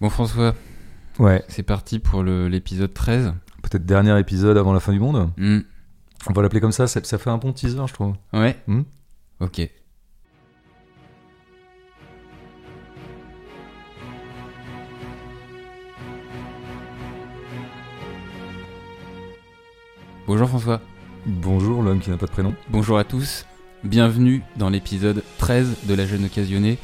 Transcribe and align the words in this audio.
Bon 0.00 0.10
François, 0.10 0.54
Ouais, 1.18 1.42
c'est 1.48 1.62
parti 1.62 1.98
pour 1.98 2.22
l'épisode 2.22 2.92
13. 2.92 3.32
peut-être 3.62 3.86
dernier 3.86 4.18
épisode 4.20 4.58
avant 4.58 4.72
la 4.74 4.80
fin 4.80 4.92
du 4.92 5.00
monde. 5.00 5.30
Hmm, 5.38 5.60
On 6.28 6.32
va 6.32 6.42
l'appeler 6.42 6.60
comme 6.60 6.72
ça, 6.72 6.86
ça, 6.86 7.00
ça 7.02 7.18
fait 7.18 7.30
un 7.30 7.38
bon 7.38 7.52
teaser, 7.52 7.86
je 7.86 7.92
trouve. 7.94 8.14
Ouais 8.32 8.56
Hmm. 8.66 8.82
Ok. 9.40 9.68
Bonjour 20.26 20.48
François, 20.48 20.80
Bonjour, 21.26 21.82
l'homme 21.82 21.98
qui 22.00 22.10
n'a 22.10 22.16
pas 22.16 22.26
de 22.26 22.30
prénom. 22.30 22.54
bonjour 22.70 22.98
à 22.98 23.04
tous, 23.04 23.46
bienvenue 23.84 24.42
dans 24.56 24.68
l'épisode 24.68 25.22
13 25.38 25.86
de 25.88 25.94
La 25.94 26.06
Jeune 26.06 26.24
Occasionnée. 26.24 26.78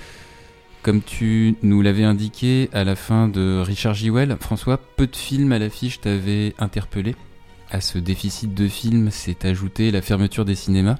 Comme 0.83 1.01
tu 1.01 1.55
nous 1.63 1.81
l'avais 1.81 2.03
indiqué 2.03 2.69
à 2.73 2.83
la 2.83 2.97
fin 2.97 3.29
de 3.29 3.63
Richard 3.65 3.95
Jewell, 3.95 4.37
François, 4.41 4.79
peu 4.79 5.07
de 5.07 5.15
films 5.15 5.53
à 5.53 5.61
l'affiche 5.61 6.01
t'avaient 6.01 6.55
interpellé. 6.59 7.15
À 7.71 7.81
ce 7.81 7.99
déficit 7.99 8.53
de 8.53 8.67
films 8.67 9.13
s'est 9.13 9.47
ajouté 9.47 9.93
la 9.93 10.03
fermeture 10.03 10.45
des 10.45 10.57
cinémas. 10.57 10.97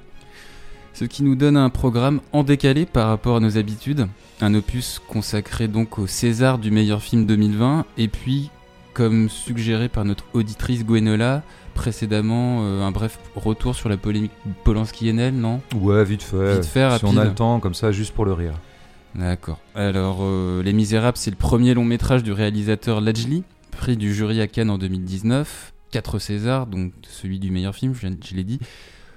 Ce 0.93 1.03
qui 1.03 1.21
nous 1.21 1.35
donne 1.35 1.57
un 1.57 1.69
programme 1.69 2.21
en 2.31 2.43
décalé 2.43 2.85
par 2.85 3.09
rapport 3.09 3.35
à 3.35 3.39
nos 3.41 3.57
habitudes. 3.57 4.07
Un 4.39 4.53
opus 4.53 5.01
consacré 5.05 5.67
donc 5.67 5.99
au 5.99 6.07
César 6.07 6.59
du 6.59 6.71
meilleur 6.71 7.01
film 7.01 7.25
2020. 7.25 7.85
Et 7.97 8.07
puis, 8.07 8.51
comme 8.93 9.27
suggéré 9.27 9.89
par 9.89 10.05
notre 10.05 10.23
auditrice 10.33 10.85
Gwenola, 10.85 11.43
précédemment, 11.73 12.61
euh, 12.63 12.83
un 12.83 12.91
bref 12.91 13.19
retour 13.35 13.75
sur 13.75 13.89
la 13.89 13.97
polémique 13.97 14.31
Polanski-Enel, 14.63 15.33
non? 15.35 15.59
Ouais, 15.75 16.05
vite 16.05 16.23
fait. 16.23 16.55
Vite 16.55 16.65
fait, 16.65 16.97
si 16.99 17.03
on 17.03 17.09
a 17.09 17.15
rapide. 17.15 17.31
le 17.31 17.35
temps, 17.35 17.59
comme 17.59 17.73
ça, 17.73 17.91
juste 17.91 18.13
pour 18.13 18.23
le 18.23 18.31
rire. 18.31 18.53
D'accord. 19.15 19.59
Alors, 19.75 20.19
euh, 20.21 20.63
Les 20.63 20.73
Misérables, 20.73 21.17
c'est 21.17 21.31
le 21.31 21.37
premier 21.37 21.73
long 21.73 21.85
métrage 21.85 22.23
du 22.23 22.31
réalisateur 22.31 23.01
Lajli, 23.01 23.43
prix 23.71 23.97
du 23.97 24.13
jury 24.13 24.41
à 24.41 24.47
Cannes 24.47 24.69
en 24.69 24.77
2019. 24.77 25.73
4 25.91 26.17
Césars, 26.17 26.65
donc 26.65 26.91
celui 27.03 27.39
du 27.39 27.51
meilleur 27.51 27.75
film, 27.75 27.93
je 27.93 28.35
l'ai 28.35 28.43
dit. 28.43 28.59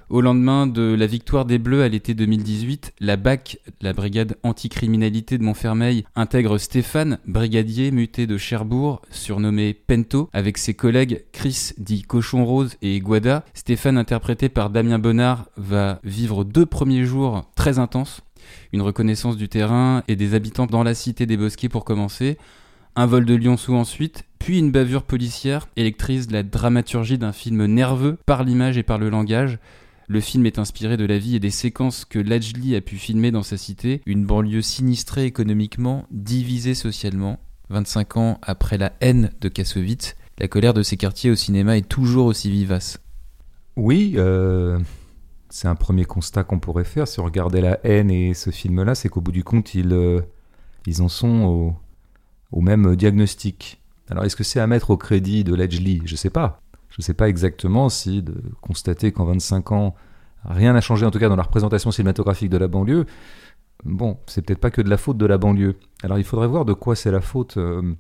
Au 0.09 0.21
lendemain 0.21 0.69
de 0.69 0.95
la 0.95 1.07
victoire 1.07 1.47
des 1.47 1.59
Bleus 1.59 1.83
à 1.83 1.89
l'été 1.89 2.15
2018, 2.15 2.95
la 3.01 3.17
BAC, 3.17 3.59
la 3.81 3.93
brigade 3.93 4.37
anticriminalité 4.45 5.37
de 5.37 5.43
Montfermeil, 5.43 6.05
intègre 6.15 6.59
Stéphane, 6.59 7.19
brigadier 7.27 7.91
muté 7.91 8.29
de 8.29 8.39
Cherbourg, 8.39 9.03
surnommé 9.11 9.75
Pento, 9.75 10.31
avec 10.33 10.59
ses 10.59 10.75
collègues 10.75 11.25
Chris, 11.33 11.73
dit 11.79 12.03
Cochon 12.03 12.45
Rose, 12.45 12.77
et 12.83 13.01
Guada. 13.01 13.45
Stéphane, 13.53 13.99
interprété 13.99 14.49
par 14.49 14.71
Damien 14.71 15.01
Bonnard, 15.01 15.47
va 15.57 15.99
vivre 16.05 16.45
deux 16.45 16.67
premiers 16.67 17.05
jours 17.05 17.51
très 17.57 17.81
intenses 17.81 18.23
une 18.77 18.83
reconnaissance 18.83 19.37
du 19.37 19.49
terrain 19.49 20.05
et 20.07 20.17
des 20.17 20.35
habitants 20.35 20.67
dans 20.67 20.83
la 20.83 20.95
cité 20.95 21.27
des 21.27 21.37
Bosquets 21.37 21.71
pour 21.71 21.85
commencer, 21.85 22.37
un 22.95 23.07
vol 23.07 23.25
de 23.25 23.35
Lyonceau 23.35 23.75
ensuite, 23.75 24.25
puis 24.39 24.59
une 24.59 24.71
bavure 24.71 25.03
policière 25.03 25.67
électrise 25.77 26.31
la 26.31 26.43
dramaturgie 26.43 27.19
d'un 27.19 27.33
film 27.33 27.65
nerveux 27.65 28.19
par 28.27 28.45
l'image 28.45 28.77
et 28.77 28.83
par 28.83 28.99
le 28.99 29.09
langage. 29.09 29.59
Le 30.09 30.21
film 30.21 30.47
est 30.47 30.59
inspiré 30.59 30.97
de 30.97 31.07
la 31.07 31.19
vie 31.19 31.37
et 31.37 31.41
des 31.41 31.51
séquences 31.51 32.05
que 32.05 32.19
Lajli 32.19 32.77
a 32.77 32.81
pu 32.81 32.97
filmer 32.97 33.31
dans 33.31 33.43
sa 33.43 33.57
cité, 33.57 34.03
une 34.07 34.25
banlieue 34.25 34.63
sinistrée 34.63 35.25
économiquement, 35.25 36.07
divisée 36.11 36.75
socialement. 36.75 37.41
25 37.71 38.17
ans 38.19 38.39
après 38.43 38.79
la 38.79 38.93
haine 39.01 39.31
de 39.41 39.49
Kassovitz, 39.49 40.17
la 40.39 40.49
colère 40.49 40.75
de 40.75 40.83
ces 40.83 40.97
quartiers 40.97 41.31
au 41.31 41.35
cinéma 41.35 41.79
est 41.79 41.89
toujours 41.89 42.27
aussi 42.27 42.51
vivace. 42.51 43.01
Oui, 43.77 44.15
euh, 44.17 44.79
c'est 45.57 45.69
un 45.69 45.75
premier 45.75 46.05
constat 46.05 46.45
qu'on 46.45 46.59
pourrait 46.59 46.85
faire 46.85 47.09
si 47.09 47.19
on 47.19 47.25
regardait 47.25 47.63
La 47.63 47.81
haine 47.83 48.11
et 48.11 48.35
ce 48.35 48.51
film-là, 48.51 48.95
c'est 48.95 49.09
qu'au 49.09 49.23
bout 49.23 49.33
du 49.33 49.43
compte, 49.43 49.75
ils, 49.75 49.91
euh, 49.91 50.21
ils 50.87 51.01
en 51.01 51.09
sont 51.09 51.75
au, 52.53 52.61
même 52.61 52.95
diagnostic. 52.95 53.83
Alors, 54.11 54.25
est-ce 54.25 54.37
que 54.37 54.45
c'est 54.45 54.61
à 54.61 54.67
mettre 54.67 54.91
au 54.91 54.99
crédit 54.99 55.45
de 55.45 55.55
Ledgely? 55.55 56.03
Je 56.05 56.15
sais 56.15 56.29
pas. 56.29 56.61
Je 56.91 57.01
sais 57.01 57.15
pas 57.15 57.31
exactement 57.31 57.89
si 57.89 58.23
de 58.23 58.35
constater 58.61 59.13
qu'en 59.13 59.25
25 59.25 59.73
ans, 59.73 59.95
rien 60.45 60.75
n'a 60.75 60.83
changé, 60.83 61.07
en 61.07 61.11
tout 61.11 61.19
cas 61.19 61.31
dans 61.31 61.37
la 61.37 61.43
représentation 61.45 61.91
cinématographique 61.91 62.51
de 62.51 62.59
la 62.59 62.69
banlieue. 62.69 63.07
Bon, 63.83 64.19
c'est 64.27 64.43
peut-être 64.43 64.61
pas 64.61 64.71
que 64.71 64.83
de 64.83 64.91
la 64.91 64.99
faute 64.99 65.17
de 65.17 65.25
la 65.25 65.39
banlieue. 65.39 65.77
Alors, 66.03 66.19
il 66.19 66.25
faudrait 66.25 66.49
voir 66.49 66.67
de 66.67 66.75
quoi 66.75 66.95
c'est 66.95 67.11
la 67.11 67.23
faute. 67.23 67.57
euh, 67.57 67.95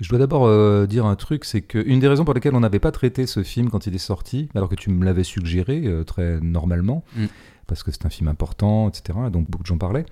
je 0.00 0.08
dois 0.08 0.18
d'abord 0.18 0.46
euh, 0.46 0.86
dire 0.86 1.06
un 1.06 1.16
truc, 1.16 1.44
c'est 1.44 1.60
qu'une 1.62 1.98
des 1.98 2.08
raisons 2.08 2.24
pour 2.24 2.34
lesquelles 2.34 2.54
on 2.54 2.60
n'avait 2.60 2.78
pas 2.78 2.92
traité 2.92 3.26
ce 3.26 3.42
film 3.42 3.68
quand 3.70 3.86
il 3.86 3.94
est 3.94 3.98
sorti, 3.98 4.48
alors 4.54 4.68
que 4.68 4.74
tu 4.76 4.90
me 4.90 5.04
l'avais 5.04 5.24
suggéré 5.24 5.82
euh, 5.86 6.04
très 6.04 6.40
normalement, 6.40 7.04
Mm. 7.16 7.26
parce 7.66 7.82
que 7.82 7.90
c'est 7.90 8.06
un 8.06 8.10
film 8.10 8.28
important, 8.28 8.88
etc., 8.88 9.18
donc 9.32 9.50
beaucoup 9.50 9.64
de 9.64 9.68
gens 9.68 9.78
parlaient, 9.78 10.06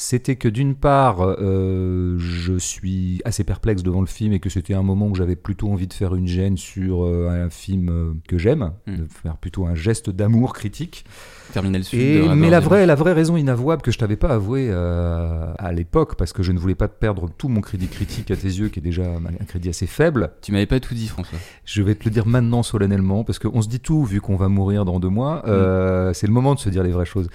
c'était 0.00 0.36
que 0.36 0.48
d'une 0.48 0.76
part, 0.76 1.18
euh, 1.20 2.14
je 2.18 2.56
suis 2.56 3.20
assez 3.24 3.42
perplexe 3.42 3.82
devant 3.82 4.00
le 4.00 4.06
film 4.06 4.32
et 4.32 4.38
que 4.38 4.48
c'était 4.48 4.74
un 4.74 4.84
moment 4.84 5.08
où 5.08 5.14
j'avais 5.16 5.34
plutôt 5.34 5.68
envie 5.70 5.88
de 5.88 5.92
faire 5.92 6.14
une 6.14 6.28
gêne 6.28 6.56
sur 6.56 7.04
euh, 7.04 7.28
un 7.28 7.50
film 7.50 7.88
euh, 7.90 8.12
que 8.28 8.38
j'aime, 8.38 8.70
Mm. 8.86 8.96
de 8.96 9.04
faire 9.22 9.36
plutôt 9.36 9.66
un 9.66 9.74
geste 9.74 10.08
d'amour 10.10 10.52
critique. 10.52 11.04
Terminal 11.52 11.82
Sud. 11.82 11.98
Et, 11.98 12.28
mais 12.36 12.48
la 12.48 12.60
vraie, 12.60 12.86
la 12.86 12.94
vraie 12.94 13.12
raison 13.12 13.36
inavouable 13.36 13.82
que 13.82 13.90
je 13.90 13.98
t'avais 13.98 14.16
pas 14.16 14.28
avouée 14.28 14.68
euh, 14.70 15.52
à 15.58 15.72
l'époque, 15.72 16.14
parce 16.16 16.32
que 16.32 16.42
je 16.44 16.52
ne 16.52 16.58
voulais 16.58 16.74
pas 16.76 16.86
perdre 16.88 17.28
tout 17.36 17.48
mon 17.48 17.60
crédit 17.60 17.88
critique 17.88 18.30
à 18.30 18.36
tes 18.36 18.46
yeux, 18.48 18.68
qui 18.68 18.78
est 18.78 18.82
déjà 18.82 19.02
un 19.04 19.44
crédit 19.46 19.68
assez 19.70 19.86
faible, 19.86 20.30
Tu 20.42 20.52
m'avais 20.52 20.66
pas 20.66 20.78
tout 20.78 20.94
dit, 20.94 21.08
François. 21.08 21.38
je 21.64 21.82
vais 21.82 21.94
te 21.96 22.04
le 22.04 22.10
dire 22.10 22.26
maintenant 22.26 22.62
solennellement, 22.62 23.24
parce 23.24 23.38
qu'on 23.40 23.62
se 23.62 23.68
dit 23.68 23.80
tout 23.80 24.04
vu 24.04 24.20
qu'on 24.20 24.36
va 24.36 24.48
mourir 24.48 24.84
dans 24.84 25.00
deux 25.00 25.08
mois. 25.08 25.42
euh, 25.48 26.12
C'est 26.12 26.26
le 26.28 26.32
moment 26.32 26.54
de 26.54 26.60
se 26.60 26.68
dire 26.68 26.82
les 26.84 26.92
vraies 26.92 27.04
choses. 27.04 27.28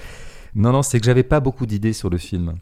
Non, 0.56 0.72
non, 0.72 0.82
c'est 0.84 1.00
que 1.00 1.06
j'avais 1.06 1.24
pas 1.24 1.40
beaucoup 1.40 1.66
d'idées 1.66 1.94
sur 1.94 2.10
le 2.10 2.18
film. 2.18 2.56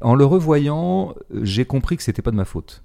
En 0.00 0.14
le 0.14 0.24
revoyant, 0.24 1.14
j'ai 1.42 1.64
compris 1.64 1.96
que 1.96 2.02
c'était 2.02 2.22
pas 2.22 2.30
de 2.30 2.36
ma 2.36 2.44
faute. 2.44 2.82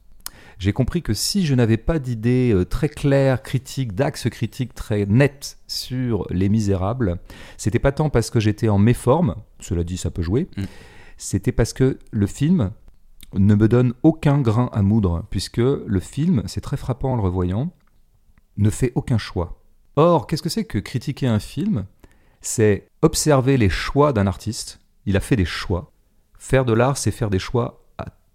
J'ai 0.57 0.73
compris 0.73 1.01
que 1.01 1.13
si 1.13 1.45
je 1.45 1.55
n'avais 1.55 1.77
pas 1.77 1.99
d'idées 1.99 2.51
euh, 2.53 2.65
très 2.65 2.89
claires, 2.89 3.41
critiques, 3.41 3.95
d'axes 3.95 4.29
critiques 4.29 4.73
très 4.73 5.05
nets 5.05 5.57
sur 5.67 6.27
Les 6.31 6.49
Misérables, 6.49 7.17
c'était 7.57 7.79
pas 7.79 7.93
tant 7.93 8.09
parce 8.09 8.29
que 8.29 8.41
j'étais 8.41 8.67
en 8.67 8.77
méforme, 8.77 9.35
cela 9.61 9.85
dit, 9.85 9.95
ça 9.97 10.11
peut 10.11 10.21
jouer, 10.21 10.49
Mm. 10.57 10.63
c'était 11.17 11.53
parce 11.53 11.71
que 11.71 11.97
le 12.11 12.27
film 12.27 12.71
ne 13.35 13.55
me 13.55 13.67
donne 13.69 13.93
aucun 14.03 14.41
grain 14.41 14.69
à 14.73 14.81
moudre, 14.81 15.23
puisque 15.29 15.57
le 15.57 15.99
film, 16.01 16.43
c'est 16.47 16.61
très 16.61 16.77
frappant 16.77 17.13
en 17.13 17.15
le 17.15 17.21
revoyant, 17.21 17.71
ne 18.57 18.69
fait 18.69 18.91
aucun 18.95 19.17
choix. 19.17 19.61
Or, 19.95 20.27
qu'est-ce 20.27 20.41
que 20.43 20.49
c'est 20.49 20.65
que 20.65 20.77
critiquer 20.79 21.27
un 21.27 21.39
film 21.39 21.85
C'est 22.41 22.87
observer 23.01 23.57
les 23.57 23.69
choix 23.69 24.13
d'un 24.13 24.27
artiste. 24.27 24.79
Il 25.05 25.17
a 25.17 25.19
fait 25.19 25.35
des 25.35 25.45
choix. 25.45 25.91
Faire 26.37 26.65
de 26.65 26.73
l'art, 26.73 26.97
c'est 26.97 27.11
faire 27.11 27.29
des 27.29 27.39
choix 27.39 27.78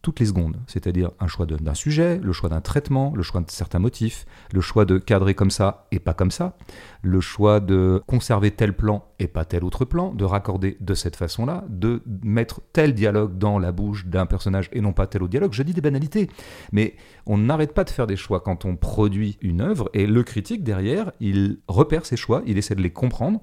toutes 0.04 0.20
les 0.20 0.26
secondes. 0.26 0.59
C'est-à-dire 0.66 1.10
un 1.19 1.26
choix 1.26 1.47
d'un 1.47 1.75
sujet, 1.75 2.20
le 2.22 2.32
choix 2.32 2.50
d'un 2.50 2.60
traitement, 2.60 3.15
le 3.16 3.22
choix 3.22 3.41
de 3.41 3.50
certains 3.50 3.78
motifs, 3.78 4.26
le 4.53 4.60
choix 4.60 4.84
de 4.84 4.98
cadrer 4.98 5.34
comme 5.34 5.50
ça 5.50 5.87
et 5.92 5.98
pas 5.98 6.12
comme 6.12 6.31
ça, 6.31 6.56
le 7.00 7.22
choix 7.22 7.59
de 7.59 8.03
conserver 8.06 8.50
tel 8.50 8.75
plan 8.76 9.06
et 9.19 9.26
pas 9.28 9.47
tel 9.47 9.64
autre 9.64 9.87
plan, 9.87 10.12
de 10.12 10.25
raccorder 10.25 10.76
de 10.78 10.93
cette 10.93 11.16
façon-là, 11.16 11.64
de 11.70 12.03
mettre 12.22 12.60
tel 12.75 12.93
dialogue 12.93 13.38
dans 13.38 13.59
la 13.59 13.72
bouche 13.72 14.04
d'un 14.04 14.26
personnage 14.26 14.69
et 14.72 14.82
non 14.82 14.93
pas 14.93 15.06
tel 15.06 15.22
autre 15.22 15.31
dialogue. 15.31 15.54
Je 15.54 15.62
dis 15.62 15.72
des 15.72 15.81
banalités, 15.81 16.28
mais 16.70 16.97
on 17.25 17.38
n'arrête 17.38 17.72
pas 17.72 17.84
de 17.84 17.91
faire 17.91 18.06
des 18.06 18.16
choix 18.16 18.41
quand 18.41 18.66
on 18.66 18.76
produit 18.76 19.38
une 19.41 19.62
œuvre 19.62 19.88
et 19.94 20.06
le 20.06 20.22
critique 20.22 20.62
derrière, 20.62 21.12
il 21.19 21.60
repère 21.66 22.04
ses 22.04 22.19
choix, 22.19 22.43
il 22.44 22.59
essaie 22.59 22.75
de 22.75 22.82
les 22.82 22.93
comprendre 22.93 23.41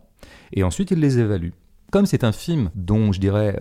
et 0.54 0.64
ensuite 0.64 0.92
il 0.92 1.00
les 1.00 1.18
évalue. 1.18 1.50
Comme 1.92 2.06
c'est 2.06 2.24
un 2.24 2.32
film 2.32 2.70
dont 2.76 3.12
je 3.12 3.20
dirais 3.20 3.60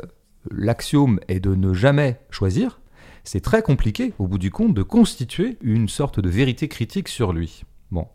l'axiome 0.51 1.19
est 1.29 1.41
de 1.41 1.55
ne 1.55 1.73
jamais 1.73 2.21
choisir, 2.31 2.81
c'est 3.25 3.41
très 3.41 3.63
compliqué 3.63 4.13
au 4.19 4.27
bout 4.27 4.39
du 4.39 4.51
compte 4.51 4.75
de 4.75 4.83
constituer 4.83 5.59
une 5.63 5.89
sorte 5.89 6.21
de 6.21 6.29
vérité 6.29 6.69
critique 6.69 7.09
sur 7.09 7.33
lui. 7.33 7.63
Bon. 7.91 8.07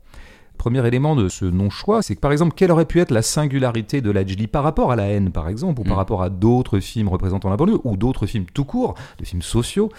Premier 0.57 0.88
élément 0.88 1.17
de 1.17 1.27
ce 1.27 1.43
non-choix, 1.43 2.01
c'est 2.01 2.16
que 2.16 2.21
par 2.21 2.31
exemple, 2.31 2.53
quelle 2.55 2.71
aurait 2.71 2.85
pu 2.85 3.01
être 3.01 3.11
la 3.11 3.21
singularité 3.21 3.99
de 3.99 4.09
Lajli 4.09 4.47
par 4.47 4.63
rapport 4.63 4.89
à 4.89 4.95
la 4.95 5.07
haine, 5.07 5.31
par 5.33 5.49
exemple, 5.49 5.81
ou 5.81 5.83
par 5.83 5.95
Mm. 5.95 5.97
rapport 5.97 6.23
à 6.23 6.29
d'autres 6.29 6.79
films 6.79 7.09
représentant 7.09 7.49
la 7.49 7.57
banlieue, 7.57 7.81
ou 7.83 7.97
d'autres 7.97 8.25
films 8.25 8.45
tout 8.53 8.63
court, 8.63 8.95
de 9.19 9.25
films 9.25 9.41
sociaux, 9.41 9.89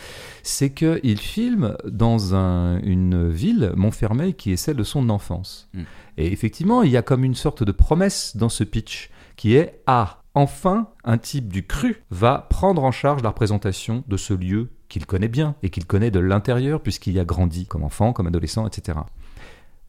c'est 0.43 0.71
qu'il 0.72 1.19
filme 1.21 1.77
dans 1.87 2.34
un- 2.34 2.81
une 2.81 3.28
ville, 3.28 3.72
Montfermeil, 3.77 4.33
qui 4.33 4.51
est 4.51 4.57
celle 4.57 4.77
de 4.77 4.83
son 4.83 5.10
enfance. 5.10 5.69
Mm. 5.75 5.83
Et 6.16 6.33
effectivement, 6.33 6.83
il 6.83 6.91
y 6.91 6.97
a 6.97 7.03
comme 7.03 7.25
une 7.25 7.34
sorte 7.34 7.63
de 7.63 7.72
promesse 7.72 8.34
dans 8.34 8.48
ce 8.48 8.65
pitch, 8.65 9.10
qui 9.36 9.57
est 9.57 9.83
Ah, 9.86 10.22
enfin, 10.33 10.89
un 11.04 11.19
type 11.19 11.48
du 11.53 11.66
cru 11.66 12.03
va 12.10 12.47
prendre 12.48 12.83
en 12.83 12.92
charge 12.92 13.22
la 13.22 13.28
représentation 13.28 14.04
de 14.09 14.16
ce 14.16 14.33
lieu 14.33 14.71
qu'il 14.88 15.06
connaît 15.06 15.28
bien 15.28 15.56
et 15.62 15.71
qu'il 15.71 15.86
connaît 15.86 16.10
de 16.10 16.21
l'intérieur, 16.21 16.80
puisqu'il 16.83 17.15
y 17.15 17.21
a 17.21 17.24
grandi 17.24 17.66
comme 17.66 17.84
enfant, 17.84 18.12
comme 18.12 18.27
adolescent, 18.27 18.66
etc. 18.66 18.98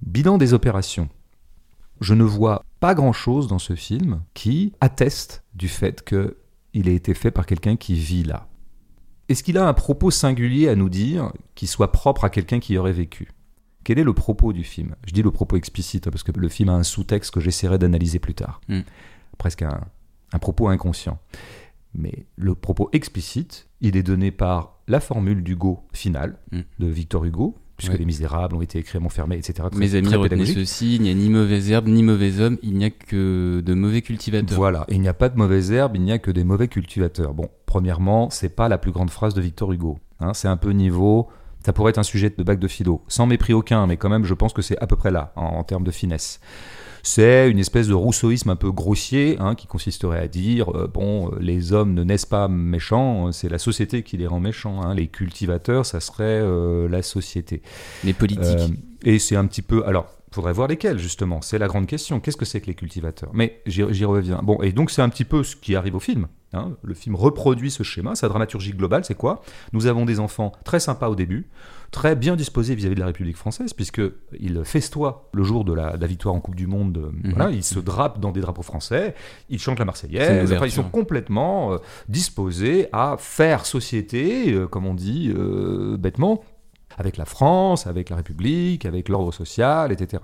Bilan 0.05 0.37
des 0.37 0.53
opérations. 0.53 1.09
Je 1.99 2.13
ne 2.13 2.23
vois 2.23 2.63
pas 2.79 2.93
grand-chose 2.93 3.47
dans 3.47 3.59
ce 3.59 3.75
film 3.75 4.21
qui 4.33 4.73
atteste 4.81 5.43
du 5.55 5.67
fait 5.67 6.03
qu'il 6.03 6.87
ait 6.87 6.95
été 6.95 7.13
fait 7.13 7.31
par 7.31 7.45
quelqu'un 7.45 7.75
qui 7.75 7.95
vit 7.95 8.23
là. 8.23 8.47
Est-ce 9.29 9.43
qu'il 9.43 9.57
a 9.57 9.67
un 9.67 9.73
propos 9.73 10.11
singulier 10.11 10.69
à 10.69 10.75
nous 10.75 10.89
dire 10.89 11.33
qui 11.55 11.67
soit 11.67 11.91
propre 11.91 12.23
à 12.23 12.29
quelqu'un 12.29 12.59
qui 12.59 12.73
y 12.73 12.77
aurait 12.77 12.93
vécu? 12.93 13.31
Quel 13.83 13.99
est 13.99 14.03
le 14.03 14.13
propos 14.13 14.53
du 14.53 14.63
film? 14.63 14.95
Je 15.05 15.13
dis 15.13 15.23
le 15.23 15.31
propos 15.31 15.55
explicite 15.57 16.07
hein, 16.07 16.11
parce 16.11 16.23
que 16.23 16.31
le 16.31 16.49
film 16.49 16.69
a 16.69 16.73
un 16.73 16.83
sous-texte 16.83 17.33
que 17.33 17.39
j'essaierai 17.39 17.77
d'analyser 17.77 18.19
plus 18.19 18.35
tard. 18.35 18.61
Mm. 18.67 18.81
Presque 19.37 19.63
un, 19.63 19.81
un 20.33 20.39
propos 20.39 20.67
inconscient. 20.67 21.19
Mais 21.93 22.25
le 22.35 22.53
propos 22.53 22.89
explicite, 22.93 23.66
il 23.81 23.95
est 23.97 24.03
donné 24.03 24.31
par 24.31 24.79
la 24.87 24.99
formule 24.99 25.43
d'Hugo 25.43 25.81
finale 25.93 26.37
Mm. 26.51 26.59
de 26.79 26.87
Victor 26.87 27.25
Hugo, 27.25 27.55
puisque 27.77 27.91
Ouais. 27.93 27.99
Les 27.99 28.05
Misérables 28.05 28.55
ont 28.55 28.61
été 28.61 28.79
écrits 28.79 28.97
à 28.97 29.01
Montfermé, 29.01 29.35
etc. 29.37 29.67
Très- 29.69 29.79
Mes 29.79 29.93
amis, 29.95 30.07
très 30.07 30.15
retenez 30.15 30.45
ceci, 30.45 30.95
il 30.95 31.01
n'y 31.03 31.11
a 31.11 31.13
ni 31.13 31.29
mauvaise 31.29 31.69
herbe, 31.69 31.87
ni 31.87 32.01
mauvais 32.03 32.39
homme, 32.39 32.57
il 32.63 32.73
n'y 32.77 32.85
a 32.85 32.89
que 32.89 33.61
de 33.63 33.73
mauvais 33.73 34.01
cultivateurs. 34.01 34.57
Voilà, 34.57 34.85
il 34.89 34.99
n'y 35.01 35.07
a 35.07 35.13
pas 35.13 35.29
de 35.29 35.37
mauvaise 35.37 35.71
herbe, 35.71 35.95
il 35.95 36.01
n'y 36.01 36.11
a 36.11 36.17
que 36.19 36.31
des 36.31 36.43
mauvais 36.43 36.67
cultivateurs. 36.67 37.33
Bon, 37.33 37.49
premièrement, 37.65 38.29
c'est 38.31 38.49
pas 38.55 38.67
la 38.69 38.77
plus 38.77 38.91
grande 38.91 39.09
phrase 39.11 39.33
de 39.33 39.41
Victor 39.41 39.71
Hugo. 39.73 39.99
hein, 40.19 40.33
c'est 40.33 40.47
un 40.47 40.57
peu 40.57 40.71
niveau. 40.71 41.27
Ça 41.65 41.73
pourrait 41.73 41.89
être 41.91 41.97
un 41.99 42.03
sujet 42.03 42.33
de 42.35 42.43
bac 42.43 42.59
de 42.59 42.67
philo, 42.67 43.03
sans 43.07 43.25
mépris 43.27 43.53
aucun, 43.53 43.85
mais 43.87 43.97
quand 43.97 44.09
même, 44.09 44.23
je 44.23 44.33
pense 44.33 44.53
que 44.53 44.61
c'est 44.61 44.77
à 44.79 44.87
peu 44.87 44.95
près 44.95 45.11
là, 45.11 45.33
en, 45.35 45.43
en 45.45 45.63
termes 45.63 45.83
de 45.83 45.91
finesse. 45.91 46.39
C'est 47.09 47.49
une 47.49 47.57
espèce 47.59 47.87
de 47.87 47.93
rousseauisme 47.93 48.49
un 48.49 48.57
peu 48.57 48.69
grossier, 48.69 49.37
hein, 49.39 49.55
qui 49.55 49.65
consisterait 49.65 50.19
à 50.19 50.27
dire 50.27 50.75
euh, 50.75 50.87
bon, 50.93 51.29
euh, 51.31 51.37
les 51.39 51.71
hommes 51.71 51.93
ne 51.93 52.03
naissent 52.03 52.25
pas 52.25 52.49
méchants, 52.49 53.27
euh, 53.27 53.31
c'est 53.31 53.47
la 53.47 53.59
société 53.59 54.03
qui 54.03 54.17
les 54.17 54.27
rend 54.27 54.41
méchants. 54.41 54.81
hein. 54.81 54.93
Les 54.93 55.07
cultivateurs, 55.07 55.85
ça 55.85 56.01
serait 56.01 56.25
euh, 56.25 56.89
la 56.89 57.01
société. 57.01 57.61
Les 58.03 58.11
politiques. 58.11 58.73
Et 59.05 59.19
c'est 59.19 59.37
un 59.37 59.47
petit 59.47 59.61
peu. 59.61 59.85
Alors, 59.85 60.07
faudrait 60.33 60.51
voir 60.51 60.67
lesquels, 60.67 60.99
justement. 60.99 61.41
C'est 61.41 61.57
la 61.57 61.67
grande 61.67 61.87
question. 61.87 62.19
Qu'est-ce 62.19 62.35
que 62.35 62.43
c'est 62.43 62.59
que 62.59 62.67
les 62.67 62.75
cultivateurs? 62.75 63.29
Mais 63.33 63.61
j'y 63.65 63.83
j'y 63.91 64.03
reviens. 64.03 64.41
Bon, 64.43 64.61
et 64.61 64.73
donc 64.73 64.91
c'est 64.91 65.01
un 65.01 65.07
petit 65.07 65.23
peu 65.23 65.43
ce 65.43 65.55
qui 65.55 65.77
arrive 65.77 65.95
au 65.95 66.01
film. 66.01 66.27
hein. 66.51 66.73
Le 66.83 66.93
film 66.93 67.15
reproduit 67.15 67.71
ce 67.71 67.83
schéma. 67.83 68.15
Sa 68.15 68.27
dramaturgie 68.27 68.73
globale, 68.73 69.05
c'est 69.05 69.15
quoi? 69.15 69.41
Nous 69.71 69.85
avons 69.85 70.03
des 70.03 70.19
enfants 70.19 70.51
très 70.65 70.81
sympas 70.81 71.07
au 71.07 71.15
début, 71.15 71.47
très 71.91 72.15
bien 72.15 72.35
disposés 72.35 72.75
vis-à-vis 72.75 72.95
de 72.95 72.99
la 72.99 73.07
République 73.07 73.37
française, 73.37 73.73
puisqu'ils 73.73 74.61
festoient 74.65 75.29
le 75.33 75.43
jour 75.43 75.65
de 75.65 75.73
la, 75.73 75.95
de 75.95 76.01
la 76.01 76.07
victoire 76.07 76.35
en 76.35 76.39
Coupe 76.39 76.55
du 76.55 76.67
Monde. 76.67 77.11
Mhm. 77.23 77.33
Voilà, 77.35 77.51
ils 77.51 77.63
se 77.63 77.79
drapent 77.79 78.19
dans 78.19 78.31
des 78.31 78.41
drapeaux 78.41 78.63
français, 78.63 79.15
ils 79.49 79.59
chantent 79.59 79.79
la 79.79 79.85
Marseillaise. 79.85 80.51
Enfin, 80.53 80.65
ils 80.65 80.71
sont 80.71 80.83
complètement 80.83 81.73
euh, 81.73 81.77
disposés 82.09 82.87
à 82.91 83.15
faire 83.17 83.65
société, 83.65 84.51
euh, 84.51 84.67
comme 84.67 84.85
on 84.85 84.93
dit 84.93 85.31
euh, 85.35 85.97
bêtement, 85.97 86.43
avec 86.97 87.17
la 87.17 87.25
France, 87.25 87.87
avec 87.87 88.09
la 88.09 88.17
République, 88.17 88.85
avec 88.85 89.09
l'ordre 89.09 89.31
social, 89.31 89.91
etc. 89.91 90.23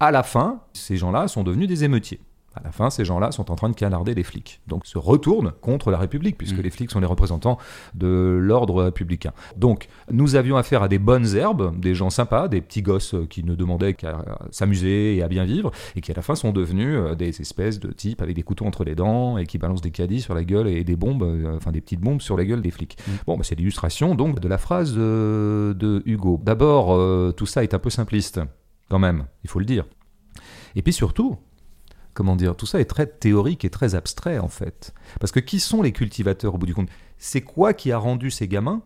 À 0.00 0.10
la 0.10 0.22
fin, 0.22 0.60
ces 0.72 0.96
gens-là 0.96 1.28
sont 1.28 1.44
devenus 1.44 1.68
des 1.68 1.84
émeutiers. 1.84 2.20
À 2.54 2.62
la 2.64 2.72
fin, 2.72 2.90
ces 2.90 3.04
gens-là 3.04 3.30
sont 3.30 3.50
en 3.50 3.54
train 3.54 3.68
de 3.68 3.76
canarder 3.76 4.14
les 4.14 4.24
flics. 4.24 4.60
Donc 4.66 4.86
se 4.86 4.98
retournent 4.98 5.52
contre 5.60 5.90
la 5.90 5.98
République, 5.98 6.36
puisque 6.36 6.58
Mm. 6.58 6.62
les 6.62 6.70
flics 6.70 6.90
sont 6.90 7.00
les 7.00 7.06
représentants 7.06 7.58
de 7.94 8.38
l'ordre 8.40 8.82
républicain. 8.84 9.32
Donc 9.56 9.88
nous 10.10 10.34
avions 10.34 10.56
affaire 10.56 10.82
à 10.82 10.88
des 10.88 10.98
bonnes 10.98 11.36
herbes, 11.36 11.78
des 11.78 11.94
gens 11.94 12.10
sympas, 12.10 12.48
des 12.48 12.60
petits 12.60 12.82
gosses 12.82 13.14
euh, 13.14 13.26
qui 13.26 13.44
ne 13.44 13.54
demandaient 13.54 13.94
qu'à 13.94 14.18
euh, 14.18 14.34
s'amuser 14.50 15.16
et 15.16 15.22
à 15.22 15.28
bien 15.28 15.44
vivre, 15.44 15.70
et 15.94 16.00
qui 16.00 16.10
à 16.10 16.14
la 16.14 16.22
fin 16.22 16.34
sont 16.34 16.50
devenus 16.50 16.96
euh, 16.96 17.14
des 17.14 17.40
espèces 17.40 17.78
de 17.78 17.92
types 17.92 18.20
avec 18.20 18.34
des 18.34 18.42
couteaux 18.42 18.66
entre 18.66 18.82
les 18.84 18.94
dents 18.94 19.38
et 19.38 19.46
qui 19.46 19.58
balancent 19.58 19.80
des 19.80 19.92
caddies 19.92 20.20
sur 20.20 20.34
la 20.34 20.42
gueule 20.44 20.66
et 20.68 20.82
des 20.82 20.96
bombes, 20.96 21.22
euh, 21.22 21.56
enfin 21.56 21.70
des 21.70 21.80
petites 21.80 22.00
bombes 22.00 22.20
sur 22.20 22.36
la 22.36 22.44
gueule 22.44 22.62
des 22.62 22.70
flics. 22.70 22.96
Mm. 23.06 23.10
Bon, 23.26 23.36
bah, 23.36 23.44
c'est 23.44 23.54
l'illustration 23.54 24.14
donc 24.16 24.40
de 24.40 24.48
la 24.48 24.58
phrase 24.58 24.94
de, 24.94 25.74
de 25.78 26.02
Hugo. 26.04 26.40
D'abord, 26.42 26.94
euh, 26.94 27.32
tout 27.36 27.46
ça 27.46 27.62
est 27.62 27.74
un 27.74 27.78
peu 27.78 27.90
simpliste, 27.90 28.40
quand 28.88 28.98
même, 28.98 29.26
il 29.44 29.50
faut 29.50 29.60
le 29.60 29.64
dire. 29.64 29.84
Et 30.76 30.82
puis 30.82 30.92
surtout, 30.92 31.36
comment 32.20 32.36
dire, 32.36 32.54
tout 32.54 32.66
ça 32.66 32.78
est 32.80 32.84
très 32.84 33.06
théorique 33.06 33.64
et 33.64 33.70
très 33.70 33.94
abstrait 33.94 34.38
en 34.38 34.48
fait. 34.48 34.92
Parce 35.20 35.32
que 35.32 35.40
qui 35.40 35.58
sont 35.58 35.80
les 35.80 35.92
cultivateurs 35.92 36.54
au 36.54 36.58
bout 36.58 36.66
du 36.66 36.74
compte? 36.74 36.90
C'est 37.16 37.40
quoi 37.40 37.72
qui 37.72 37.92
a 37.92 37.96
rendu 37.96 38.30
ces 38.30 38.46
gamins 38.46 38.82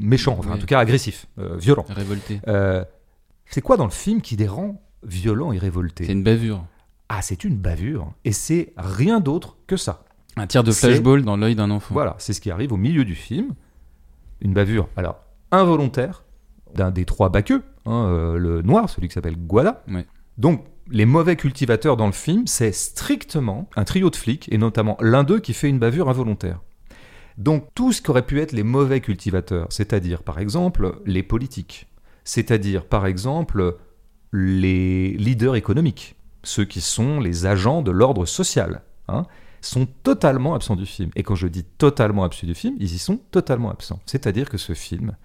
méchants, 0.00 0.34
enfin 0.36 0.54
en 0.54 0.58
tout 0.58 0.66
cas 0.66 0.80
agressifs, 0.80 1.26
euh, 1.38 1.56
violents? 1.56 1.86
Révolté. 1.88 2.40
Euh, 2.48 2.84
C'est 3.46 3.60
quoi 3.60 3.76
dans 3.76 3.84
le 3.84 3.92
film 3.92 4.20
qui 4.20 4.34
les 4.34 4.48
rend 4.48 4.82
violents 5.04 5.52
et 5.52 5.58
C'est 5.58 5.62
révoltés 5.62 6.10
une 6.10 6.24
bavure. 6.24 6.64
Ah, 7.08 7.22
c'est 7.22 7.44
une 7.44 7.56
bavure, 7.56 8.12
et 8.24 8.32
c'est 8.32 8.72
rien 8.76 9.20
d'autre 9.20 9.56
que 9.68 9.76
ça. 9.76 10.02
Un 10.36 10.48
tir 10.48 10.64
de 10.64 10.72
C'est- 10.72 10.88
flashball 10.88 11.22
dans 11.24 11.36
l'œil 11.36 11.54
d'un 11.54 11.70
enfant. 11.70 11.94
Voilà, 11.94 12.16
c'est 12.18 12.32
ce 12.32 12.40
qui 12.40 12.50
arrive 12.50 12.72
au 12.72 12.76
milieu 12.76 13.04
du 13.04 13.14
film. 13.14 13.54
Une 14.40 14.54
bavure, 14.54 14.88
alors 14.96 15.20
involontaire, 15.52 16.24
d'un 16.74 16.90
des 16.90 17.04
trois 17.04 17.28
baqueux, 17.28 17.62
hein, 17.86 18.06
euh, 18.08 18.38
le 18.38 18.62
noir, 18.62 18.88
celui 18.90 19.06
qui 19.06 19.14
s'appelle 19.14 19.36
Guada. 19.36 19.84
Ouais. 19.88 20.04
Donc, 20.38 20.64
les 20.90 21.06
mauvais 21.06 21.36
cultivateurs 21.36 21.96
dans 21.96 22.06
le 22.06 22.12
film, 22.12 22.46
c'est 22.46 22.72
strictement 22.72 23.68
un 23.76 23.84
trio 23.84 24.10
de 24.10 24.16
flics, 24.16 24.48
et 24.52 24.58
notamment 24.58 24.96
l'un 25.00 25.24
d'eux 25.24 25.40
qui 25.40 25.54
fait 25.54 25.68
une 25.68 25.78
bavure 25.78 26.08
involontaire. 26.08 26.60
Donc, 27.38 27.68
tout 27.74 27.92
ce 27.92 28.02
qu'auraient 28.02 28.26
pu 28.26 28.40
être 28.40 28.52
les 28.52 28.62
mauvais 28.62 29.00
cultivateurs, 29.00 29.66
c'est-à-dire, 29.70 30.22
par 30.22 30.38
exemple, 30.38 31.00
les 31.06 31.22
politiques, 31.22 31.86
c'est-à-dire, 32.24 32.84
par 32.84 33.06
exemple, 33.06 33.78
les 34.32 35.12
leaders 35.12 35.56
économiques, 35.56 36.16
ceux 36.42 36.64
qui 36.64 36.80
sont 36.80 37.20
les 37.20 37.46
agents 37.46 37.82
de 37.82 37.90
l'ordre 37.90 38.26
social, 38.26 38.82
hein, 39.08 39.26
sont 39.60 39.86
totalement 39.86 40.54
absents 40.54 40.76
du 40.76 40.86
film. 40.86 41.10
Et 41.14 41.22
quand 41.22 41.36
je 41.36 41.46
dis 41.46 41.64
totalement 41.64 42.24
absents 42.24 42.46
du 42.46 42.54
film, 42.54 42.76
ils 42.78 42.94
y 42.94 42.98
sont 42.98 43.18
totalement 43.30 43.70
absents. 43.70 44.00
C'est-à-dire 44.06 44.50
que 44.50 44.58
ce 44.58 44.74
film 44.74 45.16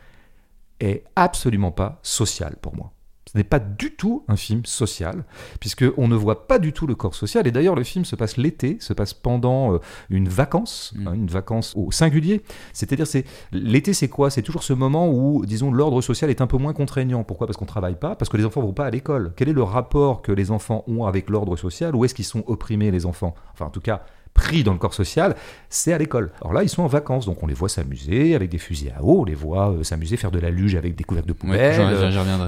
est 0.80 1.04
absolument 1.16 1.72
pas 1.72 2.00
social 2.04 2.56
pour 2.62 2.76
moi. 2.76 2.94
Ce 3.32 3.38
n'est 3.38 3.44
pas 3.44 3.60
du 3.60 3.92
tout 3.96 4.24
un 4.28 4.36
film 4.36 4.66
social, 4.66 5.24
puisqu'on 5.60 6.08
ne 6.08 6.16
voit 6.16 6.48
pas 6.48 6.60
du 6.60 6.74
tout 6.74 6.88
le 6.88 6.96
corps 6.96 7.16
social. 7.16 7.46
Et 7.48 7.52
d'ailleurs, 7.52 7.76
le 7.76 7.84
film 7.84 8.06
se 8.06 8.16
passe 8.16 8.38
l'été, 8.38 8.78
se 8.80 8.94
passe 8.94 9.14
pendant 9.14 9.74
euh, 9.74 9.80
une 10.10 10.30
vacance, 10.30 10.94
Mm. 10.96 11.08
hein, 11.08 11.14
une 11.14 11.28
vacance 11.28 11.74
au 11.76 11.92
singulier. 11.92 12.42
C'est-à-dire, 12.74 13.08
c'est 13.08 13.26
l'été, 13.52 13.94
c'est 13.94 14.08
quoi? 14.08 14.30
C'est 14.30 14.42
toujours 14.42 14.64
ce 14.64 14.74
moment 14.74 15.10
où, 15.10 15.46
disons, 15.46 15.72
l'ordre 15.72 16.02
social 16.02 16.30
est 16.30 16.42
un 16.42 16.48
peu 16.48 16.58
moins 16.58 16.74
contraignant. 16.74 17.24
Pourquoi? 17.24 17.48
Parce 17.48 17.58
qu'on 17.58 17.66
travaille 17.66 17.96
pas, 18.00 18.16
parce 18.16 18.30
que 18.30 18.38
les 18.38 18.46
enfants 18.46 18.62
vont 18.62 18.74
pas 18.74 18.86
à 18.86 18.90
l'école. 18.90 19.34
Quel 19.36 19.50
est 19.50 19.54
le 19.54 19.64
rapport 19.64 20.22
que 20.22 20.32
les 20.32 20.52
enfants 20.52 20.84
ont 20.88 21.06
avec 21.06 21.30
l'ordre 21.30 21.56
social? 21.58 21.96
Où 21.96 22.06
est-ce 22.06 22.16
qu'ils 22.16 22.26
sont 22.26 22.44
opprimés, 22.48 22.92
les 22.92 23.06
enfants? 23.06 23.36
Enfin, 23.54 23.66
en 23.66 23.70
tout 23.70 23.82
cas, 23.82 24.04
pris 24.38 24.64
dans 24.64 24.72
le 24.72 24.78
corps 24.80 24.94
social, 24.94 25.36
c'est 25.70 25.92
à 25.92 25.98
l'école. 25.98 26.32
Alors 26.40 26.54
là, 26.54 26.64
ils 26.64 26.70
sont 26.70 26.84
en 26.84 26.88
vacances, 26.88 27.26
donc 27.26 27.44
on 27.44 27.48
les 27.48 27.54
voit 27.54 27.68
s'amuser 27.68 28.36
avec 28.36 28.50
des 28.50 28.58
fusils 28.60 28.94
à 28.98 29.04
eau, 29.04 29.22
on 29.22 29.26
les 29.26 29.36
voit 29.36 29.72
euh, 29.72 29.84
s'amuser, 29.84 30.16
faire 30.16 30.32
de 30.32 30.40
la 30.40 30.50
luge 30.50 30.76
avec 30.76 30.96
des 30.96 31.04
couvercles 31.04 31.28
de 31.28 31.34
Ouais, 31.34 31.40
poubelle, 31.40 31.76
j'en- 31.76 31.90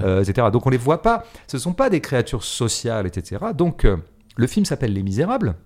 euh, 0.04 0.22
etc. 0.22 0.46
Donc 0.50 0.66
on 0.66 0.70
les 0.70 0.78
voit 0.78 1.02
pas. 1.02 1.24
Ce 1.46 1.58
sont 1.58 1.74
pas 1.74 1.90
des 1.90 2.00
créatures 2.00 2.44
sociales, 2.44 3.06
etc. 3.06 3.44
Donc 3.54 3.84
euh, 3.84 3.96
le 4.36 4.46
film 4.46 4.64
s'appelle 4.64 4.94
Les 4.94 5.02
Misérables. 5.02 5.56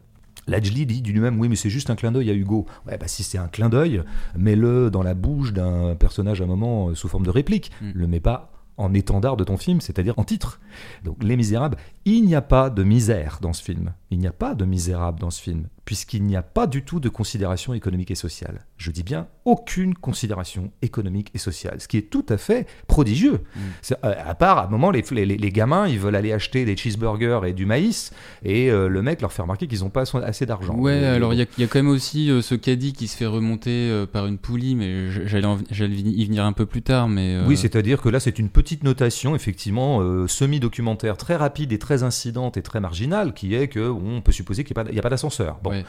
Lajli 0.46 0.84
dit 0.84 1.00
du 1.00 1.12
lui-même, 1.12 1.38
oui, 1.40 1.48
mais 1.48 1.56
c'est 1.56 1.70
juste 1.70 1.88
un 1.88 1.94
clin 1.96 2.12
d'œil 2.12 2.28
à 2.30 2.34
Hugo. 2.34 2.66
Ouais, 2.86 2.98
bah 2.98 3.06
si 3.08 3.22
c'est 3.22 3.38
un 3.38 3.48
clin 3.48 3.68
d'œil, 3.70 4.02
mets-le 4.36 4.90
dans 4.90 5.02
la 5.02 5.14
bouche 5.14 5.52
d'un 5.54 5.94
personnage 5.94 6.40
à 6.40 6.44
un 6.44 6.46
moment 6.46 6.88
euh, 6.90 6.94
sous 6.94 7.08
forme 7.08 7.24
de 7.24 7.30
réplique. 7.30 7.70
Mm. 7.80 7.90
Le 7.94 8.06
mets 8.06 8.20
pas 8.20 8.50
en 8.76 8.92
étendard 8.92 9.36
de 9.36 9.44
ton 9.44 9.56
film, 9.56 9.80
c'est-à-dire 9.80 10.14
en 10.18 10.24
titre. 10.24 10.60
Donc 11.04 11.22
Les 11.22 11.36
Misérables, 11.36 11.76
il 12.04 12.24
n'y 12.26 12.34
a 12.34 12.42
pas 12.42 12.68
de 12.70 12.82
misère 12.82 13.38
dans 13.40 13.52
ce 13.52 13.62
film. 13.62 13.92
Il 14.14 14.20
n'y 14.20 14.28
a 14.28 14.32
pas 14.32 14.54
de 14.54 14.64
misérable 14.64 15.18
dans 15.18 15.30
ce 15.32 15.42
film, 15.42 15.64
puisqu'il 15.84 16.22
n'y 16.22 16.36
a 16.36 16.42
pas 16.42 16.68
du 16.68 16.84
tout 16.84 17.00
de 17.00 17.08
considération 17.08 17.74
économique 17.74 18.12
et 18.12 18.14
sociale. 18.14 18.64
Je 18.76 18.92
dis 18.92 19.02
bien 19.02 19.26
aucune 19.44 19.94
considération 19.94 20.70
économique 20.82 21.30
et 21.34 21.38
sociale, 21.38 21.80
ce 21.80 21.88
qui 21.88 21.96
est 21.98 22.10
tout 22.10 22.24
à 22.28 22.36
fait 22.38 22.68
prodigieux. 22.86 23.40
Mm. 23.56 23.60
Euh, 24.04 24.14
à 24.24 24.34
part, 24.36 24.58
à 24.58 24.66
un 24.66 24.70
moment, 24.70 24.92
les, 24.92 25.02
les- 25.10 25.26
les 25.26 25.50
gamins, 25.50 25.88
ils 25.88 25.98
veulent 25.98 26.14
aller 26.14 26.32
acheter 26.32 26.64
des 26.64 26.76
cheeseburgers 26.76 27.40
et 27.44 27.52
du 27.54 27.66
maïs, 27.66 28.12
et 28.44 28.70
euh, 28.70 28.86
le 28.88 29.02
mec 29.02 29.20
leur 29.20 29.32
fait 29.32 29.42
remarquer 29.42 29.66
qu'ils 29.66 29.80
n'ont 29.80 29.90
pas 29.90 30.04
assez 30.22 30.46
d'argent. 30.46 30.76
Ouais, 30.76 31.00
Et- 31.02 31.04
alors 31.06 31.32
il 31.34 31.40
y, 31.40 31.42
a- 31.42 31.46
il 31.58 31.60
y 31.60 31.64
a 31.64 31.66
quand 31.66 31.80
même 31.80 31.88
aussi 31.88 32.30
euh, 32.30 32.40
ce 32.40 32.54
caddie 32.54 32.92
qui 32.92 33.08
se 33.08 33.16
fait 33.16 33.26
remonter 33.26 33.70
euh, 33.90 34.06
par 34.06 34.26
une 34.26 34.38
poulie, 34.38 34.76
mais 34.76 35.10
j'allais 35.26 35.94
y 35.96 36.24
venir 36.24 36.44
un 36.44 36.52
peu 36.52 36.66
plus 36.66 36.82
tard. 36.82 37.08
Mais 37.08 37.34
euh, 37.34 37.46
Oui, 37.48 37.56
c'est-à-dire 37.56 38.00
que 38.00 38.08
là, 38.08 38.20
c'est 38.20 38.38
une 38.38 38.48
petite 38.48 38.84
notation, 38.84 39.34
effectivement, 39.34 40.00
euh, 40.02 40.28
semi-documentaire, 40.28 41.16
très 41.16 41.34
rapide 41.36 41.72
et 41.72 41.78
très 41.78 42.02
incidente 42.04 42.56
et 42.56 42.62
très 42.62 42.80
marginale, 42.80 43.34
qui 43.34 43.54
est 43.54 43.68
que 43.68 43.88
on 44.08 44.20
peut 44.20 44.32
supposer 44.32 44.64
qu'il 44.64 44.76
n'y 44.76 44.98
a 44.98 45.02
pas, 45.02 45.08
d'ascenseur. 45.10 45.58
Bon, 45.62 45.70
ouais. 45.70 45.84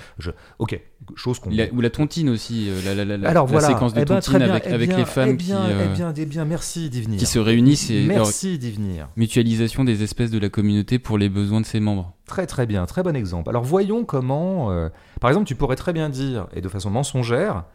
ok, 0.60 0.80
chose 1.16 1.40
qu'on. 1.40 1.52
Ou 1.52 1.82
la 1.82 1.90
tontine 1.90 2.30
aussi, 2.30 2.70
euh, 2.70 2.82
la, 2.86 3.06
la, 3.06 3.18
la, 3.18 3.30
Alors 3.30 3.46
la 3.46 3.52
voilà, 3.52 3.68
séquence 3.68 3.94
de 3.94 4.02
eh 4.02 4.06
ben, 4.06 4.16
tontine 4.16 4.34
très 4.34 4.40
bien, 4.40 4.50
avec, 4.52 4.64
eh 4.68 4.74
avec 4.74 4.90
bien, 4.90 4.98
les 4.98 5.06
femmes 5.06 5.30
eh 5.30 5.34
bien, 5.34 5.66
qui, 5.66 5.72
euh, 5.72 5.86
eh 5.86 5.96
bien, 5.96 6.12
bien, 6.12 6.46
merci 6.46 6.90
d'y 6.90 7.02
venir. 7.02 7.20
qui 7.20 7.26
se 7.26 7.40
réunissent 7.40 7.90
et 7.90 8.06
Merci 8.06 8.58
d'y 8.58 8.72
venir. 8.72 9.10
mutualisation 9.16 9.84
des 9.84 10.04
espèces 10.04 10.32
de 10.32 10.40
la 10.40 10.50
communauté 10.50 11.00
pour 11.00 11.18
les 11.18 11.30
besoins 11.30 11.62
de 11.62 11.66
ses 11.66 11.80
membres. 11.80 12.14
Très 12.26 12.48
très 12.48 12.66
bien, 12.66 12.86
très 12.86 13.04
bon 13.04 13.16
exemple. 13.16 13.50
Alors 13.50 13.64
voyons 13.64 14.06
comment, 14.06 14.72
euh, 14.72 14.90
par 15.22 15.30
exemple, 15.30 15.48
tu 15.48 15.56
pourrais 15.56 15.76
très 15.76 15.94
bien 15.94 16.10
dire, 16.10 16.48
et 16.54 16.62
de 16.62 16.70
façon 16.70 16.90
mensongère, 16.90 17.66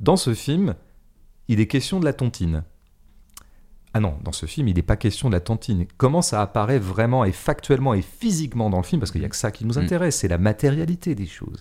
dans 0.00 0.16
ce 0.16 0.34
film, 0.34 0.74
il 1.48 1.60
est 1.60 1.66
question 1.66 2.00
de 2.00 2.04
la 2.04 2.12
tontine. 2.12 2.64
Ah 3.94 4.00
non, 4.00 4.14
dans 4.24 4.32
ce 4.32 4.46
film, 4.46 4.68
il 4.68 4.74
n'est 4.76 4.82
pas 4.82 4.96
question 4.96 5.28
de 5.28 5.34
la 5.34 5.40
tontine. 5.40 5.84
Comment 5.98 6.22
ça 6.22 6.40
apparaît 6.40 6.78
vraiment 6.78 7.24
et 7.24 7.32
factuellement 7.32 7.92
et 7.94 8.02
physiquement 8.02 8.70
dans 8.70 8.78
le 8.78 8.82
film, 8.84 9.00
parce 9.00 9.10
qu'il 9.10 9.20
n'y 9.20 9.26
a 9.26 9.28
que 9.30 9.36
ça 9.36 9.50
qui 9.50 9.64
nous 9.66 9.74
Mm. 9.74 9.82
intéresse, 9.84 10.16
c'est 10.16 10.28
la 10.28 10.38
matérialité 10.38 11.14
des 11.14 11.26
choses. 11.26 11.60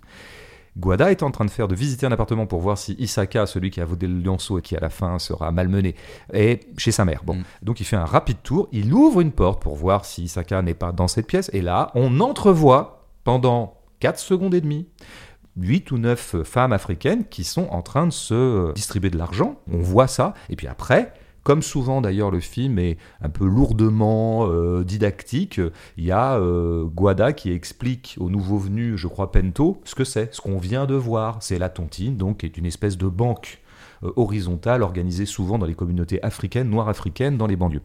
Guada 0.77 1.11
est 1.11 1.21
en 1.23 1.31
train 1.31 1.43
de 1.43 1.49
faire 1.49 1.67
de 1.67 1.75
visiter 1.75 2.05
un 2.05 2.11
appartement 2.13 2.45
pour 2.47 2.61
voir 2.61 2.77
si 2.77 2.93
Isaka, 2.93 3.45
celui 3.45 3.71
qui 3.71 3.81
a 3.81 3.85
volé 3.85 4.07
le 4.07 4.21
lionceau 4.21 4.57
et 4.57 4.61
qui 4.61 4.77
à 4.77 4.79
la 4.79 4.89
fin 4.89 5.19
sera 5.19 5.51
malmené, 5.51 5.95
est 6.31 6.65
chez 6.77 6.93
sa 6.93 7.03
mère. 7.03 7.23
Bon, 7.25 7.35
Mm. 7.35 7.43
donc 7.63 7.81
il 7.81 7.83
fait 7.83 7.97
un 7.97 8.05
rapide 8.05 8.37
tour, 8.41 8.69
il 8.71 8.93
ouvre 8.93 9.19
une 9.19 9.33
porte 9.33 9.61
pour 9.61 9.75
voir 9.75 10.05
si 10.05 10.23
Isaka 10.23 10.61
n'est 10.61 10.73
pas 10.73 10.93
dans 10.93 11.09
cette 11.09 11.27
pièce, 11.27 11.49
et 11.51 11.61
là, 11.61 11.91
on 11.95 12.21
entrevoit 12.21 13.09
pendant 13.25 13.77
4 13.99 14.17
secondes 14.17 14.53
et 14.55 14.61
demie 14.61 14.87
8 15.57 15.91
ou 15.91 15.97
9 15.97 16.43
femmes 16.43 16.71
africaines 16.71 17.25
qui 17.25 17.43
sont 17.43 17.67
en 17.71 17.81
train 17.81 18.07
de 18.07 18.13
se 18.13 18.71
distribuer 18.73 19.09
de 19.09 19.17
l'argent. 19.17 19.57
On 19.69 19.79
voit 19.79 20.07
ça, 20.07 20.33
et 20.49 20.55
puis 20.55 20.67
après, 20.67 21.11
Comme 21.43 21.61
souvent 21.63 22.01
d'ailleurs 22.01 22.29
le 22.29 22.39
film 22.39 22.77
est 22.77 22.97
un 23.21 23.29
peu 23.29 23.45
lourdement 23.45 24.47
euh, 24.47 24.83
didactique, 24.83 25.59
il 25.97 26.05
y 26.05 26.11
a 26.11 26.37
euh, 26.37 26.85
Guada 26.85 27.33
qui 27.33 27.51
explique 27.51 28.15
aux 28.19 28.29
nouveaux 28.29 28.59
venus, 28.59 28.95
je 28.95 29.07
crois 29.07 29.31
Pento, 29.31 29.81
ce 29.83 29.95
que 29.95 30.03
c'est, 30.03 30.33
ce 30.33 30.41
qu'on 30.41 30.59
vient 30.59 30.85
de 30.85 30.95
voir. 30.95 31.41
C'est 31.41 31.57
la 31.57 31.69
tontine, 31.69 32.15
donc 32.17 32.37
qui 32.37 32.45
est 32.45 32.57
une 32.57 32.65
espèce 32.65 32.97
de 32.97 33.07
banque 33.07 33.59
euh, 34.03 34.11
horizontale 34.15 34.83
organisée 34.83 35.25
souvent 35.25 35.57
dans 35.57 35.65
les 35.65 35.75
communautés 35.75 36.23
africaines, 36.23 36.69
noires 36.69 36.89
africaines, 36.89 37.37
dans 37.37 37.47
les 37.47 37.55
banlieues. 37.55 37.81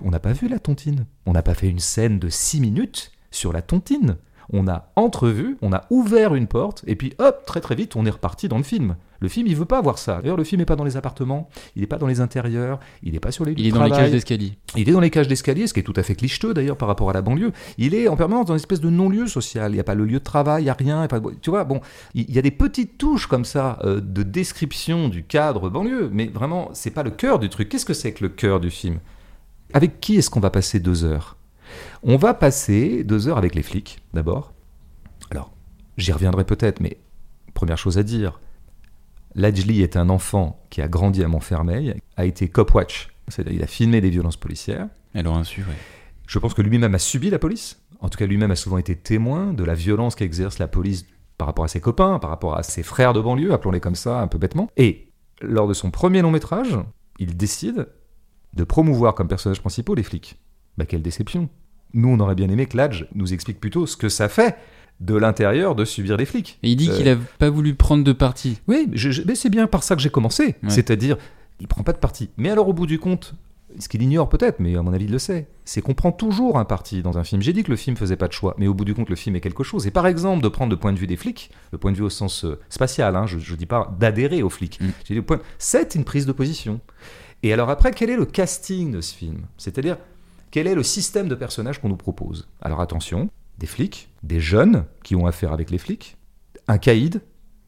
On 0.00 0.10
n'a 0.10 0.20
pas 0.20 0.32
vu 0.32 0.48
la 0.48 0.58
tontine. 0.58 1.06
On 1.26 1.32
n'a 1.32 1.42
pas 1.42 1.54
fait 1.54 1.68
une 1.68 1.78
scène 1.78 2.18
de 2.18 2.28
6 2.28 2.60
minutes 2.60 3.12
sur 3.30 3.52
la 3.52 3.62
tontine 3.62 4.16
on 4.52 4.68
a 4.68 4.90
entrevu, 4.96 5.56
on 5.62 5.72
a 5.72 5.84
ouvert 5.90 6.34
une 6.34 6.46
porte, 6.46 6.84
et 6.86 6.96
puis 6.96 7.14
hop, 7.18 7.44
très 7.46 7.60
très 7.60 7.74
vite, 7.74 7.96
on 7.96 8.06
est 8.06 8.10
reparti 8.10 8.48
dans 8.48 8.58
le 8.58 8.62
film. 8.62 8.96
Le 9.20 9.28
film, 9.28 9.46
il 9.46 9.56
veut 9.56 9.64
pas 9.64 9.80
voir 9.80 9.98
ça. 9.98 10.20
D'ailleurs, 10.20 10.36
le 10.36 10.44
film 10.44 10.60
n'est 10.60 10.66
pas 10.66 10.76
dans 10.76 10.84
les 10.84 10.96
appartements, 10.96 11.48
il 11.74 11.80
n'est 11.80 11.86
pas 11.86 11.96
dans 11.96 12.06
les 12.06 12.20
intérieurs, 12.20 12.80
il 13.02 13.12
n'est 13.12 13.20
pas 13.20 13.30
sur 13.30 13.44
les 13.44 13.52
Il 13.56 13.66
est 13.66 13.70
dans 13.70 13.84
les 13.84 13.90
cages 13.90 14.10
d'escalier. 14.10 14.58
Il 14.76 14.88
est 14.88 14.92
dans 14.92 15.00
les 15.00 15.10
cages 15.10 15.28
d'escalier, 15.28 15.66
ce 15.66 15.74
qui 15.74 15.80
est 15.80 15.84
tout 15.84 15.94
à 15.96 16.02
fait 16.02 16.14
clicheteux 16.14 16.52
d'ailleurs 16.54 16.76
par 16.76 16.88
rapport 16.88 17.10
à 17.10 17.12
la 17.12 17.22
banlieue. 17.22 17.52
Il 17.78 17.94
est 17.94 18.08
en 18.08 18.16
permanence 18.16 18.46
dans 18.46 18.54
une 18.54 18.60
espèce 18.60 18.80
de 18.80 18.90
non-lieu 18.90 19.26
social. 19.26 19.72
Il 19.72 19.74
n'y 19.74 19.80
a 19.80 19.84
pas 19.84 19.94
le 19.94 20.04
lieu 20.04 20.18
de 20.18 20.24
travail, 20.24 20.62
il 20.62 20.66
n'y 20.66 20.70
a 20.70 20.74
rien. 20.74 21.06
pas... 21.06 21.20
Tu 21.40 21.50
vois, 21.50 21.64
bon, 21.64 21.80
il 22.14 22.30
y 22.30 22.38
a 22.38 22.42
des 22.42 22.50
petites 22.50 22.98
touches 22.98 23.26
comme 23.26 23.44
ça 23.44 23.78
euh, 23.84 24.00
de 24.00 24.22
description 24.22 25.08
du 25.08 25.24
cadre 25.24 25.70
banlieue, 25.70 26.10
mais 26.12 26.26
vraiment, 26.26 26.70
c'est 26.72 26.90
pas 26.90 27.02
le 27.02 27.10
cœur 27.10 27.38
du 27.38 27.48
truc. 27.48 27.68
Qu'est-ce 27.68 27.86
que 27.86 27.94
c'est 27.94 28.12
que 28.12 28.24
le 28.24 28.28
cœur 28.30 28.60
du 28.60 28.70
film? 28.70 28.98
Avec 29.72 30.00
qui 30.00 30.16
est-ce 30.16 30.30
qu'on 30.30 30.40
va 30.40 30.50
passer 30.50 30.78
deux 30.78 31.04
heures? 31.04 31.36
On 32.02 32.16
va 32.16 32.34
passer 32.34 33.04
deux 33.04 33.28
heures 33.28 33.38
avec 33.38 33.54
les 33.54 33.62
flics, 33.62 33.98
d'abord. 34.14 34.52
Alors, 35.30 35.52
j'y 35.96 36.12
reviendrai 36.12 36.44
peut-être, 36.44 36.80
mais 36.80 36.98
première 37.54 37.78
chose 37.78 37.98
à 37.98 38.02
dire, 38.02 38.40
Lajli 39.34 39.82
est 39.82 39.96
un 39.96 40.08
enfant 40.08 40.64
qui 40.70 40.80
a 40.80 40.88
grandi 40.88 41.22
à 41.22 41.28
Montfermeil, 41.28 41.94
a 42.16 42.24
été 42.24 42.48
cop 42.48 42.74
watch, 42.74 43.08
c'est-à-dire 43.28 43.52
il 43.52 43.62
a 43.62 43.66
filmé 43.66 44.00
des 44.00 44.10
violences 44.10 44.36
policières. 44.36 44.88
Elle 45.14 45.26
aura 45.26 45.44
su, 45.44 45.62
oui. 45.66 45.74
Je 46.26 46.38
pense 46.38 46.54
que 46.54 46.62
lui-même 46.62 46.94
a 46.94 46.98
subi 46.98 47.30
la 47.30 47.38
police. 47.38 47.80
En 48.00 48.08
tout 48.08 48.18
cas, 48.18 48.26
lui-même 48.26 48.50
a 48.50 48.56
souvent 48.56 48.78
été 48.78 48.96
témoin 48.96 49.52
de 49.52 49.64
la 49.64 49.74
violence 49.74 50.14
qu'exerce 50.14 50.58
la 50.58 50.68
police 50.68 51.06
par 51.38 51.46
rapport 51.46 51.64
à 51.64 51.68
ses 51.68 51.80
copains, 51.80 52.18
par 52.18 52.30
rapport 52.30 52.56
à 52.56 52.62
ses 52.62 52.82
frères 52.82 53.12
de 53.12 53.20
banlieue, 53.20 53.52
appelons-les 53.52 53.80
comme 53.80 53.94
ça 53.94 54.20
un 54.20 54.26
peu 54.26 54.38
bêtement. 54.38 54.70
Et 54.76 55.12
lors 55.40 55.68
de 55.68 55.74
son 55.74 55.90
premier 55.90 56.22
long 56.22 56.30
métrage, 56.30 56.78
il 57.18 57.36
décide 57.36 57.88
de 58.54 58.64
promouvoir 58.64 59.14
comme 59.14 59.28
personnages 59.28 59.60
principaux 59.60 59.94
les 59.94 60.02
flics. 60.02 60.40
Bah 60.78 60.86
quelle 60.86 61.02
déception 61.02 61.48
nous, 61.96 62.08
on 62.08 62.20
aurait 62.20 62.34
bien 62.34 62.48
aimé 62.48 62.66
que 62.66 62.76
Ladj 62.76 63.06
nous 63.14 63.32
explique 63.32 63.60
plutôt 63.60 63.86
ce 63.86 63.96
que 63.96 64.08
ça 64.08 64.28
fait 64.28 64.56
de 65.00 65.14
l'intérieur 65.14 65.74
de 65.74 65.84
subir 65.84 66.16
des 66.16 66.24
flics. 66.24 66.58
Et 66.62 66.70
il 66.70 66.76
dit 66.76 66.88
qu'il 66.90 67.04
n'a 67.04 67.16
pas 67.38 67.50
voulu 67.50 67.74
prendre 67.74 68.04
de 68.04 68.12
parti. 68.12 68.60
Oui, 68.68 68.88
mais 69.26 69.34
c'est 69.34 69.50
bien 69.50 69.66
par 69.66 69.82
ça 69.82 69.96
que 69.96 70.02
j'ai 70.02 70.10
commencé. 70.10 70.56
C'est-à-dire, 70.68 71.16
il 71.60 71.68
prend 71.68 71.82
pas 71.82 71.92
de 71.92 71.98
parti. 71.98 72.30
Mais 72.36 72.50
alors, 72.50 72.68
au 72.68 72.72
bout 72.72 72.86
du 72.86 72.98
compte, 72.98 73.34
ce 73.78 73.88
qu'il 73.88 74.02
ignore 74.02 74.28
peut-être, 74.28 74.60
mais 74.60 74.76
à 74.76 74.82
mon 74.82 74.92
avis 74.92 75.04
il 75.06 75.12
le 75.12 75.18
sait, 75.18 75.48
c'est 75.64 75.82
qu'on 75.82 75.94
prend 75.94 76.12
toujours 76.12 76.58
un 76.58 76.64
parti 76.64 77.02
dans 77.02 77.18
un 77.18 77.24
film. 77.24 77.42
J'ai 77.42 77.52
dit 77.52 77.62
que 77.62 77.70
le 77.70 77.76
film 77.76 77.96
faisait 77.96 78.16
pas 78.16 78.28
de 78.28 78.32
choix, 78.32 78.54
mais 78.58 78.68
au 78.68 78.74
bout 78.74 78.84
du 78.84 78.94
compte 78.94 79.10
le 79.10 79.16
film 79.16 79.36
est 79.36 79.40
quelque 79.40 79.64
chose. 79.64 79.86
Et 79.86 79.90
par 79.90 80.06
exemple 80.06 80.42
de 80.42 80.48
prendre 80.48 80.70
le 80.70 80.78
point 80.78 80.92
de 80.92 80.98
vue 80.98 81.06
des 81.06 81.16
flics, 81.16 81.50
le 81.72 81.78
point 81.78 81.92
de 81.92 81.96
vue 81.96 82.04
au 82.04 82.10
sens 82.10 82.44
euh, 82.44 82.58
spatial, 82.68 83.16
hein, 83.16 83.26
je 83.26 83.36
ne 83.36 83.56
dis 83.56 83.66
pas 83.66 83.94
d'adhérer 83.98 84.42
aux 84.42 84.50
flics, 84.50 84.80
mm. 84.80 85.22
point... 85.22 85.40
c'est 85.58 85.94
une 85.94 86.04
prise 86.04 86.26
de 86.26 86.32
position. 86.32 86.80
Et 87.42 87.52
alors 87.52 87.68
après, 87.68 87.90
quel 87.90 88.08
est 88.08 88.16
le 88.16 88.24
casting 88.24 88.92
de 88.92 89.00
ce 89.00 89.14
film? 89.14 89.42
C'est-à-dire, 89.58 89.98
quel 90.56 90.68
est 90.68 90.74
le 90.74 90.82
système 90.82 91.28
de 91.28 91.34
personnages 91.34 91.82
qu'on 91.82 91.90
nous 91.90 91.98
propose. 91.98 92.48
Alors 92.62 92.80
attention, 92.80 93.28
des 93.58 93.66
flics, 93.66 94.08
des 94.22 94.40
jeunes 94.40 94.86
qui 95.04 95.14
ont 95.14 95.26
affaire 95.26 95.52
avec 95.52 95.70
les 95.70 95.76
flics, 95.76 96.16
un 96.66 96.78
caïd, 96.78 97.20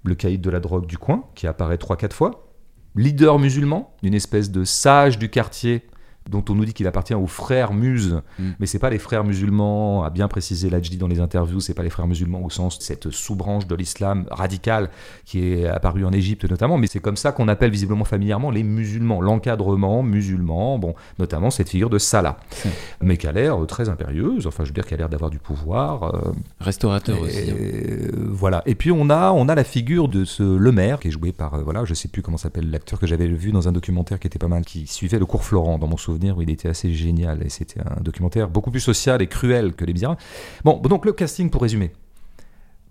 le 0.04 0.14
caïd 0.14 0.40
de 0.40 0.48
la 0.48 0.58
drogue 0.58 0.86
du 0.86 0.96
coin, 0.96 1.26
qui 1.34 1.46
apparaît 1.46 1.76
3-4 1.76 2.12
fois, 2.12 2.48
leader 2.96 3.38
musulman, 3.38 3.94
d'une 4.02 4.14
espèce 4.14 4.50
de 4.50 4.64
sage 4.64 5.18
du 5.18 5.28
quartier 5.28 5.86
dont 6.28 6.44
on 6.48 6.54
nous 6.54 6.64
dit 6.64 6.74
qu'il 6.74 6.86
appartient 6.86 7.14
aux 7.14 7.26
frères 7.26 7.72
Muses, 7.72 8.20
mm. 8.38 8.50
mais 8.58 8.66
c'est 8.66 8.78
pas 8.78 8.90
les 8.90 8.98
frères 8.98 9.24
musulmans, 9.24 10.04
a 10.04 10.10
bien 10.10 10.28
précisé 10.28 10.70
Lajdi 10.70 10.96
dans 10.96 11.08
les 11.08 11.20
interviews, 11.20 11.60
c'est 11.60 11.74
pas 11.74 11.82
les 11.82 11.90
frères 11.90 12.06
musulmans 12.06 12.42
au 12.44 12.50
sens 12.50 12.78
de 12.78 12.82
cette 12.82 13.10
sous-branche 13.10 13.66
de 13.66 13.74
l'islam 13.74 14.26
radical 14.30 14.90
qui 15.24 15.52
est 15.52 15.66
apparue 15.66 16.04
en 16.04 16.12
Égypte 16.12 16.48
notamment, 16.48 16.78
mais 16.78 16.86
c'est 16.86 17.00
comme 17.00 17.16
ça 17.16 17.32
qu'on 17.32 17.48
appelle 17.48 17.70
visiblement 17.70 18.04
familièrement 18.04 18.50
les 18.50 18.62
musulmans, 18.62 19.20
l'encadrement 19.20 20.02
musulman, 20.02 20.78
bon, 20.78 20.94
notamment 21.18 21.50
cette 21.50 21.68
figure 21.68 21.90
de 21.90 21.98
Salah, 21.98 22.36
mm. 22.64 22.68
mais 23.02 23.16
qui 23.16 23.26
a 23.26 23.32
l'air 23.32 23.58
très 23.66 23.88
impérieuse, 23.88 24.46
enfin 24.46 24.64
je 24.64 24.68
veux 24.68 24.74
dire 24.74 24.86
qui 24.86 24.94
a 24.94 24.96
l'air 24.96 25.08
d'avoir 25.08 25.30
du 25.30 25.38
pouvoir. 25.38 26.14
Euh, 26.14 26.32
Restaurateur 26.60 27.20
aussi. 27.20 27.50
Hein. 27.50 28.10
voilà, 28.28 28.62
et 28.66 28.74
puis 28.74 28.92
on 28.92 29.10
a, 29.10 29.32
on 29.32 29.48
a 29.48 29.54
la 29.54 29.64
figure 29.64 30.08
de 30.08 30.24
ce 30.24 30.42
Le 30.42 30.72
Maire, 30.72 31.00
qui 31.00 31.08
est 31.08 31.12
joué 31.12 31.32
par, 31.32 31.54
euh, 31.54 31.62
voilà, 31.62 31.84
je 31.84 31.94
sais 31.94 32.08
plus 32.08 32.22
comment 32.22 32.36
s'appelle 32.36 32.70
l'acteur 32.70 32.98
que 32.98 33.06
j'avais 33.06 33.26
vu 33.26 33.52
dans 33.52 33.68
un 33.68 33.72
documentaire 33.72 34.18
qui 34.18 34.26
était 34.26 34.38
pas 34.38 34.48
mal, 34.48 34.64
qui 34.64 34.86
suivait 34.86 35.18
le 35.18 35.26
cours 35.26 35.44
Florent 35.44 35.78
dans 35.78 35.86
mon 35.86 35.96
souvenir 35.96 36.17
où 36.36 36.42
il 36.42 36.50
était 36.50 36.68
assez 36.68 36.92
génial 36.92 37.44
et 37.44 37.48
c'était 37.48 37.80
un 37.80 38.00
documentaire 38.00 38.48
beaucoup 38.48 38.70
plus 38.70 38.80
social 38.80 39.22
et 39.22 39.26
cruel 39.26 39.74
que 39.74 39.84
Les 39.84 39.92
Misérables. 39.92 40.20
Bon, 40.64 40.78
donc 40.78 41.04
le 41.04 41.12
casting 41.12 41.50
pour 41.50 41.62
résumer. 41.62 41.92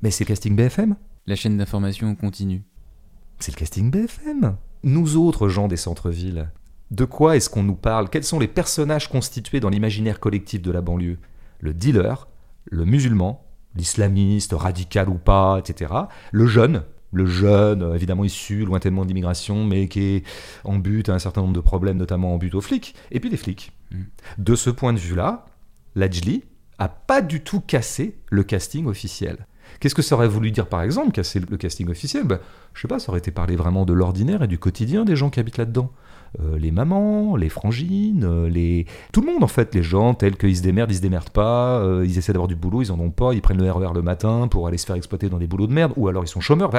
Mais 0.01 0.12
c'est 0.12 0.24
le 0.24 0.29
casting 0.29 0.55
BFM 0.55 0.96
La 1.25 1.36
chaîne 1.36 1.57
d'information 1.57 2.15
continue. 2.15 2.63
C'est 3.39 3.53
le 3.53 3.60
casting 3.60 3.91
BFM. 3.91 4.55
Nous 4.84 5.17
autres 5.17 5.50
gens 5.50 5.67
des 5.67 5.77
centres-villes, 5.77 6.50
de 6.91 7.05
quoi 7.05 7.36
est-ce 7.36 7.50
qu'on 7.50 7.63
nous 7.63 7.75
parle? 7.75 8.10
Quels 8.10 8.24
sont 8.24 8.39
les 8.39 8.48
personnages 8.48 9.10
constitués 9.10 9.60
dans 9.60 9.69
l'imaginaire 9.69 10.19
collectif 10.19 10.62
de 10.62 10.72
la 10.72 10.81
banlieue? 10.81 11.17
Le 11.60 11.74
dealer, 11.74 12.27
le 12.65 12.86
musulman, 12.86 13.43
l'islamiste, 13.75 14.53
radical 14.53 15.10
ou 15.10 15.15
pas, 15.15 15.60
etc. 15.60 15.93
Le 16.31 16.48
jeune, 16.48 16.84
le 17.11 17.25
jeune, 17.25 17.83
euh, 17.83 17.95
évidemment 17.95 18.23
issu 18.23 18.65
lointainement 18.65 19.05
d'immigration, 19.05 19.65
mais 19.65 19.87
qui 19.87 20.01
est 20.01 20.23
en 20.63 20.77
but 20.77 21.09
à 21.09 21.13
un 21.13 21.19
certain 21.19 21.41
nombre 21.41 21.53
de 21.53 21.59
problèmes, 21.61 21.97
notamment 21.97 22.33
en 22.33 22.37
but 22.37 22.53
aux 22.55 22.61
flics, 22.61 22.95
et 23.11 23.19
puis 23.19 23.29
les 23.29 23.37
flics. 23.37 23.71
Mm. 23.91 24.01
De 24.39 24.55
ce 24.55 24.69
point 24.69 24.93
de 24.93 24.99
vue-là, 24.99 25.45
Lajli 25.95 26.43
a 26.79 26.89
pas 26.89 27.21
du 27.21 27.41
tout 27.41 27.61
cassé 27.61 28.17
le 28.29 28.43
casting 28.43 28.85
officiel. 28.85 29.47
Qu'est-ce 29.79 29.95
que 29.95 30.01
ça 30.01 30.15
aurait 30.15 30.27
voulu 30.27 30.51
dire 30.51 30.67
par 30.67 30.81
exemple, 30.81 31.11
casser 31.11 31.39
le 31.39 31.57
casting 31.57 31.89
officiel? 31.89 32.23
Ben, 32.23 32.39
Je 32.73 32.81
sais 32.81 32.87
pas, 32.87 32.99
ça 32.99 33.09
aurait 33.09 33.19
été 33.19 33.31
parler 33.31 33.55
vraiment 33.55 33.85
de 33.85 33.93
l'ordinaire 33.93 34.43
et 34.43 34.47
du 34.47 34.57
quotidien 34.57 35.05
des 35.05 35.15
gens 35.15 35.29
qui 35.29 35.39
habitent 35.39 35.57
là-dedans. 35.57 35.91
Euh, 36.41 36.57
les 36.57 36.72
mamans, 36.72 37.36
les 37.36 37.50
frangines, 37.50 38.24
euh, 38.24 38.50
les... 38.50 38.86
tout 39.12 39.22
le 39.22 39.27
monde 39.27 39.43
en 39.43 39.48
fait, 39.48 39.74
les 39.74 39.84
gens 39.84 40.13
tels 40.13 40.38
qu'ils 40.38 40.57
se 40.57 40.62
démerdent, 40.62 40.91
ils 40.91 40.98
se 40.98 41.01
démerdent 41.01 41.29
pas, 41.29 41.79
euh, 41.79 42.05
ils 42.05 42.17
essaient 42.17 42.34
d'avoir 42.34 42.48
du 42.48 42.55
boulot, 42.55 42.81
ils 42.81 42.91
en 42.91 43.00
ont 43.00 43.10
pas, 43.10 43.34
ils 43.34 43.41
prennent 43.41 43.62
le 43.62 43.72
RER 43.72 43.88
e 43.88 43.93
le 43.93 44.01
matin 44.01 44.48
pour 44.50 44.67
aller 44.67 44.77
se 44.77 44.86
faire 44.86 44.96
exploiter 44.96 45.29
dans 45.29 45.38
des 45.38 45.48
boulots 45.48 45.67
de 45.67 45.74
merde, 45.74 45.93
ou 45.96 46.07
alors 46.07 46.24
ils 46.24 46.29
sont 46.29 46.41
chômeurs. 46.41 46.72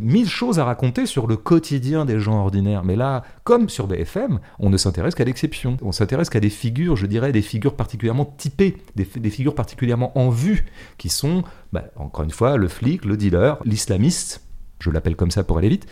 Mille 0.00 0.28
choses 0.28 0.58
à 0.58 0.64
raconter 0.64 1.06
sur 1.06 1.26
le 1.26 1.36
quotidien 1.36 2.04
des 2.04 2.18
gens 2.18 2.40
ordinaires. 2.40 2.84
Mais 2.84 2.96
là, 2.96 3.22
comme 3.44 3.68
sur 3.68 3.86
BFM, 3.86 4.40
on 4.58 4.70
ne 4.70 4.76
s'intéresse 4.76 5.14
qu'à 5.14 5.24
l'exception. 5.24 5.76
On 5.82 5.92
s'intéresse 5.92 6.30
qu'à 6.30 6.40
des 6.40 6.50
figures, 6.50 6.96
je 6.96 7.06
dirais, 7.06 7.32
des 7.32 7.42
figures 7.42 7.74
particulièrement 7.74 8.24
typées, 8.24 8.78
des, 8.96 9.04
figures 9.04 9.54
particulièrement 9.54 10.16
en 10.18 10.30
vue, 10.30 10.66
qui 10.96 11.08
sont, 11.08 11.44
bah, 11.72 11.84
encore 11.96 12.24
une 12.24 12.30
fois, 12.30 12.56
le 12.56 12.68
flic, 12.68 13.04
le 13.04 13.16
dealer, 13.16 13.58
l'islamiste, 13.64 14.42
je 14.80 14.90
l'appelle 14.90 15.16
comme 15.16 15.30
ça 15.30 15.44
pour 15.44 15.58
aller 15.58 15.68
vite, 15.68 15.86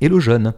et 0.00 0.08
le 0.08 0.20
jeune. 0.20 0.54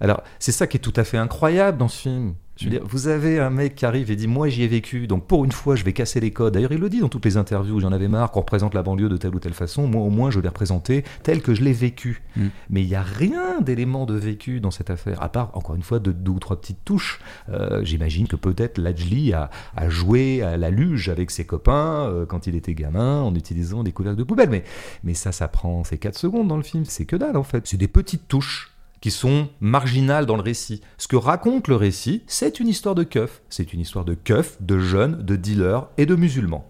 Alors, 0.00 0.22
c'est 0.38 0.52
ça 0.52 0.66
qui 0.66 0.76
est 0.76 0.80
tout 0.80 0.92
à 0.96 1.04
fait 1.04 1.18
incroyable 1.18 1.78
dans 1.78 1.88
ce 1.88 2.02
film. 2.02 2.34
Je 2.56 2.66
veux 2.66 2.70
dire, 2.70 2.82
vous 2.84 3.08
avez 3.08 3.40
un 3.40 3.50
mec 3.50 3.74
qui 3.74 3.84
arrive 3.84 4.12
et 4.12 4.16
dit 4.16 4.28
Moi, 4.28 4.48
j'y 4.48 4.62
ai 4.62 4.68
vécu, 4.68 5.08
donc 5.08 5.26
pour 5.26 5.44
une 5.44 5.50
fois, 5.50 5.74
je 5.74 5.82
vais 5.82 5.92
casser 5.92 6.20
les 6.20 6.30
codes. 6.30 6.54
D'ailleurs, 6.54 6.70
il 6.70 6.78
le 6.78 6.88
dit 6.88 7.00
dans 7.00 7.08
toutes 7.08 7.24
les 7.24 7.36
interviews 7.36 7.80
J'en 7.80 7.90
avais 7.90 8.06
marre 8.06 8.30
qu'on 8.30 8.40
représente 8.40 8.74
la 8.74 8.84
banlieue 8.84 9.08
de 9.08 9.16
telle 9.16 9.34
ou 9.34 9.40
telle 9.40 9.54
façon. 9.54 9.88
Moi, 9.88 10.02
au 10.02 10.10
moins, 10.10 10.30
je 10.30 10.38
l'ai 10.38 10.46
représenté 10.46 11.04
tel 11.24 11.42
que 11.42 11.52
je 11.52 11.64
l'ai 11.64 11.72
vécu. 11.72 12.22
Mm. 12.36 12.46
Mais 12.70 12.82
il 12.82 12.88
n'y 12.88 12.94
a 12.94 13.02
rien 13.02 13.60
d'élément 13.60 14.06
de 14.06 14.14
vécu 14.14 14.60
dans 14.60 14.70
cette 14.70 14.88
affaire, 14.88 15.20
à 15.20 15.30
part, 15.30 15.50
encore 15.54 15.74
une 15.74 15.82
fois, 15.82 15.98
de 15.98 16.12
deux 16.12 16.30
ou 16.30 16.38
trois 16.38 16.60
petites 16.60 16.84
touches. 16.84 17.18
Euh, 17.48 17.84
j'imagine 17.84 18.28
que 18.28 18.36
peut-être 18.36 18.78
Lajli 18.78 19.32
a, 19.32 19.50
joué 19.88 20.42
à 20.42 20.56
la 20.56 20.70
luge 20.70 21.08
avec 21.08 21.32
ses 21.32 21.44
copains 21.44 22.08
euh, 22.08 22.24
quand 22.24 22.46
il 22.46 22.54
était 22.54 22.74
gamin 22.74 23.20
en 23.20 23.34
utilisant 23.34 23.82
des 23.82 23.90
couvercles 23.90 24.18
de 24.18 24.24
poubelle. 24.24 24.50
Mais, 24.50 24.62
mais 25.02 25.14
ça, 25.14 25.32
ça 25.32 25.48
prend 25.48 25.82
ces 25.82 25.98
4 25.98 26.16
secondes 26.16 26.46
dans 26.46 26.56
le 26.56 26.62
film. 26.62 26.84
C'est 26.84 27.04
que 27.04 27.16
dalle, 27.16 27.36
en 27.36 27.42
fait. 27.42 27.66
C'est 27.66 27.76
des 27.76 27.88
petites 27.88 28.28
touches 28.28 28.73
qui 29.04 29.10
sont 29.10 29.50
marginales 29.60 30.24
dans 30.24 30.36
le 30.36 30.42
récit. 30.42 30.80
Ce 30.96 31.08
que 31.08 31.16
raconte 31.16 31.68
le 31.68 31.76
récit, 31.76 32.22
c'est 32.26 32.58
une 32.58 32.68
histoire 32.68 32.94
de 32.94 33.02
keuf. 33.04 33.42
C'est 33.50 33.74
une 33.74 33.80
histoire 33.80 34.06
de 34.06 34.14
keuf, 34.14 34.56
de 34.62 34.78
jeunes, 34.78 35.22
de 35.22 35.36
dealers 35.36 35.90
et 35.98 36.06
de 36.06 36.14
musulmans. 36.14 36.66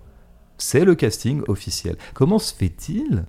C'est 0.59 0.85
le 0.85 0.97
casting 0.97 1.43
officiel. 1.47 1.97
Comment 2.13 2.41
se 2.41 2.53
fait-il 2.53 3.25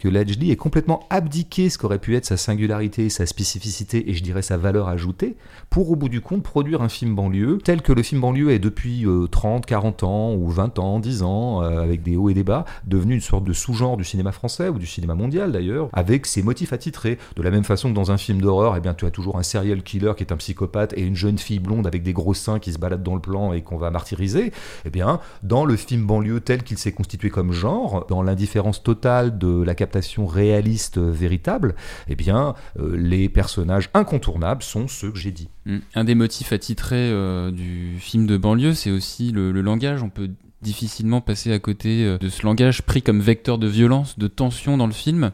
que 0.00 0.08
Lajli 0.08 0.50
ait 0.50 0.56
complètement 0.56 1.06
abdiqué 1.10 1.68
ce 1.68 1.76
qu'aurait 1.76 1.98
pu 1.98 2.16
être 2.16 2.24
sa 2.24 2.38
singularité, 2.38 3.10
sa 3.10 3.26
spécificité 3.26 4.10
et 4.10 4.14
je 4.14 4.22
dirais 4.22 4.40
sa 4.40 4.56
valeur 4.56 4.88
ajoutée 4.88 5.36
pour 5.68 5.90
au 5.90 5.96
bout 5.96 6.08
du 6.08 6.22
compte 6.22 6.42
produire 6.42 6.80
un 6.80 6.88
film 6.88 7.14
banlieue 7.14 7.58
tel 7.62 7.82
que 7.82 7.92
le 7.92 8.02
film 8.02 8.22
banlieue 8.22 8.50
est 8.50 8.58
depuis 8.58 9.06
30, 9.30 9.64
euh, 9.64 9.66
40 9.66 10.02
ans 10.04 10.34
ou 10.34 10.48
20 10.48 10.78
ans, 10.78 11.00
10 11.00 11.22
ans, 11.22 11.62
euh, 11.62 11.82
avec 11.82 12.02
des 12.02 12.16
hauts 12.16 12.30
et 12.30 12.34
des 12.34 12.44
bas, 12.44 12.64
devenu 12.86 13.14
une 13.14 13.20
sorte 13.20 13.44
de 13.44 13.52
sous-genre 13.52 13.98
du 13.98 14.04
cinéma 14.04 14.32
français 14.32 14.70
ou 14.70 14.78
du 14.78 14.86
cinéma 14.86 15.14
mondial 15.14 15.52
d'ailleurs, 15.52 15.90
avec 15.92 16.24
ses 16.24 16.42
motifs 16.42 16.72
attitrés. 16.72 17.18
De 17.36 17.42
la 17.42 17.50
même 17.50 17.64
façon 17.64 17.90
que 17.90 17.94
dans 17.94 18.10
un 18.10 18.16
film 18.16 18.40
d'horreur, 18.40 18.76
eh 18.78 18.80
bien, 18.80 18.94
tu 18.94 19.04
as 19.04 19.10
toujours 19.10 19.36
un 19.36 19.42
serial 19.42 19.82
killer 19.82 20.12
qui 20.16 20.24
est 20.24 20.32
un 20.32 20.38
psychopathe 20.38 20.94
et 20.96 21.02
une 21.02 21.16
jeune 21.16 21.36
fille 21.36 21.58
blonde 21.58 21.86
avec 21.86 22.02
des 22.02 22.14
gros 22.14 22.32
seins 22.32 22.58
qui 22.58 22.72
se 22.72 22.78
baladent 22.78 23.02
dans 23.02 23.14
le 23.16 23.20
plan 23.20 23.52
et 23.52 23.60
qu'on 23.60 23.76
va 23.76 23.90
martyriser. 23.90 24.50
Eh 24.86 24.90
bien, 24.90 25.20
dans 25.42 25.66
le 25.66 25.76
film 25.76 26.06
banlieue 26.06 26.40
tel 26.40 26.62
qu'il 26.62 26.78
s'est 26.78 26.92
constitué 26.92 27.28
comme 27.28 27.52
genre, 27.52 28.06
dans 28.08 28.22
l'indifférence 28.22 28.82
totale 28.82 29.36
de 29.36 29.62
la 29.62 29.74
capacité 29.74 29.89
adaptation 29.90 30.26
réaliste 30.26 30.98
euh, 30.98 31.10
véritable, 31.10 31.74
eh 32.08 32.14
bien, 32.14 32.54
euh, 32.78 32.96
les 32.96 33.28
personnages 33.28 33.90
incontournables 33.92 34.62
sont 34.62 34.86
ceux 34.86 35.10
que 35.10 35.18
j'ai 35.18 35.32
dit. 35.32 35.48
Mm. 35.66 35.78
Un 35.94 36.04
des 36.04 36.14
motifs 36.14 36.52
attitrés 36.52 37.10
euh, 37.10 37.50
du 37.50 37.96
film 37.98 38.26
de 38.26 38.36
banlieue, 38.36 38.74
c'est 38.74 38.90
aussi 38.90 39.32
le 39.32 39.50
langage. 39.60 40.02
On 40.02 40.10
peut 40.10 40.30
difficilement 40.62 41.20
passer 41.20 41.52
à 41.52 41.58
côté 41.58 42.04
euh, 42.04 42.18
de 42.18 42.28
ce 42.28 42.44
langage 42.44 42.82
pris 42.82 43.02
comme 43.02 43.20
vecteur 43.20 43.58
de 43.58 43.66
violence, 43.66 44.18
de 44.18 44.28
tension 44.28 44.76
dans 44.76 44.86
le 44.86 44.92
film. 44.92 45.32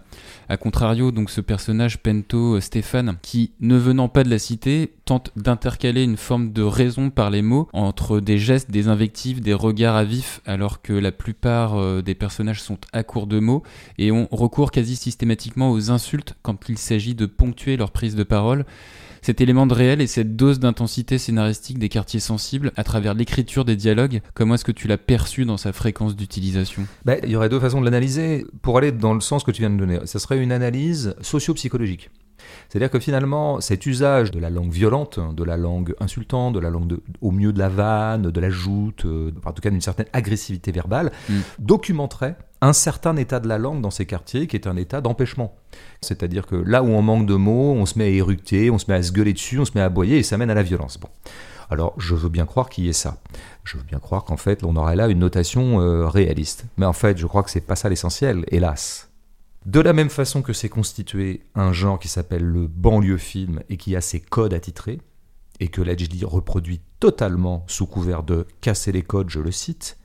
A 0.48 0.56
contrario, 0.56 1.10
donc 1.10 1.30
ce 1.30 1.40
personnage 1.40 1.98
Pento 1.98 2.56
euh, 2.56 2.60
Stéphane, 2.60 3.16
qui 3.22 3.52
ne 3.60 3.76
venant 3.76 4.08
pas 4.08 4.22
de 4.22 4.30
la 4.30 4.38
cité, 4.38 4.94
tente 5.04 5.32
d'intercaler 5.36 6.04
une 6.04 6.16
forme 6.16 6.52
de 6.52 6.62
raison 6.62 7.10
par 7.10 7.30
les 7.30 7.42
mots 7.42 7.68
entre 7.72 8.20
des 8.20 8.38
gestes, 8.38 8.70
des 8.70 8.88
invectives, 8.88 9.40
des 9.40 9.54
regards 9.54 9.96
à 9.96 10.04
vif, 10.04 10.40
alors 10.46 10.82
que 10.82 10.92
la 10.92 11.12
plupart 11.12 11.74
euh, 11.74 12.02
des 12.02 12.14
personnages 12.14 12.62
sont 12.62 12.78
à 12.92 13.02
court 13.02 13.26
de 13.26 13.40
mots 13.40 13.62
et 13.98 14.12
ont 14.12 14.28
recours 14.30 14.70
quasi 14.70 14.96
systématiquement 14.96 15.70
aux 15.72 15.90
insultes 15.90 16.34
quand 16.42 16.68
il 16.68 16.78
s'agit 16.78 17.14
de 17.14 17.26
ponctuer 17.26 17.76
leur 17.76 17.90
prise 17.90 18.14
de 18.14 18.22
parole 18.22 18.64
cet 19.26 19.40
élément 19.40 19.66
de 19.66 19.74
réel 19.74 20.00
et 20.00 20.06
cette 20.06 20.36
dose 20.36 20.60
d'intensité 20.60 21.18
scénaristique 21.18 21.80
des 21.80 21.88
quartiers 21.88 22.20
sensibles 22.20 22.70
à 22.76 22.84
travers 22.84 23.12
l'écriture 23.12 23.64
des 23.64 23.74
dialogues, 23.74 24.20
comment 24.34 24.54
est-ce 24.54 24.64
que 24.64 24.70
tu 24.70 24.86
l'as 24.86 24.98
perçu 24.98 25.44
dans 25.44 25.56
sa 25.56 25.72
fréquence 25.72 26.14
d'utilisation? 26.14 26.86
Ben, 27.04 27.18
Il 27.24 27.30
y 27.30 27.34
aurait 27.36 27.48
deux 27.48 27.58
façons 27.58 27.80
de 27.80 27.84
l'analyser. 27.86 28.46
Pour 28.62 28.78
aller 28.78 28.92
dans 28.92 29.14
le 29.14 29.20
sens 29.20 29.42
que 29.42 29.50
tu 29.50 29.62
viens 29.62 29.70
de 29.70 29.76
donner, 29.76 29.98
ce 30.04 30.20
serait 30.20 30.38
une 30.40 30.52
analyse 30.52 31.16
socio-psychologique. 31.22 32.08
C'est-à-dire 32.68 32.88
que 32.90 33.00
finalement, 33.00 33.60
cet 33.60 33.86
usage 33.86 34.30
de 34.30 34.38
la 34.38 34.48
langue 34.48 34.70
violente, 34.70 35.18
de 35.34 35.42
la 35.42 35.56
langue 35.56 35.96
insultante, 35.98 36.54
de 36.54 36.60
la 36.60 36.70
langue 36.70 36.86
de- 36.86 37.02
au 37.20 37.32
mieux 37.32 37.52
de 37.52 37.58
la 37.58 37.68
vanne, 37.68 38.30
de 38.30 38.40
la 38.40 38.50
joute, 38.50 39.06
euh, 39.06 39.32
en 39.44 39.50
tout 39.52 39.60
cas 39.60 39.70
d'une 39.70 39.80
certaine 39.80 40.06
agressivité 40.12 40.70
verbale, 40.70 41.10
Mm. 41.28 41.34
documenterait 41.58 42.36
un 42.60 42.72
certain 42.72 43.16
état 43.16 43.40
de 43.40 43.48
la 43.48 43.58
langue 43.58 43.80
dans 43.80 43.90
ces 43.90 44.06
quartiers 44.06 44.46
qui 44.46 44.56
est 44.56 44.66
un 44.66 44.76
état 44.76 45.00
d'empêchement. 45.00 45.54
C'est-à-dire 46.00 46.46
que 46.46 46.56
là 46.56 46.82
où 46.82 46.88
on 46.88 47.02
manque 47.02 47.26
de 47.26 47.34
mots, 47.34 47.72
on 47.72 47.86
se 47.86 47.98
met 47.98 48.06
à 48.06 48.08
éructer, 48.08 48.70
on 48.70 48.78
se 48.78 48.86
met 48.88 48.96
à 48.96 49.02
se 49.02 49.12
gueuler 49.12 49.32
dessus, 49.32 49.58
on 49.58 49.64
se 49.64 49.72
met 49.74 49.80
à 49.80 49.86
aboyer 49.86 50.18
et 50.18 50.22
ça 50.22 50.38
mène 50.38 50.50
à 50.50 50.54
la 50.54 50.62
violence. 50.62 50.98
Bon. 50.98 51.08
Alors, 51.68 51.94
je 51.98 52.14
veux 52.14 52.28
bien 52.28 52.46
croire 52.46 52.68
qu'il 52.68 52.84
y 52.84 52.88
ait 52.88 52.94
ça. 52.94 53.18
Je 53.64 53.76
veux 53.76 53.82
bien 53.82 53.98
croire 53.98 54.24
qu'en 54.24 54.36
fait, 54.36 54.62
on 54.64 54.76
aurait 54.76 54.96
là 54.96 55.08
une 55.08 55.18
notation 55.18 55.80
euh, 55.80 56.06
réaliste. 56.06 56.64
Mais 56.76 56.86
en 56.86 56.92
fait, 56.92 57.18
je 57.18 57.26
crois 57.26 57.42
que 57.42 57.50
c'est 57.50 57.60
pas 57.60 57.76
ça 57.76 57.88
l'essentiel, 57.88 58.44
hélas. 58.48 59.10
De 59.64 59.80
la 59.80 59.92
même 59.92 60.10
façon 60.10 60.42
que 60.42 60.52
c'est 60.52 60.68
constitué 60.68 61.42
un 61.56 61.72
genre 61.72 61.98
qui 61.98 62.06
s'appelle 62.06 62.44
le 62.44 62.68
banlieue 62.68 63.16
film 63.16 63.62
et 63.68 63.76
qui 63.76 63.96
a 63.96 64.00
ses 64.00 64.20
codes 64.20 64.54
attitrés, 64.54 65.00
et 65.58 65.68
que 65.68 65.82
l'HD 65.82 66.22
reproduit 66.22 66.80
totalement 67.00 67.64
sous 67.66 67.86
couvert 67.86 68.22
de 68.22 68.46
casser 68.60 68.92
les 68.92 69.02
codes, 69.02 69.30
je 69.30 69.40
le 69.40 69.50
cite, 69.50 69.98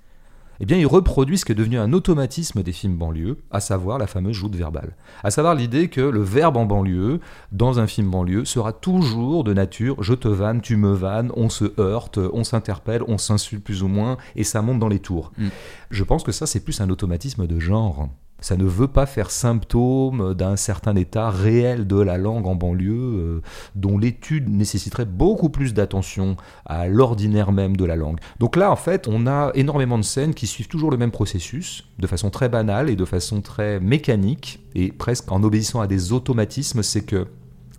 eh 0.59 0.65
bien 0.65 0.77
il 0.77 0.85
reproduit 0.85 1.37
ce 1.37 1.45
qui 1.45 1.51
est 1.51 1.55
devenu 1.55 1.79
un 1.79 1.93
automatisme 1.93 2.63
des 2.63 2.71
films 2.71 2.97
banlieue, 2.97 3.37
à 3.49 3.59
savoir 3.59 3.97
la 3.97 4.07
fameuse 4.07 4.35
joute 4.35 4.55
verbale. 4.55 4.95
À 5.23 5.31
savoir 5.31 5.55
l'idée 5.55 5.87
que 5.87 6.01
le 6.01 6.21
verbe 6.21 6.57
en 6.57 6.65
banlieue, 6.65 7.19
dans 7.51 7.79
un 7.79 7.87
film 7.87 8.11
banlieue, 8.11 8.45
sera 8.45 8.73
toujours 8.73 9.43
de 9.43 9.53
nature 9.53 10.01
je 10.01 10.13
te 10.13 10.27
vanne, 10.27 10.61
tu 10.61 10.77
me 10.77 10.91
vannes, 10.91 11.31
on 11.35 11.49
se 11.49 11.79
heurte, 11.79 12.17
on 12.17 12.43
s'interpelle, 12.43 13.03
on 13.07 13.17
s'insulte 13.17 13.63
plus 13.63 13.83
ou 13.83 13.87
moins, 13.87 14.17
et 14.35 14.43
ça 14.43 14.61
monte 14.61 14.79
dans 14.79 14.87
les 14.87 14.99
tours. 14.99 15.31
Mm. 15.37 15.47
Je 15.89 16.03
pense 16.03 16.23
que 16.23 16.31
ça 16.31 16.45
c'est 16.45 16.63
plus 16.63 16.81
un 16.81 16.89
automatisme 16.89 17.47
de 17.47 17.59
genre. 17.59 18.09
Ça 18.41 18.57
ne 18.57 18.65
veut 18.65 18.87
pas 18.87 19.05
faire 19.05 19.31
symptôme 19.31 20.33
d'un 20.33 20.55
certain 20.55 20.95
état 20.95 21.29
réel 21.29 21.87
de 21.87 21.99
la 22.01 22.17
langue 22.17 22.47
en 22.47 22.55
banlieue, 22.55 22.91
euh, 22.91 23.41
dont 23.75 23.97
l'étude 23.97 24.49
nécessiterait 24.49 25.05
beaucoup 25.05 25.49
plus 25.49 25.73
d'attention 25.73 26.35
à 26.65 26.87
l'ordinaire 26.87 27.51
même 27.51 27.77
de 27.77 27.85
la 27.85 27.95
langue. 27.95 28.19
Donc 28.39 28.55
là, 28.55 28.71
en 28.71 28.75
fait, 28.75 29.07
on 29.07 29.27
a 29.27 29.51
énormément 29.53 29.97
de 29.97 30.03
scènes 30.03 30.33
qui 30.33 30.47
suivent 30.47 30.67
toujours 30.67 30.91
le 30.91 30.97
même 30.97 31.11
processus, 31.11 31.87
de 31.99 32.07
façon 32.07 32.31
très 32.31 32.49
banale 32.49 32.89
et 32.89 32.95
de 32.95 33.05
façon 33.05 33.41
très 33.41 33.79
mécanique, 33.79 34.59
et 34.73 34.91
presque 34.91 35.31
en 35.31 35.43
obéissant 35.43 35.79
à 35.79 35.87
des 35.87 36.11
automatismes, 36.11 36.81
c'est 36.81 37.05
que 37.05 37.27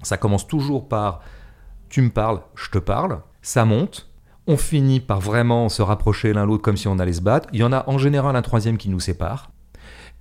ça 0.02 0.16
commence 0.16 0.47
toujours 0.47 0.88
par 0.88 1.21
tu 1.88 2.02
me 2.02 2.11
parles, 2.11 2.40
je 2.54 2.71
te 2.71 2.78
parle, 2.78 3.21
ça 3.42 3.64
monte, 3.64 4.09
on 4.47 4.57
finit 4.57 5.00
par 5.00 5.21
vraiment 5.21 5.69
se 5.69 5.83
rapprocher 5.83 6.33
l'un 6.33 6.47
l'autre 6.47 6.62
comme 6.62 6.76
si 6.76 6.88
on 6.88 6.99
allait 6.99 7.12
se 7.12 7.21
battre. 7.21 7.49
Il 7.52 7.61
y 7.61 7.64
en 7.64 7.73
a 7.73 7.88
en 7.88 7.99
général 7.99 8.35
un 8.35 8.42
troisième 8.42 8.76
qui 8.76 8.88
nous 8.88 9.00
sépare. 9.00 9.50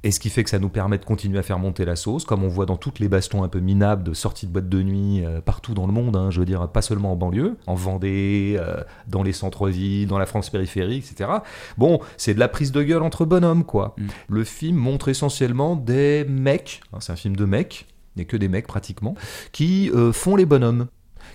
Et 0.03 0.11
ce 0.11 0.19
qui 0.19 0.29
fait 0.29 0.43
que 0.43 0.49
ça 0.49 0.57
nous 0.57 0.69
permet 0.69 0.97
de 0.97 1.05
continuer 1.05 1.37
à 1.37 1.43
faire 1.43 1.59
monter 1.59 1.85
la 1.85 1.95
sauce, 1.95 2.25
comme 2.25 2.43
on 2.43 2.47
voit 2.47 2.65
dans 2.65 2.77
toutes 2.77 2.99
les 2.99 3.07
bastons 3.07 3.43
un 3.43 3.47
peu 3.47 3.59
minables 3.59 4.03
de 4.03 4.13
sorties 4.13 4.47
de 4.47 4.51
boîtes 4.51 4.69
de 4.69 4.81
nuit 4.81 5.23
euh, 5.23 5.41
partout 5.41 5.73
dans 5.73 5.85
le 5.85 5.93
monde, 5.93 6.15
hein, 6.15 6.31
je 6.31 6.39
veux 6.39 6.45
dire, 6.45 6.67
pas 6.69 6.81
seulement 6.81 7.11
en 7.11 7.15
banlieue, 7.15 7.55
en 7.67 7.75
Vendée, 7.75 8.57
euh, 8.59 8.83
dans 9.07 9.21
les 9.21 9.33
centres-villes, 9.33 10.07
dans 10.07 10.17
la 10.17 10.25
France 10.25 10.49
périphérique, 10.49 11.05
etc. 11.11 11.29
Bon, 11.77 11.99
c'est 12.17 12.33
de 12.33 12.39
la 12.39 12.47
prise 12.47 12.71
de 12.71 12.81
gueule 12.81 13.03
entre 13.03 13.25
bonhommes, 13.25 13.63
quoi. 13.63 13.95
Mm. 13.97 14.07
Le 14.29 14.43
film 14.43 14.77
montre 14.77 15.09
essentiellement 15.09 15.75
des 15.75 16.25
mecs, 16.27 16.81
hein, 16.93 16.97
c'est 16.99 17.11
un 17.11 17.15
film 17.17 17.35
de 17.35 17.45
mecs, 17.45 17.85
a 18.19 18.23
que 18.23 18.37
des 18.37 18.47
mecs 18.47 18.67
pratiquement, 18.67 19.15
qui 19.51 19.91
euh, 19.91 20.11
font 20.11 20.35
les 20.35 20.45
bonhommes 20.45 20.87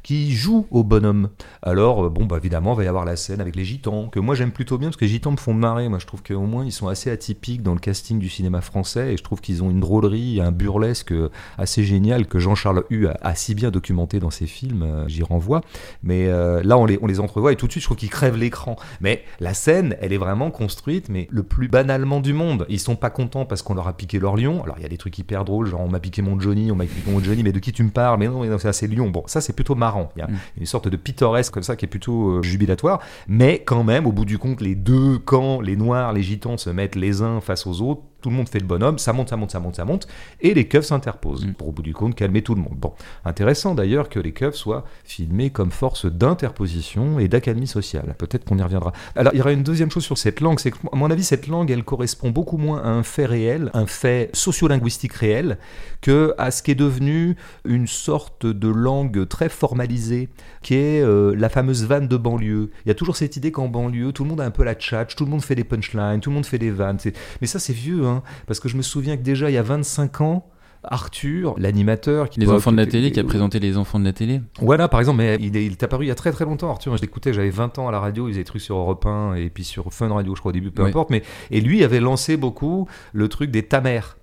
qui 0.07 0.37
jouent 0.37 0.69
au 0.71 0.85
bonhomme. 0.85 1.31
Alors, 1.63 2.05
euh, 2.05 2.09
bon, 2.09 2.27
bah 2.27 2.37
évidemment, 2.37 2.75
il 2.75 2.77
va 2.77 2.85
y 2.85 2.87
avoir 2.87 3.05
la 3.05 3.17
scène 3.17 3.41
avec 3.41 3.57
les 3.57 3.65
gitans, 3.65 4.07
que 4.07 4.21
moi 4.21 4.37
j'aime 4.37 4.53
plutôt 4.53 4.79
bien, 4.79 4.87
parce 4.89 4.97
que 4.97 5.05
les 5.05 5.11
gitans 5.11 5.33
me 5.33 5.37
font 5.37 5.53
marrer. 5.53 5.89
Moi, 5.89 5.99
je 5.99 6.07
trouve 6.07 6.23
qu'au 6.23 6.43
moins, 6.43 6.65
ils 6.65 6.71
sont 6.71 6.87
assez 6.87 7.11
atypiques 7.11 7.61
dans 7.65 7.75
le 7.75 7.81
casting 7.81 8.21
du 8.21 8.29
cinéma 8.29 8.61
français, 8.61 9.15
et 9.15 9.17
je 9.17 9.25
trouve 9.25 9.41
qu'ils 9.41 9.65
ont 9.65 9.71
une 9.71 9.81
drôlerie, 9.81 10.41
un 10.41 10.53
burlesque 10.53 11.11
euh, 11.11 11.29
assez 11.59 11.83
génial 11.83 12.29
que 12.29 12.39
Jean-Charles 12.39 12.85
Hu 12.89 13.09
a, 13.09 13.17
a 13.21 13.35
si 13.35 13.57
bien 13.57 13.73
documenté 13.73 14.21
dans 14.21 14.31
ses 14.31 14.47
films, 14.47 14.85
euh, 14.85 15.09
j'y 15.09 15.25
renvoie. 15.25 15.61
Mais 16.05 16.29
là, 16.29 16.79
on 16.79 16.87
les, 16.87 17.01
on 17.03 17.09
les 17.09 17.19
entrevoit, 17.19 17.51
et 17.53 17.57
tout 17.57 17.67
de 17.67 17.73
suite, 17.73 17.83
je 17.83 17.89
trouve 17.89 17.97
qu'ils 17.97 18.09
crèvent 18.09 18.37
l'écran. 18.37 18.77
Mais 19.01 19.25
la 19.41 19.55
scène, 19.55 19.97
elle 20.01 20.13
est 20.13 20.19
vraiment 20.19 20.53
construite, 20.53 21.09
mais 21.09 21.27
le 21.33 21.43
plus 21.43 21.67
banalement 21.67 22.21
du 22.21 22.33
monde. 22.33 22.65
Ils 22.69 22.79
sont 22.79 22.95
pas 22.95 23.11
contents 23.11 23.45
parce 23.45 23.63
qu'on 23.63 23.75
leur 23.75 23.89
a 23.89 23.97
piqué 23.97 24.21
leur 24.21 24.37
lion. 24.37 24.63
Alors, 24.63 24.77
il 24.79 24.83
y 24.85 24.87
a 24.87 24.89
des 24.89 24.99
trucs 24.99 25.19
hyper 25.19 25.45
drôles, 25.45 25.67
genre 25.67 25.81
on 25.81 25.89
m'a 25.89 25.99
piqué 25.99 26.23
mon 26.23 26.39
Johnny, 26.39 26.71
on 26.71 26.77
m'a 26.77 26.85
piqué 26.85 27.11
mon 27.11 27.19
Johnny, 27.19 27.43
mais 27.43 27.51
de 27.51 27.59
qui 27.59 27.73
tu 27.73 27.83
me 27.83 27.91
parles? 27.91 28.21
Mais 28.21 28.29
non, 28.29 28.43
mais 28.43 28.49
non, 28.49 28.59
c'est 28.59 28.69
assez 28.69 28.87
lion. 28.87 29.11
Bon, 29.11 29.25
ça, 29.27 29.41
c'est 29.41 29.53
plutôt 29.53 29.75
marrant. 29.75 29.96
Il 30.17 30.21
y 30.21 30.23
a 30.23 30.29
une 30.59 30.67
sorte 30.67 30.89
de 30.89 30.97
pittoresque 30.97 31.53
comme 31.53 31.63
ça 31.63 31.77
qui 31.77 31.85
est 31.85 31.89
plutôt 31.89 32.31
euh, 32.31 32.43
jubilatoire. 32.43 33.01
Mais 33.29 33.63
quand 33.65 33.85
même, 33.85 34.07
au 34.07 34.13
bout 34.13 34.25
du 34.25 34.39
compte, 34.39 34.61
les 34.61 34.75
deux 34.75 35.19
camps, 35.19 35.61
les 35.61 35.77
noirs, 35.77 36.13
les 36.13 36.23
gitans, 36.23 36.57
se 36.57 36.71
mettent 36.71 36.97
les 36.97 37.23
uns 37.23 37.41
face 37.41 37.67
aux 37.67 37.83
autres. 37.83 38.03
Tout 38.27 38.31
le 38.31 38.37
monde 38.39 38.49
fait 38.49 38.59
le 38.59 38.67
bonhomme, 38.67 38.99
ça 38.99 39.13
monte, 39.13 39.29
ça 39.29 39.37
monte, 39.37 39.53
ça 39.53 39.61
monte, 39.61 39.77
ça 39.77 39.85
monte, 39.85 40.09
et 40.41 40.53
les 40.53 40.67
keufs 40.67 40.87
s'interposent 40.87 41.47
Mm. 41.47 41.53
pour 41.53 41.69
au 41.69 41.73
bout 41.73 41.83
du 41.83 41.95
compte 41.95 42.17
calmer 42.17 42.43
tout 42.43 42.57
le 42.57 42.61
monde. 42.61 42.77
Bon, 42.77 42.93
intéressant 43.25 43.77
d'ailleurs 43.77 44.09
que 44.09 44.19
les 44.19 44.33
keufs 44.33 44.55
soient 44.55 44.85
filmés 45.05 45.51
comme 45.51 45.71
force 45.71 46.07
d'interposition 46.07 47.19
et 47.19 47.29
d'académie 47.29 47.67
sociale. 47.67 48.15
Peut-être 48.19 48.45
qu'on 48.45 48.59
y 48.59 48.63
reviendra. 48.63 48.93
Alors, 49.15 49.33
il 49.33 49.39
y 49.39 49.41
aura 49.41 49.53
une 49.53 49.63
deuxième 49.63 49.91
chose 49.91 50.05
sur 50.05 50.19
cette 50.19 50.41
langue, 50.41 50.59
c'est 50.59 50.71
que, 50.71 50.79
à 50.93 50.97
mon 50.97 51.11
avis, 51.11 51.25
cette 51.25 51.47
langue, 51.47 51.71
elle 51.71 51.85
correspond 51.85 52.31
beaucoup 52.31 52.57
moins 52.57 52.83
à 52.83 52.89
un 52.89 53.03
fait 53.03 53.27
réel, 53.27 53.71
un 53.75 53.87
fait 53.87 54.31
sociolinguistique 54.33 55.13
réel, 55.13 55.59
que 56.01 56.35
à 56.39 56.51
ce 56.51 56.63
qui 56.63 56.73
est 56.73 56.77
devenu 56.77 57.37
une 57.65 57.87
sorte 57.87 58.47
de 58.47 58.69
langue 58.69 59.29
très 59.29 59.49
formalisée, 59.49 60.29
qui 60.63 60.75
est 60.75 61.01
euh, 61.03 61.35
la 61.37 61.49
fameuse 61.49 61.85
vanne 61.85 62.09
de 62.09 62.17
banlieue. 62.17 62.71
Il 62.85 62.89
y 62.89 62.91
a 62.91 62.95
toujours 62.95 63.17
cette 63.17 63.37
idée 63.37 63.53
qu'en 63.53 63.69
banlieue, 63.69 64.13
tout 64.13 64.25
le 64.25 64.31
monde 64.31 64.41
a 64.41 64.45
un 64.45 64.51
peu 64.51 64.65
la 64.65 64.75
tchatch, 64.75 65.17
tout 65.17 65.25
le 65.25 65.31
monde 65.31 65.43
fait 65.43 65.55
des 65.55 65.65
punchlines, 65.65 66.21
tout 66.21 66.31
le 66.31 66.35
monde 66.35 66.47
fait 66.47 66.59
des 66.59 66.71
vannes. 66.71 66.99
Mais 67.41 67.47
ça, 67.47 67.59
c'est 67.59 67.73
vieux, 67.73 68.07
hein, 68.07 68.16
parce 68.47 68.61
que 68.61 68.69
je 68.69 68.77
me 68.77 68.83
souviens 68.83 69.17
que 69.17 69.23
déjà, 69.23 69.51
il 69.51 69.55
y 69.55 69.59
a 69.59 69.63
25 69.63 70.21
ans, 70.21 70.47
Arthur, 70.89 71.55
l'animateur 71.59 72.29
qui 72.29 72.41
Les 72.41 72.49
enfants 72.49 72.73
de 72.73 72.77
la 72.77 72.87
télé 72.87 73.11
qui 73.11 73.21
a 73.21 73.25
présenté 73.25 73.59
les 73.59 73.77
enfants 73.77 73.99
de 73.99 74.05
la 74.05 74.13
télé. 74.13 74.41
voilà, 74.61 74.89
par 74.89 75.01
exemple, 75.01 75.19
mais 75.19 75.37
il 75.41 75.57
est, 75.57 75.67
il 75.67 75.73
est 75.73 75.83
apparu 75.83 76.05
il 76.05 76.09
y 76.09 76.13
a 76.13 76.15
très 76.15 76.33
très 76.33 76.45
longtemps, 76.45 76.71
Arthur. 76.71 76.97
Je 76.97 77.03
l'écoutais, 77.03 77.33
j'avais 77.33 77.51
20 77.51 77.79
ans 77.79 77.89
à 77.89 77.93
la 77.93 78.01
radio, 78.01 78.29
il 78.29 78.33
faisait 78.33 78.41
des 78.41 78.45
trucs 78.45 78.63
sur 78.63 78.77
Europe 78.77 79.05
1 79.05 79.35
et 79.35 79.51
puis 79.51 79.65
sur 79.65 79.93
Fun 79.93 80.09
Radio, 80.09 80.35
je 80.35 80.41
crois, 80.41 80.51
au 80.51 80.53
début, 80.53 80.71
peu 80.71 80.85
importe. 80.85 81.11
Mais, 81.11 81.23
et 81.51 81.61
lui 81.61 81.83
avait 81.83 82.01
lancé 82.01 82.37
beaucoup 82.37 82.89
le 83.13 83.29
truc 83.29 83.51
des 83.51 83.63
ta 83.63 83.81
mère. 83.81 84.17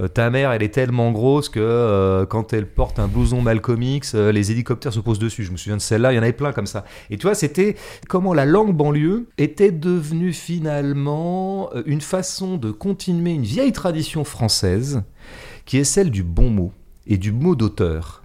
Euh, 0.00 0.08
ta 0.08 0.30
mère, 0.30 0.52
elle 0.52 0.62
est 0.62 0.74
tellement 0.74 1.12
grosse 1.12 1.48
que 1.48 1.60
euh, 1.60 2.26
quand 2.26 2.52
elle 2.52 2.66
porte 2.66 2.98
un 2.98 3.08
blouson 3.08 3.42
Malcolm 3.42 3.82
X, 3.82 4.14
euh, 4.14 4.32
les 4.32 4.50
hélicoptères 4.50 4.92
se 4.92 5.00
posent 5.00 5.18
dessus. 5.18 5.44
Je 5.44 5.52
me 5.52 5.56
souviens 5.56 5.76
de 5.76 5.82
celle-là, 5.82 6.12
il 6.12 6.16
y 6.16 6.18
en 6.18 6.22
avait 6.22 6.32
plein 6.32 6.52
comme 6.52 6.66
ça. 6.66 6.84
Et 7.10 7.16
tu 7.16 7.26
vois, 7.26 7.34
c'était 7.34 7.76
comment 8.08 8.34
la 8.34 8.44
langue 8.44 8.74
banlieue 8.74 9.28
était 9.38 9.72
devenue 9.72 10.32
finalement 10.32 11.70
euh, 11.74 11.82
une 11.86 12.00
façon 12.00 12.56
de 12.56 12.70
continuer 12.70 13.32
une 13.32 13.42
vieille 13.42 13.72
tradition 13.72 14.24
française 14.24 15.02
qui 15.66 15.78
est 15.78 15.84
celle 15.84 16.10
du 16.10 16.22
bon 16.22 16.50
mot 16.50 16.72
et 17.06 17.16
du 17.16 17.32
mot 17.32 17.54
d'auteur. 17.54 18.21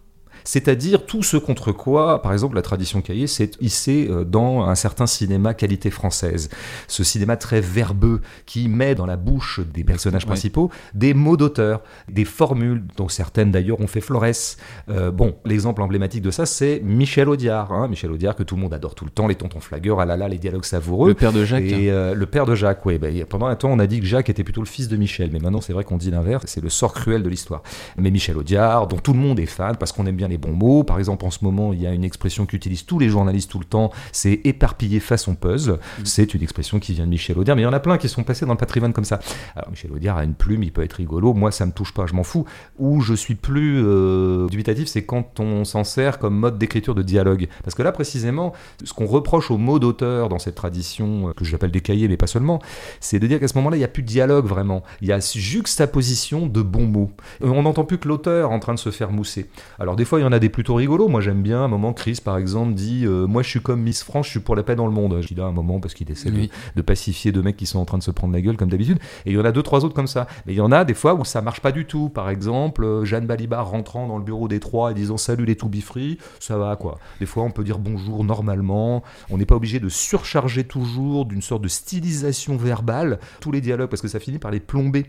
C'est-à-dire 0.48 1.06
tout 1.06 1.24
ce 1.24 1.36
contre 1.36 1.74
quoi, 1.74 2.22
par 2.22 2.32
exemple, 2.32 2.56
la 2.56 2.62
tradition 2.62 3.02
cahier 3.02 3.28
s'est 3.28 3.52
hissée 3.60 4.08
euh, 4.10 4.24
dans 4.24 4.62
un 4.62 4.76
certain 4.76 5.06
cinéma 5.06 5.54
qualité 5.54 5.90
française. 5.90 6.50
Ce 6.88 7.04
cinéma 7.04 7.36
très 7.36 7.60
verbeux 7.60 8.22
qui 8.46 8.70
met 8.70 8.96
dans 8.96 9.06
la 9.06 9.18
bouche 9.18 9.60
des 9.74 9.84
personnages 9.84 10.26
principaux 10.26 10.72
des 10.94 11.14
mots 11.14 11.36
d'auteur, 11.36 11.82
des 12.10 12.24
formules, 12.24 12.82
dont 12.96 13.10
certaines 13.10 13.52
d'ailleurs 13.52 13.82
ont 13.82 13.88
fait 13.88 14.00
Flores. 14.00 14.24
Euh, 14.90 15.12
bon, 15.12 15.36
l'exemple 15.44 15.82
emblématique 15.82 16.22
de 16.22 16.32
ça, 16.32 16.46
c'est 16.46 16.80
Michel 16.82 17.28
Audiard. 17.28 17.74
hein. 17.74 17.90
Michel 17.90 18.10
Audiard 18.12 18.34
que 18.34 18.44
tout 18.44 18.56
le 18.56 18.62
monde 18.62 18.74
adore 18.74 18.96
tout 18.96 19.04
le 19.04 19.12
temps, 19.12 19.28
les 19.28 19.36
tontons 19.36 19.60
flagueurs, 19.60 20.00
ah 20.00 20.06
là 20.06 20.16
là, 20.16 20.30
les 20.30 20.38
dialogues 20.38 20.64
savoureux. 20.64 21.10
Le 21.10 21.14
père 21.14 21.34
de 21.34 21.44
Jacques. 21.44 21.64
Et 21.64 21.92
euh, 21.92 22.14
le 22.14 22.26
père 22.26 22.46
de 22.46 22.56
Jacques, 22.56 22.86
oui. 22.86 22.98
Ben, 22.98 23.26
pendant 23.26 23.48
un 23.48 23.56
temps, 23.56 23.70
on 23.70 23.80
a 23.80 23.88
dit 23.88 24.00
que 24.00 24.06
Jacques 24.06 24.30
était 24.30 24.46
plutôt 24.46 24.62
le 24.62 24.68
fils 24.68 24.88
de 24.88 24.96
Michel, 24.96 25.30
mais 25.34 25.40
maintenant, 25.40 25.60
c'est 25.60 25.74
vrai 25.74 25.84
qu'on 25.84 25.98
dit 25.98 26.10
l'inverse. 26.10 26.46
C'est 26.48 26.62
le 26.64 26.70
sort 26.70 26.94
cruel 26.94 27.22
de 27.22 27.30
l'histoire. 27.30 27.64
Mais 27.98 28.12
Michel 28.12 28.38
Audiard, 28.38 28.88
dont 28.88 28.98
tout 28.98 29.12
le 29.12 29.20
monde 29.20 29.40
est 29.42 29.46
fan, 29.46 29.76
parce 29.76 29.92
qu'on 29.92 30.06
aime 30.06 30.16
bien 30.16 30.30
les 30.30 30.37
les 30.38 30.48
bons 30.48 30.56
mots. 30.56 30.84
Par 30.84 31.00
exemple, 31.00 31.26
en 31.26 31.32
ce 31.32 31.44
moment, 31.44 31.74
il 31.74 31.82
y 31.82 31.88
a 31.88 31.92
une 31.92 32.04
expression 32.04 32.46
qu'utilisent 32.46 32.86
tous 32.86 33.00
les 33.00 33.10
journalistes 33.10 33.50
tout 33.50 33.60
le 33.60 33.66
temps, 33.66 33.92
c'est 34.12 34.42
éparpillé 34.44 35.00
façon 35.00 35.36
puzzle. 35.36 35.74
Mm. 35.74 36.06
C'est 36.06 36.34
une 36.34 36.44
expression 36.44 36.80
qui 36.80 36.94
vient 36.94 37.06
de 37.06 37.10
Michel 37.10 37.38
Audiard, 37.38 37.56
mais 37.56 37.64
il 37.64 37.66
y 37.66 37.68
en 37.68 37.74
a 37.74 37.80
plein 37.80 37.98
qui 37.98 38.10
sont 38.10 38.24
passés 38.24 38.46
dans 38.46 38.54
le 38.54 38.58
patrimoine 38.58 38.94
comme 38.94 39.06
ça. 39.06 39.20
Alors 39.56 39.70
Michel 39.70 39.92
Audiard 39.92 40.18
a 40.18 40.24
une 40.24 40.34
plume, 40.34 40.64
il 40.64 40.72
peut 40.72 40.84
être 40.84 40.94
rigolo. 40.94 41.34
Moi, 41.34 41.52
ça 41.52 41.66
me 41.66 41.72
touche 41.72 41.94
pas, 41.94 42.06
je 42.06 42.14
m'en 42.14 42.24
fous. 42.24 42.46
Où 42.78 43.02
je 43.02 43.14
suis 43.14 43.36
plus 43.36 43.82
euh, 43.84 44.48
dubitatif, 44.48 44.88
c'est 44.88 45.06
quand 45.06 45.40
on 45.40 45.66
s'en 45.66 45.84
sert 45.84 46.20
comme 46.20 46.36
mode 46.36 46.58
d'écriture 46.58 46.96
de 46.96 47.02
dialogue. 47.04 47.48
Parce 47.64 47.76
que 47.76 47.84
là, 47.84 47.92
précisément, 47.92 48.54
ce 48.84 48.94
qu'on 48.94 49.08
reproche 49.08 49.52
aux 49.52 49.58
mots 49.58 49.80
d'auteur 49.80 50.30
dans 50.30 50.40
cette 50.40 50.56
tradition 50.56 51.30
euh, 51.30 51.34
que 51.34 51.46
j'appelle 51.46 51.72
décaillée, 51.72 52.08
mais 52.08 52.18
pas 52.18 52.28
seulement, 52.28 52.62
c'est 53.00 53.20
de 53.20 53.28
dire 53.28 53.40
qu'à 53.40 53.48
ce 53.48 53.58
moment-là, 53.58 53.78
il 53.78 53.80
n'y 53.80 53.86
a 53.86 53.90
plus 53.90 54.04
de 54.04 54.08
dialogue 54.08 54.46
vraiment. 54.46 54.84
Il 55.02 55.08
y 55.08 55.12
a 55.12 55.20
juxtaposition 55.20 56.48
de 56.48 56.62
bons 56.62 56.86
mots. 56.86 57.12
Euh, 57.44 57.50
on 57.50 57.64
n'entend 57.64 57.84
plus 57.84 57.98
que 57.98 58.08
l'auteur 58.08 58.52
en 58.52 58.60
train 58.60 58.74
de 58.74 58.80
se 58.80 58.92
faire 58.92 59.12
mousser. 59.12 59.50
Alors 59.80 59.96
des 59.96 60.06
fois, 60.06 60.20
il 60.20 60.24
y 60.24 60.26
en 60.28 60.32
a 60.32 60.40
des 60.40 60.50
plutôt 60.50 60.76
rigolos. 60.76 61.08
Moi, 61.08 61.22
j'aime 61.22 61.42
bien 61.42 61.64
un 61.64 61.68
moment, 61.68 61.94
Chris, 61.94 62.20
par 62.24 62.38
exemple, 62.38 62.74
dit 62.74 63.06
Moi, 63.08 63.44
je 63.44 63.50
suis 63.50 63.62
comme 63.62 63.82
Miss 63.82 64.04
France, 64.04 64.28
je 64.28 64.32
suis 64.32 64.40
pour 64.40 64.56
la 64.56 64.64
paix 64.64 64.76
dans 64.76 64.86
le 64.86 64.92
monde. 64.92 65.18
Je 65.22 65.28
dis 65.28 65.36
là 65.36 65.46
un 65.46 65.52
moment 65.52 65.80
parce 65.80 65.94
qu'il 65.94 66.10
essaie 66.12 66.32
de, 66.32 66.82
pacifier 66.82 67.32
deux 67.32 67.42
mecs 67.42 67.58
qui 67.58 67.66
sont 67.66 67.80
en 67.80 67.86
train 67.86 67.98
de 67.98 68.04
se 68.04 68.12
prendre 68.12 68.34
la 68.34 68.42
gueule, 68.42 68.58
comme 68.58 68.70
d'habitude. 68.70 69.00
Et 69.26 69.32
il 69.32 69.34
y 69.34 69.40
en 69.40 69.46
a 69.46 69.52
deux, 69.52 69.64
trois 69.64 69.84
autres 69.84 69.96
comme 69.96 70.08
ça. 70.08 70.28
Mais 70.46 70.54
il 70.54 70.58
y 70.58 70.62
en 70.62 70.72
a 70.72 70.86
des 70.86 70.94
fois 70.94 71.14
où 71.16 71.26
ça 71.26 71.42
marche 71.42 71.62
pas 71.62 71.72
du 71.72 71.86
tout. 71.86 72.10
Par 72.10 72.30
exemple, 72.30 73.04
Jeanne 73.04 73.26
Balibar 73.26 73.70
rentrant 73.70 74.08
dans 74.08 74.18
le 74.18 74.24
bureau 74.24 74.48
des 74.48 74.60
trois 74.60 74.92
et 74.92 74.94
disant 74.94 75.18
Salut 75.18 75.46
les 75.46 75.56
to 75.56 75.68
be 75.68 75.82
free, 75.82 76.18
ça 76.40 76.58
va 76.58 76.76
quoi. 76.76 77.00
Des 77.20 77.26
fois, 77.26 77.44
on 77.44 77.52
peut 77.52 77.64
dire 77.64 77.80
bonjour 77.80 78.24
normalement. 78.24 79.04
On 79.30 79.38
n'est 79.38 79.46
pas 79.46 79.56
obligé 79.56 79.80
de 79.80 79.90
surcharger 79.90 80.64
toujours 80.64 81.26
d'une 81.26 81.42
sorte 81.42 81.62
de 81.62 81.68
stylisation 81.68 82.58
verbale 82.58 83.20
tous 83.42 83.52
les 83.52 83.62
dialogues 83.62 83.90
parce 83.90 84.02
que 84.02 84.08
ça 84.08 84.20
finit 84.20 84.40
par 84.40 84.52
les 84.52 84.60
plomber. 84.60 85.06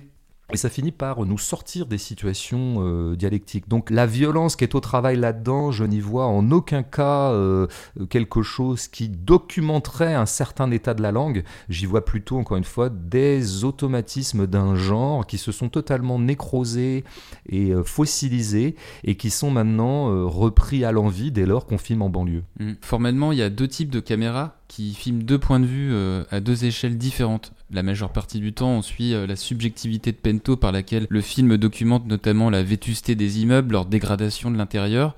Et 0.51 0.57
ça 0.57 0.71
finit 0.71 0.93
par 0.93 1.27
nous 1.27 1.37
sortir 1.37 1.85
des 1.85 1.99
situations 1.99 2.77
euh, 2.79 3.17
dialectiques. 3.17 3.69
Donc 3.69 3.91
la 3.91 4.07
violence 4.07 4.57
qui 4.57 4.65
est 4.65 4.75
au 4.75 4.81
travail 4.81 5.17
là-dedans, 5.17 5.73
je 5.73 5.85
n'y 5.85 6.01
vois 6.01 6.25
en 6.25 6.51
aucun 6.53 6.83
cas 6.83 7.33
euh, 7.33 7.67
quelque 8.09 8.41
chose 8.41 8.89
qui 8.89 9.11
documenterait 9.11 10.15
un 10.15 10.25
certain 10.25 10.71
état 10.71 10.95
de 10.95 11.03
la 11.03 11.13
langue. 11.13 11.45
J'y 11.69 11.85
vois 11.85 12.03
plutôt, 12.03 12.39
encore 12.39 12.57
une 12.57 12.65
fois, 12.65 12.89
des 12.89 13.65
automatismes 13.65 14.47
d'un 14.47 14.75
genre 14.75 15.27
qui 15.27 15.37
se 15.37 15.53
sont 15.53 15.69
totalement 15.69 16.19
nécrosés 16.19 17.05
et 17.47 17.75
euh, 17.75 17.85
fossilisés 17.85 18.75
et 19.05 19.17
qui 19.17 19.29
sont 19.29 19.51
maintenant 19.51 20.27
repris 20.27 20.83
à 20.83 20.93
l'envie 20.93 21.31
dès 21.31 21.45
lors 21.45 21.67
qu'on 21.67 21.77
filme 21.77 22.01
en 22.01 22.09
banlieue. 22.09 22.43
Mmh. 22.59 22.73
Formellement, 22.81 23.33
il 23.33 23.39
y 23.39 23.43
a 23.43 23.51
deux 23.51 23.69
types 23.69 23.91
de 23.91 24.01
caméras 24.01 24.57
qui 24.67 24.95
filment 24.95 25.25
deux 25.25 25.39
points 25.39 25.61
de 25.61 25.67
vue 25.67 25.95
à 26.31 26.41
deux 26.41 26.65
échelles 26.65 26.97
différentes. 26.97 27.53
La 27.71 27.83
majeure 27.83 28.13
partie 28.13 28.41
du 28.41 28.55
temps, 28.55 28.71
on 28.71 28.83
suit 28.83 29.13
euh, 29.13 29.27
la 29.27 29.37
subjectivité 29.37 30.11
de 30.11 30.17
Pento 30.17 30.57
par 30.57 30.73
laquelle 30.73 31.07
le 31.11 31.21
film 31.21 31.59
documente 31.59 32.07
notamment 32.07 32.49
la 32.49 32.63
vétusté 32.63 33.15
des 33.15 33.41
immeubles, 33.41 33.73
leur 33.73 33.85
dégradation 33.85 34.51
de 34.51 34.57
l'intérieur, 34.57 35.15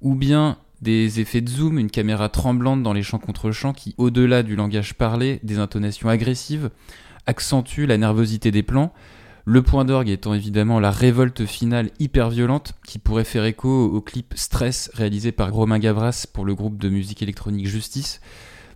ou 0.00 0.16
bien 0.16 0.58
des 0.82 1.20
effets 1.20 1.40
de 1.40 1.48
zoom, 1.48 1.78
une 1.78 1.90
caméra 1.90 2.28
tremblante 2.28 2.82
dans 2.82 2.92
les 2.92 3.04
champs 3.04 3.20
contre 3.20 3.52
champs 3.52 3.72
qui, 3.72 3.94
au-delà 3.96 4.42
du 4.42 4.56
langage 4.56 4.94
parlé, 4.94 5.38
des 5.44 5.60
intonations 5.60 6.08
agressives, 6.08 6.70
accentue 7.26 7.86
la 7.86 7.96
nervosité 7.96 8.50
des 8.50 8.64
plans. 8.64 8.92
Le 9.44 9.62
point 9.62 9.84
d'orgue 9.84 10.08
étant 10.08 10.34
évidemment 10.34 10.80
la 10.80 10.90
révolte 10.90 11.46
finale 11.46 11.90
hyper 12.00 12.28
violente 12.28 12.72
qui 12.84 12.98
pourrait 12.98 13.24
faire 13.24 13.44
écho 13.44 13.84
au 13.84 14.00
clip 14.00 14.34
Stress 14.36 14.90
réalisé 14.94 15.30
par 15.30 15.52
Romain 15.52 15.78
Gavras 15.78 16.26
pour 16.32 16.44
le 16.44 16.56
groupe 16.56 16.76
de 16.76 16.88
musique 16.88 17.22
électronique 17.22 17.68
Justice. 17.68 18.20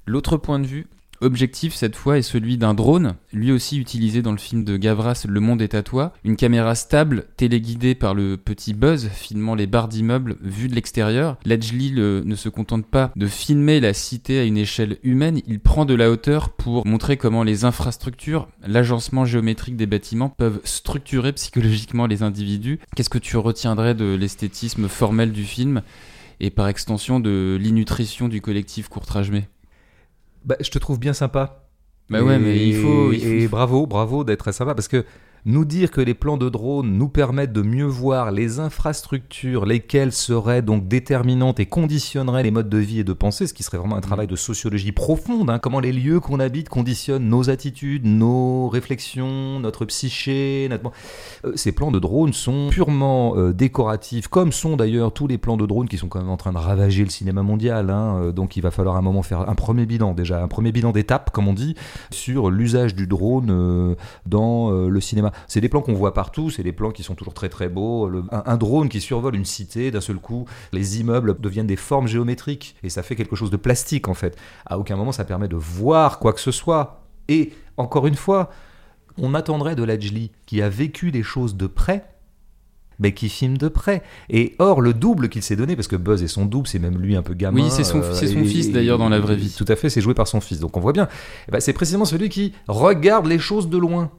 L'autre 0.07 0.37
point 0.37 0.61
de 0.61 0.67
vue, 0.67 0.87
Objectif 1.21 1.75
cette 1.75 1.97
fois 1.97 2.19
est 2.19 2.23
celui 2.23 2.59
d'un 2.59 2.75
drone, 2.75 3.17
lui 3.33 3.51
aussi 3.51 3.79
utilisé 3.79 4.23
dans 4.23 4.31
le 4.31 4.39
film 4.39 4.63
de 4.63 4.77
Gavras 4.77 5.25
Le 5.29 5.41
Monde 5.41 5.61
est 5.63 5.75
à 5.75 5.83
toi, 5.83 6.13
une 6.23 6.37
caméra 6.37 6.77
stable 6.77 7.27
téléguidée 7.37 7.97
par 7.97 8.15
le 8.15 8.37
petit 8.37 8.73
Buzz 8.73 9.09
filmant 9.09 9.57
les 9.57 9.67
barres 9.67 9.89
d'immeubles 9.89 10.37
vues 10.41 10.69
de 10.69 10.75
l'extérieur. 10.75 11.37
Ledgely 11.45 11.93
ne 11.93 12.35
se 12.37 12.49
contente 12.49 12.87
pas 12.87 13.11
de 13.17 13.27
filmer 13.27 13.81
la 13.81 13.95
cité 13.95 14.39
à 14.39 14.45
une 14.45 14.59
échelle 14.59 14.99
humaine, 15.03 15.41
il 15.47 15.59
prend 15.59 15.85
de 15.85 15.95
la 15.95 16.11
hauteur 16.11 16.51
pour 16.51 16.87
montrer 16.87 17.17
comment 17.17 17.43
les 17.43 17.65
infrastructures, 17.65 18.49
l'agencement 18.65 19.25
géométrique 19.25 19.77
des 19.77 19.87
bâtiments 19.87 20.29
peuvent 20.29 20.61
structurer 20.63 21.33
psychologiquement 21.33 22.07
les 22.07 22.23
individus. 22.23 22.79
Qu'est-ce 22.95 23.11
que 23.11 23.19
tu 23.19 23.37
retiendrais 23.37 23.95
de 23.95 24.15
l'esthétisme 24.15 24.89
formel 24.89 25.33
du 25.33 25.45
film 25.45 25.83
et 26.41 26.51
par 26.51 26.69
extension 26.69 27.19
de 27.19 27.59
l'innutrition 27.61 28.29
du 28.29 28.41
collectif 28.41 28.89
Courtrajmé 28.89 29.49
bah, 30.45 30.57
je 30.61 30.71
te 30.71 30.79
trouve 30.79 30.99
bien 30.99 31.13
sympa. 31.13 31.65
Bah 32.11 32.23
ouais, 32.23 32.39
mais 32.39 32.69
il 32.69 32.77
faut. 32.77 33.13
Il 33.13 33.21
faut... 33.21 33.27
Et 33.27 33.49
bravo, 33.49 33.87
bravo 33.87 34.25
d'être 34.25 34.41
très 34.41 34.53
sympa 34.53 34.75
parce 34.75 34.89
que 34.89 35.05
nous 35.45 35.65
dire 35.65 35.91
que 35.91 36.01
les 36.01 36.15
plans 36.15 36.37
de 36.37 36.49
drone 36.49 36.93
nous 36.93 37.09
permettent 37.09 37.53
de 37.53 37.63
mieux 37.63 37.87
voir 37.87 38.31
les 38.31 38.61
infrastructures, 38.61 39.67
lesquelles 39.67 40.13
seraient 40.13 40.63
donc 40.63 40.89
déterminantes 40.89 41.61
et 41.61 41.67
conditionneraient 41.67 42.43
les 42.43 42.51
modes 42.51 42.69
de 42.69 42.79
vie 42.79 43.01
et 43.01 43.05
de 43.05 43.13
pensée, 43.13 43.47
ce 43.47 43.55
qui 43.55 43.63
serait 43.63 43.79
vraiment 43.79 43.97
un 43.97 44.01
travail 44.01 44.27
de 44.27 44.37
sociologie 44.37 44.93
profonde, 44.93 45.51
hein, 45.51 45.59
comment 45.59 45.81
les 45.81 45.93
lieux 45.93 46.21
qu'on 46.21 46.41
habite 46.41 46.69
conditionnent 46.69 47.29
nos 47.29 47.51
attitudes, 47.51 48.05
nos 48.05 48.69
réflexions, 48.69 49.61
notre 49.61 49.85
psyché. 49.85 50.69
Euh, 51.45 51.53
ces 51.55 51.73
plans 51.73 51.91
de 51.91 51.99
drone 51.99 52.33
sont 52.33 52.69
purement 52.71 53.37
euh, 53.37 53.53
décoratifs, 53.53 54.29
comme 54.29 54.53
sont 54.53 54.77
d'ailleurs 54.77 55.13
tous 55.13 55.27
les 55.27 55.39
plans 55.39 55.57
de 55.57 55.67
drone 55.67 55.89
qui 55.89 55.99
sont 55.99 56.09
quand 56.09 56.21
même 56.21 56.31
en 56.31 56.37
train 56.37 56.53
de 56.53 56.59
ravager 56.59 57.05
le 57.05 57.11
cinéma 57.11 57.43
mondial. 57.43 57.91
Hein. 57.91 58.21
Euh, 58.21 58.33
donc 58.33 58.57
il 58.57 58.63
va 58.63 58.71
falloir 58.71 58.97
un 58.97 59.03
moment 59.03 59.23
faire 59.23 59.49
un 59.49 59.55
premier 59.55 59.87
bilan, 59.87 60.15
déjà 60.15 60.43
un 60.43 60.49
premier 60.49 60.73
bilan 60.73 60.93
d'étape, 60.93 61.31
comme 61.31 61.49
on 61.49 61.55
dit, 61.55 61.75
sur 62.11 62.51
l'usage 62.51 62.95
du 62.95 63.07
drone 63.07 63.97
dans 64.27 64.71
le 64.71 65.01
cinéma 65.01 65.28
c'est 65.47 65.61
des 65.61 65.69
plans 65.69 65.81
qu'on 65.81 65.95
voit 65.95 66.15
partout, 66.15 66.51
c'est 66.51 66.63
des 66.63 66.73
plans 66.73 66.91
qui 66.91 67.03
sont 67.03 67.15
toujours 67.15 67.35
très 67.35 67.49
très 67.49 67.69
beaux. 67.69 68.11
un, 68.31 68.57
drone 68.57 68.89
qui 68.89 69.01
survole 69.01 69.37
une 69.37 69.45
cité, 69.45 69.91
d'un 69.91 70.01
seul 70.01 70.17
coup, 70.17 70.47
les 70.73 71.01
immeubles 71.01 71.37
deviennent 71.41 71.67
des 71.67 71.77
formes 71.77 72.07
géométriques 72.07 72.77
et 72.83 72.91
ça 72.91 73.03
fait 73.03 73.17
quelque 73.17 73.37
chose 73.37 73.51
de 73.51 73.57
plastique 73.57 74.09
en 74.09 74.15
fait. 74.15 74.37
À 74.67 74.79
aucun 74.79 74.97
moment 74.97 75.13
ça 75.13 75.25
permet 75.25 75.49
de 75.49 75.57
voir 75.57 76.19
quoi 76.19 76.33
que 76.33 76.41
ce 76.41 76.51
soit. 76.51 77.03
Et 77.29 77.53
encore 77.77 78.07
une 78.07 78.15
fois, 78.15 78.51
on 79.19 79.35
attendrait 79.35 79.77
de 79.77 79.83
Ledgely 79.83 80.31
qui 80.47 80.63
a 80.63 80.69
vécu 80.69 81.11
des 81.11 81.23
choses 81.23 81.57
de 81.57 81.67
près 81.67 82.05
mais 82.99 83.13
qui 83.13 83.29
filme 83.29 83.57
de 83.57 83.69
près. 83.69 84.03
Et 84.29 84.55
or, 84.59 84.81
le 84.81 84.93
double 84.93 85.29
qu'il 85.29 85.43
s'est 85.43 85.57
donné, 85.57 85.77
parce 85.77 85.89
que 85.89 85.97
Buzz 85.97 86.23
est 86.23 86.29
son 86.29 86.47
double, 86.47 86.67
c'est 86.67 86.79
même 86.79 86.99
lui 86.99 87.17
un 87.17 87.23
peu 87.23 87.35
gamin. 87.35 87.63
Oui, 87.63 87.71
c'est 87.71 87.85
son, 87.85 88.03
son 88.03 88.45
fils 88.45 88.73
d'ailleurs 88.73 88.99
dans 88.99 89.09
la 89.09 89.21
vraie 89.21 89.37
vie. 89.37 89.55
Tout 89.57 89.65
à 89.69 89.77
fait, 89.77 89.91
c'est 89.91 90.01
joué 90.01 90.15
par 90.15 90.27
son 90.27 90.41
fils. 90.41 90.61
Donc 90.61 90.77
on 90.77 90.81
voit 90.81 90.93
bien, 90.93 91.09
eh 91.49 91.53
ben, 91.53 91.61
c'est 91.61 91.73
précisément 91.73 92.05
celui 92.05 92.29
qui 92.29 92.53
regarde 92.67 93.27
les 93.27 93.39
choses 93.39 93.69
de 93.69 93.79
loin 93.79 94.11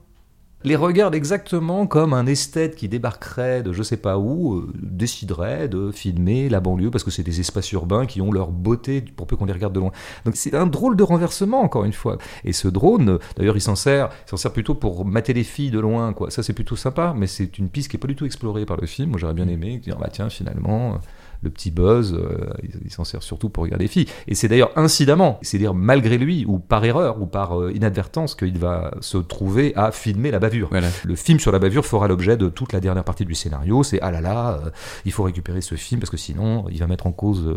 les 0.64 0.76
regarde 0.76 1.16
exactement 1.16 1.88
comme 1.88 2.14
un 2.14 2.26
esthète 2.26 2.76
qui 2.76 2.90
débarquerait 2.90 3.64
de 3.64 3.72
je 3.72 3.82
sais 3.82 3.98
pas 3.98 4.18
où, 4.18 4.56
euh, 4.56 4.74
déciderait 4.82 5.70
de 5.70 5.92
filmer 5.92 6.50
la 6.50 6.60
banlieue 6.60 6.92
parce 6.92 7.04
que 7.04 7.12
c'est 7.12 7.24
des 7.24 7.40
espaces 7.40 7.72
urbains 7.72 8.06
qui 8.06 8.22
ont 8.22 8.32
leur 8.32 8.52
beauté 8.52 9.02
pour 9.02 9.26
peu 9.26 9.38
qu'on 9.38 9.46
les 9.46 9.54
regarde 9.54 9.74
de 9.74 9.80
loin. 9.80 9.92
Donc 10.26 10.36
c'est 10.36 10.54
un 10.54 10.68
drôle 10.68 10.98
de 10.98 11.04
renversement 11.04 11.62
encore 11.62 11.86
une 11.86 11.94
fois. 11.94 12.18
Et 12.44 12.52
ce 12.52 12.68
drone, 12.68 13.20
d'ailleurs, 13.38 13.56
il 13.56 13.62
s'en 13.62 13.76
sert, 13.76 14.10
s'en 14.26 14.38
sert 14.38 14.52
plutôt 14.52 14.76
pour 14.76 15.06
mater 15.06 15.34
les 15.34 15.46
filles 15.46 15.72
de 15.72 15.80
loin, 15.80 16.12
quoi. 16.14 16.30
Ça 16.30 16.44
c'est 16.44 16.54
plutôt 16.54 16.76
sympa, 16.76 17.14
mais 17.16 17.28
c'est 17.28 17.58
une 17.58 17.70
piste 17.70 17.90
qui 17.90 17.98
est 17.98 18.00
pas 18.00 18.08
du 18.08 18.16
tout 18.16 18.26
explorée 18.26 18.66
par 18.66 18.78
le 18.78 18.86
film. 18.86 19.12
Moi 19.12 19.20
j'aurais 19.20 19.34
bien 19.34 19.48
aimé 19.48 19.78
dire 19.78 19.98
bah 19.98 20.10
tiens 20.12 20.30
finalement 20.30 21.00
le 21.42 21.50
petit 21.50 21.72
buzz, 21.72 22.14
euh, 22.14 22.50
il, 22.84 22.92
s'en 22.92 23.04
sert 23.04 23.24
surtout 23.24 23.50
pour 23.50 23.64
regarder 23.64 23.86
les 23.86 23.90
filles. 23.90 24.08
Et 24.28 24.36
c'est 24.36 24.48
d'ailleurs 24.48 24.72
incidemment, 24.76 25.40
c'est-à-dire 25.42 25.74
malgré 25.74 26.18
lui, 26.18 26.46
ou 26.46 26.60
par 26.60 26.84
erreur, 26.84 27.22
ou 27.22 27.26
par 27.26 27.60
euh, 27.60 27.72
inadvertance, 27.74 28.36
qu'il 28.36 28.58
va 28.58 28.92
se 29.00 29.18
trouver 29.18 29.74
à 29.76 29.92
filmer 29.92 30.32
la 30.32 30.40
bavure. 30.40 30.70
Le 31.06 31.16
film 31.16 31.40
sur 31.40 31.52
la 31.52 31.60
bavure 31.60 31.86
fera 31.86 32.08
l'objet 32.08 32.36
de 32.36 32.50
toute 32.50 32.74
la 32.74 32.80
dernière 32.80 33.04
partie 33.04 33.26
du 33.26 33.36
scénario. 33.36 33.84
C'est 33.84 34.00
ah 34.02 34.12
là 34.12 34.22
là, 34.22 34.60
euh, 34.66 34.70
il 35.06 35.12
faut 35.12 35.24
récupérer 35.24 35.62
ce 35.62 35.76
film 35.76 36.02
parce 36.02 36.10
que 36.10 36.18
sinon 36.18 36.66
il 36.70 36.80
va 36.80 36.88
mettre 36.88 37.08
en 37.08 37.12
cause 37.12 37.54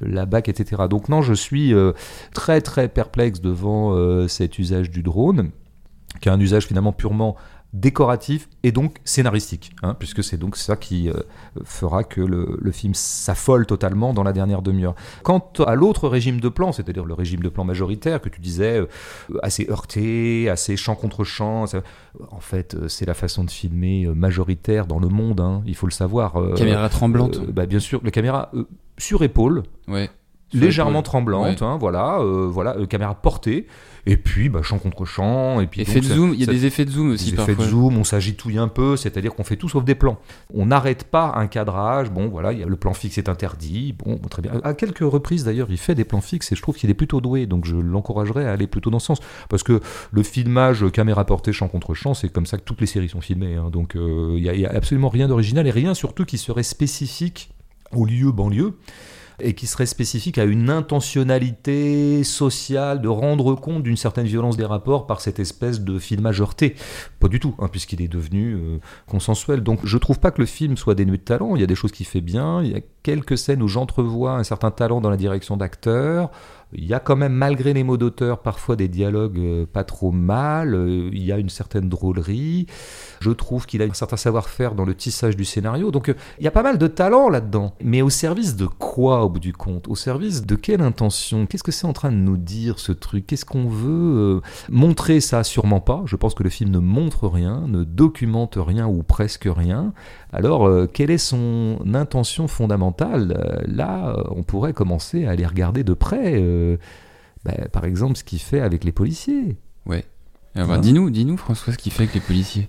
la 0.00 0.26
BAC, 0.26 0.48
etc. 0.48 0.84
Donc 0.88 1.08
non, 1.08 1.22
je 1.22 1.34
suis 1.34 1.74
très 2.32 2.60
très 2.60 2.88
perplexe 2.88 3.40
devant 3.40 4.26
cet 4.28 4.58
usage 4.58 4.90
du 4.90 5.02
drone 5.02 5.50
qui 6.20 6.28
est 6.28 6.32
un 6.32 6.40
usage 6.40 6.66
finalement 6.66 6.92
purement 6.92 7.36
décoratif 7.72 8.48
et 8.62 8.72
donc 8.72 8.96
scénaristique, 9.04 9.72
hein, 9.82 9.94
puisque 9.98 10.24
c'est 10.24 10.36
donc 10.36 10.56
ça 10.56 10.76
qui 10.76 11.08
euh, 11.10 11.14
fera 11.64 12.04
que 12.04 12.20
le, 12.20 12.70
film 12.72 12.94
s'affole 12.94 13.66
totalement 13.66 14.12
dans 14.12 14.22
la 14.22 14.32
dernière 14.32 14.62
demi-heure. 14.62 14.94
Quant 15.22 15.52
à 15.66 15.74
l'autre 15.74 16.08
régime 16.08 16.40
de 16.40 16.48
plan, 16.48 16.72
c'est-à-dire 16.72 17.04
le 17.04 17.14
régime 17.14 17.40
de 17.40 17.48
plan 17.48 17.64
majoritaire 17.64 18.20
que 18.20 18.28
tu 18.28 18.40
disais, 18.40 18.80
euh, 18.80 18.86
assez 19.42 19.68
heurté, 19.70 20.48
assez 20.48 20.76
champ 20.76 20.94
contre 20.94 21.24
champ, 21.24 21.64
en 22.30 22.40
fait 22.40 22.74
euh, 22.74 22.88
c'est 22.88 23.06
la 23.06 23.14
façon 23.14 23.44
de 23.44 23.50
filmer 23.50 24.06
majoritaire 24.06 24.86
dans 24.86 24.98
le 24.98 25.08
monde, 25.08 25.40
hein, 25.40 25.62
il 25.66 25.74
faut 25.74 25.86
le 25.86 25.92
savoir. 25.92 26.34
caméra 26.56 26.88
tremblante 26.88 27.40
bah, 27.46 27.66
Bien 27.66 27.80
sûr, 27.80 28.00
la 28.04 28.10
caméra 28.10 28.50
sur 28.98 29.22
épaule. 29.22 29.62
Ouais 29.88 30.10
légèrement 30.52 31.02
tremblante, 31.02 31.62
hein, 31.62 31.76
voilà, 31.78 32.18
voilà, 32.48 32.76
caméra 32.86 33.14
portée, 33.14 33.66
et 34.08 34.16
puis, 34.16 34.48
bah, 34.48 34.62
champ 34.62 34.78
contre 34.78 35.04
champ. 35.04 35.60
Et 35.60 35.66
puis, 35.66 35.80
Effet 35.80 35.98
de 35.98 36.04
zoom, 36.04 36.32
il 36.32 36.40
y 36.40 36.44
a 36.44 36.46
des 36.46 36.64
effets 36.64 36.84
de 36.84 36.90
zoom 36.90 37.10
aussi. 37.10 37.32
Des 37.32 37.40
effets 37.40 37.56
de 37.56 37.62
zoom, 37.62 37.98
on 37.98 38.04
s'agitouille 38.04 38.56
un 38.56 38.68
peu, 38.68 38.96
c'est-à-dire 38.96 39.34
qu'on 39.34 39.42
fait 39.42 39.56
tout 39.56 39.68
sauf 39.68 39.84
des 39.84 39.96
plans. 39.96 40.18
On 40.54 40.66
n'arrête 40.66 41.04
pas 41.04 41.32
un 41.34 41.48
cadrage. 41.48 42.10
Bon, 42.10 42.28
voilà, 42.28 42.52
y 42.52 42.62
a, 42.62 42.66
le 42.66 42.76
plan 42.76 42.94
fixe 42.94 43.18
est 43.18 43.28
interdit. 43.28 43.92
Bon, 43.92 44.18
très 44.30 44.42
bien. 44.42 44.52
À 44.62 44.74
quelques 44.74 45.00
reprises 45.00 45.44
d'ailleurs, 45.44 45.66
il 45.70 45.76
fait 45.76 45.96
des 45.96 46.04
plans 46.04 46.20
fixes 46.20 46.52
et 46.52 46.56
je 46.56 46.62
trouve 46.62 46.76
qu'il 46.76 46.88
est 46.88 46.94
plutôt 46.94 47.20
doué. 47.20 47.46
Donc 47.46 47.64
je 47.64 47.74
l'encouragerais 47.74 48.46
à 48.46 48.52
aller 48.52 48.68
plutôt 48.68 48.90
dans 48.90 49.00
ce 49.00 49.06
sens. 49.06 49.18
Parce 49.48 49.64
que 49.64 49.80
le 50.12 50.22
filmage 50.22 50.88
caméra 50.92 51.26
portée 51.26 51.52
champ 51.52 51.66
contre 51.66 51.92
champ, 51.94 52.14
c'est 52.14 52.28
comme 52.28 52.46
ça 52.46 52.58
que 52.58 52.62
toutes 52.62 52.80
les 52.80 52.86
séries 52.86 53.08
sont 53.08 53.20
filmées. 53.20 53.56
Hein. 53.56 53.70
Donc 53.72 53.96
euh, 53.96 54.34
il 54.36 54.42
n'y 54.42 54.64
a, 54.64 54.70
a 54.70 54.76
absolument 54.76 55.08
rien 55.08 55.26
d'original 55.26 55.66
et 55.66 55.72
rien 55.72 55.94
surtout 55.94 56.24
qui 56.24 56.38
serait 56.38 56.62
spécifique 56.62 57.50
au 57.92 58.04
lieu 58.04 58.30
banlieue 58.30 58.74
et 59.40 59.54
qui 59.54 59.66
serait 59.66 59.86
spécifique 59.86 60.38
à 60.38 60.44
une 60.44 60.70
intentionnalité 60.70 62.24
sociale 62.24 63.00
de 63.00 63.08
rendre 63.08 63.54
compte 63.54 63.82
d'une 63.82 63.96
certaine 63.96 64.26
violence 64.26 64.56
des 64.56 64.64
rapports 64.64 65.06
par 65.06 65.20
cette 65.20 65.38
espèce 65.38 65.80
de 65.80 65.98
filmage 65.98 66.40
heurté. 66.40 66.74
Pas 67.20 67.28
du 67.28 67.40
tout, 67.40 67.54
hein, 67.58 67.68
puisqu'il 67.68 68.02
est 68.02 68.08
devenu 68.08 68.54
euh, 68.54 68.78
consensuel. 69.06 69.62
Donc 69.62 69.80
je 69.84 69.98
trouve 69.98 70.18
pas 70.18 70.30
que 70.30 70.40
le 70.40 70.46
film 70.46 70.76
soit 70.76 70.94
dénué 70.94 71.18
de 71.18 71.22
talent. 71.22 71.54
Il 71.56 71.60
y 71.60 71.64
a 71.64 71.66
des 71.66 71.74
choses 71.74 71.92
qui 71.92 72.04
fait 72.04 72.20
bien. 72.20 72.62
Il 72.62 72.72
y 72.72 72.74
a 72.74 72.80
quelques 73.02 73.38
scènes 73.38 73.62
où 73.62 73.68
j'entrevois 73.68 74.32
un 74.32 74.44
certain 74.44 74.70
talent 74.70 75.00
dans 75.00 75.10
la 75.10 75.16
direction 75.16 75.56
d'acteur. 75.56 76.30
Il 76.72 76.84
y 76.84 76.94
a 76.94 77.00
quand 77.00 77.14
même, 77.14 77.32
malgré 77.32 77.72
les 77.72 77.84
mots 77.84 77.96
d'auteur, 77.96 78.40
parfois 78.40 78.74
des 78.74 78.88
dialogues 78.88 79.38
euh, 79.38 79.66
pas 79.66 79.84
trop 79.84 80.10
mal. 80.10 80.74
Euh, 80.74 81.10
il 81.12 81.22
y 81.22 81.30
a 81.30 81.38
une 81.38 81.48
certaine 81.48 81.88
drôlerie. 81.88 82.66
Je 83.20 83.30
trouve 83.30 83.66
qu'il 83.66 83.82
a 83.82 83.84
un 83.84 83.92
certain 83.92 84.16
savoir-faire 84.16 84.74
dans 84.74 84.84
le 84.84 84.94
tissage 84.94 85.36
du 85.36 85.44
scénario. 85.44 85.92
Donc 85.92 86.08
euh, 86.08 86.14
il 86.38 86.44
y 86.44 86.48
a 86.48 86.50
pas 86.50 86.64
mal 86.64 86.76
de 86.76 86.88
talent 86.88 87.28
là-dedans. 87.28 87.74
Mais 87.82 88.02
au 88.02 88.10
service 88.10 88.56
de 88.56 88.66
quoi, 88.66 89.24
au 89.24 89.28
bout 89.28 89.38
du 89.38 89.52
compte? 89.52 89.86
Au 89.86 89.94
service 89.94 90.44
de 90.44 90.56
quelle 90.56 90.80
intention? 90.80 91.46
Qu'est-ce 91.46 91.62
que 91.62 91.72
c'est 91.72 91.86
en 91.86 91.92
train 91.92 92.10
de 92.10 92.16
nous 92.16 92.36
dire 92.36 92.80
ce 92.80 92.90
truc? 92.90 93.28
Qu'est-ce 93.28 93.44
qu'on 93.44 93.68
veut 93.68 94.42
montrer 94.68 95.20
ça? 95.20 95.44
Sûrement 95.44 95.80
pas. 95.80 96.02
Je 96.06 96.16
pense 96.16 96.34
que 96.34 96.42
le 96.42 96.50
film 96.50 96.70
ne 96.70 96.80
montre 96.80 97.28
rien, 97.28 97.64
ne 97.68 97.84
documente 97.84 98.58
rien 98.60 98.88
ou 98.88 99.04
presque 99.04 99.48
rien. 99.48 99.92
Alors, 100.36 100.70
quelle 100.92 101.10
est 101.10 101.16
son 101.16 101.78
intention 101.94 102.46
fondamentale? 102.46 103.64
Là, 103.66 104.14
on 104.30 104.42
pourrait 104.42 104.74
commencer 104.74 105.24
à 105.24 105.34
les 105.34 105.46
regarder 105.46 105.82
de 105.82 105.94
près. 105.94 106.78
Bah, 107.44 107.54
par 107.72 107.86
exemple, 107.86 108.16
ce 108.16 108.24
qu'il 108.24 108.38
fait 108.38 108.60
avec 108.60 108.84
les 108.84 108.92
policiers. 108.92 109.56
Ouais. 109.86 110.04
Alors, 110.54 110.78
dis-nous, 110.78 111.08
dis-nous, 111.08 111.38
François, 111.38 111.72
ce 111.72 111.78
qu'il 111.78 111.90
fait 111.90 112.02
avec 112.02 112.14
les 112.14 112.20
policiers. 112.20 112.68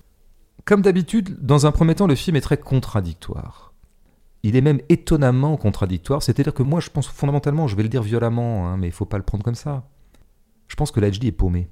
Comme 0.64 0.82
d'habitude, 0.82 1.38
dans 1.42 1.66
un 1.66 1.72
premier 1.72 1.94
temps, 1.94 2.08
le 2.08 2.16
film 2.16 2.38
est 2.38 2.42
très 2.42 2.58
contradictoire. 2.58 3.74
Il 4.44 4.56
est 4.56 4.62
même 4.62 4.80
étonnamment 4.88 5.58
contradictoire. 5.58 6.24
C'est-à-dire 6.24 6.54
que 6.54 6.64
moi, 6.64 6.80
je 6.80 6.90
pense 6.90 7.08
fondamentalement, 7.08 7.68
je 7.68 7.76
vais 7.76 7.84
le 7.84 7.90
dire 7.90 8.02
violemment, 8.02 8.70
hein, 8.70 8.78
mais 8.78 8.88
il 8.88 8.94
faut 8.94 9.06
pas 9.06 9.18
le 9.18 9.24
prendre 9.24 9.44
comme 9.44 9.56
ça. 9.56 9.84
Je 10.70 10.76
pense 10.76 10.92
que 10.92 11.02
l'HD 11.02 11.26
est 11.26 11.32
paumé. 11.34 11.70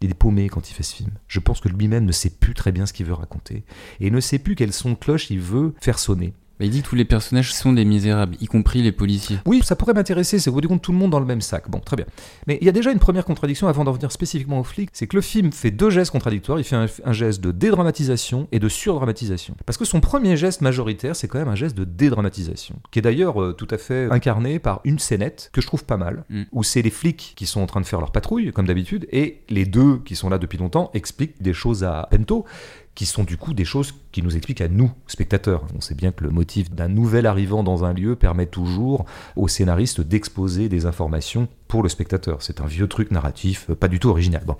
Il 0.00 0.10
est 0.10 0.14
paumé 0.14 0.48
quand 0.48 0.70
il 0.70 0.74
fait 0.74 0.82
ce 0.82 0.94
film. 0.94 1.10
Je 1.28 1.40
pense 1.40 1.60
que 1.60 1.68
lui-même 1.68 2.04
ne 2.04 2.12
sait 2.12 2.30
plus 2.30 2.54
très 2.54 2.72
bien 2.72 2.86
ce 2.86 2.92
qu'il 2.92 3.06
veut 3.06 3.12
raconter. 3.14 3.64
Et 4.00 4.10
ne 4.10 4.20
sait 4.20 4.38
plus 4.38 4.54
quel 4.54 4.72
son 4.72 4.90
de 4.90 4.94
cloche 4.94 5.30
il 5.30 5.40
veut 5.40 5.74
faire 5.80 5.98
sonner 5.98 6.32
il 6.66 6.70
dit 6.70 6.82
que 6.82 6.88
tous 6.88 6.96
les 6.96 7.04
personnages 7.04 7.52
sont 7.52 7.72
des 7.72 7.84
misérables, 7.84 8.36
y 8.40 8.46
compris 8.46 8.82
les 8.82 8.92
policiers. 8.92 9.38
Oui, 9.46 9.60
ça 9.64 9.76
pourrait 9.76 9.94
m'intéresser, 9.94 10.38
c'est 10.38 10.50
au 10.50 10.52
bout 10.52 10.60
du 10.60 10.68
compte 10.68 10.82
tout 10.82 10.92
le 10.92 10.98
monde 10.98 11.10
dans 11.10 11.20
le 11.20 11.26
même 11.26 11.40
sac. 11.40 11.70
Bon, 11.70 11.80
très 11.80 11.96
bien. 11.96 12.06
Mais 12.46 12.58
il 12.60 12.66
y 12.66 12.68
a 12.68 12.72
déjà 12.72 12.92
une 12.92 12.98
première 12.98 13.24
contradiction 13.24 13.68
avant 13.68 13.84
d'en 13.84 13.92
venir 13.92 14.12
spécifiquement 14.12 14.60
aux 14.60 14.64
flics, 14.64 14.90
c'est 14.92 15.06
que 15.06 15.16
le 15.16 15.22
film 15.22 15.52
fait 15.52 15.70
deux 15.70 15.90
gestes 15.90 16.10
contradictoires. 16.10 16.58
Il 16.58 16.64
fait 16.64 16.76
un, 16.76 17.12
geste 17.12 17.40
de 17.40 17.52
dédramatisation 17.52 18.48
et 18.52 18.58
de 18.58 18.68
surdramatisation. 18.68 19.56
Parce 19.66 19.76
que 19.76 19.84
son 19.84 20.00
premier 20.00 20.36
geste 20.36 20.60
majoritaire, 20.60 21.16
c'est 21.16 21.28
quand 21.28 21.38
même 21.38 21.48
un 21.48 21.54
geste 21.54 21.76
de 21.76 21.84
dédramatisation, 21.84 22.76
qui 22.90 22.98
est 22.98 23.02
d'ailleurs 23.02 23.42
euh, 23.42 23.52
tout 23.52 23.68
à 23.70 23.78
fait 23.78 24.08
incarné 24.10 24.58
par 24.58 24.80
une 24.84 24.98
scénette 24.98 25.50
que 25.52 25.60
je 25.60 25.66
trouve 25.66 25.84
pas 25.84 25.96
mal, 25.96 26.24
mm. 26.30 26.42
où 26.52 26.62
c'est 26.62 26.82
les 26.82 26.90
flics 26.90 27.32
qui 27.36 27.46
sont 27.46 27.60
en 27.60 27.66
train 27.66 27.80
de 27.80 27.86
faire 27.86 28.00
leur 28.00 28.12
patrouille, 28.12 28.52
comme 28.52 28.66
d'habitude, 28.66 29.06
et 29.12 29.42
les 29.48 29.64
deux 29.64 29.98
qui 30.04 30.16
sont 30.16 30.28
là 30.28 30.38
depuis 30.38 30.58
longtemps 30.58 30.90
expliquent 30.94 31.40
des 31.42 31.52
choses 31.52 31.84
à 31.84 32.08
Pento 32.10 32.44
qui 32.94 33.06
sont 33.06 33.24
du 33.24 33.36
coup 33.36 33.54
des 33.54 33.64
choses 33.64 33.94
qui 34.12 34.22
nous 34.22 34.36
expliquent 34.36 34.60
à 34.60 34.68
nous, 34.68 34.90
spectateurs. 35.06 35.64
On 35.76 35.80
sait 35.80 35.94
bien 35.94 36.12
que 36.12 36.24
le 36.24 36.30
motif 36.30 36.70
d'un 36.70 36.88
nouvel 36.88 37.26
arrivant 37.26 37.62
dans 37.62 37.84
un 37.84 37.92
lieu 37.92 38.16
permet 38.16 38.46
toujours 38.46 39.06
au 39.36 39.48
scénariste 39.48 40.00
d'exposer 40.00 40.68
des 40.68 40.86
informations 40.86 41.48
pour 41.68 41.82
le 41.82 41.88
spectateur. 41.88 42.42
C'est 42.42 42.60
un 42.60 42.66
vieux 42.66 42.88
truc 42.88 43.10
narratif, 43.10 43.70
pas 43.72 43.88
du 43.88 44.00
tout 44.00 44.08
original. 44.08 44.42
Bon. 44.44 44.56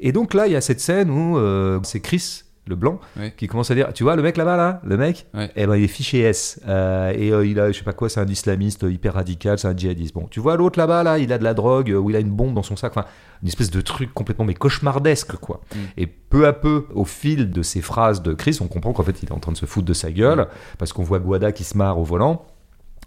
Et 0.00 0.12
donc 0.12 0.34
là, 0.34 0.46
il 0.48 0.52
y 0.52 0.56
a 0.56 0.60
cette 0.60 0.80
scène 0.80 1.10
où 1.10 1.38
euh, 1.38 1.80
c'est 1.84 2.00
Chris 2.00 2.41
le 2.66 2.76
blanc, 2.76 3.00
qui 3.36 3.48
commence 3.48 3.70
à 3.70 3.74
dire 3.74 3.92
Tu 3.92 4.04
vois, 4.04 4.14
le 4.14 4.22
mec 4.22 4.36
là-bas, 4.36 4.56
là, 4.56 4.80
le 4.84 4.96
mec, 4.96 5.26
eh 5.56 5.66
ben, 5.66 5.76
il 5.76 5.84
est 5.84 5.88
fiché 5.88 6.20
S. 6.20 6.60
Euh, 6.68 7.12
et 7.16 7.32
euh, 7.32 7.44
il 7.44 7.58
a, 7.58 7.72
je 7.72 7.78
sais 7.78 7.84
pas 7.84 7.92
quoi, 7.92 8.08
c'est 8.08 8.20
un 8.20 8.26
islamiste 8.26 8.84
hyper 8.88 9.14
radical, 9.14 9.58
c'est 9.58 9.66
un 9.66 9.76
djihadiste. 9.76 10.14
Bon, 10.14 10.28
tu 10.30 10.38
vois, 10.38 10.56
l'autre 10.56 10.78
là-bas, 10.78 11.02
là, 11.02 11.18
il 11.18 11.32
a 11.32 11.38
de 11.38 11.44
la 11.44 11.54
drogue, 11.54 11.92
ou 12.00 12.10
il 12.10 12.16
a 12.16 12.20
une 12.20 12.30
bombe 12.30 12.54
dans 12.54 12.62
son 12.62 12.76
sac. 12.76 12.92
Enfin, 12.92 13.06
une 13.42 13.48
espèce 13.48 13.70
de 13.70 13.80
truc 13.80 14.14
complètement 14.14 14.44
mais 14.44 14.54
cauchemardesque, 14.54 15.32
quoi. 15.36 15.60
Mm. 15.74 15.78
Et 15.96 16.06
peu 16.06 16.46
à 16.46 16.52
peu, 16.52 16.86
au 16.94 17.04
fil 17.04 17.50
de 17.50 17.62
ces 17.62 17.80
phrases 17.80 18.22
de 18.22 18.32
Chris, 18.32 18.58
on 18.60 18.68
comprend 18.68 18.92
qu'en 18.92 19.02
fait, 19.02 19.22
il 19.22 19.28
est 19.28 19.32
en 19.32 19.40
train 19.40 19.52
de 19.52 19.56
se 19.56 19.66
foutre 19.66 19.86
de 19.86 19.94
sa 19.94 20.12
gueule, 20.12 20.40
mm. 20.40 20.46
parce 20.78 20.92
qu'on 20.92 21.02
voit 21.02 21.18
Guada 21.18 21.50
qui 21.50 21.64
se 21.64 21.76
marre 21.76 21.98
au 21.98 22.04
volant 22.04 22.46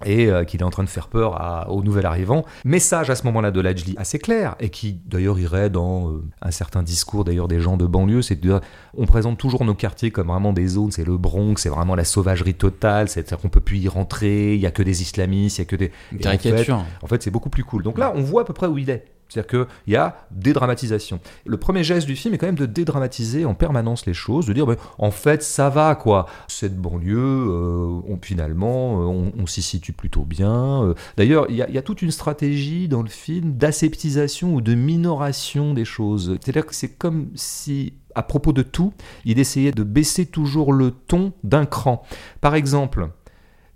et 0.03 0.27
euh, 0.27 0.43
qu'il 0.43 0.61
est 0.61 0.63
en 0.63 0.69
train 0.69 0.83
de 0.83 0.89
faire 0.89 1.07
peur 1.07 1.41
à, 1.41 1.69
au 1.69 1.83
nouvel 1.83 2.05
arrivant. 2.05 2.43
Message 2.65 3.09
à 3.09 3.15
ce 3.15 3.23
moment-là 3.25 3.51
de 3.51 3.61
Lajli 3.61 3.95
assez 3.97 4.19
clair, 4.19 4.55
et 4.59 4.69
qui 4.69 4.99
d'ailleurs 5.05 5.39
irait 5.39 5.69
dans 5.69 6.09
euh, 6.09 6.23
un 6.41 6.51
certain 6.51 6.83
discours 6.83 7.23
d'ailleurs 7.23 7.47
des 7.47 7.61
gens 7.61 7.77
de 7.77 7.85
banlieue, 7.85 8.21
c'est 8.21 8.35
de 8.35 8.59
on 8.97 9.05
présente 9.05 9.37
toujours 9.37 9.63
nos 9.63 9.73
quartiers 9.73 10.11
comme 10.11 10.27
vraiment 10.27 10.53
des 10.53 10.67
zones, 10.67 10.91
c'est 10.91 11.05
le 11.05 11.17
Bronx, 11.17 11.61
c'est 11.61 11.69
vraiment 11.69 11.95
la 11.95 12.03
sauvagerie 12.03 12.55
totale, 12.55 13.07
c'est-à-dire 13.07 13.37
qu'on 13.37 13.49
peut 13.49 13.61
plus 13.61 13.77
y 13.77 13.87
rentrer, 13.87 14.55
il 14.55 14.61
y 14.61 14.65
a 14.65 14.71
que 14.71 14.83
des 14.83 15.01
islamistes, 15.01 15.57
il 15.57 15.61
y 15.61 15.63
a 15.63 15.65
que 15.65 15.75
des... 15.75 15.91
Caricature. 16.19 16.83
En 17.01 17.07
fait 17.07 17.23
c'est 17.23 17.31
beaucoup 17.31 17.49
plus 17.49 17.63
cool. 17.63 17.83
Donc 17.83 17.97
là 17.97 18.11
on 18.15 18.21
voit 18.21 18.41
à 18.41 18.45
peu 18.45 18.53
près 18.53 18.67
où 18.67 18.77
il 18.77 18.89
est. 18.89 19.05
C'est-à-dire 19.29 19.65
qu'il 19.65 19.93
y 19.93 19.95
a 19.95 20.27
dédramatisation. 20.31 21.19
Le 21.45 21.57
premier 21.57 21.83
geste 21.83 22.07
du 22.07 22.15
film 22.15 22.33
est 22.33 22.37
quand 22.37 22.45
même 22.45 22.55
de 22.55 22.65
dédramatiser 22.65 23.45
en 23.45 23.53
permanence 23.53 24.05
les 24.05 24.13
choses, 24.13 24.45
de 24.45 24.53
dire 24.53 24.67
en 24.97 25.11
fait 25.11 25.43
ça 25.43 25.69
va 25.69 25.95
quoi. 25.95 26.27
Cette 26.47 26.77
banlieue, 26.77 27.17
euh, 27.17 28.01
on, 28.07 28.19
finalement, 28.21 29.01
euh, 29.01 29.31
on, 29.37 29.45
s'y 29.45 29.61
situe 29.61 29.93
plutôt 29.93 30.23
bien. 30.23 30.83
Euh. 30.83 30.93
D'ailleurs, 31.17 31.47
il 31.49 31.55
y, 31.55 31.61
a 31.61 31.81
toute 31.81 32.01
une 32.01 32.11
stratégie 32.11 32.87
dans 32.87 33.01
le 33.01 33.09
film 33.09 33.53
d'aseptisation 33.53 34.53
ou 34.53 34.61
de 34.61 34.75
minoration 34.75 35.73
des 35.73 35.85
choses. 35.85 36.37
C'est-à-dire 36.41 36.65
que 36.65 36.75
c'est 36.75 36.89
comme 36.89 37.29
si 37.35 37.93
à 38.15 38.23
propos 38.23 38.53
de 38.53 38.61
tout, 38.61 38.93
il 39.25 39.39
essayait 39.39 39.73
de 39.73 39.83
baisser 39.83 40.25
toujours 40.25 40.71
le 40.71 40.91
ton 40.91 41.33
d'un 41.43 41.65
cran. 41.65 42.03
Par 42.41 42.55
exemple, 42.55 43.09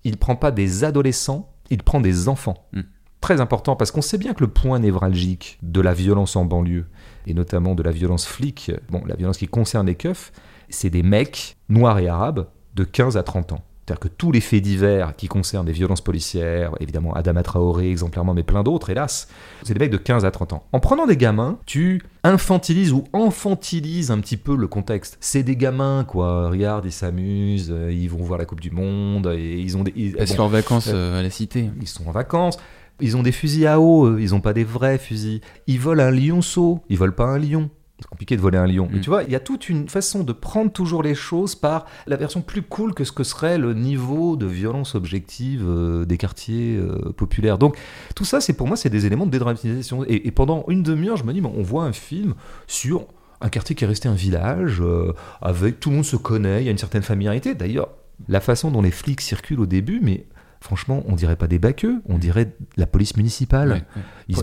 il 0.05 0.17
prend 0.17 0.37
pas 0.37 0.51
des 0.51 0.85
adolescents, 0.85 1.51
il 1.69 1.83
prend 1.83 1.99
des 1.99 2.29
enfants. 2.29 2.65
Hmm 2.71 2.81
très 3.21 3.41
important 3.41 3.75
parce 3.75 3.91
qu'on 3.91 4.01
sait 4.01 4.17
bien 4.17 4.33
que 4.33 4.41
le 4.41 4.49
point 4.49 4.79
névralgique 4.79 5.59
de 5.61 5.81
la 5.81 5.93
violence 5.93 6.35
en 6.35 6.45
banlieue, 6.45 6.85
et 7.27 7.33
notamment 7.33 7.75
de 7.75 7.83
la 7.83 7.91
violence 7.91 8.25
flic, 8.25 8.71
bon, 8.89 9.03
la 9.05 9.15
violence 9.15 9.37
qui 9.37 9.47
concerne 9.47 9.87
les 9.87 9.95
keufs, 9.95 10.31
c'est 10.69 10.89
des 10.89 11.03
mecs 11.03 11.57
noirs 11.67 11.99
et 11.99 12.07
arabes 12.07 12.47
de 12.75 12.83
15 12.83 13.17
à 13.17 13.23
30 13.23 13.53
ans. 13.53 13.63
C'est-à-dire 13.89 14.01
que 14.01 14.07
tous 14.07 14.31
les 14.31 14.39
faits 14.39 14.61
divers 14.61 15.15
qui 15.15 15.27
concernent 15.27 15.65
des 15.65 15.71
violences 15.71 16.01
policières, 16.01 16.73
évidemment 16.79 17.11
Adama 17.13 17.41
Traoré 17.41 17.89
exemplairement, 17.89 18.35
mais 18.35 18.43
plein 18.43 18.61
d'autres, 18.61 18.91
hélas, 18.91 19.27
c'est 19.63 19.73
des 19.73 19.79
mecs 19.79 19.91
de 19.91 19.97
15 19.97 20.25
à 20.25 20.31
30 20.31 20.53
ans. 20.53 20.63
En 20.73 20.79
prenant 20.79 21.07
des 21.07 21.17
gamins, 21.17 21.57
tu 21.65 22.03
infantilises 22.23 22.91
ou 22.91 23.05
enfantilises 23.13 24.11
un 24.11 24.19
petit 24.19 24.37
peu 24.37 24.55
le 24.55 24.67
contexte. 24.67 25.17
C'est 25.21 25.41
des 25.41 25.55
gamins, 25.55 26.03
quoi. 26.03 26.49
Regarde, 26.49 26.85
ils 26.85 26.91
s'amusent, 26.91 27.73
ils 27.89 28.07
vont 28.07 28.21
voir 28.21 28.37
la 28.37 28.45
Coupe 28.45 28.61
du 28.61 28.69
Monde, 28.69 29.33
et 29.35 29.59
ils 29.59 29.75
ont 29.75 29.81
des... 29.81 29.93
Ils, 29.95 30.27
sont 30.27 30.43
en 30.43 30.49
vacances 30.49 30.91
euh, 30.93 31.19
à 31.19 31.23
la 31.23 31.31
cité. 31.31 31.71
Ils 31.81 31.87
sont 31.87 32.07
en 32.07 32.11
vacances. 32.11 32.59
Ils 33.01 33.17
ont 33.17 33.23
des 33.23 33.31
fusils 33.31 33.67
à 33.67 33.79
eau, 33.79 34.17
ils 34.17 34.35
ont 34.35 34.41
pas 34.41 34.53
des 34.53 34.63
vrais 34.63 34.97
fusils. 34.97 35.41
Ils 35.67 35.79
volent 35.79 36.03
un 36.03 36.11
lionceau, 36.11 36.81
ils 36.89 36.97
volent 36.97 37.13
pas 37.13 37.25
un 37.25 37.39
lion. 37.39 37.69
C'est 37.99 38.07
compliqué 38.07 38.37
de 38.37 38.41
voler 38.41 38.57
un 38.57 38.67
lion. 38.67 38.87
Mais 38.89 38.99
mm. 38.99 39.01
tu 39.01 39.09
vois, 39.09 39.23
il 39.23 39.31
y 39.31 39.35
a 39.35 39.41
toute 39.41 39.67
une 39.67 39.89
façon 39.89 40.23
de 40.23 40.31
prendre 40.31 40.71
toujours 40.71 41.03
les 41.03 41.15
choses 41.15 41.55
par 41.55 41.85
la 42.07 42.15
version 42.15 42.41
plus 42.41 42.61
cool 42.61 42.93
que 42.93 43.03
ce 43.03 43.11
que 43.11 43.23
serait 43.23 43.57
le 43.57 43.73
niveau 43.73 44.37
de 44.37 44.45
violence 44.45 44.95
objective 44.95 45.65
euh, 45.67 46.05
des 46.05 46.17
quartiers 46.17 46.77
euh, 46.77 47.11
populaires. 47.11 47.57
Donc 47.57 47.77
tout 48.15 48.23
ça, 48.23 48.39
c'est 48.39 48.53
pour 48.53 48.67
moi, 48.67 48.77
c'est 48.77 48.89
des 48.89 49.05
éléments 49.05 49.25
de 49.25 49.31
dédramatisation. 49.31 50.05
Et, 50.07 50.31
pendant 50.31 50.63
une 50.69 50.83
demi-heure, 50.83 51.17
je 51.17 51.25
me 51.25 51.33
dis, 51.33 51.41
on 51.43 51.61
voit 51.61 51.83
un 51.83 51.91
film 51.91 52.35
sur 52.67 53.05
un 53.41 53.49
quartier 53.49 53.75
qui 53.75 53.83
est 53.83 53.87
resté 53.87 54.07
un 54.07 54.13
village, 54.13 54.81
euh, 54.81 55.13
avec 55.41 55.79
tout 55.79 55.89
le 55.89 55.97
monde 55.97 56.05
se 56.05 56.15
connaît, 56.15 56.61
il 56.61 56.65
y 56.65 56.67
a 56.69 56.71
une 56.71 56.77
certaine 56.77 57.01
familiarité. 57.01 57.55
D'ailleurs, 57.55 57.89
la 58.27 58.39
façon 58.39 58.71
dont 58.71 58.81
les 58.81 58.91
flics 58.91 59.21
circulent 59.21 59.61
au 59.61 59.65
début, 59.65 59.99
mais 60.01 60.25
franchement, 60.61 61.03
on 61.07 61.15
dirait 61.15 61.35
pas 61.35 61.47
des 61.47 61.59
baqueux, 61.59 62.01
on 62.07 62.15
mm. 62.15 62.19
dirait 62.19 62.51
la 62.77 62.85
police 62.85 63.15
municipale. 63.17 63.85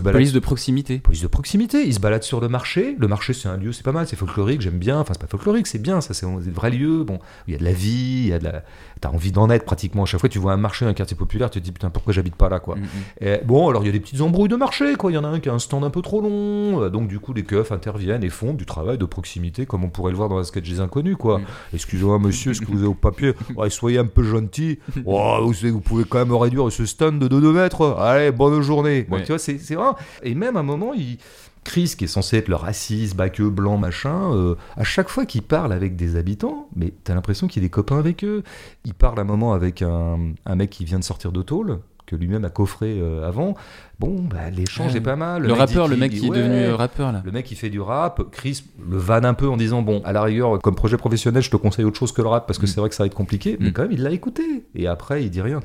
Police 0.03 0.33
de 0.33 0.39
proximité. 0.39 0.99
Police 0.99 1.21
de 1.21 1.27
proximité. 1.27 1.83
Ils 1.85 1.93
se 1.93 1.99
baladent 1.99 2.23
sur 2.23 2.41
le 2.41 2.49
marché. 2.49 2.95
Le 2.97 3.07
marché, 3.07 3.33
c'est 3.33 3.47
un 3.47 3.57
lieu, 3.57 3.71
c'est 3.71 3.83
pas 3.83 3.91
mal, 3.91 4.07
c'est 4.07 4.15
folklorique, 4.15 4.61
j'aime 4.61 4.79
bien. 4.79 4.99
Enfin, 4.99 5.13
c'est 5.13 5.21
pas 5.21 5.27
folklorique, 5.27 5.67
c'est 5.67 5.81
bien, 5.81 6.01
ça, 6.01 6.13
c'est 6.13 6.25
des 6.25 6.51
vrais 6.51 6.71
lieux. 6.71 7.03
Bon, 7.03 7.19
il 7.47 7.53
y 7.53 7.55
a 7.55 7.59
de 7.59 7.63
la 7.63 7.71
vie, 7.71 8.23
il 8.23 8.27
y 8.27 8.33
a 8.33 8.39
de 8.39 8.45
la. 8.45 8.63
T'as 8.99 9.09
envie 9.09 9.31
d'en 9.31 9.49
être 9.49 9.63
pratiquement. 9.63 10.03
À 10.03 10.05
chaque 10.05 10.19
fois 10.19 10.29
tu 10.29 10.39
vois 10.39 10.53
un 10.53 10.57
marché, 10.57 10.85
un 10.85 10.93
quartier 10.93 11.15
populaire, 11.15 11.49
tu 11.49 11.59
te 11.59 11.63
dis 11.63 11.71
putain, 11.71 11.89
pourquoi 11.89 12.13
j'habite 12.13 12.35
pas 12.35 12.49
là, 12.49 12.59
quoi. 12.59 12.75
Mm, 12.75 12.81
mm. 12.81 12.85
Et, 13.21 13.39
bon, 13.45 13.69
alors 13.69 13.83
il 13.83 13.85
y 13.85 13.89
a 13.89 13.93
des 13.93 13.99
petites 13.99 14.21
embrouilles 14.21 14.49
de 14.49 14.55
marché, 14.55 14.95
quoi. 14.95 15.11
Il 15.11 15.15
y 15.15 15.17
en 15.17 15.23
a 15.23 15.27
un 15.27 15.39
qui 15.39 15.49
a 15.49 15.53
un 15.53 15.59
stand 15.59 15.83
un 15.83 15.89
peu 15.89 16.01
trop 16.01 16.21
long. 16.21 16.89
Donc, 16.89 17.07
du 17.07 17.19
coup, 17.19 17.33
les 17.33 17.43
keufs 17.43 17.71
interviennent 17.71 18.23
et 18.23 18.29
font 18.29 18.53
du 18.53 18.65
travail 18.65 18.97
de 18.97 19.05
proximité, 19.05 19.65
comme 19.65 19.83
on 19.83 19.89
pourrait 19.89 20.11
le 20.11 20.17
voir 20.17 20.29
dans 20.29 20.37
la 20.37 20.43
sketch 20.43 20.67
des 20.67 20.79
inconnus, 20.79 21.15
quoi. 21.17 21.41
Excusez-moi, 21.73 22.19
monsieur, 22.19 22.51
est-ce 22.51 22.61
que 22.61 22.65
vous 22.65 22.79
avez 22.79 22.87
au 22.87 22.93
papier? 22.93 23.33
Soyez 23.69 23.99
un 23.99 24.05
peu 24.05 24.23
gentil. 24.23 24.79
vous, 25.05 25.53
vous 25.53 25.81
pouvez 25.81 26.03
quand 26.07 26.19
même 26.19 26.33
réduire 26.33 26.71
ce 26.71 26.85
stand 26.85 27.19
de 27.19 27.27
2 27.27 27.51
mètres. 27.51 27.97
Allez, 27.99 28.31
bonne 28.31 28.61
journée. 28.61 29.07
tu 29.25 29.27
vois, 29.27 29.39
c'est 29.39 29.75
vrai. 29.75 29.91
Et 30.23 30.35
même 30.35 30.57
à 30.57 30.61
un 30.61 30.63
moment, 30.63 30.93
il. 30.93 31.17
Chris, 31.63 31.95
qui 31.97 32.05
est 32.05 32.07
censé 32.07 32.37
être 32.37 32.47
le 32.47 32.55
raciste, 32.55 33.17
baqueux, 33.17 33.49
blanc, 33.49 33.77
machin, 33.77 34.33
euh, 34.33 34.55
à 34.77 34.85
chaque 34.85 35.09
fois 35.09 35.25
qu'il 35.25 35.41
parle 35.41 35.73
avec 35.73 35.97
des 35.97 36.15
habitants, 36.15 36.69
mais 36.77 36.93
t'as 37.03 37.13
l'impression 37.13 37.47
qu'il 37.47 37.65
est 37.65 37.69
copain 37.69 37.99
avec 37.99 38.23
eux. 38.23 38.43
Il 38.85 38.93
parle 38.93 39.19
à 39.19 39.23
un 39.23 39.25
moment 39.25 39.51
avec 39.51 39.81
un, 39.81 40.17
un 40.45 40.55
mec 40.55 40.69
qui 40.69 40.85
vient 40.85 40.97
de 40.97 41.03
sortir 41.03 41.33
de 41.33 41.41
tôle, 41.41 41.79
que 42.07 42.15
lui-même 42.15 42.45
a 42.45 42.49
coffré 42.49 42.97
euh, 42.99 43.27
avant. 43.27 43.53
Bon, 43.99 44.21
bah, 44.21 44.49
l'échange 44.49 44.95
est 44.95 45.01
pas 45.01 45.17
mal. 45.17 45.43
Le, 45.43 45.53
rappeur, 45.53 45.87
le 45.87 45.97
mec 45.97 46.13
qui 46.13 46.25
est 46.25 46.29
devenu 46.29 46.63
euh, 46.63 46.75
rappeur 46.75 47.11
là. 47.11 47.21
Le 47.23 47.31
mec 47.31 47.45
qui 47.45 47.55
fait 47.55 47.69
du 47.69 47.81
rap, 47.81 48.23
Chris 48.31 48.63
le 48.89 48.97
vanne 48.97 49.25
un 49.25 49.33
peu 49.33 49.47
en 49.47 49.57
disant 49.57 49.81
bon, 49.81 50.01
à 50.05 50.13
la 50.13 50.23
rigueur, 50.23 50.59
comme 50.59 50.75
projet 50.75 50.97
professionnel, 50.97 51.43
je 51.43 51.51
te 51.51 51.57
conseille 51.57 51.85
autre 51.85 51.99
chose 51.99 52.13
que 52.13 52.21
le 52.21 52.29
rap 52.29 52.47
parce 52.47 52.57
que 52.57 52.63
mm. 52.63 52.67
c'est 52.67 52.79
vrai 52.79 52.89
que 52.89 52.95
ça 52.95 53.03
va 53.03 53.07
être 53.07 53.13
compliqué, 53.13 53.57
mais 53.59 53.69
mm. 53.69 53.73
quand 53.73 53.81
même 53.83 53.91
il 53.91 54.01
l'a 54.01 54.11
écouté. 54.11 54.65
Et 54.73 54.87
après, 54.87 55.23
il 55.23 55.29
dit 55.29 55.41
rien. 55.41 55.59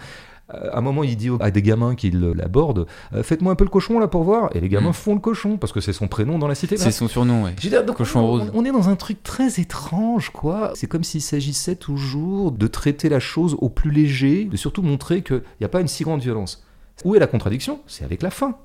Euh, 0.53 0.71
À 0.73 0.79
un 0.79 0.81
moment, 0.81 1.03
il 1.05 1.17
dit 1.17 1.29
à 1.41 1.51
des 1.51 1.63
gamins 1.63 1.95
qui 1.95 2.11
l'abordent 2.11 2.87
euh, 3.15 3.23
Faites-moi 3.23 3.53
un 3.53 3.57
peu 3.57 3.65
le 3.65 3.71
cochon 3.71 3.99
là 3.99 4.09
pour 4.09 4.25
voir. 4.25 4.51
Et 4.55 4.61
les 4.61 4.69
gamins 4.69 4.91
Mm. 4.91 4.95
font 4.95 5.15
le 5.15 5.21
cochon 5.21 5.57
parce 5.57 5.73
que 5.73 5.81
c'est 5.81 5.93
son 5.93 6.09
prénom 6.09 6.39
dans 6.39 6.49
la 6.49 6.55
cité. 6.55 6.77
C'est 6.77 6.91
son 6.91 7.09
surnom, 7.09 7.45
ouais. 7.45 7.55
Donc, 7.87 7.97
Cochon 7.97 8.21
on, 8.21 8.27
rose. 8.27 8.51
on 8.55 8.65
est 8.65 8.73
dans 8.73 8.89
un 8.89 8.97
truc 8.97 9.23
très 9.23 9.61
étrange, 9.61 10.31
quoi. 10.31 10.73
C'est 10.75 10.87
comme 10.89 11.05
s'il 11.05 11.23
s'agissait 11.23 11.77
toujours 11.77 12.53
de 12.53 12.67
traiter 12.67 13.09
la 13.09 13.21
chose 13.21 13.57
au 13.61 13.69
plus 13.69 13.91
léger, 13.91 14.45
de 14.45 14.57
surtout 14.57 14.83
montrer 14.83 15.23
qu'il 15.23 15.43
n'y 15.61 15.65
a 15.65 15.69
pas 15.69 15.81
une 15.81 15.89
si 15.89 16.03
grande 16.05 16.21
violence. 16.21 16.65
Où 17.05 17.15
est 17.15 17.19
la 17.19 17.27
contradiction? 17.27 17.81
C'est 17.87 18.05
avec 18.05 18.23
la 18.23 18.31
fin. 18.31 18.57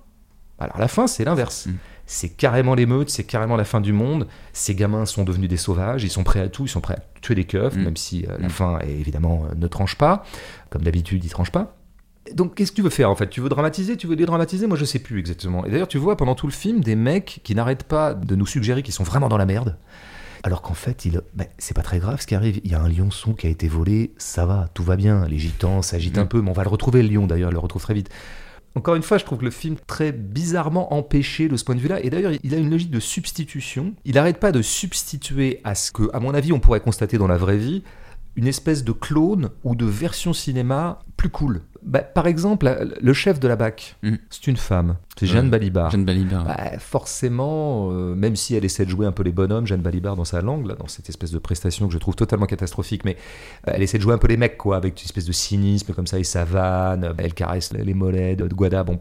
Alors 0.60 0.80
la 0.80 0.88
fin, 0.88 1.06
c'est 1.08 1.24
l'inverse. 1.24 1.68
Mm. 1.68 1.72
C'est 2.10 2.30
carrément 2.30 2.74
l'émeute, 2.74 3.10
c'est 3.10 3.26
carrément 3.26 3.58
la 3.58 3.66
fin 3.66 3.82
du 3.82 3.92
monde. 3.94 4.28
Ces 4.54 4.74
gamins 4.76 5.06
sont 5.06 5.24
devenus 5.26 5.50
des 5.50 5.58
sauvages, 5.58 6.04
ils 6.04 6.10
sont 6.10 6.24
prêts 6.24 6.40
à 6.40 6.48
tout, 6.48 6.64
ils 6.66 6.70
sont 6.70 6.80
prêts 6.82 6.96
à 6.96 7.20
tuer 7.22 7.36
des 7.36 7.44
keufs, 7.44 7.76
Mm. 7.76 7.84
même 7.84 7.98
si 7.98 8.26
euh, 8.30 8.38
la 8.40 8.48
Mm. 8.48 8.52
fin, 8.52 8.80
évidemment, 8.80 9.46
euh, 9.52 9.56
ne 9.56 9.68
tranche 9.68 9.96
pas. 9.96 10.24
Comme 10.70 10.84
d'habitude, 10.84 11.24
il 11.26 11.30
tranche 11.30 11.52
pas. 11.52 11.76
Donc, 12.34 12.56
qu'est-ce 12.56 12.72
que 12.72 12.78
tu 12.78 12.82
veux 12.82 12.90
faire 12.90 13.10
en 13.12 13.16
fait? 13.16 13.30
Tu 13.30 13.40
veux 13.42 13.50
dramatiser? 13.50 13.96
Tu 13.98 14.08
veux 14.08 14.16
dédramatiser? 14.16 14.68
Moi, 14.68 14.78
je 14.78 14.86
sais 14.86 15.00
plus 15.00 15.20
exactement. 15.20 15.66
Et 15.66 15.70
d'ailleurs, 15.70 15.88
tu 15.88 15.98
vois 15.98 16.18
pendant 16.18 16.36
tout 16.36 16.48
le 16.48 16.52
film 16.54 16.80
des 16.82 16.96
mecs 16.96 17.40
qui 17.44 17.56
n'arrêtent 17.56 17.84
pas 17.86 18.14
de 18.14 18.36
nous 18.36 18.46
suggérer 18.48 18.84
qu'ils 18.84 18.94
sont 18.94 19.04
vraiment 19.06 19.30
dans 19.30 19.38
la 19.38 19.46
merde. 19.46 19.78
Alors 20.44 20.62
qu'en 20.62 20.74
fait, 20.76 21.04
il... 21.06 21.22
ben, 21.36 21.48
c'est 21.58 21.74
pas 21.74 21.82
très 21.82 22.00
grave 22.00 22.22
ce 22.22 22.28
qui 22.28 22.36
arrive. 22.36 22.62
Il 22.64 22.72
y 22.72 22.76
a 22.76 22.82
un 22.82 22.88
lionçon 22.90 23.34
qui 23.34 23.48
a 23.48 23.50
été 23.50 23.68
volé, 23.68 24.14
ça 24.18 24.46
va, 24.46 24.70
tout 24.74 24.84
va 24.84 24.96
bien. 24.96 25.26
Les 25.28 25.38
gitans 25.40 25.82
s'agitent 25.82 26.18
Mhm. 26.18 26.24
un 26.24 26.26
peu, 26.28 26.42
mais 26.42 26.50
on 26.50 26.54
va 26.54 26.64
le 26.64 26.70
retrouver, 26.70 27.02
le 27.02 27.10
lion 27.10 27.28
d'ailleurs, 27.28 27.50
il 27.50 27.54
le 27.54 27.60
retrouve 27.60 27.82
très 27.82 27.94
vite. 27.94 28.10
Encore 28.78 28.94
une 28.94 29.02
fois, 29.02 29.18
je 29.18 29.26
trouve 29.26 29.40
que 29.40 29.46
le 29.46 29.50
film 29.50 29.76
très 29.88 30.12
bizarrement 30.12 30.94
empêché 30.94 31.48
de 31.48 31.58
ce 31.58 31.64
point 31.64 31.74
de 31.74 31.80
vue-là. 31.80 32.00
Et 32.04 32.12
d'ailleurs, 32.12 32.34
il 32.44 32.54
a 32.54 32.58
une 32.58 32.70
logique 32.70 32.92
de 32.92 33.00
substitution. 33.00 33.96
Il 34.06 34.14
n'arrête 34.14 34.40
pas 34.40 34.52
de 34.52 34.62
substituer 34.62 35.62
à 35.64 35.74
ce 35.74 35.92
que, 35.92 36.12
à 36.14 36.20
mon 36.20 36.36
avis, 36.36 36.54
on 36.54 36.60
pourrait 36.60 36.80
constater 36.80 37.18
dans 37.18 37.26
la 37.26 37.38
vraie 37.38 37.58
vie, 37.58 37.82
une 38.36 38.46
espèce 38.46 38.84
de 38.84 38.92
clone 38.92 39.50
ou 39.64 39.76
de 39.76 39.88
version 39.88 40.32
cinéma 40.32 41.00
plus 41.18 41.30
cool. 41.30 41.62
Bah, 41.84 42.00
par 42.02 42.28
exemple, 42.28 42.70
le 43.02 43.14
chef 43.14 43.40
de 43.40 43.48
la 43.48 43.56
BAC, 43.56 43.96
Mhm. 44.04 44.18
c'est 44.30 44.48
une 44.48 44.58
femme, 44.58 44.96
c'est 45.20 45.26
Jeanne 45.26 45.46
Ouais. 45.46 45.52
Balibar. 45.52 45.92
Jeanne 45.92 46.06
Balibar. 46.06 46.44
Bah, 46.46 46.78
forcément, 46.80 47.90
euh, 47.92 48.16
même 48.16 48.36
si 48.36 48.56
elle 48.56 48.66
essaie 48.66 48.86
de 48.86 48.90
jouer 48.90 49.06
un 49.06 49.12
peu 49.12 49.24
les 49.24 49.32
bonhommes, 49.32 49.66
Jeanne 49.68 49.82
Balibar 49.82 50.16
dans 50.16 50.26
sa 50.26 50.42
langue, 50.42 50.66
là, 50.68 50.76
dans 50.76 50.88
cette 50.88 51.10
espèce 51.10 51.32
de 51.32 51.40
prestation 51.40 51.88
que 51.88 51.94
je 51.94 51.98
trouve 51.98 52.16
totalement 52.16 52.46
catastrophique, 52.46 53.06
mais 53.06 53.16
euh, 53.68 53.72
elle 53.76 53.82
essaie 53.84 53.98
de 53.98 54.04
jouer 54.04 54.14
un 54.14 54.18
peu 54.18 54.28
les 54.28 54.38
mecs, 54.38 54.58
quoi, 54.58 54.78
avec 54.78 55.00
une 55.00 55.06
espèce 55.06 55.26
de 55.26 55.32
cynisme 55.32 55.94
comme 55.94 56.08
ça, 56.08 56.20
et 56.20 56.24
sa 56.24 56.44
vanne, 56.46 57.04
euh, 57.06 57.14
elle 57.18 57.34
caresse 57.34 57.72
les 57.74 57.94
mollets 57.94 58.36
de 58.36 58.48
de 58.48 58.54
Guada, 58.54 58.84
bon. 58.84 59.00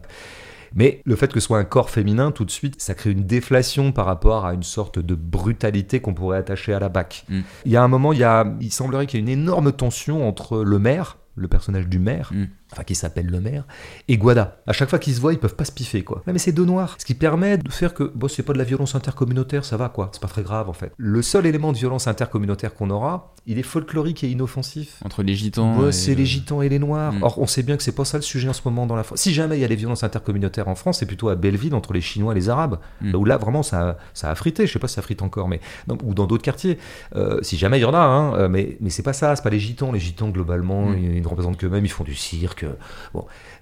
Mais 0.75 1.01
le 1.05 1.15
fait 1.15 1.31
que 1.31 1.39
ce 1.39 1.47
soit 1.47 1.57
un 1.57 1.63
corps 1.63 1.89
féminin, 1.89 2.31
tout 2.31 2.43
de 2.45 2.51
suite, 2.51 2.75
ça 2.81 2.93
crée 2.93 3.11
une 3.11 3.23
déflation 3.23 3.91
par 3.93 4.05
rapport 4.05 4.45
à 4.45 4.53
une 4.53 4.63
sorte 4.63 4.99
de 4.99 5.15
brutalité 5.15 6.01
qu'on 6.01 6.13
pourrait 6.13 6.37
attacher 6.37 6.73
à 6.73 6.79
la 6.79 6.89
BAC. 6.89 7.25
Mm. 7.29 7.39
Il 7.65 7.71
y 7.71 7.77
a 7.77 7.83
un 7.83 7.87
moment, 7.87 8.11
il, 8.11 8.19
y 8.19 8.23
a, 8.25 8.45
il 8.59 8.71
semblerait 8.71 9.07
qu'il 9.07 9.19
y 9.19 9.23
ait 9.23 9.33
une 9.33 9.39
énorme 9.41 9.71
tension 9.71 10.27
entre 10.27 10.63
le 10.63 10.77
maire, 10.79 11.17
le 11.35 11.47
personnage 11.47 11.87
du 11.87 11.99
maire, 11.99 12.31
Mm. 12.33 12.45
Enfin 12.73 12.83
qui 12.83 12.95
s'appelle 12.95 13.27
le 13.27 13.39
maire, 13.39 13.65
et 14.07 14.17
Guada. 14.17 14.57
À 14.67 14.73
chaque 14.73 14.89
fois 14.89 14.99
qu'ils 14.99 15.13
se 15.15 15.21
voient, 15.21 15.33
ils 15.33 15.39
peuvent 15.39 15.55
pas 15.55 15.65
se 15.65 15.71
piffer, 15.71 16.03
quoi. 16.03 16.23
Ouais, 16.27 16.33
mais 16.33 16.39
c'est 16.39 16.51
deux 16.51 16.65
noirs. 16.65 16.95
Ce 16.99 17.05
qui 17.05 17.13
permet 17.13 17.57
de 17.57 17.71
faire 17.71 17.93
que, 17.93 18.03
bon, 18.03 18.27
c'est 18.27 18.43
pas 18.43 18.53
de 18.53 18.57
la 18.57 18.63
violence 18.65 18.93
intercommunautaire, 18.95 19.63
ça 19.65 19.77
va, 19.77 19.89
quoi. 19.89 20.09
C'est 20.11 20.21
pas 20.21 20.27
très 20.27 20.43
grave, 20.43 20.69
en 20.69 20.73
fait. 20.73 20.91
Le 20.97 21.21
seul 21.21 21.45
élément 21.45 21.71
de 21.71 21.77
violence 21.77 22.07
intercommunautaire 22.07 22.73
qu'on 22.73 22.89
aura, 22.89 23.33
il 23.45 23.57
est 23.57 23.63
folklorique 23.63 24.23
et 24.25 24.29
inoffensif. 24.29 24.97
Entre 25.05 25.23
les 25.23 25.33
gitans. 25.35 25.77
Ouais, 25.79 25.91
c'est 25.93 26.11
le- 26.11 26.17
les 26.17 26.25
gitans 26.25 26.61
et 26.61 26.67
les 26.69 26.79
noirs. 26.79 27.13
Mm. 27.13 27.23
Or, 27.23 27.39
on 27.39 27.47
sait 27.47 27.63
bien 27.63 27.77
que 27.77 27.83
c'est 27.83 27.93
pas 27.95 28.03
ça 28.05 28.17
le 28.17 28.23
sujet 28.23 28.49
en 28.49 28.53
ce 28.53 28.61
moment 28.65 28.85
dans 28.85 28.95
la 28.97 29.03
France. 29.03 29.19
Si 29.21 29.33
jamais 29.33 29.57
il 29.57 29.61
y 29.61 29.65
a 29.65 29.67
des 29.69 29.75
violences 29.75 30.03
intercommunautaires 30.03 30.67
en 30.67 30.75
France, 30.75 30.99
c'est 30.99 31.05
plutôt 31.05 31.29
à 31.29 31.35
Belleville 31.35 31.73
entre 31.73 31.93
les 31.93 32.01
Chinois 32.01 32.33
et 32.33 32.35
les 32.35 32.49
Arabes. 32.49 32.79
Là 33.01 33.17
où 33.17 33.23
là, 33.23 33.37
vraiment, 33.37 33.63
ça, 33.63 33.97
ça 34.13 34.29
a 34.29 34.35
frité. 34.35 34.67
Je 34.67 34.73
sais 34.73 34.79
pas 34.79 34.87
si 34.89 34.95
ça 34.95 35.01
frite 35.01 35.21
encore, 35.21 35.47
mais 35.47 35.61
non, 35.87 35.97
ou 36.03 36.13
dans 36.13 36.27
d'autres 36.27 36.43
quartiers. 36.43 36.77
Euh, 37.15 37.39
si 37.43 37.57
jamais 37.57 37.79
il 37.79 37.83
y 37.83 37.85
en 37.85 37.93
a, 37.93 37.99
hein, 37.99 38.35
euh, 38.35 38.49
mais, 38.49 38.77
mais 38.81 38.89
c'est 38.89 39.03
pas 39.03 39.13
ça. 39.13 39.35
C'est 39.37 39.43
pas 39.43 39.49
les 39.49 39.59
gitans. 39.59 39.91
Les 39.93 39.99
gitans, 39.99 40.29
globalement, 40.29 40.87
Mm. 40.87 40.97
ils, 40.97 41.15
ils 41.17 41.21
ne 41.21 41.27
représentent 41.27 41.57
qu'eux-mêmes. 41.57 41.85
Ils 41.85 41.89
font 41.91 42.03
du 42.03 42.15
cirque. 42.15 42.56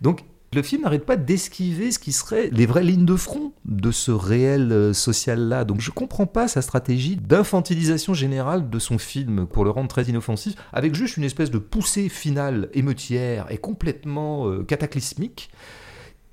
Donc, 0.02 0.24
le 0.56 0.62
film 0.62 0.84
n'arrête 0.84 1.06
pas 1.06 1.18
d'esquiver 1.18 1.92
ce 1.92 2.00
qui 2.00 2.14
serait 2.14 2.50
les 2.52 2.66
vraies 2.66 2.84
lignes 2.84 3.06
de 3.06 3.18
front 3.18 3.52
de 3.66 3.92
ce 3.92 4.12
réel 4.12 4.72
euh, 4.72 4.94
social-là. 4.94 5.66
Donc 5.66 5.82
je 5.82 5.92
comprends 5.92 6.28
pas 6.28 6.48
sa 6.48 6.62
stratégie 6.62 7.18
d'infantilisation 7.18 8.14
générale 8.14 8.70
de 8.70 8.80
son 8.80 8.98
film 8.98 9.46
pour 9.48 9.66
le 9.66 9.70
rendre 9.70 9.90
très 9.90 10.04
inoffensif, 10.04 10.56
avec 10.72 10.96
juste 10.96 11.18
une 11.18 11.26
espèce 11.26 11.52
de 11.52 11.58
poussée 11.58 12.08
finale 12.08 12.70
émeutière 12.74 13.48
et 13.52 13.58
complètement 13.58 14.48
euh, 14.48 14.64
cataclysmique, 14.64 15.50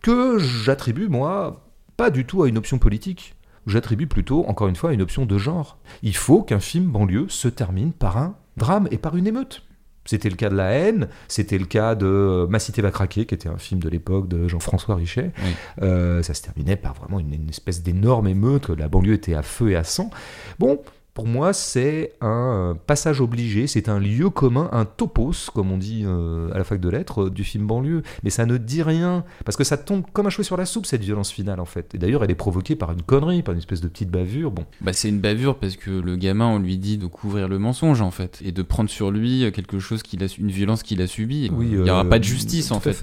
que 0.03 0.39
j'attribue, 0.39 1.09
moi, 1.09 1.69
pas 1.97 2.11
du 2.11 2.25
tout 2.25 2.45
à 2.45 2.49
une 2.49 2.59
option 2.59 2.79
politique. 2.79 3.35
J'attribue 3.67 4.07
plutôt, 4.07 4.45
encore 4.47 4.69
une 4.69 4.77
fois, 4.77 4.91
à 4.91 4.93
une 4.93 5.03
option 5.03 5.27
de 5.27 5.39
genre. 5.39 5.79
Il 6.03 6.17
faut 6.17 6.43
qu'un 6.43 6.61
film 6.61 6.87
banlieue 6.87 7.27
se 7.29 7.49
termine 7.49 7.93
par 7.93 8.19
un 8.19 8.37
drame 8.57 8.89
et 8.91 8.99
par 8.99 9.17
une 9.17 9.27
émeute. 9.27 9.63
C'était 10.05 10.29
le 10.29 10.37
cas 10.37 10.49
de 10.51 10.57
La 10.57 10.71
haine, 10.71 11.09
c'était 11.29 11.59
le 11.59 11.65
cas 11.65 11.95
de 11.95 12.47
Ma 12.51 12.59
cité 12.59 12.83
va 12.83 12.91
craquer, 12.91 13.25
qui 13.25 13.35
était 13.35 13.49
un 13.49 13.59
film 13.59 13.81
de 13.81 13.89
l'époque 13.89 14.29
de 14.29 14.49
Jean-François 14.49 14.97
Richet. 14.97 15.31
Oui. 15.45 15.51
Euh, 15.83 16.23
ça 16.23 16.35
se 16.35 16.43
terminait 16.43 16.77
par 16.77 16.95
vraiment 16.95 17.21
une, 17.21 17.33
une 17.33 17.49
espèce 17.49 17.83
d'énorme 17.83 18.27
émeute, 18.27 18.71
la 18.71 18.89
banlieue 18.89 19.15
était 19.15 19.35
à 19.35 19.43
feu 19.43 19.71
et 19.71 19.77
à 19.77 19.85
sang. 19.85 20.11
Bon, 20.59 20.81
pour 21.15 21.27
moi, 21.27 21.53
c'est 21.53 22.15
un 22.23 22.75
passage 22.87 23.21
obligé, 23.21 23.67
c'est 23.67 23.91
un 23.91 23.99
lieu 23.99 24.31
commun, 24.31 24.71
un 24.73 24.87
topos, 24.87 25.51
comme 25.53 25.71
on 25.71 25.77
dit 25.77 26.05
euh, 26.07 26.51
à 26.55 26.59
la 26.59 26.65
fac 26.65 26.81
de 26.81 26.89
lettres, 26.89 27.25
euh, 27.25 27.31
du 27.31 27.45
film 27.45 27.67
banlieue. 27.67 28.03
Mais 28.25 28.31
ça 28.31 28.47
ne 28.47 28.57
dit 28.57 28.83
rien, 28.83 29.25
parce 29.45 29.57
que 29.57 29.65
ça 29.65 29.77
tombe 29.77 30.05
comme 30.15 30.27
un 30.27 30.31
cheveu 30.31 30.43
sur 30.43 30.57
la 30.57 30.65
soupe, 30.65 30.87
cette 30.87 31.03
violence 31.03 31.31
finale, 31.31 31.61
en 31.61 31.67
fait. 31.67 31.95
Et 31.95 31.99
d'ailleurs, 31.99 32.25
elle 32.25 32.31
est 32.31 32.35
provoquée 32.35 32.77
par 32.77 32.93
une 32.93 33.03
connerie, 33.03 33.43
par 33.43 33.53
une 33.53 33.59
espèce 33.59 33.83
de 33.83 33.89
petite 33.89 34.11
bavure. 34.11 34.53
Bon, 34.53 34.65
Bah, 34.81 34.95
c'est 34.95 35.11
une 35.11 35.21
bavure 35.21 35.57
parce 35.57 35.77
que 35.77 35.91
le 35.91 36.17
gamin, 36.17 36.47
on 36.47 36.59
lui 36.59 36.79
dit 36.79 36.97
de 36.97 37.07
couvrir 37.07 37.47
le 37.47 37.59
mensonge 37.59 38.01
en 38.01 38.11
fait 38.11 38.41
et 38.43 38.53
de 38.53 38.63
prendre 38.63 38.89
sur 38.89 39.11
lui 39.11 39.51
quelque 39.53 39.79
chose 39.79 40.03
qu'il 40.03 40.25
a, 40.25 40.27
une 40.39 40.51
violence 40.51 40.83
qu'il 40.83 41.03
a 41.03 41.07
subie. 41.07 41.51
Il 41.61 41.83
n'y 41.83 41.91
aura 41.91 42.05
euh, 42.05 42.09
pas 42.09 42.19
de 42.19 42.25
justice 42.25 42.71
en 42.73 42.81
fait. 42.81 42.97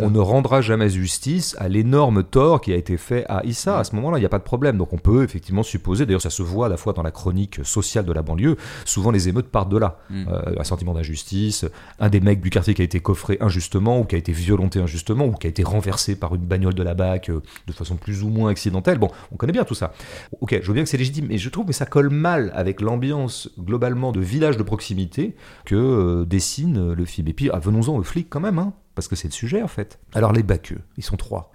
On 0.00 0.10
ne 0.10 0.18
rendra 0.18 0.60
jamais 0.60 0.88
justice 0.88 1.54
à 1.58 1.68
l'énorme 1.68 2.24
tort 2.24 2.60
qui 2.60 2.72
a 2.72 2.76
été 2.76 2.96
fait 2.96 3.24
à 3.28 3.44
Issa. 3.44 3.74
Ouais. 3.74 3.80
À 3.80 3.84
ce 3.84 3.94
moment-là, 3.94 4.18
il 4.18 4.22
n'y 4.22 4.26
a 4.26 4.30
pas 4.30 4.38
de 4.38 4.44
problème. 4.44 4.76
Donc 4.76 4.92
on 4.92 4.98
peut 4.98 5.22
effectivement 5.22 5.62
supposer, 5.62 6.04
d'ailleurs 6.04 6.22
ça 6.22 6.30
se 6.30 6.42
voit 6.42 6.66
à 6.66 6.68
la 6.68 6.76
fois 6.76 6.92
dans 6.92 7.02
la 7.02 7.12
chronique 7.12 7.43
sociale 7.62 8.04
de 8.04 8.12
la 8.12 8.22
banlieue, 8.22 8.56
souvent 8.84 9.10
les 9.10 9.28
émeutes 9.28 9.48
partent 9.48 9.68
de 9.68 9.78
là. 9.78 9.98
Mm. 10.10 10.24
Euh, 10.28 10.54
un 10.58 10.64
sentiment 10.64 10.94
d'injustice, 10.94 11.64
un 11.98 12.08
des 12.08 12.20
mecs 12.20 12.40
du 12.40 12.50
quartier 12.50 12.74
qui 12.74 12.82
a 12.82 12.84
été 12.84 13.00
coffré 13.00 13.38
injustement 13.40 14.00
ou 14.00 14.04
qui 14.04 14.14
a 14.14 14.18
été 14.18 14.32
violenté 14.32 14.80
injustement 14.80 15.26
ou 15.26 15.32
qui 15.32 15.46
a 15.46 15.50
été 15.50 15.62
renversé 15.62 16.16
par 16.16 16.34
une 16.34 16.42
bagnole 16.42 16.74
de 16.74 16.82
la 16.82 16.94
BAC 16.94 17.30
euh, 17.30 17.42
de 17.66 17.72
façon 17.72 17.96
plus 17.96 18.22
ou 18.22 18.28
moins 18.28 18.50
accidentelle. 18.50 18.98
Bon, 18.98 19.10
on 19.32 19.36
connaît 19.36 19.52
bien 19.52 19.64
tout 19.64 19.74
ça. 19.74 19.92
Ok, 20.40 20.58
je 20.60 20.66
veux 20.66 20.74
bien 20.74 20.82
que 20.82 20.88
c'est 20.88 20.96
légitime, 20.96 21.26
mais 21.28 21.38
je 21.38 21.48
trouve 21.48 21.66
que 21.66 21.72
ça 21.72 21.86
colle 21.86 22.10
mal 22.10 22.52
avec 22.54 22.80
l'ambiance 22.80 23.50
globalement 23.58 24.12
de 24.12 24.20
village 24.20 24.56
de 24.56 24.62
proximité 24.62 25.34
que 25.64 25.74
euh, 25.74 26.24
dessine 26.24 26.92
le 26.92 27.04
film. 27.04 27.28
Et 27.28 27.32
puis, 27.32 27.50
ah, 27.52 27.58
venons-en 27.58 27.96
aux 27.96 28.02
flics 28.02 28.28
quand 28.30 28.40
même, 28.40 28.58
hein, 28.58 28.72
parce 28.94 29.08
que 29.08 29.16
c'est 29.16 29.28
le 29.28 29.32
sujet 29.32 29.62
en 29.62 29.68
fait. 29.68 29.98
Alors 30.14 30.32
les 30.32 30.42
baqueux, 30.42 30.80
ils 30.96 31.04
sont 31.04 31.16
trois. 31.16 31.53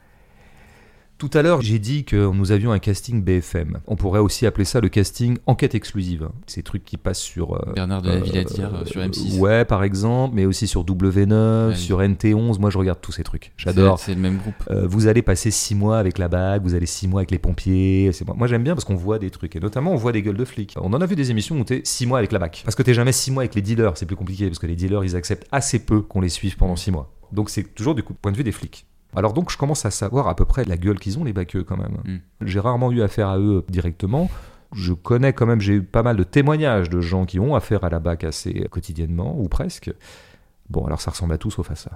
Tout 1.20 1.30
à 1.34 1.42
l'heure, 1.42 1.62
j'ai 1.62 1.80
dit 1.80 2.06
que 2.06 2.32
nous 2.32 2.54
avions 2.54 2.72
un 2.72 2.80
casting 2.80 3.22
BFM. 3.22 3.80
On 3.88 3.98
pourrait 3.98 4.22
aussi 4.22 4.46
appeler 4.46 4.64
ça 4.64 4.80
le 4.80 4.88
casting 4.88 5.38
enquête 5.48 5.76
exclusive. 5.76 6.30
Ces 6.48 6.64
trucs 6.64 6.86
qui 6.86 6.96
passent 6.96 7.20
sur... 7.20 7.56
euh, 7.56 7.74
Bernard 7.76 8.02
de 8.02 8.08
la 8.08 8.16
euh, 8.16 8.20
Villadière 8.22 8.74
euh, 8.74 8.86
sur 8.86 9.02
M6. 9.02 9.38
Ouais, 9.38 9.66
par 9.66 9.84
exemple, 9.84 10.36
mais 10.36 10.46
aussi 10.46 10.66
sur 10.66 10.86
W9, 10.86 11.70
Ouais. 11.72 11.76
sur 11.76 12.00
NT11. 12.00 12.58
Moi, 12.62 12.70
je 12.70 12.78
regarde 12.78 13.00
tous 13.02 13.12
ces 13.12 13.24
trucs. 13.24 13.52
J'adore. 13.58 14.00
C'est 14.00 14.16
le 14.16 14.22
même 14.22 14.38
groupe. 14.38 14.56
Euh, 14.72 14.88
vous 14.88 15.08
allez 15.08 15.22
passer 15.22 15.52
six 15.52 15.76
mois 15.76 16.00
avec 16.00 16.20
la 16.20 16.30
bague, 16.30 16.64
vous 16.64 16.74
allez 16.74 16.86
six 16.86 17.10
mois 17.10 17.20
avec 17.20 17.32
les 17.32 17.38
pompiers. 17.40 18.12
Moi, 18.38 18.48
j'aime 18.48 18.64
bien 18.64 18.74
parce 18.74 18.86
qu'on 18.86 18.96
voit 18.96 19.20
des 19.20 19.30
trucs 19.30 19.58
et 19.58 19.60
notamment 19.60 19.92
on 19.92 19.98
voit 19.98 20.14
des 20.14 20.22
gueules 20.22 20.38
de 20.38 20.46
flics. 20.46 20.76
On 20.80 20.94
en 20.94 21.02
a 21.02 21.06
vu 21.06 21.18
des 21.18 21.32
émissions 21.32 21.60
où 21.60 21.66
t'es 21.66 21.82
six 21.84 22.06
mois 22.06 22.20
avec 22.20 22.32
la 22.32 22.40
bague 22.40 22.56
parce 22.64 22.76
que 22.76 22.84
t'es 22.84 22.94
jamais 22.94 23.12
six 23.12 23.30
mois 23.32 23.44
avec 23.44 23.56
les 23.56 23.62
dealers. 23.62 23.98
C'est 23.98 24.06
plus 24.06 24.16
compliqué 24.16 24.46
parce 24.48 24.60
que 24.60 24.68
les 24.68 24.78
dealers 24.78 25.04
ils 25.04 25.18
acceptent 25.18 25.48
assez 25.52 25.80
peu 25.80 26.00
qu'on 26.02 26.22
les 26.22 26.30
suive 26.30 26.56
pendant 26.56 26.78
six 26.78 26.92
mois. 26.92 27.12
Donc 27.34 27.50
c'est 27.50 27.64
toujours 27.76 27.94
du 27.94 28.04
coup, 28.04 28.14
point 28.14 28.32
de 28.32 28.38
vue 28.38 28.46
des 28.46 28.54
flics. 28.54 28.86
Alors 29.16 29.34
donc 29.34 29.52
je 29.52 29.58
commence 29.58 29.86
à 29.86 29.92
savoir 29.92 30.28
à 30.28 30.36
peu 30.36 30.46
près 30.46 30.66
la 30.66 30.78
gueule 30.78 31.00
qu'ils 31.00 31.18
ont 31.20 31.24
les 31.24 31.34
baqueux 31.34 31.64
quand 31.64 31.78
même. 31.78 31.98
Mm. 32.06 32.46
J'ai 32.46 32.60
rarement 32.60 32.92
eu 32.92 33.02
affaire 33.02 33.30
à 33.30 33.40
eux 33.40 33.66
directement. 33.70 34.30
Je 34.74 34.94
connais 34.94 35.34
quand 35.34 35.48
même, 35.48 35.62
j'ai 35.62 35.74
eu 35.74 35.84
pas 35.84 36.04
mal 36.04 36.16
de 36.16 36.24
témoignages 36.24 36.90
de 36.90 37.02
gens 37.02 37.26
qui 37.26 37.40
ont 37.40 37.56
affaire 37.56 37.84
à 37.84 37.90
la 37.90 38.00
BAC 38.00 38.24
assez 38.24 38.68
quotidiennement, 38.70 39.36
ou 39.40 39.48
presque. 39.48 39.92
Bon, 40.70 40.86
alors 40.86 41.02
ça 41.02 41.10
ressemble 41.10 41.34
à 41.34 41.40
tout 41.40 41.50
sauf 41.50 41.72
à 41.72 41.76
ça. 41.76 41.92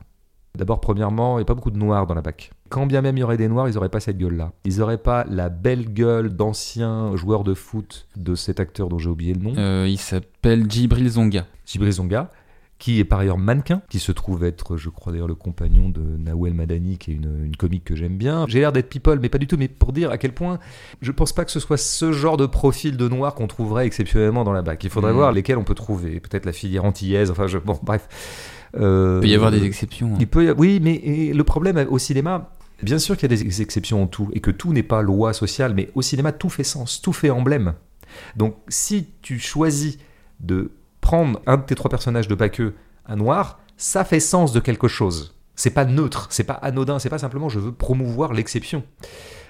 D'abord, 0.57 0.81
premièrement, 0.81 1.37
il 1.37 1.41
n'y 1.41 1.43
a 1.43 1.45
pas 1.45 1.55
beaucoup 1.55 1.71
de 1.71 1.77
noirs 1.77 2.05
dans 2.07 2.13
la 2.15 2.21
BAC. 2.21 2.51
Quand 2.69 2.85
bien 2.87 3.01
même 3.01 3.17
il 3.17 3.21
y 3.21 3.23
aurait 3.23 3.37
des 3.37 3.47
noirs, 3.47 3.67
ils 3.69 3.75
n'auraient 3.75 3.89
pas 3.89 3.99
cette 3.99 4.17
gueule-là. 4.17 4.53
Ils 4.65 4.77
n'auraient 4.79 4.97
pas 4.97 5.23
la 5.29 5.49
belle 5.49 5.91
gueule 5.93 6.29
d'ancien 6.29 7.15
joueur 7.15 7.43
de 7.43 7.53
foot 7.53 8.07
de 8.15 8.33
cet 8.35 8.59
acteur 8.59 8.89
dont 8.89 8.97
j'ai 8.97 9.09
oublié 9.09 9.33
le 9.33 9.41
nom, 9.41 9.53
Euh, 9.57 9.87
il 9.87 9.97
s'appelle 9.99 10.69
Djibril 10.69 11.09
Zonga. 11.09 11.45
Djibril 11.65 11.91
Zonga, 11.91 12.31
qui 12.83 12.99
est 12.99 13.05
par 13.05 13.19
ailleurs 13.19 13.37
mannequin, 13.37 13.81
qui 13.89 13.97
se 13.97 14.11
trouve 14.11 14.43
être, 14.43 14.75
je 14.75 14.89
crois 14.89 15.13
d'ailleurs, 15.13 15.29
le 15.29 15.35
compagnon 15.35 15.87
de 15.87 16.01
Nawel 16.01 16.53
Madani, 16.53 16.97
qui 16.97 17.11
est 17.11 17.13
une, 17.13 17.45
une 17.45 17.55
comique 17.55 17.85
que 17.85 17.95
j'aime 17.95 18.17
bien. 18.17 18.45
J'ai 18.49 18.59
l'air 18.59 18.73
d'être 18.73 18.89
people, 18.89 19.19
mais 19.21 19.29
pas 19.29 19.37
du 19.37 19.47
tout, 19.47 19.55
mais 19.57 19.69
pour 19.69 19.93
dire 19.93 20.11
à 20.11 20.17
quel 20.17 20.33
point 20.33 20.59
je 21.01 21.13
pense 21.13 21.31
pas 21.31 21.45
que 21.45 21.51
ce 21.51 21.61
soit 21.61 21.77
ce 21.77 22.11
genre 22.11 22.35
de 22.35 22.45
profil 22.45 22.97
de 22.97 23.07
noir 23.07 23.35
qu'on 23.35 23.47
trouverait 23.47 23.85
exceptionnellement 23.85 24.43
dans 24.43 24.51
la 24.51 24.63
BAC. 24.63 24.83
Il 24.83 24.89
faudrait 24.89 25.13
Mm. 25.13 25.15
voir 25.15 25.31
lesquels 25.31 25.57
on 25.57 25.63
peut 25.63 25.75
trouver. 25.75 26.19
Peut-être 26.19 26.45
la 26.45 26.51
filière 26.51 26.83
antillaise, 26.83 27.31
enfin, 27.31 27.47
je... 27.47 27.57
bon, 27.57 27.79
bref. 27.83 28.09
Euh, 28.75 29.19
Il 29.21 29.27
peut 29.27 29.31
y 29.31 29.35
avoir 29.35 29.51
des 29.51 29.63
exceptions. 29.63 30.15
hein. 30.15 30.17
il 30.19 30.27
peut 30.27 30.53
Oui, 30.57 30.81
mais 30.83 31.31
le 31.33 31.43
problème 31.45 31.85
au 31.89 31.99
cinéma, 31.99 32.51
bien 32.81 32.99
sûr 32.99 33.15
qu'il 33.15 33.31
y 33.31 33.33
a 33.33 33.35
des 33.37 33.43
ex- 33.43 33.61
exceptions 33.61 34.03
en 34.03 34.07
tout, 34.07 34.27
et 34.33 34.41
que 34.41 34.51
tout 34.51 34.73
n'est 34.73 34.83
pas 34.83 35.01
loi 35.01 35.31
sociale, 35.31 35.73
mais 35.73 35.89
au 35.95 36.01
cinéma, 36.01 36.33
tout 36.33 36.49
fait 36.49 36.65
sens, 36.65 37.01
tout 37.01 37.13
fait 37.13 37.29
emblème. 37.29 37.75
Donc, 38.35 38.55
si 38.67 39.07
tu 39.21 39.39
choisis 39.39 39.99
de 40.41 40.71
prendre 41.03 41.41
un 41.45 41.57
de 41.57 41.63
tes 41.63 41.75
trois 41.75 41.89
personnages 41.89 42.27
de 42.27 42.33
Baqueux, 42.33 42.73
un 43.05 43.17
noir, 43.17 43.59
ça 43.77 44.03
fait 44.05 44.21
sens 44.21 44.53
de 44.53 44.59
quelque 44.59 44.87
chose. 44.87 45.35
C'est 45.55 45.69
pas 45.69 45.85
neutre, 45.85 46.27
c'est 46.31 46.45
pas 46.45 46.53
anodin, 46.53 46.97
c'est 46.97 47.09
pas 47.09 47.19
simplement 47.19 47.49
je 47.49 47.59
veux 47.59 47.73
promouvoir 47.73 48.33
l'exception. 48.33 48.83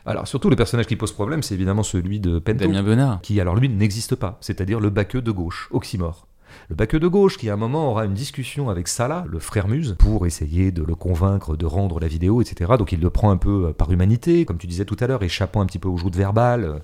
Alors 0.06 0.28
surtout 0.28 0.50
le 0.50 0.58
personnage 0.58 0.88
qui 0.88 0.98
pose 0.98 1.14
problème, 1.14 1.44
c'est 1.44 1.54
évidemment 1.54 1.84
celui 1.84 2.20
de 2.20 2.40
Pento, 2.40 2.66
Damien 2.66 2.84
Bonnard. 2.84 3.22
qui 3.22 3.40
alors 3.40 3.56
lui 3.56 3.70
n'existe 3.70 4.16
pas, 4.16 4.38
c'est-à-dire 4.42 4.82
le 4.82 4.90
baqueux 4.90 5.22
de 5.22 5.32
gauche, 5.32 5.70
oxymore. 5.72 6.28
Le 6.70 6.76
baqueux 6.76 7.00
de 7.00 7.08
gauche 7.08 7.38
qui 7.38 7.50
à 7.50 7.54
un 7.54 7.58
moment 7.58 7.92
aura 7.92 8.06
une 8.06 8.14
discussion 8.14 8.70
avec 8.70 8.88
Salah, 8.88 9.24
le 9.30 9.40
frère 9.40 9.68
Muse, 9.68 9.96
pour 9.98 10.26
essayer 10.26 10.72
de 10.72 10.84
le 10.84 10.96
convaincre 10.96 11.56
de 11.56 11.66
rendre 11.66 12.00
la 12.00 12.08
vidéo, 12.08 12.42
etc. 12.42 12.74
Donc 12.78 12.92
il 12.92 13.00
le 13.00 13.10
prend 13.10 13.32
un 13.32 13.38
peu 13.38 13.68
euh, 13.68 13.74
par 13.74 13.92
humanité, 13.92 14.46
comme 14.46 14.58
tu 14.58 14.68
disais 14.68 14.86
tout 14.86 14.98
à 15.00 15.08
l'heure, 15.08 15.24
échappant 15.24 15.62
un 15.62 15.66
petit 15.66 15.80
peu 15.80 15.88
aux 15.88 15.98
joutes 15.98 16.16
verbales. 16.16 16.82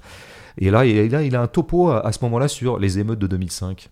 Et 0.58 0.72
là, 0.72 0.86
et 0.86 1.10
là 1.10 1.24
il 1.24 1.36
a 1.36 1.42
un 1.42 1.48
topo 1.48 1.90
à, 1.90 2.06
à 2.06 2.12
ce 2.12 2.24
moment-là 2.24 2.48
sur 2.48 2.80
les 2.80 3.00
émeutes 3.00 3.20
de 3.20 3.28
2005. 3.28 3.90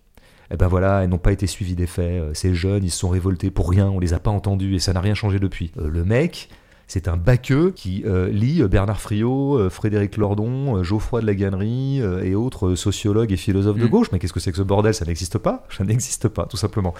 Eh 0.50 0.56
ben 0.56 0.66
voilà, 0.66 1.02
elles 1.02 1.10
n'ont 1.10 1.18
pas 1.18 1.32
été 1.32 1.46
suivies 1.46 1.74
des 1.74 1.86
faits. 1.86 2.22
Euh, 2.22 2.34
Ces 2.34 2.54
jeunes, 2.54 2.84
ils 2.84 2.90
se 2.90 2.98
sont 2.98 3.10
révoltés 3.10 3.50
pour 3.50 3.68
rien, 3.68 3.88
on 3.88 3.98
les 3.98 4.14
a 4.14 4.18
pas 4.18 4.30
entendus 4.30 4.74
et 4.74 4.78
ça 4.78 4.92
n'a 4.92 5.00
rien 5.00 5.14
changé 5.14 5.38
depuis. 5.38 5.72
Euh, 5.78 5.88
le 5.88 6.04
mec, 6.04 6.48
c'est 6.88 7.06
un 7.06 7.16
baqueux 7.18 7.70
qui 7.70 8.02
euh, 8.06 8.28
lit 8.28 8.62
Bernard 8.64 9.00
Friot, 9.00 9.58
euh, 9.58 9.70
Frédéric 9.70 10.16
Lordon, 10.16 10.78
euh, 10.78 10.82
Geoffroy 10.82 11.20
de 11.20 11.26
la 11.26 11.34
Gannerie 11.34 12.00
euh, 12.00 12.24
et 12.24 12.34
autres 12.34 12.74
sociologues 12.74 13.30
et 13.30 13.36
philosophes 13.36 13.76
de 13.78 13.84
Mm. 13.84 13.90
gauche. 13.90 14.08
Mais 14.10 14.18
qu'est-ce 14.18 14.32
que 14.32 14.40
c'est 14.40 14.50
que 14.50 14.56
ce 14.56 14.62
bordel? 14.62 14.94
Ça 14.94 15.04
n'existe 15.04 15.38
pas 15.38 15.66
Ça 15.76 15.84
n'existe 15.84 16.28
pas, 16.28 16.46
tout 16.46 16.56
simplement. 16.56 16.94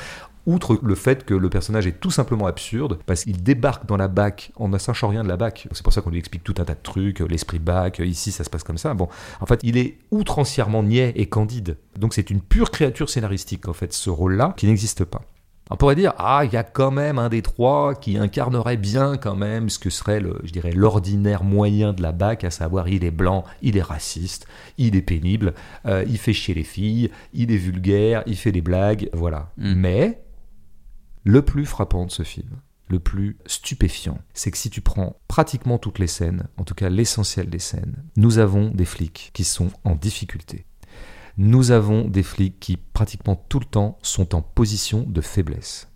Outre 0.47 0.79
le 0.83 0.95
fait 0.95 1.25
que 1.25 1.35
le 1.35 1.51
personnage 1.51 1.87
est 1.87 2.01
tout 2.01 2.11
simplement 2.11 2.47
absurde, 2.47 2.99
parce 3.07 3.25
qu'il 3.25 3.43
débarque 3.43 3.87
dans 3.87 3.97
la 3.97 4.09
BAC 4.09 4.53
en 4.57 4.69
ne 4.69 4.79
sachant 4.79 5.09
rien 5.09 5.23
de 5.25 5.29
la 5.29 5.37
BAC. 5.37 5.69
C'est 5.73 5.83
pour 5.83 5.93
ça 5.93 6.01
qu'on 6.03 6.11
lui 6.11 6.19
explique 6.19 6.45
tout 6.45 6.55
un 6.59 6.65
tas 6.65 6.75
de 6.75 6.83
trucs, 6.83 7.21
euh, 7.21 7.27
l'esprit 7.27 7.59
BAC, 7.59 8.01
euh, 8.01 8.07
ici 8.07 8.31
ça 8.31 8.45
se 8.45 8.51
passe 8.51 8.65
comme 8.65 8.79
ça. 8.79 8.93
Bon, 8.95 9.09
en 9.41 9.47
fait, 9.47 9.61
il 9.63 9.77
est 9.79 9.99
outrancièrement 10.11 10.83
niais 10.83 11.13
et 11.17 11.27
candide. 11.27 11.77
Donc 11.99 12.13
c'est 12.15 12.31
une 12.31 12.41
pure 12.41 12.71
créature 12.71 13.09
scénaristique, 13.09 13.69
en 13.69 13.73
fait, 13.73 13.93
ce 13.95 14.11
rôle-là, 14.11 14.55
qui 14.57 14.67
n'existe 14.67 15.05
pas. 15.05 15.23
On 15.71 15.77
pourrait 15.77 15.97
dire, 15.97 16.15
ah, 16.17 16.43
il 16.45 16.53
y 16.53 16.57
a 16.57 16.63
quand 16.63 16.91
même 16.91 17.19
un 17.19 17.29
des 17.29 17.43
trois 17.43 17.95
qui 17.95 18.17
incarnerait 18.17 18.79
bien 18.79 19.17
quand 19.19 19.37
même 19.37 19.69
ce 19.69 19.79
que 19.79 19.91
serait, 19.91 20.21
le, 20.21 20.41
je 20.45 20.53
dirais, 20.53 20.73
l'ordinaire 20.73 21.45
moyen 21.45 21.93
de 21.93 22.03
la 22.03 22.13
BAC, 22.13 22.45
à 22.45 22.51
savoir, 22.51 22.89
il 22.89 23.05
est 23.05 23.11
blanc, 23.11 23.45
il 23.61 23.77
est 23.77 23.83
raciste, 23.83 24.47
il 24.79 24.97
est 24.97 25.03
pénible, 25.03 25.55
euh, 25.85 26.05
il 26.09 26.19
fait 26.19 26.33
chier 26.33 26.55
les 26.55 26.65
filles, 26.65 27.11
il 27.35 27.53
est 27.53 27.59
vulgaire, 27.59 28.23
il 28.27 28.37
fait 28.37 28.53
des 28.53 28.63
blagues, 28.63 29.11
voilà. 29.13 29.53
Mm. 29.59 29.75
Mais, 29.75 30.23
le 31.25 31.43
plus 31.43 31.67
frappant 31.67 32.07
de 32.07 32.11
ce 32.11 32.23
film, 32.23 32.49
le 32.89 32.99
plus 32.99 33.37
stupéfiant, 33.45 34.19
c'est 34.33 34.51
que 34.51 34.57
si 34.57 34.71
tu 34.71 34.81
prends 34.81 35.17
pratiquement 35.29 35.77
toutes 35.77 35.99
les 35.99 36.07
scènes, 36.07 36.49
en 36.57 36.65
tout 36.65 36.75
cas 36.75 36.89
l'essentiel 36.89 37.51
des 37.51 37.59
scènes, 37.59 38.03
nous 38.17 38.39
avons 38.39 38.71
des 38.71 38.87
flics 38.87 39.31
qui 39.35 39.45
sont 39.45 39.71
en 39.85 39.95
difficulté. 39.95 40.65
Nous 41.41 41.71
avons 41.71 42.09
des 42.09 42.25
flics 42.25 42.59
qui 42.59 42.77
pratiquement 42.77 43.41
tout 43.49 43.61
le 43.61 43.65
temps 43.65 43.97
sont 44.03 44.35
en 44.35 44.43
position 44.43 45.05
de 45.07 45.21
faiblesse. 45.21 45.89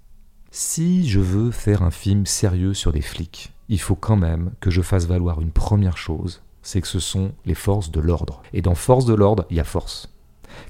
Si 0.53 1.09
je 1.09 1.19
veux 1.19 1.51
faire 1.51 1.83
un 1.83 1.91
film 1.91 2.27
sérieux 2.27 2.75
sur 2.75 2.93
des 2.93 3.01
flics, 3.01 3.53
il 3.69 3.81
faut 3.81 3.97
quand 3.97 4.15
même 4.15 4.53
que 4.61 4.71
je 4.71 4.83
fasse 4.83 5.09
valoir 5.09 5.41
une 5.41 5.51
première 5.51 5.97
chose, 5.97 6.43
c'est 6.63 6.81
que 6.81 6.87
ce 6.87 7.01
sont 7.01 7.33
les 7.45 7.57
forces 7.57 7.91
de 7.91 7.99
l'ordre. 7.99 8.41
Et 8.53 8.63
dans 8.63 8.77
force 8.77 9.05
de 9.05 9.15
l'ordre, 9.15 9.45
il 9.51 9.57
y 9.57 9.61
a 9.61 9.65
force. 9.65 10.15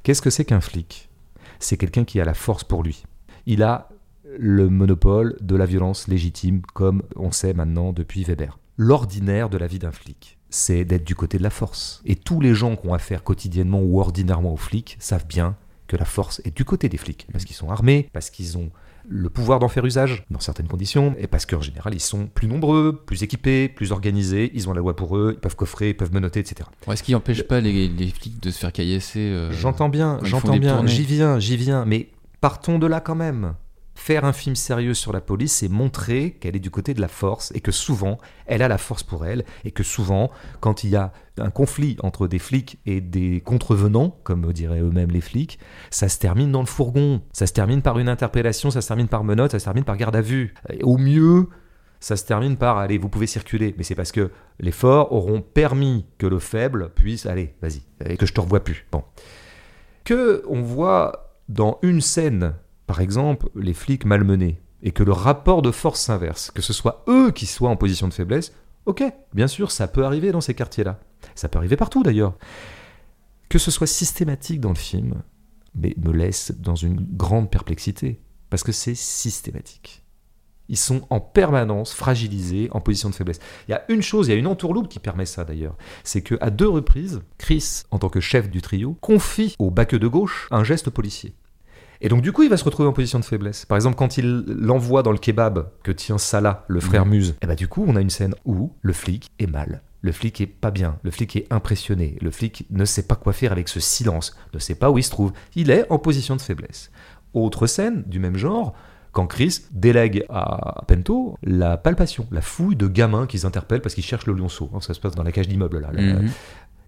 Qu'est-ce 0.04 0.22
que 0.22 0.30
c'est 0.30 0.46
qu'un 0.46 0.62
flic? 0.62 1.10
C'est 1.58 1.76
quelqu'un 1.76 2.04
qui 2.04 2.18
a 2.18 2.24
la 2.24 2.32
force 2.32 2.64
pour 2.64 2.82
lui. 2.82 3.04
Il 3.44 3.62
a 3.62 3.90
le 4.24 4.70
monopole 4.70 5.36
de 5.42 5.54
la 5.54 5.66
violence 5.66 6.08
légitime, 6.08 6.62
comme 6.72 7.02
on 7.16 7.30
sait 7.30 7.52
maintenant 7.52 7.92
depuis 7.92 8.24
Weber. 8.24 8.58
L'ordinaire 8.78 9.50
de 9.50 9.58
la 9.58 9.66
vie 9.66 9.80
d'un 9.80 9.92
flic, 9.92 10.38
c'est 10.52 10.84
d'être 10.84 11.04
du 11.04 11.14
côté 11.14 11.38
de 11.38 11.42
la 11.42 11.50
force. 11.50 12.02
Et 12.04 12.14
tous 12.14 12.40
les 12.40 12.54
gens 12.54 12.76
qui 12.76 12.86
ont 12.86 12.94
affaire 12.94 13.24
quotidiennement 13.24 13.80
ou 13.80 14.00
ordinairement 14.00 14.52
aux 14.52 14.58
flics 14.58 14.96
savent 15.00 15.26
bien 15.26 15.56
que 15.88 15.96
la 15.96 16.04
force 16.04 16.40
est 16.44 16.56
du 16.56 16.64
côté 16.64 16.88
des 16.88 16.96
flics, 16.96 17.26
parce 17.32 17.44
qu'ils 17.44 17.56
sont 17.56 17.70
armés, 17.70 18.08
parce 18.12 18.30
qu'ils 18.30 18.56
ont 18.56 18.70
le 19.08 19.28
pouvoir 19.28 19.58
d'en 19.58 19.68
faire 19.68 19.84
usage 19.84 20.24
dans 20.30 20.38
certaines 20.40 20.68
conditions, 20.68 21.14
et 21.18 21.26
parce 21.26 21.44
qu'en 21.44 21.60
général 21.60 21.92
ils 21.94 22.00
sont 22.00 22.28
plus 22.28 22.46
nombreux, 22.46 23.02
plus 23.04 23.22
équipés, 23.22 23.68
plus 23.68 23.92
organisés, 23.92 24.50
ils 24.54 24.68
ont 24.68 24.72
la 24.72 24.80
loi 24.80 24.94
pour 24.94 25.16
eux, 25.16 25.32
ils 25.34 25.40
peuvent 25.40 25.56
coffrer, 25.56 25.90
ils 25.90 25.96
peuvent 25.96 26.12
menotter, 26.12 26.40
etc. 26.40 26.68
Est-ce 26.88 27.02
qu'il 27.02 27.14
n'empêche 27.14 27.42
pas 27.42 27.60
les, 27.60 27.88
les 27.88 28.08
flics 28.08 28.40
de 28.40 28.50
se 28.50 28.58
faire 28.58 28.72
caillasser 28.72 29.20
euh, 29.20 29.52
J'entends 29.52 29.88
bien, 29.88 30.18
j'entends 30.22 30.56
bien, 30.56 30.86
j'y 30.86 31.04
viens, 31.04 31.38
j'y 31.40 31.56
viens, 31.56 31.84
mais 31.84 32.08
partons 32.40 32.78
de 32.78 32.86
là 32.86 33.00
quand 33.00 33.16
même. 33.16 33.54
Faire 33.94 34.24
un 34.24 34.32
film 34.32 34.56
sérieux 34.56 34.94
sur 34.94 35.12
la 35.12 35.20
police, 35.20 35.52
c'est 35.52 35.68
montrer 35.68 36.32
qu'elle 36.32 36.56
est 36.56 36.60
du 36.60 36.70
côté 36.70 36.94
de 36.94 37.00
la 37.00 37.08
force 37.08 37.52
et 37.54 37.60
que 37.60 37.70
souvent, 37.70 38.18
elle 38.46 38.62
a 38.62 38.68
la 38.68 38.78
force 38.78 39.02
pour 39.02 39.26
elle 39.26 39.44
et 39.64 39.70
que 39.70 39.82
souvent, 39.82 40.30
quand 40.60 40.82
il 40.82 40.90
y 40.90 40.96
a 40.96 41.12
un 41.38 41.50
conflit 41.50 41.96
entre 42.02 42.26
des 42.26 42.38
flics 42.38 42.78
et 42.86 43.00
des 43.00 43.42
contrevenants, 43.42 44.16
comme 44.24 44.50
diraient 44.52 44.80
eux-mêmes 44.80 45.10
les 45.10 45.20
flics, 45.20 45.58
ça 45.90 46.08
se 46.08 46.18
termine 46.18 46.50
dans 46.50 46.60
le 46.60 46.66
fourgon. 46.66 47.22
Ça 47.32 47.46
se 47.46 47.52
termine 47.52 47.82
par 47.82 47.98
une 47.98 48.08
interpellation, 48.08 48.70
ça 48.70 48.80
se 48.80 48.88
termine 48.88 49.08
par 49.08 49.24
menotte, 49.24 49.52
ça 49.52 49.58
se 49.58 49.64
termine 49.64 49.84
par 49.84 49.96
garde 49.96 50.16
à 50.16 50.22
vue. 50.22 50.54
Et 50.70 50.82
au 50.82 50.96
mieux, 50.96 51.48
ça 52.00 52.16
se 52.16 52.24
termine 52.24 52.56
par 52.56 52.78
allez, 52.78 52.98
vous 52.98 53.08
pouvez 53.08 53.26
circuler. 53.26 53.74
Mais 53.78 53.84
c'est 53.84 53.94
parce 53.94 54.12
que 54.12 54.30
les 54.58 54.72
forts 54.72 55.12
auront 55.12 55.40
permis 55.40 56.06
que 56.18 56.26
le 56.26 56.38
faible 56.38 56.90
puisse 56.94 57.26
allez, 57.26 57.54
vas-y, 57.62 57.82
et 58.04 58.16
que 58.16 58.26
je 58.26 58.32
te 58.32 58.40
revois 58.40 58.64
plus. 58.64 58.86
Bon. 58.90 59.04
Que 60.04 60.42
on 60.48 60.62
voit 60.62 61.38
dans 61.48 61.78
une 61.82 62.00
scène, 62.00 62.54
par 62.86 63.00
exemple, 63.00 63.48
les 63.54 63.74
flics 63.74 64.04
malmenés, 64.04 64.60
et 64.82 64.90
que 64.90 65.02
le 65.02 65.12
rapport 65.12 65.62
de 65.62 65.70
force 65.70 66.00
s'inverse, 66.00 66.50
que 66.50 66.62
ce 66.62 66.72
soit 66.72 67.04
eux 67.08 67.30
qui 67.30 67.46
soient 67.46 67.70
en 67.70 67.76
position 67.76 68.08
de 68.08 68.14
faiblesse, 68.14 68.52
ok, 68.86 69.04
bien 69.32 69.46
sûr, 69.46 69.70
ça 69.70 69.88
peut 69.88 70.04
arriver 70.04 70.32
dans 70.32 70.40
ces 70.40 70.54
quartiers-là. 70.54 70.98
Ça 71.34 71.48
peut 71.48 71.58
arriver 71.58 71.76
partout 71.76 72.02
d'ailleurs. 72.02 72.34
Que 73.48 73.58
ce 73.58 73.70
soit 73.70 73.86
systématique 73.86 74.60
dans 74.60 74.70
le 74.70 74.74
film, 74.74 75.22
mais 75.74 75.94
me 75.98 76.12
laisse 76.12 76.52
dans 76.58 76.74
une 76.74 77.00
grande 77.00 77.50
perplexité, 77.50 78.20
parce 78.50 78.64
que 78.64 78.72
c'est 78.72 78.94
systématique. 78.94 80.02
Ils 80.68 80.78
sont 80.78 81.06
en 81.10 81.20
permanence 81.20 81.92
fragilisés, 81.92 82.68
en 82.72 82.80
position 82.80 83.10
de 83.10 83.14
faiblesse. 83.14 83.40
Il 83.68 83.72
y 83.72 83.74
a 83.74 83.84
une 83.88 84.02
chose, 84.02 84.28
il 84.28 84.30
y 84.30 84.34
a 84.34 84.38
une 84.38 84.46
entourloupe 84.46 84.88
qui 84.88 85.00
permet 85.00 85.26
ça 85.26 85.44
d'ailleurs, 85.44 85.76
c'est 86.02 86.22
que 86.22 86.36
à 86.40 86.50
deux 86.50 86.68
reprises, 86.68 87.20
Chris, 87.38 87.82
en 87.90 87.98
tant 87.98 88.08
que 88.08 88.20
chef 88.20 88.50
du 88.50 88.62
trio, 88.62 88.96
confie 89.00 89.54
au 89.58 89.70
baqueux 89.70 89.98
de 89.98 90.08
gauche 90.08 90.48
un 90.50 90.64
geste 90.64 90.90
policier. 90.90 91.34
Et 92.04 92.08
donc 92.08 92.20
du 92.20 92.32
coup, 92.32 92.42
il 92.42 92.50
va 92.50 92.56
se 92.56 92.64
retrouver 92.64 92.88
en 92.88 92.92
position 92.92 93.18
de 93.20 93.24
faiblesse. 93.24 93.64
Par 93.64 93.76
exemple, 93.76 93.96
quand 93.96 94.18
il 94.18 94.44
l'envoie 94.46 95.02
dans 95.02 95.12
le 95.12 95.18
kebab 95.18 95.68
que 95.84 95.92
tient 95.92 96.18
Salah, 96.18 96.64
le 96.68 96.80
frère 96.80 97.04
Mhm. 97.06 97.10
Muse, 97.12 97.34
et 97.40 97.46
bah 97.46 97.54
du 97.54 97.68
coup, 97.68 97.84
on 97.86 97.96
a 97.96 98.00
une 98.00 98.10
scène 98.10 98.34
où 98.44 98.72
le 98.82 98.92
flic 98.92 99.28
est 99.38 99.46
mal. 99.46 99.82
Le 100.02 100.10
flic 100.10 100.40
est 100.40 100.46
pas 100.48 100.72
bien, 100.72 100.98
le 101.04 101.12
flic 101.12 101.36
est 101.36 101.46
impressionné, 101.52 102.18
le 102.20 102.32
flic 102.32 102.66
ne 102.70 102.84
sait 102.84 103.04
pas 103.06 103.14
quoi 103.14 103.32
faire 103.32 103.52
avec 103.52 103.68
ce 103.68 103.78
silence, 103.78 104.36
ne 104.52 104.58
sait 104.58 104.74
pas 104.74 104.90
où 104.90 104.98
il 104.98 105.04
se 105.04 105.10
trouve. 105.10 105.32
Il 105.54 105.70
est 105.70 105.86
en 105.92 105.98
position 106.00 106.34
de 106.34 106.40
faiblesse. 106.40 106.90
Autre 107.34 107.68
scène 107.68 108.02
du 108.06 108.18
même 108.18 108.36
genre, 108.36 108.74
quand 109.12 109.26
Chris 109.28 109.60
délègue 109.70 110.24
à 110.28 110.82
Pento 110.88 111.38
la 111.44 111.76
palpation, 111.76 112.26
la 112.32 112.40
fouille 112.40 112.74
de 112.74 112.88
gamins 112.88 113.26
qu'ils 113.28 113.46
interpellent 113.46 113.80
parce 113.82 113.94
qu'ils 113.94 114.02
cherchent 114.02 114.26
le 114.26 114.32
lionceau. 114.32 114.70
Hein, 114.74 114.80
Ça 114.80 114.92
se 114.92 114.98
passe 114.98 115.14
dans 115.14 115.22
la 115.22 115.30
cage 115.30 115.46
d'immeuble 115.46 115.78
là. 115.78 115.92
Mhm. 115.92 116.30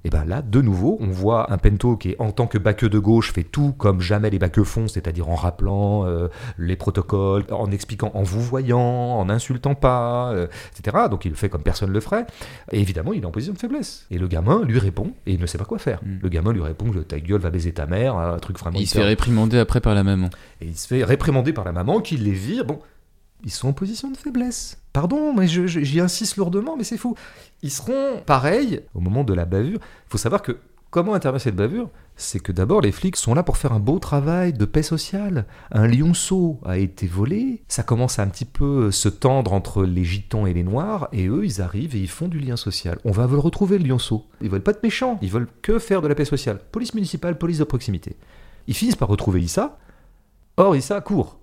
Et 0.04 0.10
ben 0.10 0.24
là, 0.26 0.42
de 0.42 0.60
nouveau, 0.60 0.98
on 1.00 1.06
voit 1.06 1.50
un 1.50 1.56
Pento 1.56 1.96
qui, 1.96 2.14
en 2.18 2.30
tant 2.30 2.46
que 2.46 2.58
baqueux 2.58 2.90
de 2.90 2.98
gauche, 2.98 3.32
fait 3.32 3.42
tout 3.42 3.72
comme 3.72 4.02
jamais 4.02 4.28
les 4.28 4.38
baqueux 4.38 4.64
font, 4.64 4.86
c'est-à-dire 4.86 5.30
en 5.30 5.34
rappelant 5.34 6.04
euh, 6.06 6.28
les 6.58 6.76
protocoles, 6.76 7.44
en 7.50 7.70
expliquant, 7.70 8.10
en 8.12 8.22
vous 8.22 8.42
voyant, 8.42 8.80
en 8.80 9.30
insultant 9.30 9.74
pas, 9.74 10.30
euh, 10.32 10.46
etc. 10.78 11.06
Donc 11.10 11.24
il 11.24 11.30
le 11.30 11.36
fait 11.36 11.48
comme 11.48 11.62
personne 11.62 11.90
le 11.90 12.00
ferait. 12.00 12.26
Et 12.70 12.80
évidemment, 12.80 13.14
il 13.14 13.22
est 13.22 13.26
en 13.26 13.30
position 13.30 13.54
de 13.54 13.58
faiblesse. 13.58 14.06
Et 14.10 14.18
le 14.18 14.28
gamin 14.28 14.62
lui 14.64 14.78
répond, 14.78 15.14
et 15.26 15.32
il 15.32 15.40
ne 15.40 15.46
sait 15.46 15.58
pas 15.58 15.64
quoi 15.64 15.78
faire. 15.78 16.00
Mm. 16.04 16.18
Le 16.22 16.28
gamin 16.28 16.52
lui 16.52 16.62
répond 16.62 16.92
ta 17.08 17.18
gueule 17.18 17.40
va 17.40 17.50
baiser 17.50 17.72
ta 17.72 17.86
mère, 17.86 18.16
un 18.16 18.38
truc 18.38 18.58
vraiment. 18.58 18.78
Il 18.78 18.86
se 18.86 18.98
fait 18.98 19.04
réprimander 19.04 19.58
après 19.58 19.80
par 19.80 19.94
la 19.94 20.04
maman. 20.04 20.28
et 20.60 20.66
il 20.66 20.76
se 20.76 20.86
fait 20.86 21.02
réprimander 21.02 21.54
par 21.54 21.64
la 21.64 21.72
maman 21.72 22.00
qui 22.00 22.18
les 22.18 22.32
vire. 22.32 22.66
Bon, 22.66 22.78
ils 23.44 23.50
sont 23.50 23.68
en 23.68 23.72
position 23.72 24.10
de 24.10 24.16
faiblesse. 24.16 24.78
Pardon, 24.92 25.34
mais 25.34 25.46
j'y 25.46 26.00
insiste 26.00 26.36
lourdement, 26.36 26.76
mais 26.76 26.84
c'est 26.84 26.96
fou. 26.96 27.14
Ils 27.62 27.70
seront 27.70 28.20
pareils 28.24 28.80
au 28.94 29.00
moment 29.00 29.24
de 29.24 29.34
la 29.34 29.44
bavure. 29.44 29.80
Il 30.06 30.10
faut 30.10 30.18
savoir 30.18 30.42
que 30.42 30.58
comment 30.90 31.14
intervient 31.14 31.38
cette 31.38 31.56
bavure? 31.56 31.90
C'est 32.16 32.38
que 32.38 32.52
d'abord, 32.52 32.80
les 32.80 32.92
flics 32.92 33.16
sont 33.16 33.34
là 33.34 33.42
pour 33.42 33.56
faire 33.56 33.72
un 33.72 33.80
beau 33.80 33.98
travail 33.98 34.52
de 34.52 34.64
paix 34.64 34.84
sociale. 34.84 35.46
Un 35.72 35.88
lionceau 35.88 36.60
a 36.64 36.78
été 36.78 37.08
volé. 37.08 37.64
Ça 37.66 37.82
commence 37.82 38.20
à 38.20 38.22
un 38.22 38.28
petit 38.28 38.44
peu 38.44 38.92
se 38.92 39.08
tendre 39.08 39.52
entre 39.52 39.84
les 39.84 40.04
gitans 40.04 40.46
et 40.46 40.54
les 40.54 40.62
noirs. 40.62 41.08
Et 41.12 41.26
eux, 41.26 41.44
ils 41.44 41.60
arrivent 41.60 41.96
et 41.96 42.00
ils 42.00 42.08
font 42.08 42.28
du 42.28 42.38
lien 42.38 42.56
social. 42.56 42.98
On 43.04 43.10
va 43.10 43.26
le 43.26 43.38
retrouver, 43.38 43.78
le 43.78 43.88
lionceau. 43.88 44.26
Ils 44.40 44.48
veulent 44.48 44.62
pas 44.62 44.70
être 44.70 44.84
méchants. 44.84 45.18
Ils 45.22 45.30
veulent 45.30 45.48
que 45.60 45.80
faire 45.80 46.02
de 46.02 46.08
la 46.08 46.14
paix 46.14 46.24
sociale. 46.24 46.60
Police 46.70 46.94
municipale, 46.94 47.36
police 47.36 47.58
de 47.58 47.64
proximité. 47.64 48.16
Ils 48.68 48.74
finissent 48.74 48.94
par 48.94 49.08
retrouver 49.08 49.42
Issa. 49.42 49.76
Or, 50.56 50.76
Issa 50.76 51.00
court. 51.00 51.40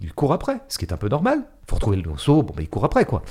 Il 0.00 0.12
court 0.12 0.32
après, 0.32 0.60
ce 0.68 0.78
qui 0.78 0.84
est 0.84 0.92
un 0.92 0.96
peu 0.96 1.08
normal. 1.08 1.44
Faut 1.68 1.76
retrouver 1.76 1.96
le 1.96 2.02
lionceau, 2.02 2.42
bon, 2.42 2.52
bah, 2.54 2.62
il 2.62 2.68
court 2.68 2.84
après, 2.84 3.04
quoi. 3.04 3.22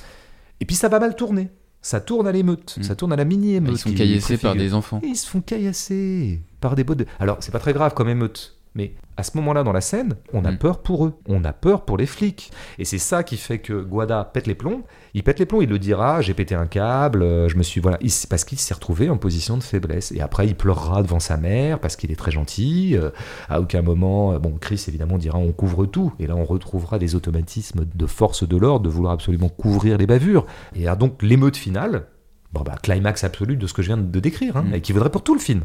Et 0.60 0.66
puis 0.66 0.76
ça 0.76 0.88
va 0.90 1.00
mal 1.00 1.16
tourner. 1.16 1.50
Ça 1.82 2.00
tourne 2.02 2.26
à 2.28 2.32
l'émeute, 2.32 2.78
Mm. 2.80 2.84
ça 2.84 2.96
tourne 2.96 3.14
à 3.14 3.16
la 3.16 3.26
mini-émeute. 3.26 3.74
Ils 3.74 3.78
sont 3.78 3.90
qui 3.90 3.96
caillassés 3.96 4.38
par 4.38 4.56
des 4.56 4.74
enfants. 4.74 5.00
Et 5.04 5.08
ils 5.08 5.16
se 5.16 5.28
font 5.30 5.42
caillasser 5.42 6.42
par 6.60 6.76
des 6.76 6.84
bottes 6.84 6.98
de... 7.00 7.06
Alors, 7.20 7.38
c'est 7.42 7.52
pas 7.52 7.60
très 7.60 7.74
grave 7.74 7.94
comme 7.94 8.10
émeute. 8.10 8.55
Mais 8.76 8.94
à 9.16 9.24
ce 9.24 9.38
moment-là, 9.38 9.64
dans 9.64 9.72
la 9.72 9.80
scène, 9.80 10.16
on 10.34 10.44
a 10.44 10.52
Mm. 10.52 10.58
peur 10.58 10.80
pour 10.84 11.06
eux. 11.06 11.14
On 11.30 11.46
a 11.46 11.54
peur 11.54 11.86
pour 11.86 11.96
les 11.98 12.06
flics. 12.06 12.52
Et 12.78 12.84
c'est 12.84 12.98
ça 12.98 13.24
qui 13.24 13.38
fait 13.38 13.60
que 13.60 13.82
Guada 13.82 14.26
pète 14.26 14.48
les 14.48 14.56
plombs. 14.56 14.84
Il 15.14 15.24
pète 15.24 15.40
les 15.40 15.46
plombs, 15.46 15.62
il 15.62 15.70
le 15.70 15.80
dira 15.80 16.20
j'ai 16.22 16.34
pété 16.34 16.56
un 16.56 16.66
câble, 16.68 17.24
euh, 17.24 17.48
je 17.48 17.56
me 17.56 17.64
suis. 17.64 17.80
Voilà. 17.80 17.98
Il- 18.02 18.12
parce 18.30 18.44
qu'il 18.44 18.60
s'est 18.60 18.74
retrouvé 18.74 19.10
en 19.10 19.16
position 19.18 19.56
de 19.58 19.64
faiblesse. 19.64 20.12
Et 20.12 20.20
après, 20.20 20.46
il 20.48 20.56
pleurera 20.56 21.02
devant 21.04 21.22
sa 21.22 21.38
mère 21.38 21.80
parce 21.80 21.96
qu'il 21.96 22.12
est 22.12 22.16
très 22.18 22.32
gentil. 22.32 22.98
euh, 22.98 23.12
à 23.48 23.62
aucun 23.62 23.82
moment. 23.82 24.34
euh, 24.34 24.40
Bon, 24.40 24.58
Chris, 24.60 24.84
évidemment, 24.90 25.18
dira 25.18 25.38
on 25.40 25.54
couvre 25.54 25.86
tout. 25.86 26.12
Et 26.20 26.28
là, 26.28 26.36
on 26.36 26.44
retrouvera 26.44 27.00
des 27.00 27.16
automatismes 27.16 27.86
de 27.96 28.06
force 28.06 28.46
de 28.48 28.58
l'ordre 28.58 28.86
de 28.86 28.90
vouloir 28.90 29.14
absolument 29.14 29.48
couvrir 29.50 29.98
les 29.98 30.06
bavures. 30.08 30.46
Et 30.76 30.86
donc, 31.00 31.24
l'émeute 31.24 31.56
finale, 31.56 32.08
bon, 32.52 32.62
bah, 32.64 32.76
climax 32.84 33.24
absolu 33.24 33.56
de 33.56 33.66
ce 33.68 33.74
que 33.74 33.82
je 33.82 33.88
viens 33.88 33.98
de 33.98 34.20
décrire, 34.20 34.58
hein, 34.58 34.66
Mm. 34.70 34.74
et 34.76 34.82
qui 34.82 34.92
vaudrait 34.92 35.10
pour 35.12 35.24
tout 35.24 35.34
le 35.34 35.40
film. 35.40 35.62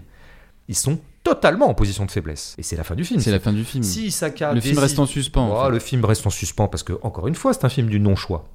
Ils 0.71 0.77
sont 0.77 1.01
totalement 1.25 1.69
en 1.69 1.75
position 1.75 2.07
de 2.07 2.11
faiblesse. 2.13 2.55
Et 2.57 2.63
c'est 2.63 2.77
la 2.77 2.85
fin 2.85 2.95
du 2.95 3.05
film. 3.05 3.19
C'est 3.21 3.33
la 3.33 3.41
fin 3.41 3.53
du 3.53 3.65
film. 3.65 3.83
Si 3.83 4.07
Isaka 4.07 4.55
le 4.55 4.61
film 4.61 4.79
reste 4.79 5.01
en 5.01 5.05
suspens. 5.05 5.51
en 5.51 5.65
fait. 5.65 5.71
Le 5.73 5.79
film 5.81 6.05
reste 6.05 6.25
en 6.27 6.31
suspens 6.31 6.69
parce 6.69 6.85
que, 6.85 6.93
encore 7.03 7.27
une 7.27 7.35
fois, 7.35 7.53
c'est 7.53 7.65
un 7.65 7.69
film 7.69 7.89
du 7.89 7.99
non-choix. 7.99 8.49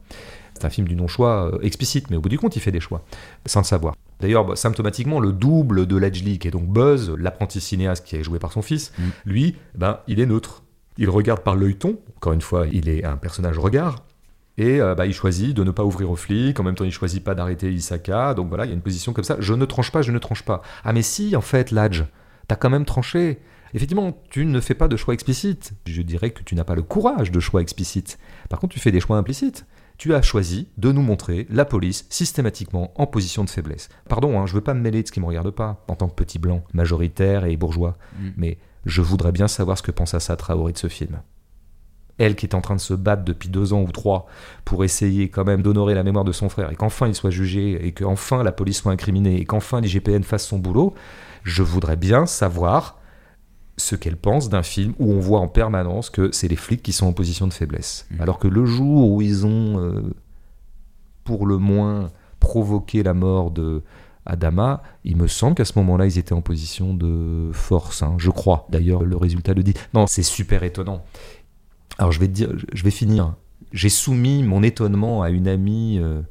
C'est 0.54 0.64
un 0.64 0.70
film 0.70 0.88
du 0.88 0.96
non-choix 0.96 1.52
euh, 1.54 1.60
explicite, 1.62 2.10
mais 2.10 2.16
au 2.16 2.22
bout 2.22 2.30
du 2.30 2.40
compte, 2.40 2.56
il 2.56 2.62
fait 2.62 2.72
des 2.72 2.80
choix, 2.80 3.04
sans 3.46 3.60
le 3.60 3.66
savoir. 3.66 3.94
D'ailleurs, 4.22 4.46
bah, 4.46 4.56
symptomatiquement, 4.56 5.20
le 5.20 5.34
double 5.34 5.86
de 5.86 5.98
Ledgely, 5.98 6.40
qui 6.40 6.48
est 6.48 6.52
donc 6.52 6.68
Buzz, 6.68 7.14
l'apprenti 7.20 7.60
cinéaste 7.60 8.06
qui 8.06 8.16
est 8.16 8.24
joué 8.24 8.40
par 8.40 8.54
son 8.54 8.62
fils, 8.62 8.94
Mm. 8.98 9.04
lui, 9.26 9.56
ben, 9.76 10.00
il 10.08 10.22
est 10.22 10.26
neutre. 10.26 10.64
Il 10.98 11.10
regarde 11.10 11.42
par 11.42 11.56
l'œilleton, 11.58 12.00
encore 12.16 12.32
une 12.32 12.40
fois, 12.42 12.66
il 12.72 12.88
est 12.88 13.04
un 13.04 13.18
personnage 13.18 13.60
regard, 13.60 13.98
et 14.58 14.80
euh, 14.82 14.96
bah, 14.96 15.06
il 15.06 15.14
choisit 15.14 15.56
de 15.56 15.64
ne 15.64 15.72
pas 15.72 15.84
ouvrir 15.84 16.10
aux 16.12 16.16
flics, 16.16 16.60
en 16.60 16.64
même 16.64 16.76
temps 16.76 16.86
il 16.86 16.92
choisit 16.92 17.24
pas 17.24 17.36
d'arrêter 17.36 17.72
Isaka, 17.74 18.34
donc 18.34 18.48
voilà, 18.50 18.66
il 18.66 18.70
y 18.70 18.72
a 18.72 18.76
une 18.76 18.82
position 18.82 19.14
comme 19.14 19.24
ça, 19.24 19.38
je 19.40 19.54
ne 19.54 19.66
tranche 19.66 19.92
pas, 19.92 20.02
je 20.02 20.12
ne 20.12 20.20
tranche 20.20 20.44
pas. 20.44 20.62
Ah 20.84 20.94
mais 20.94 21.02
si, 21.02 21.36
en 21.36 21.42
fait, 21.42 21.72
Ladj, 21.72 22.04
t'as 22.48 22.56
quand 22.56 22.70
même 22.70 22.86
tranché. 22.86 23.40
Effectivement, 23.74 24.18
tu 24.30 24.46
ne 24.46 24.62
fais 24.62 24.74
pas 24.76 24.88
de 24.88 24.96
choix 24.96 25.14
explicites. 25.14 25.74
Je 25.86 26.02
dirais 26.02 26.30
que 26.30 26.44
tu 26.44 26.56
n'as 26.56 26.64
pas 26.64 26.76
le 26.76 26.82
courage 26.84 27.30
de 27.32 27.42
choix 27.42 27.62
explicites. 27.62 28.18
Par 28.48 28.60
contre, 28.60 28.74
tu 28.74 28.80
fais 28.80 28.92
des 28.92 29.02
choix 29.02 29.18
implicites. 29.18 29.66
Tu 29.98 30.14
as 30.14 30.22
choisi 30.22 30.70
de 30.78 30.94
nous 30.94 31.02
montrer 31.02 31.46
la 31.50 31.66
police 31.66 32.06
systématiquement 32.10 32.94
en 32.96 33.06
position 33.06 33.44
de 33.44 33.50
faiblesse. 33.50 33.90
Pardon, 34.08 34.40
hein, 34.40 34.46
je 34.46 34.54
veux 34.54 34.62
pas 34.62 34.74
me 34.74 34.80
mêler 34.80 35.02
de 35.04 35.08
ce 35.08 35.12
qui 35.12 35.20
me 35.20 35.26
regarde 35.26 35.52
pas, 35.52 35.84
en 35.90 35.96
tant 35.96 36.08
que 36.08 36.16
petit 36.16 36.40
blanc, 36.40 36.64
majoritaire 36.74 37.44
et 37.46 37.58
bourgeois, 37.58 37.98
Mm. 38.20 38.30
mais 38.38 38.58
je 38.86 39.02
voudrais 39.02 39.32
bien 39.34 39.48
savoir 39.50 39.78
ce 39.78 39.84
que 39.84 39.92
pense 39.92 40.14
Assa 40.14 40.36
Traoré 40.38 40.72
de 40.72 40.78
ce 40.78 40.88
film. 40.88 41.22
Elle 42.18 42.36
qui 42.36 42.46
est 42.46 42.56
en 42.56 42.62
train 42.62 42.76
de 42.76 42.82
se 42.82 42.94
battre 42.94 43.24
depuis 43.24 43.50
deux 43.50 43.74
ans 43.74 43.82
ou 43.82 43.92
trois 43.92 44.28
pour 44.64 44.84
essayer 44.84 45.30
quand 45.30 45.44
même 45.44 45.62
d'honorer 45.62 45.94
la 45.96 46.04
mémoire 46.04 46.24
de 46.24 46.32
son 46.32 46.48
frère 46.50 46.72
et 46.72 46.76
qu'enfin 46.76 47.08
il 47.08 47.16
soit 47.16 47.30
jugé 47.30 47.86
et 47.86 47.92
qu'enfin 47.92 48.44
la 48.44 48.52
police 48.52 48.78
soit 48.78 48.92
incriminée 48.92 49.36
et 49.36 49.46
qu'enfin 49.46 49.82
l'IGPN 49.82 50.24
fasse 50.24 50.46
son 50.46 50.58
boulot, 50.58 50.94
je 51.44 51.62
voudrais 51.62 51.98
bien 51.98 52.26
savoir 52.26 53.00
ce 53.78 53.96
qu'elle 53.96 54.18
pense 54.18 54.50
d'un 54.50 54.64
film 54.64 54.94
où 55.00 55.12
on 55.12 55.20
voit 55.20 55.40
en 55.40 55.48
permanence 55.48 56.10
que 56.10 56.30
c'est 56.32 56.48
les 56.48 56.56
flics 56.56 56.82
qui 56.82 56.94
sont 56.94 57.08
en 57.08 57.14
position 57.14 57.48
de 57.48 57.54
faiblesse. 57.54 58.08
Mhm. 58.12 58.22
Alors 58.22 58.40
que 58.40 58.48
le 58.48 58.66
jour 58.66 59.12
où 59.12 59.22
ils 59.22 59.46
ont, 59.46 59.80
euh, 59.80 60.14
pour 61.24 61.46
le 61.46 61.58
moins, 61.58 62.12
provoqué 62.40 63.04
la 63.04 63.14
mort 63.14 63.52
de 63.52 63.84
Adama, 64.26 64.82
il 65.04 65.18
me 65.18 65.28
semble 65.28 65.56
qu'à 65.56 65.66
ce 65.66 65.78
moment-là, 65.80 66.06
ils 66.06 66.18
étaient 66.18 66.34
en 66.34 66.42
position 66.42 66.94
de 66.94 67.52
force, 67.54 68.02
hein, 68.02 68.16
je 68.18 68.32
crois. 68.32 68.66
D'ailleurs, 68.70 69.04
le 69.04 69.18
résultat 69.18 69.54
le 69.54 69.62
dit. 69.62 69.74
Non, 69.94 70.08
c'est 70.08 70.24
super 70.24 70.64
étonnant. 70.64 71.04
Alors, 71.98 72.12
je 72.12 72.20
vais 72.20 72.28
te 72.28 72.34
dire, 72.34 72.50
je 72.74 72.84
vais 72.84 72.92
finir. 72.92 73.36
J'ai 73.72 73.90
soumis 73.90 74.44
mon 74.44 74.64
étonnement 74.64 75.22
à 75.22 75.30
une 75.30 75.48
amie 75.48 76.00
euh, 76.00 76.22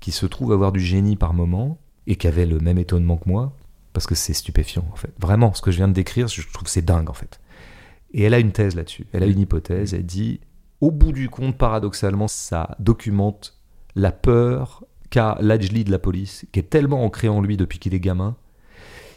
qui 0.00 0.12
se 0.12 0.26
trouve 0.26 0.52
avoir 0.52 0.72
du 0.72 0.80
génie 0.80 1.16
par 1.16 1.34
moment 1.34 1.78
et 2.06 2.16
qui 2.16 2.26
avait 2.26 2.46
le 2.46 2.58
même 2.58 2.78
étonnement 2.78 3.16
que 3.16 3.28
moi, 3.28 3.52
parce 3.92 4.06
que 4.06 4.14
c'est 4.14 4.32
stupéfiant, 4.32 4.84
en 4.92 4.96
fait. 4.96 5.12
Vraiment, 5.18 5.52
ce 5.54 5.62
que 5.62 5.70
je 5.70 5.76
viens 5.76 5.88
de 5.88 5.92
décrire, 5.92 6.28
je 6.28 6.42
trouve 6.52 6.68
c'est 6.68 6.84
dingue, 6.84 7.10
en 7.10 7.14
fait. 7.14 7.40
Et 8.12 8.22
elle 8.22 8.34
a 8.34 8.38
une 8.38 8.52
thèse 8.52 8.74
là-dessus. 8.74 9.06
Elle 9.12 9.22
a 9.22 9.26
une 9.26 9.40
hypothèse. 9.40 9.92
Elle 9.92 10.06
dit, 10.06 10.40
au 10.80 10.90
bout 10.90 11.12
du 11.12 11.28
compte, 11.28 11.56
paradoxalement, 11.58 12.28
ça 12.28 12.76
documente 12.78 13.58
la 13.94 14.12
peur 14.12 14.84
qu'a 15.10 15.36
Lajli 15.40 15.84
de 15.84 15.90
la 15.90 15.98
police, 15.98 16.46
qui 16.52 16.60
est 16.60 16.70
tellement 16.70 17.04
ancrée 17.04 17.28
en 17.28 17.40
lui 17.40 17.56
depuis 17.56 17.78
qu'il 17.78 17.94
est 17.94 18.00
gamin, 18.00 18.36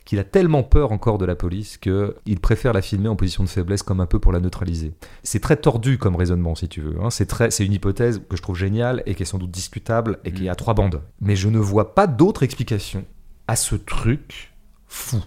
qu'il 0.05 0.19
a 0.19 0.23
tellement 0.23 0.63
peur 0.63 0.91
encore 0.91 1.17
de 1.17 1.25
la 1.25 1.35
police 1.35 1.77
qu'il 1.77 2.39
préfère 2.41 2.73
la 2.73 2.81
filmer 2.81 3.07
en 3.07 3.15
position 3.15 3.43
de 3.43 3.49
faiblesse 3.49 3.83
comme 3.83 3.99
un 4.01 4.05
peu 4.05 4.19
pour 4.19 4.31
la 4.31 4.39
neutraliser. 4.39 4.93
C'est 5.23 5.39
très 5.41 5.57
tordu 5.57 5.97
comme 5.97 6.15
raisonnement, 6.15 6.55
si 6.55 6.67
tu 6.67 6.81
veux. 6.81 6.95
hein. 7.01 7.09
C'est 7.09 7.27
très, 7.27 7.51
c'est 7.51 7.65
une 7.65 7.73
hypothèse 7.73 8.21
que 8.29 8.35
je 8.35 8.41
trouve 8.41 8.57
géniale 8.57 9.03
et 9.05 9.15
qui 9.15 9.23
est 9.23 9.25
sans 9.25 9.37
doute 9.37 9.51
discutable 9.51 10.19
et 10.25 10.31
qui 10.31 10.43
Mm. 10.45 10.49
a 10.49 10.55
trois 10.55 10.73
bandes. 10.73 11.01
Mais 11.21 11.35
je 11.35 11.49
ne 11.49 11.59
vois 11.59 11.93
pas 11.95 12.07
d'autre 12.07 12.43
explication 12.43 13.05
à 13.47 13.55
ce 13.55 13.75
truc 13.75 14.53
fou. 14.87 15.17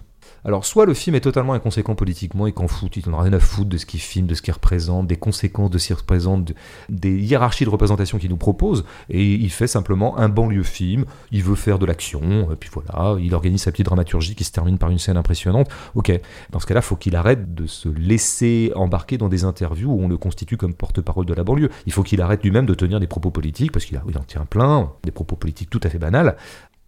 Alors, 0.45 0.63
soit 0.63 0.85
le 0.85 0.93
film 0.93 1.15
est 1.15 1.21
totalement 1.21 1.53
inconséquent 1.53 1.95
politiquement 1.95 2.45
et 2.45 2.51
qu'en 2.51 2.67
fout, 2.67 2.95
il 2.97 3.09
n'en 3.09 3.17
a 3.17 3.23
rien 3.23 3.33
à 3.33 3.39
foutre 3.39 3.67
de 3.69 3.77
ce 3.77 3.85
qu'il 3.87 3.99
filme, 3.99 4.27
de 4.27 4.35
ce 4.35 4.43
qu'il 4.43 4.53
représente, 4.53 5.07
des 5.07 5.15
conséquences 5.15 5.71
de 5.71 5.79
ce 5.79 5.87
qu'il 5.87 5.95
représente, 5.95 6.45
de- 6.45 6.53
des 6.87 7.17
hiérarchies 7.17 7.65
de 7.65 7.69
représentation 7.71 8.19
qu'il 8.19 8.29
nous 8.29 8.37
propose, 8.37 8.85
et 9.09 9.33
il 9.33 9.49
fait 9.49 9.65
simplement 9.65 10.17
un 10.19 10.29
banlieue 10.29 10.61
film, 10.61 11.05
il 11.31 11.41
veut 11.41 11.55
faire 11.55 11.79
de 11.79 11.85
l'action, 11.87 12.51
et 12.51 12.55
puis 12.55 12.69
voilà, 12.71 13.17
il 13.19 13.33
organise 13.33 13.63
sa 13.63 13.71
petite 13.71 13.87
dramaturgie 13.87 14.35
qui 14.35 14.43
se 14.43 14.51
termine 14.51 14.77
par 14.77 14.91
une 14.91 14.99
scène 14.99 15.17
impressionnante. 15.17 15.67
Ok, 15.95 16.11
dans 16.51 16.59
ce 16.59 16.67
cas-là, 16.67 16.83
faut 16.83 16.95
qu'il 16.95 17.15
arrête 17.15 17.55
de 17.55 17.65
se 17.65 17.89
laisser 17.89 18.71
embarquer 18.75 19.17
dans 19.17 19.29
des 19.29 19.45
interviews 19.45 19.91
où 19.91 20.03
on 20.03 20.07
le 20.07 20.17
constitue 20.17 20.57
comme 20.57 20.75
porte-parole 20.75 21.25
de 21.25 21.33
la 21.33 21.43
banlieue. 21.43 21.69
Il 21.87 21.91
faut 21.91 22.03
qu'il 22.03 22.21
arrête 22.21 22.43
lui-même 22.43 22.67
de 22.67 22.75
tenir 22.75 22.99
des 22.99 23.07
propos 23.07 23.31
politiques, 23.31 23.71
parce 23.71 23.85
qu'il 23.85 23.99
il 24.07 24.17
en 24.17 24.21
tient 24.23 24.45
plein, 24.45 24.91
des 25.03 25.11
propos 25.11 25.35
politiques 25.35 25.71
tout 25.71 25.81
à 25.83 25.89
fait 25.89 25.97
banals. 25.97 26.37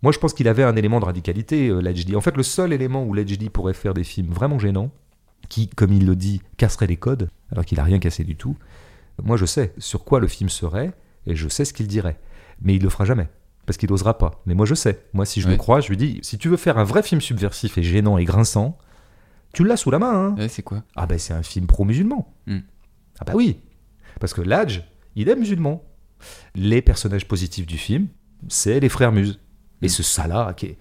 Moi, 0.03 0.11
je 0.11 0.19
pense 0.19 0.33
qu'il 0.33 0.47
avait 0.47 0.63
un 0.63 0.75
élément 0.75 0.99
de 0.99 1.05
radicalité, 1.05 1.69
euh, 1.69 1.79
Ledgely. 1.81 2.15
En 2.15 2.21
fait, 2.21 2.37
le 2.37 2.43
seul 2.43 2.71
élément 2.73 3.03
où 3.03 3.13
Ledgely 3.13 3.49
pourrait 3.49 3.73
faire 3.73 3.93
des 3.93 4.03
films 4.03 4.31
vraiment 4.31 4.59
gênants, 4.59 4.91
qui, 5.49 5.67
comme 5.69 5.93
il 5.93 6.05
le 6.05 6.15
dit, 6.15 6.41
casserait 6.57 6.87
les 6.87 6.97
codes, 6.97 7.29
alors 7.51 7.65
qu'il 7.65 7.79
a 7.79 7.83
rien 7.83 7.99
cassé 7.99 8.23
du 8.23 8.35
tout, 8.35 8.55
moi, 9.23 9.37
je 9.37 9.45
sais 9.45 9.73
sur 9.79 10.03
quoi 10.03 10.19
le 10.19 10.27
film 10.27 10.49
serait, 10.49 10.91
et 11.25 11.35
je 11.35 11.47
sais 11.47 11.65
ce 11.65 11.73
qu'il 11.73 11.87
dirait. 11.87 12.19
Mais 12.61 12.75
il 12.75 12.83
le 12.83 12.89
fera 12.89 13.05
jamais, 13.05 13.27
parce 13.65 13.77
qu'il 13.77 13.89
n'osera 13.89 14.17
pas. 14.19 14.41
Mais 14.45 14.53
moi, 14.53 14.65
je 14.67 14.75
sais. 14.75 15.03
Moi, 15.13 15.25
si 15.25 15.41
je 15.41 15.47
Ouais. 15.47 15.53
le 15.53 15.57
crois, 15.57 15.79
je 15.81 15.89
lui 15.89 15.97
dis, 15.97 16.19
si 16.21 16.37
tu 16.37 16.47
veux 16.49 16.57
faire 16.57 16.77
un 16.77 16.83
vrai 16.83 17.01
film 17.01 17.19
subversif 17.21 17.77
et 17.79 17.83
gênant 17.83 18.17
et 18.19 18.25
grinçant, 18.25 18.77
tu 19.53 19.63
l'as 19.63 19.77
sous 19.77 19.89
la 19.89 19.97
main. 19.99 20.13
Hein. 20.13 20.35
Ouais, 20.37 20.47
c'est 20.49 20.61
quoi? 20.61 20.83
Ah 20.95 21.07
ben, 21.07 21.17
c'est 21.17 21.33
un 21.33 21.41
film 21.43 21.65
pro-musulman. 21.65 22.31
Hmm. 22.45 22.59
Ah 23.19 23.25
bah 23.25 23.33
oui. 23.35 23.59
Parce 24.19 24.33
que 24.35 24.41
Ladj, 24.41 24.81
il 25.15 25.29
est 25.29 25.35
musulman. 25.35 25.83
Les 26.53 26.81
personnages 26.83 27.27
positifs 27.27 27.65
du 27.65 27.77
film, 27.77 28.07
c'est 28.47 28.79
les 28.79 28.89
frères 28.89 29.11
Muses. 29.11 29.39
Et 29.81 29.89
ce 29.89 30.03
Salah 30.03 30.53
qui 30.55 30.67
est 30.67 30.77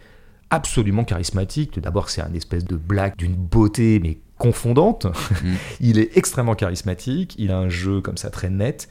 absolument 0.50 1.04
charismatique. 1.04 1.78
D'abord, 1.80 2.10
c'est 2.10 2.22
un 2.22 2.32
espèce 2.34 2.64
de 2.64 2.76
blague 2.76 3.16
d'une 3.16 3.34
beauté, 3.34 4.00
mais 4.02 4.18
confondante. 4.38 5.06
Mm. 5.06 5.54
il 5.80 5.98
est 5.98 6.16
extrêmement 6.16 6.54
charismatique. 6.54 7.34
Il 7.38 7.50
a 7.50 7.58
un 7.58 7.68
jeu 7.68 8.00
comme 8.00 8.16
ça 8.16 8.30
très 8.30 8.50
net. 8.50 8.88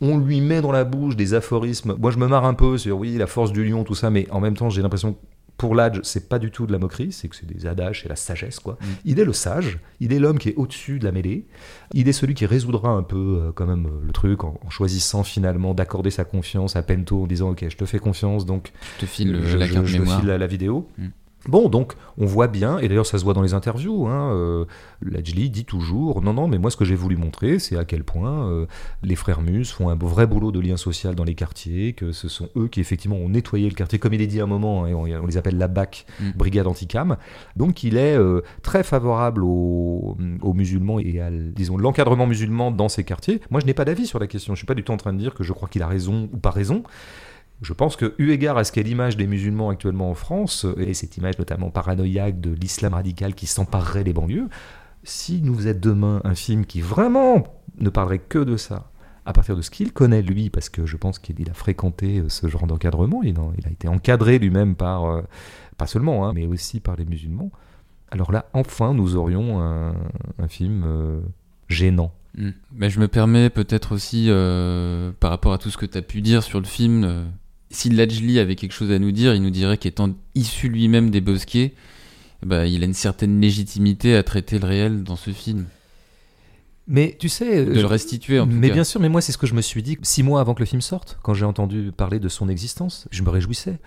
On 0.00 0.18
lui 0.18 0.40
met 0.40 0.60
dans 0.60 0.72
la 0.72 0.84
bouche 0.84 1.16
des 1.16 1.34
aphorismes. 1.34 1.94
Moi, 1.98 2.10
je 2.10 2.18
me 2.18 2.26
marre 2.26 2.44
un 2.44 2.54
peu 2.54 2.78
sur 2.78 2.98
oui, 2.98 3.16
la 3.16 3.26
force 3.26 3.52
du 3.52 3.64
lion, 3.64 3.84
tout 3.84 3.94
ça, 3.94 4.10
mais 4.10 4.26
en 4.30 4.40
même 4.40 4.56
temps, 4.56 4.70
j'ai 4.70 4.82
l'impression 4.82 5.16
pour 5.64 5.74
Ladj, 5.74 6.00
c'est 6.02 6.28
pas 6.28 6.38
du 6.38 6.50
tout 6.50 6.66
de 6.66 6.72
la 6.72 6.78
moquerie, 6.78 7.10
c'est 7.12 7.28
que 7.28 7.36
c'est 7.36 7.46
des 7.46 7.66
adages, 7.66 8.02
c'est 8.02 8.08
la 8.08 8.16
sagesse, 8.16 8.58
quoi. 8.60 8.74
Mm. 8.80 8.84
Il 9.06 9.20
est 9.20 9.24
le 9.24 9.32
sage, 9.32 9.78
il 10.00 10.12
est 10.12 10.18
l'homme 10.18 10.38
qui 10.38 10.50
est 10.50 10.54
au-dessus 10.56 10.98
de 10.98 11.04
la 11.04 11.12
mêlée, 11.12 11.46
il 11.92 12.08
est 12.08 12.12
celui 12.12 12.34
qui 12.34 12.46
résoudra 12.46 12.90
un 12.90 13.02
peu 13.02 13.16
euh, 13.46 13.52
quand 13.54 13.66
même 13.66 13.86
euh, 13.86 14.06
le 14.06 14.12
truc 14.12 14.44
en, 14.44 14.58
en 14.64 14.70
choisissant 14.70 15.22
finalement 15.22 15.74
d'accorder 15.74 16.10
sa 16.10 16.24
confiance 16.24 16.76
à 16.76 16.82
Pento 16.82 17.22
en 17.22 17.26
disant 17.26 17.50
ok 17.50 17.64
je 17.68 17.76
te 17.76 17.84
fais 17.86 17.98
confiance 17.98 18.44
donc 18.46 18.72
Je 18.96 19.00
te 19.00 19.06
file 19.06 19.40
je, 19.44 19.56
la 19.56 19.66
je- 19.66 19.74
te 19.74 19.84
file 19.86 20.26
la, 20.26 20.38
la 20.38 20.46
vidéo. 20.46 20.88
Mm. 20.98 21.06
Bon, 21.46 21.68
donc, 21.68 21.92
on 22.16 22.26
voit 22.26 22.48
bien, 22.48 22.78
et 22.78 22.88
d'ailleurs 22.88 23.06
ça 23.06 23.18
se 23.18 23.24
voit 23.24 23.34
dans 23.34 23.42
les 23.42 23.54
interviews, 23.54 24.06
hein, 24.06 24.32
euh, 24.32 24.64
dit 25.02 25.64
toujours, 25.64 26.22
non, 26.22 26.32
non, 26.32 26.48
mais 26.48 26.58
moi 26.58 26.70
ce 26.70 26.76
que 26.76 26.84
j'ai 26.84 26.94
voulu 26.94 27.16
montrer, 27.16 27.58
c'est 27.58 27.76
à 27.76 27.84
quel 27.84 28.02
point 28.02 28.48
euh, 28.48 28.66
les 29.02 29.16
frères 29.16 29.42
Mus 29.42 29.66
font 29.66 29.90
un 29.90 29.96
vrai 29.96 30.26
boulot 30.26 30.52
de 30.52 30.60
lien 30.60 30.76
social 30.76 31.14
dans 31.14 31.24
les 31.24 31.34
quartiers, 31.34 31.92
que 31.92 32.12
ce 32.12 32.28
sont 32.28 32.48
eux 32.56 32.68
qui 32.68 32.80
effectivement 32.80 33.16
ont 33.16 33.28
nettoyé 33.28 33.68
le 33.68 33.74
quartier, 33.74 33.98
comme 33.98 34.14
il 34.14 34.22
est 34.22 34.26
dit 34.26 34.40
à 34.40 34.44
un 34.44 34.46
moment, 34.46 34.84
hein, 34.84 34.88
et 34.88 34.94
on, 34.94 35.02
on 35.02 35.26
les 35.26 35.36
appelle 35.36 35.58
la 35.58 35.68
BAC, 35.68 36.06
Mm. 36.20 36.30
Brigade 36.36 36.66
Anticam. 36.66 37.16
Donc 37.56 37.82
il 37.82 37.96
est 37.96 38.16
euh, 38.16 38.42
très 38.62 38.82
favorable 38.82 39.42
aux, 39.44 40.16
aux 40.42 40.52
musulmans 40.52 40.98
et 40.98 41.20
à, 41.20 41.30
disons, 41.30 41.76
l'encadrement 41.76 42.26
musulman 42.26 42.70
dans 42.70 42.88
ces 42.88 43.04
quartiers. 43.04 43.40
Moi 43.50 43.60
je 43.60 43.66
n'ai 43.66 43.74
pas 43.74 43.84
d'avis 43.84 44.06
sur 44.06 44.18
la 44.18 44.26
question, 44.26 44.54
je 44.54 44.58
suis 44.58 44.66
pas 44.66 44.74
du 44.74 44.84
tout 44.84 44.92
en 44.92 44.96
train 44.96 45.12
de 45.12 45.18
dire 45.18 45.34
que 45.34 45.44
je 45.44 45.52
crois 45.52 45.68
qu'il 45.68 45.82
a 45.82 45.86
raison 45.86 46.28
ou 46.32 46.38
pas 46.38 46.50
raison. 46.50 46.82
Je 47.62 47.72
pense 47.72 47.96
que, 47.96 48.14
eu 48.18 48.30
égard 48.30 48.58
à 48.58 48.64
ce 48.64 48.72
qu'est 48.72 48.82
l'image 48.82 49.16
des 49.16 49.26
musulmans 49.26 49.70
actuellement 49.70 50.10
en 50.10 50.14
France, 50.14 50.66
et 50.76 50.92
cette 50.92 51.16
image 51.16 51.38
notamment 51.38 51.70
paranoïaque 51.70 52.40
de 52.40 52.50
l'islam 52.50 52.94
radical 52.94 53.34
qui 53.34 53.46
s'emparerait 53.46 54.04
des 54.04 54.12
banlieues, 54.12 54.48
si 55.04 55.40
nous 55.42 55.54
faisait 55.54 55.74
demain 55.74 56.20
un 56.24 56.34
film 56.34 56.66
qui 56.66 56.80
vraiment 56.80 57.44
ne 57.78 57.90
parlerait 57.90 58.18
que 58.18 58.38
de 58.38 58.56
ça, 58.56 58.90
à 59.26 59.32
partir 59.32 59.56
de 59.56 59.62
ce 59.62 59.70
qu'il 59.70 59.92
connaît 59.92 60.22
lui, 60.22 60.50
parce 60.50 60.68
que 60.68 60.86
je 60.86 60.96
pense 60.96 61.18
qu'il 61.18 61.48
a 61.48 61.54
fréquenté 61.54 62.18
euh, 62.18 62.28
ce 62.28 62.48
genre 62.48 62.66
d'encadrement, 62.66 63.22
il, 63.22 63.38
a 63.38 63.70
été 63.70 63.88
encadré 63.88 64.38
lui-même 64.38 64.74
par, 64.74 65.04
euh, 65.04 65.22
pas 65.78 65.86
seulement, 65.86 66.26
hein, 66.26 66.32
mais 66.34 66.46
aussi 66.46 66.80
par 66.80 66.96
les 66.96 67.04
musulmans, 67.04 67.50
alors 68.10 68.32
là, 68.32 68.46
enfin, 68.52 68.94
nous 68.94 69.16
aurions 69.16 69.60
un, 69.60 69.94
film 70.48 70.84
euh, 70.86 71.20
gênant. 71.68 72.12
Mm. 72.36 72.50
Mais 72.74 72.90
je 72.90 73.00
me 73.00 73.08
permets 73.08 73.50
peut-être 73.50 73.92
aussi, 73.92 74.28
par 75.20 75.30
rapport 75.30 75.52
à 75.52 75.58
tout 75.58 75.70
ce 75.70 75.78
que 75.78 75.86
tu 75.86 75.98
as 75.98 76.02
pu 76.02 76.20
dire 76.20 76.42
sur 76.42 76.60
le 76.60 76.66
film, 76.66 77.26
si 77.70 77.90
Lajli 77.90 78.38
avait 78.38 78.56
quelque 78.56 78.72
chose 78.72 78.90
à 78.90 78.98
nous 78.98 79.12
dire, 79.12 79.34
il 79.34 79.42
nous 79.42 79.50
dirait 79.50 79.78
qu'étant 79.78 80.10
issu 80.34 80.68
lui-même 80.68 81.10
des 81.10 81.20
bosquets, 81.20 81.74
bah, 82.44 82.66
il 82.66 82.82
a 82.82 82.86
une 82.86 82.94
certaine 82.94 83.40
légitimité 83.40 84.16
à 84.16 84.22
traiter 84.22 84.58
le 84.58 84.66
réel 84.66 85.02
dans 85.02 85.16
ce 85.16 85.30
film. 85.30 85.66
Mais 86.86 87.16
tu 87.18 87.30
sais, 87.30 87.64
de 87.64 87.80
le 87.80 87.86
restituer 87.86 88.38
en 88.38 88.46
tout 88.46 88.52
mais 88.52 88.68
cas. 88.68 88.74
bien 88.74 88.84
sûr, 88.84 89.00
mais 89.00 89.08
moi 89.08 89.22
c'est 89.22 89.32
ce 89.32 89.38
que 89.38 89.46
je 89.46 89.54
me 89.54 89.62
suis 89.62 89.82
dit 89.82 89.96
six 90.02 90.22
mois 90.22 90.40
avant 90.40 90.52
que 90.52 90.60
le 90.60 90.66
film 90.66 90.82
sorte, 90.82 91.18
quand 91.22 91.32
j'ai 91.32 91.46
entendu 91.46 91.92
parler 91.96 92.20
de 92.20 92.28
son 92.28 92.48
existence, 92.48 93.08
je 93.10 93.22
me 93.22 93.30
réjouissais. 93.30 93.78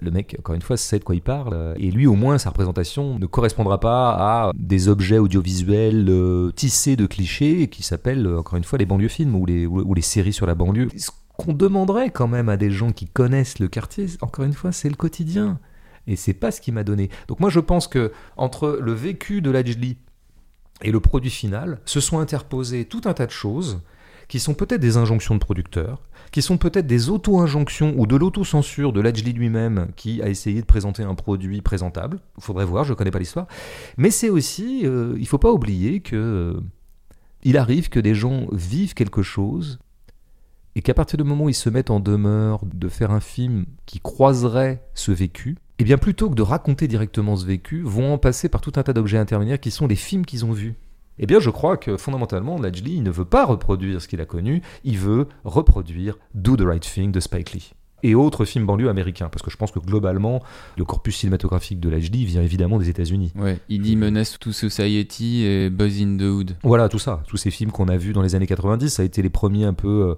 Le 0.00 0.10
mec, 0.10 0.34
encore 0.40 0.56
une 0.56 0.62
fois, 0.62 0.76
sait 0.76 0.98
de 0.98 1.04
quoi 1.04 1.14
il 1.14 1.22
parle. 1.22 1.74
Et 1.78 1.92
lui, 1.92 2.08
au 2.08 2.14
moins, 2.14 2.36
sa 2.38 2.50
représentation 2.50 3.18
ne 3.20 3.26
correspondra 3.26 3.78
pas 3.78 4.10
à 4.48 4.50
des 4.56 4.88
objets 4.88 5.18
audiovisuels 5.18 6.06
euh, 6.08 6.50
tissés 6.50 6.96
de 6.96 7.06
clichés 7.06 7.68
qui 7.68 7.84
s'appellent, 7.84 8.26
euh, 8.26 8.40
encore 8.40 8.56
une 8.56 8.64
fois, 8.64 8.76
les 8.76 8.86
banlieues 8.86 9.06
films 9.06 9.36
ou 9.36 9.46
les, 9.46 9.66
ou, 9.66 9.82
ou 9.82 9.94
les 9.94 10.02
séries 10.02 10.32
sur 10.32 10.46
la 10.46 10.56
banlieue. 10.56 10.88
Ce 10.96 11.10
qu'on 11.36 11.52
demanderait 11.52 12.10
quand 12.10 12.28
même 12.28 12.48
à 12.48 12.56
des 12.56 12.70
gens 12.70 12.92
qui 12.92 13.06
connaissent 13.06 13.58
le 13.58 13.68
quartier, 13.68 14.06
encore 14.20 14.44
une 14.44 14.52
fois, 14.52 14.72
c'est 14.72 14.88
le 14.88 14.94
quotidien. 14.94 15.58
Et 16.06 16.16
c'est 16.16 16.34
pas 16.34 16.50
ce 16.50 16.60
qui 16.60 16.70
m'a 16.70 16.84
donné. 16.84 17.08
Donc 17.28 17.40
moi, 17.40 17.50
je 17.50 17.60
pense 17.60 17.88
que 17.88 18.12
entre 18.36 18.78
le 18.80 18.92
vécu 18.92 19.40
de 19.40 19.50
Lajli 19.50 19.96
et 20.82 20.90
le 20.90 21.00
produit 21.00 21.30
final, 21.30 21.80
se 21.84 22.00
sont 22.00 22.18
interposées 22.18 22.84
tout 22.84 23.02
un 23.06 23.14
tas 23.14 23.26
de 23.26 23.30
choses 23.30 23.80
qui 24.28 24.38
sont 24.40 24.54
peut-être 24.54 24.80
des 24.80 24.96
injonctions 24.96 25.34
de 25.34 25.40
producteurs, 25.40 26.02
qui 26.30 26.42
sont 26.42 26.56
peut-être 26.56 26.86
des 26.86 27.10
auto-injonctions 27.10 27.94
ou 27.96 28.06
de 28.06 28.16
l'autocensure 28.16 28.92
de 28.92 29.00
Lajli 29.00 29.32
lui-même 29.32 29.88
qui 29.96 30.22
a 30.22 30.28
essayé 30.28 30.60
de 30.60 30.66
présenter 30.66 31.02
un 31.02 31.14
produit 31.14 31.60
présentable. 31.60 32.18
Faudrait 32.38 32.64
voir, 32.64 32.84
je 32.84 32.92
ne 32.92 32.96
connais 32.96 33.10
pas 33.10 33.18
l'histoire. 33.18 33.46
Mais 33.96 34.10
c'est 34.10 34.30
aussi, 34.30 34.82
euh, 34.84 35.14
il 35.18 35.26
faut 35.26 35.38
pas 35.38 35.52
oublier 35.52 36.00
que 36.00 36.16
euh, 36.16 36.60
il 37.42 37.56
arrive 37.58 37.88
que 37.88 38.00
des 38.00 38.14
gens 38.14 38.46
vivent 38.52 38.94
quelque 38.94 39.22
chose 39.22 39.78
et 40.76 40.82
qu'à 40.82 40.94
partir 40.94 41.16
du 41.16 41.24
moment 41.24 41.44
où 41.44 41.48
ils 41.48 41.54
se 41.54 41.70
mettent 41.70 41.90
en 41.90 42.00
demeure 42.00 42.60
de 42.64 42.88
faire 42.88 43.10
un 43.10 43.20
film 43.20 43.66
qui 43.86 44.00
croiserait 44.00 44.84
ce 44.94 45.12
vécu, 45.12 45.56
eh 45.78 45.84
bien 45.84 45.98
plutôt 45.98 46.30
que 46.30 46.34
de 46.34 46.42
raconter 46.42 46.88
directement 46.88 47.36
ce 47.36 47.46
vécu, 47.46 47.82
vont 47.82 48.14
en 48.14 48.18
passer 48.18 48.48
par 48.48 48.60
tout 48.60 48.72
un 48.76 48.82
tas 48.82 48.92
d'objets 48.92 49.18
intermédiaires 49.18 49.60
qui 49.60 49.70
sont 49.70 49.86
les 49.86 49.96
films 49.96 50.24
qu'ils 50.24 50.44
ont 50.44 50.52
vus. 50.52 50.74
Eh 51.18 51.26
bien, 51.26 51.38
je 51.38 51.50
crois 51.50 51.76
que 51.76 51.96
fondamentalement, 51.96 52.58
Lajli 52.58 53.00
ne 53.00 53.10
veut 53.10 53.24
pas 53.24 53.44
reproduire 53.44 54.02
ce 54.02 54.08
qu'il 54.08 54.20
a 54.20 54.24
connu, 54.24 54.62
il 54.82 54.98
veut 54.98 55.28
reproduire 55.44 56.18
Do 56.34 56.56
the 56.56 56.62
Right 56.62 56.82
Thing 56.82 57.12
de 57.12 57.20
Spike 57.20 57.52
Lee 57.52 57.72
et 58.04 58.14
autres 58.14 58.44
films 58.44 58.66
banlieues 58.66 58.90
américains, 58.90 59.30
parce 59.30 59.42
que 59.42 59.50
je 59.50 59.56
pense 59.56 59.72
que 59.72 59.78
globalement, 59.78 60.42
le 60.76 60.84
corpus 60.84 61.16
cinématographique 61.16 61.80
de 61.80 61.88
Lajli 61.88 62.26
vient 62.26 62.42
évidemment 62.42 62.78
des 62.78 62.90
États-Unis. 62.90 63.32
Ouais, 63.34 63.58
il 63.70 63.80
dit 63.80 63.96
Menace 63.96 64.38
to 64.38 64.52
Society 64.52 65.44
et 65.44 65.70
Boys 65.70 66.02
in 66.02 66.18
the 66.18 66.22
Hood. 66.22 66.56
Voilà, 66.62 66.90
tout 66.90 66.98
ça, 66.98 67.22
tous 67.26 67.38
ces 67.38 67.50
films 67.50 67.72
qu'on 67.72 67.88
a 67.88 67.96
vus 67.96 68.12
dans 68.12 68.20
les 68.20 68.34
années 68.34 68.46
90, 68.46 68.90
ça 68.90 69.02
a 69.02 69.04
été 69.06 69.22
les 69.22 69.30
premiers 69.30 69.64
un 69.64 69.72
peu 69.72 69.88
euh, 69.88 70.14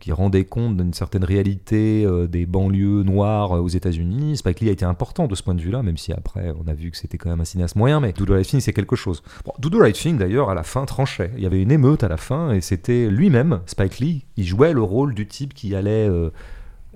qui 0.00 0.10
rendaient 0.10 0.44
compte 0.44 0.76
d'une 0.76 0.92
certaine 0.92 1.22
réalité 1.22 2.04
euh, 2.04 2.26
des 2.26 2.44
banlieues 2.44 3.04
noires 3.04 3.52
euh, 3.56 3.60
aux 3.60 3.68
États-Unis. 3.68 4.36
Spike 4.36 4.60
Lee 4.60 4.68
a 4.68 4.72
été 4.72 4.84
important 4.84 5.28
de 5.28 5.34
ce 5.36 5.42
point 5.44 5.54
de 5.54 5.60
vue-là, 5.60 5.82
même 5.82 5.96
si 5.96 6.12
après 6.12 6.52
on 6.62 6.68
a 6.68 6.74
vu 6.74 6.90
que 6.90 6.96
c'était 6.96 7.18
quand 7.18 7.30
même 7.30 7.40
un 7.40 7.44
cinéaste 7.44 7.76
moyen, 7.76 8.00
mais 8.00 8.12
Do 8.12 8.24
Right 8.28 8.44
c'est 8.60 8.72
quelque 8.72 8.96
chose. 8.96 9.22
Bon, 9.44 9.52
Do 9.60 9.78
Right 9.78 9.94
Thing 9.94 10.18
d'ailleurs 10.18 10.50
à 10.50 10.54
la 10.54 10.64
fin 10.64 10.84
tranchait. 10.86 11.30
Il 11.36 11.42
y 11.42 11.46
avait 11.46 11.62
une 11.62 11.70
émeute 11.70 12.02
à 12.02 12.08
la 12.08 12.16
fin 12.16 12.52
et 12.52 12.60
c'était 12.60 13.08
lui-même, 13.08 13.60
Spike 13.66 14.00
Lee, 14.00 14.24
il 14.36 14.44
jouait 14.44 14.72
le 14.72 14.82
rôle 14.82 15.14
du 15.14 15.26
type 15.26 15.54
qui 15.54 15.74
allait. 15.74 16.08
euh, 16.08 16.30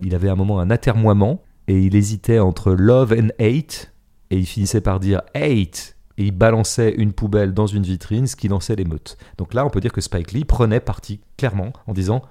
il 0.03 0.15
avait 0.17 0.29
à 0.29 0.33
un 0.33 0.37
moment 0.37 0.59
un 0.59 0.71
atermoiement 0.71 1.43
et 1.69 1.79
il 1.81 1.95
hésitait 1.95 2.41
entre 2.41 2.73
love 2.73 3.15
and 3.17 3.29
hate 3.39 3.93
et 4.31 4.37
il 4.37 4.47
finissait 4.47 4.81
par 4.81 4.99
dire 4.99 5.23
hate 5.35 5.97
et 6.19 6.25
il 6.25 6.33
balançait 6.33 6.93
une 6.97 7.13
poubelle 7.13 7.55
dans 7.55 7.67
une 7.67 7.85
vitrine, 7.85 8.27
ce 8.27 8.37
qui 8.37 8.49
lançait 8.49 8.77
l'émeute. 8.77 9.17
Donc 9.39 9.55
là, 9.55 9.65
on 9.65 9.71
peut 9.71 9.81
dire 9.81 9.93
que 9.93 10.01
Spike 10.01 10.33
Lee 10.33 10.45
prenait 10.45 10.81
parti 10.81 11.21
clairement 11.37 11.73
en 11.87 11.93
disant 11.93 12.23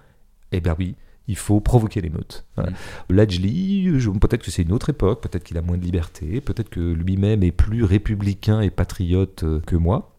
Eh 0.53 0.61
bien 0.61 0.75
oui, 0.79 0.95
il 1.27 1.35
faut 1.35 1.59
provoquer 1.59 2.01
l'émeute. 2.01 2.45
Voilà. 2.55 2.71
Lajli, 3.09 3.99
je- 3.99 4.09
peut-être 4.09 4.43
que 4.43 4.51
c'est 4.51 4.63
une 4.63 4.71
autre 4.71 4.89
époque, 4.89 5.21
peut-être 5.21 5.43
qu'il 5.43 5.57
a 5.57 5.61
moins 5.61 5.77
de 5.77 5.83
liberté, 5.83 6.41
peut-être 6.41 6.69
que 6.69 6.79
lui-même 6.79 7.43
est 7.43 7.51
plus 7.51 7.83
républicain 7.83 8.61
et 8.61 8.69
patriote 8.69 9.43
euh, 9.43 9.59
que 9.65 9.75
moi, 9.75 10.15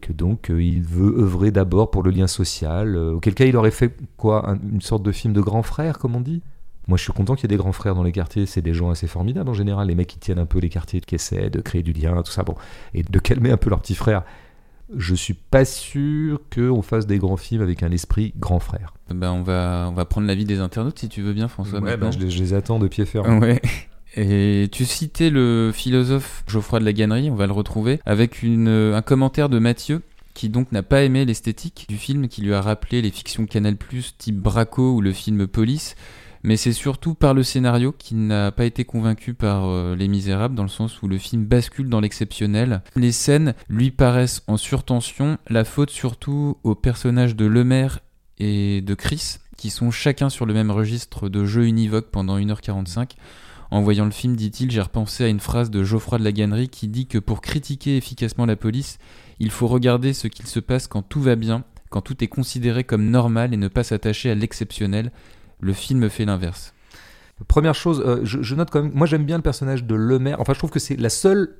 que 0.00 0.12
donc 0.12 0.50
euh, 0.50 0.62
il 0.62 0.82
veut 0.82 1.18
œuvrer 1.20 1.50
d'abord 1.50 1.90
pour 1.90 2.02
le 2.02 2.10
lien 2.10 2.26
social, 2.26 2.96
euh, 2.96 3.14
auquel 3.14 3.34
cas 3.34 3.44
il 3.44 3.56
aurait 3.56 3.70
fait 3.70 3.94
quoi 4.16 4.50
un- 4.50 4.58
Une 4.72 4.80
sorte 4.80 5.02
de 5.02 5.12
film 5.12 5.32
de 5.32 5.40
grand 5.40 5.62
frère, 5.62 5.98
comme 5.98 6.16
on 6.16 6.20
dit? 6.20 6.42
Moi, 6.86 6.96
je 6.96 7.02
suis 7.02 7.12
content 7.12 7.34
qu'il 7.34 7.42
y 7.44 7.52
ait 7.52 7.56
des 7.56 7.60
grands 7.62 7.72
frères 7.72 7.94
dans 7.94 8.02
les 8.02 8.12
quartiers. 8.12 8.46
C'est 8.46 8.62
des 8.62 8.72
gens 8.72 8.88
assez 8.88 9.06
formidables 9.06 9.50
en 9.50 9.52
général. 9.52 9.88
Les 9.88 9.94
mecs 9.94 10.06
qui 10.06 10.18
tiennent 10.18 10.38
un 10.38 10.46
peu 10.46 10.58
les 10.58 10.70
quartiers, 10.70 11.02
qui 11.02 11.16
essaient 11.16 11.50
de 11.50 11.60
créer 11.60 11.82
du 11.82 11.92
lien, 11.92 12.22
tout 12.22 12.30
ça. 12.32 12.44
Bon, 12.44 12.54
et 12.94 13.02
de 13.02 13.18
calmer 13.18 13.50
un 13.50 13.58
peu 13.58 13.68
leurs 13.68 13.80
petits 13.82 13.94
frères. 13.94 14.22
Je 14.96 15.14
suis 15.14 15.34
pas 15.34 15.64
sûr 15.64 16.40
qu'on 16.54 16.82
fasse 16.82 17.06
des 17.06 17.18
grands 17.18 17.36
films 17.36 17.62
avec 17.62 17.82
un 17.82 17.90
esprit 17.90 18.32
grand 18.38 18.58
frère. 18.60 18.94
Ben, 19.10 19.30
on, 19.30 19.42
va, 19.42 19.86
on 19.90 19.92
va 19.92 20.04
prendre 20.04 20.26
l'avis 20.26 20.44
des 20.44 20.60
internautes 20.60 20.98
si 20.98 21.08
tu 21.08 21.22
veux 21.22 21.32
bien, 21.32 21.48
François. 21.48 21.80
Ouais, 21.80 21.96
ben, 21.96 22.10
je, 22.10 22.18
les, 22.18 22.30
je 22.30 22.38
les 22.38 22.54
attends 22.54 22.78
de 22.78 22.88
pied 22.88 23.04
ferme. 23.04 23.38
Ouais. 23.38 23.60
Et 24.16 24.68
tu 24.72 24.84
citais 24.84 25.30
le 25.30 25.70
philosophe 25.72 26.42
Geoffroy 26.46 26.80
de 26.80 26.84
la 26.84 26.92
Gannerie, 26.92 27.30
on 27.30 27.34
va 27.34 27.46
le 27.46 27.52
retrouver, 27.52 28.00
avec 28.06 28.42
une, 28.42 28.68
un 28.68 29.02
commentaire 29.02 29.48
de 29.48 29.58
Mathieu 29.58 30.02
qui 30.34 30.48
donc 30.48 30.72
n'a 30.72 30.82
pas 30.82 31.02
aimé 31.02 31.24
l'esthétique 31.24 31.86
du 31.88 31.96
film, 31.96 32.28
qui 32.28 32.42
lui 32.42 32.54
a 32.54 32.62
rappelé 32.62 33.02
les 33.02 33.10
fictions 33.10 33.46
Canal+, 33.46 33.76
type 34.18 34.36
Braco 34.36 34.94
ou 34.94 35.00
le 35.00 35.12
film 35.12 35.46
Police, 35.46 35.96
mais 36.42 36.56
c'est 36.56 36.72
surtout 36.72 37.14
par 37.14 37.34
le 37.34 37.42
scénario 37.42 37.92
qu'il 37.92 38.26
n'a 38.26 38.52
pas 38.52 38.64
été 38.64 38.84
convaincu 38.84 39.34
par 39.34 39.68
euh, 39.68 39.96
Les 39.96 40.08
Misérables, 40.08 40.54
dans 40.54 40.62
le 40.62 40.68
sens 40.68 41.02
où 41.02 41.08
le 41.08 41.18
film 41.18 41.44
bascule 41.44 41.88
dans 41.88 42.00
l'exceptionnel. 42.00 42.82
Les 42.96 43.12
scènes 43.12 43.54
lui 43.68 43.90
paraissent 43.90 44.42
en 44.46 44.56
surtension, 44.56 45.38
la 45.48 45.64
faute 45.64 45.90
surtout 45.90 46.58
aux 46.62 46.74
personnages 46.74 47.36
de 47.36 47.46
Lemaire 47.46 48.00
et 48.38 48.80
de 48.80 48.94
Chris, 48.94 49.38
qui 49.56 49.70
sont 49.70 49.90
chacun 49.90 50.30
sur 50.30 50.46
le 50.46 50.54
même 50.54 50.70
registre 50.70 51.28
de 51.28 51.44
jeu 51.44 51.66
univoque 51.66 52.10
pendant 52.10 52.38
1h45. 52.38 53.10
En 53.70 53.82
voyant 53.82 54.06
le 54.06 54.10
film, 54.10 54.34
dit-il, 54.34 54.70
j'ai 54.70 54.80
repensé 54.80 55.24
à 55.24 55.28
une 55.28 55.40
phrase 55.40 55.70
de 55.70 55.84
Geoffroy 55.84 56.18
de 56.18 56.24
la 56.24 56.32
Gannerie 56.32 56.70
qui 56.70 56.88
dit 56.88 57.06
que 57.06 57.18
pour 57.18 57.42
critiquer 57.42 57.96
efficacement 57.96 58.46
la 58.46 58.56
police, 58.56 58.98
il 59.40 59.50
faut 59.50 59.66
regarder 59.66 60.14
ce 60.14 60.26
qu'il 60.26 60.46
se 60.46 60.60
passe 60.60 60.86
quand 60.86 61.02
tout 61.02 61.20
va 61.20 61.36
bien, 61.36 61.64
quand 61.90 62.00
tout 62.00 62.24
est 62.24 62.28
considéré 62.28 62.84
comme 62.84 63.10
normal 63.10 63.52
et 63.52 63.58
ne 63.58 63.68
pas 63.68 63.84
s'attacher 63.84 64.30
à 64.30 64.34
l'exceptionnel. 64.34 65.12
Le 65.60 65.72
film 65.72 66.08
fait 66.08 66.24
l'inverse. 66.24 66.74
Première 67.46 67.74
chose, 67.74 68.02
euh, 68.04 68.20
je, 68.24 68.42
je 68.42 68.54
note 68.54 68.70
quand 68.70 68.82
même. 68.82 68.92
Moi, 68.94 69.06
j'aime 69.06 69.24
bien 69.24 69.36
le 69.36 69.42
personnage 69.42 69.84
de 69.84 69.94
Lemaire. 69.94 70.40
Enfin, 70.40 70.54
je 70.54 70.58
trouve 70.58 70.70
que 70.70 70.80
c'est 70.80 70.96
la 70.96 71.10
seule 71.10 71.54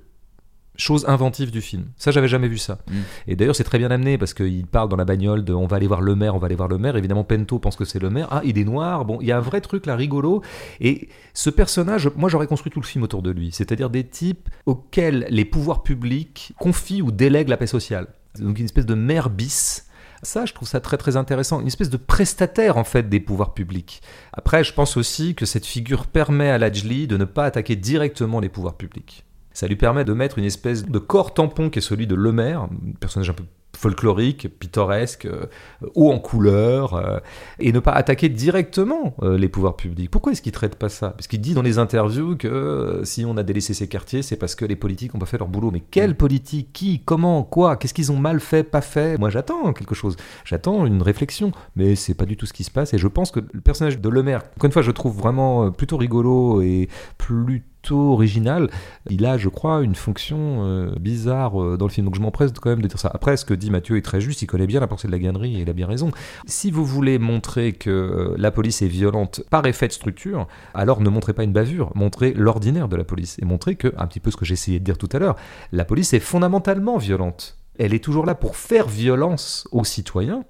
chose 0.79 1.05
inventive 1.09 1.51
du 1.51 1.61
film. 1.61 1.87
Ça, 1.97 2.11
j'avais 2.11 2.29
jamais 2.29 2.49
vu 2.49 2.57
ça. 2.57 2.79
Mm. 2.89 2.95
Et 3.27 3.37
d'ailleurs, 3.37 3.57
c'est 3.57 3.65
très 3.65 3.79
bien 3.79 3.91
amené 3.91 4.17
parce 4.17 4.33
qu'il 4.33 4.67
parle 4.67 4.89
dans 4.89 4.97
la 4.97 5.05
bagnole 5.05 5.45
de 5.45 5.53
on 5.53 5.67
va 5.67 5.77
aller 5.77 5.89
voir 5.89 6.01
le 6.01 6.15
maire, 6.15 6.35
on 6.35 6.39
va 6.39 6.47
aller 6.47 6.55
voir 6.55 6.69
le 6.69 6.79
maire. 6.79 6.97
Évidemment, 6.97 7.25
Pento 7.25 7.59
pense 7.59 7.77
que 7.77 7.85
c'est 7.85 7.99
le 7.99 8.11
maire. 8.11 8.29
Ah, 8.31 8.41
il 8.45 8.59
est 8.59 8.65
noir. 8.65 9.05
Bon, 9.05 9.19
il 9.21 9.27
y 9.27 9.33
a 9.33 9.37
un 9.37 9.41
vrai 9.41 9.61
truc 9.61 9.87
là 9.87 9.97
rigolo. 9.97 10.43
Et 10.81 11.09
ce 11.35 11.51
personnage, 11.51 12.09
moi, 12.17 12.29
j'aurais 12.29 12.47
construit 12.47 12.71
tout 12.73 12.81
le 12.81 12.87
film 12.87 13.05
autour 13.05 13.23
de 13.23 13.31
lui. 13.31 13.51
C'est-à-dire 13.53 13.91
des 13.91 14.05
types 14.05 14.49
auxquels 14.67 15.27
les 15.31 15.45
pouvoirs 15.45 15.83
publics 15.83 16.53
confient 16.59 17.03
ou 17.03 17.11
délèguent 17.11 17.49
la 17.49 17.57
paix 17.57 17.67
sociale. 17.67 18.07
Donc 18.39 18.59
une 18.59 18.65
espèce 18.65 18.87
de 18.87 18.95
maire 18.95 19.31
bis. 19.31 19.88
Ça, 20.23 20.47
je 20.47 20.53
trouve 20.53 20.69
ça 20.69 20.81
très 20.81 20.97
très 20.97 21.17
intéressant. 21.17 21.61
Une 21.61 21.67
espèce 21.67 21.91
de 21.91 21.97
prestataire 21.97 22.77
en 22.77 22.85
fait 22.85 23.09
des 23.09 23.21
pouvoirs 23.21 23.55
publics. 23.55 24.03
Après, 24.33 24.65
je 24.65 24.73
pense 24.73 24.97
aussi 24.97 25.35
que 25.35 25.47
cette 25.47 25.67
figure 25.67 26.07
permet 26.07 26.51
à 26.51 26.59
Lajli 26.59 27.07
de 27.07 27.17
ne 27.17 27.25
pas 27.25 27.45
attaquer 27.45 27.77
directement 27.77 28.41
les 28.41 28.49
pouvoirs 28.49 28.77
publics. 28.77 29.25
Ça 29.53 29.67
lui 29.67 29.77
permet 29.77 30.05
de 30.05 30.13
mettre 30.13 30.39
une 30.39 30.45
espèce 30.45 30.85
de 30.85 30.99
corps 30.99 31.35
tampon 31.35 31.71
qui 31.71 31.79
est 31.79 31.83
celui 31.83 32.07
de 32.07 32.15
Lemaire, 32.15 32.63
un 32.63 32.71
personnage 33.01 33.31
un 33.31 33.35
peu 33.35 33.45
folklorique, 33.79 34.49
pittoresque, 34.59 35.27
euh, 35.27 35.47
haut 35.95 36.11
en 36.11 36.19
couleur, 36.19 36.95
euh, 36.95 37.19
et 37.61 37.73
ne 37.73 37.79
pas 37.79 37.93
attaquer 37.93 38.29
directement 38.29 39.15
euh, 39.23 39.39
les 39.39 39.49
pouvoirs 39.49 39.77
publics. 39.77 40.11
Pourquoi 40.11 40.33
est-ce 40.33 40.43
qu'il 40.43 40.53
traite 40.53 40.75
pas 40.75 40.89
ça? 40.89 41.11
Parce 41.11 41.29
qu'il 41.29 41.41
dit 41.41 41.55
dans 41.55 41.63
les 41.63 41.79
interviews 41.79 42.37
que 42.37 42.49
euh, 42.49 43.05
si 43.05 43.25
on 43.25 43.37
a 43.37 43.45
délaissé 43.45 43.75
ces 43.75 43.87
quartiers, 43.87 44.23
c'est 44.23 44.37
parce 44.37 44.57
que 44.57 44.65
les 44.65 44.75
politiques 44.75 45.15
n'ont 45.15 45.21
pas 45.21 45.27
fait 45.27 45.39
leur 45.39 45.49
boulot. 45.49 45.71
Mais 45.71 45.81
quelle 45.81 46.17
politique? 46.17 46.73
Qui? 46.73 47.03
Comment? 47.05 47.45
Quoi? 47.45 47.77
Qu'est-ce 47.77 47.95
qu'ils 47.95 48.11
ont 48.11 48.19
mal 48.19 48.41
fait? 48.41 48.65
Pas 48.65 48.81
fait? 48.81 49.17
Moi, 49.17 49.31
j'attends 49.31 49.73
quelque 49.73 49.95
chose. 49.95 50.17
J'attends 50.45 50.85
une 50.85 51.03
réflexion, 51.03 51.53
mais 51.77 51.95
c'est 51.95 52.15
pas 52.15 52.27
du 52.27 52.37
tout 52.37 52.47
ce 52.47 52.53
qui 52.53 52.65
se 52.65 52.71
passe. 52.73 52.95
Et 52.95 52.99
je 52.99 53.07
pense 53.07 53.31
que 53.31 53.41
le 53.53 53.61
personnage 53.61 54.01
de 54.01 54.09
Lemaire, 54.09 54.43
encore 54.57 54.67
une 54.67 54.73
fois, 54.73 54.83
je 54.83 54.91
trouve 54.91 55.17
vraiment 55.17 55.67
euh, 55.67 55.71
plutôt 55.71 55.97
rigolo 55.97 56.63
et 56.63 56.89
plutôt 57.17 57.63
original. 57.97 58.71
Il 59.11 59.25
a, 59.27 59.39
je 59.39 59.49
crois, 59.49 59.83
une 59.83 59.95
fonction 59.95 60.65
euh, 60.65 60.91
bizarre 60.99 61.63
euh, 61.63 61.77
dans 61.77 61.87
le 61.87 61.91
film. 61.91 62.07
Donc 62.07 62.15
je 62.15 62.21
m'empresse 62.21 62.53
quand 62.53 62.71
même 62.71 62.83
de 62.83 62.89
dire 62.89 62.99
ça. 62.99 63.11
Après, 63.13 63.37
ce 63.37 63.45
que 63.45 63.55
dit 63.55 63.71
Mathieu 63.71 63.97
est 63.97 64.03
très 64.03 64.21
juste. 64.21 64.43
Il 64.43 64.47
connaît 64.47 64.67
bien 64.67 64.81
la 64.81 64.87
pensée 64.87 65.09
de 65.09 65.13
la 65.13 65.19
gannerie 65.19 65.57
et 65.57 65.63
il 65.63 65.71
a 65.71 65.73
bien 65.73 65.87
raison. 65.87 66.11
Si 66.47 66.71
vous 66.71 66.85
voulez 66.85 67.19
montrer 67.19 67.73
que 67.73 67.91
euh, 67.91 68.35
la 68.39 68.51
police 68.51 68.83
est 68.83 68.89
violente 68.89 69.43
par 69.51 69.67
effet 69.67 69.89
de 69.89 69.93
structure, 69.93 70.47
alors 70.75 71.01
ne 71.01 71.09
montrez 71.09 71.33
pas 71.33 71.45
une 71.45 71.53
bavure. 71.53 71.93
Montrez 71.95 72.33
l'ordinaire 72.35 72.89
de 72.89 72.97
la 72.97 73.05
police 73.05 73.37
et 73.41 73.45
montrez 73.45 73.77
que, 73.77 73.93
un 73.97 74.07
petit 74.07 74.21
peu 74.21 74.31
ce 74.31 74.37
que 74.37 74.45
j'essayais 74.45 74.79
de 74.79 74.85
dire 74.85 74.99
tout 74.99 75.09
à 75.13 75.19
l'heure, 75.19 75.37
la 75.73 75.85
police 75.85 76.13
est 76.13 76.21
fondamentalement 76.21 76.99
violente. 76.99 77.59
Elle 77.79 77.95
est 77.95 78.03
toujours 78.03 78.27
là 78.27 78.35
pour 78.35 78.57
faire 78.57 78.89
violence 78.89 79.69
aux 79.71 79.85
citoyens, 79.85 80.45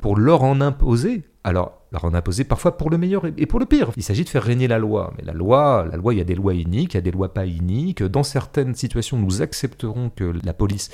pour 0.00 0.16
leur 0.16 0.42
en 0.42 0.60
imposer. 0.60 1.22
Alors, 1.44 1.81
leur 1.92 2.04
en 2.04 2.14
imposer 2.14 2.44
parfois 2.44 2.76
pour 2.76 2.90
le 2.90 2.98
meilleur 2.98 3.24
et 3.36 3.46
pour 3.46 3.60
le 3.60 3.66
pire. 3.66 3.90
Il 3.96 4.02
s'agit 4.02 4.24
de 4.24 4.28
faire 4.28 4.42
régner 4.42 4.68
la 4.68 4.78
loi. 4.78 5.12
Mais 5.18 5.24
la 5.24 5.32
loi, 5.32 5.86
la 5.90 5.96
loi, 5.96 6.14
il 6.14 6.18
y 6.18 6.20
a 6.20 6.24
des 6.24 6.34
lois 6.34 6.54
iniques, 6.54 6.94
il 6.94 6.96
y 6.96 6.98
a 6.98 7.02
des 7.02 7.10
lois 7.10 7.32
pas 7.32 7.46
iniques. 7.46 8.02
Dans 8.02 8.22
certaines 8.22 8.74
situations, 8.74 9.18
nous 9.18 9.42
accepterons 9.42 10.10
que 10.14 10.32
la 10.44 10.52
police 10.52 10.90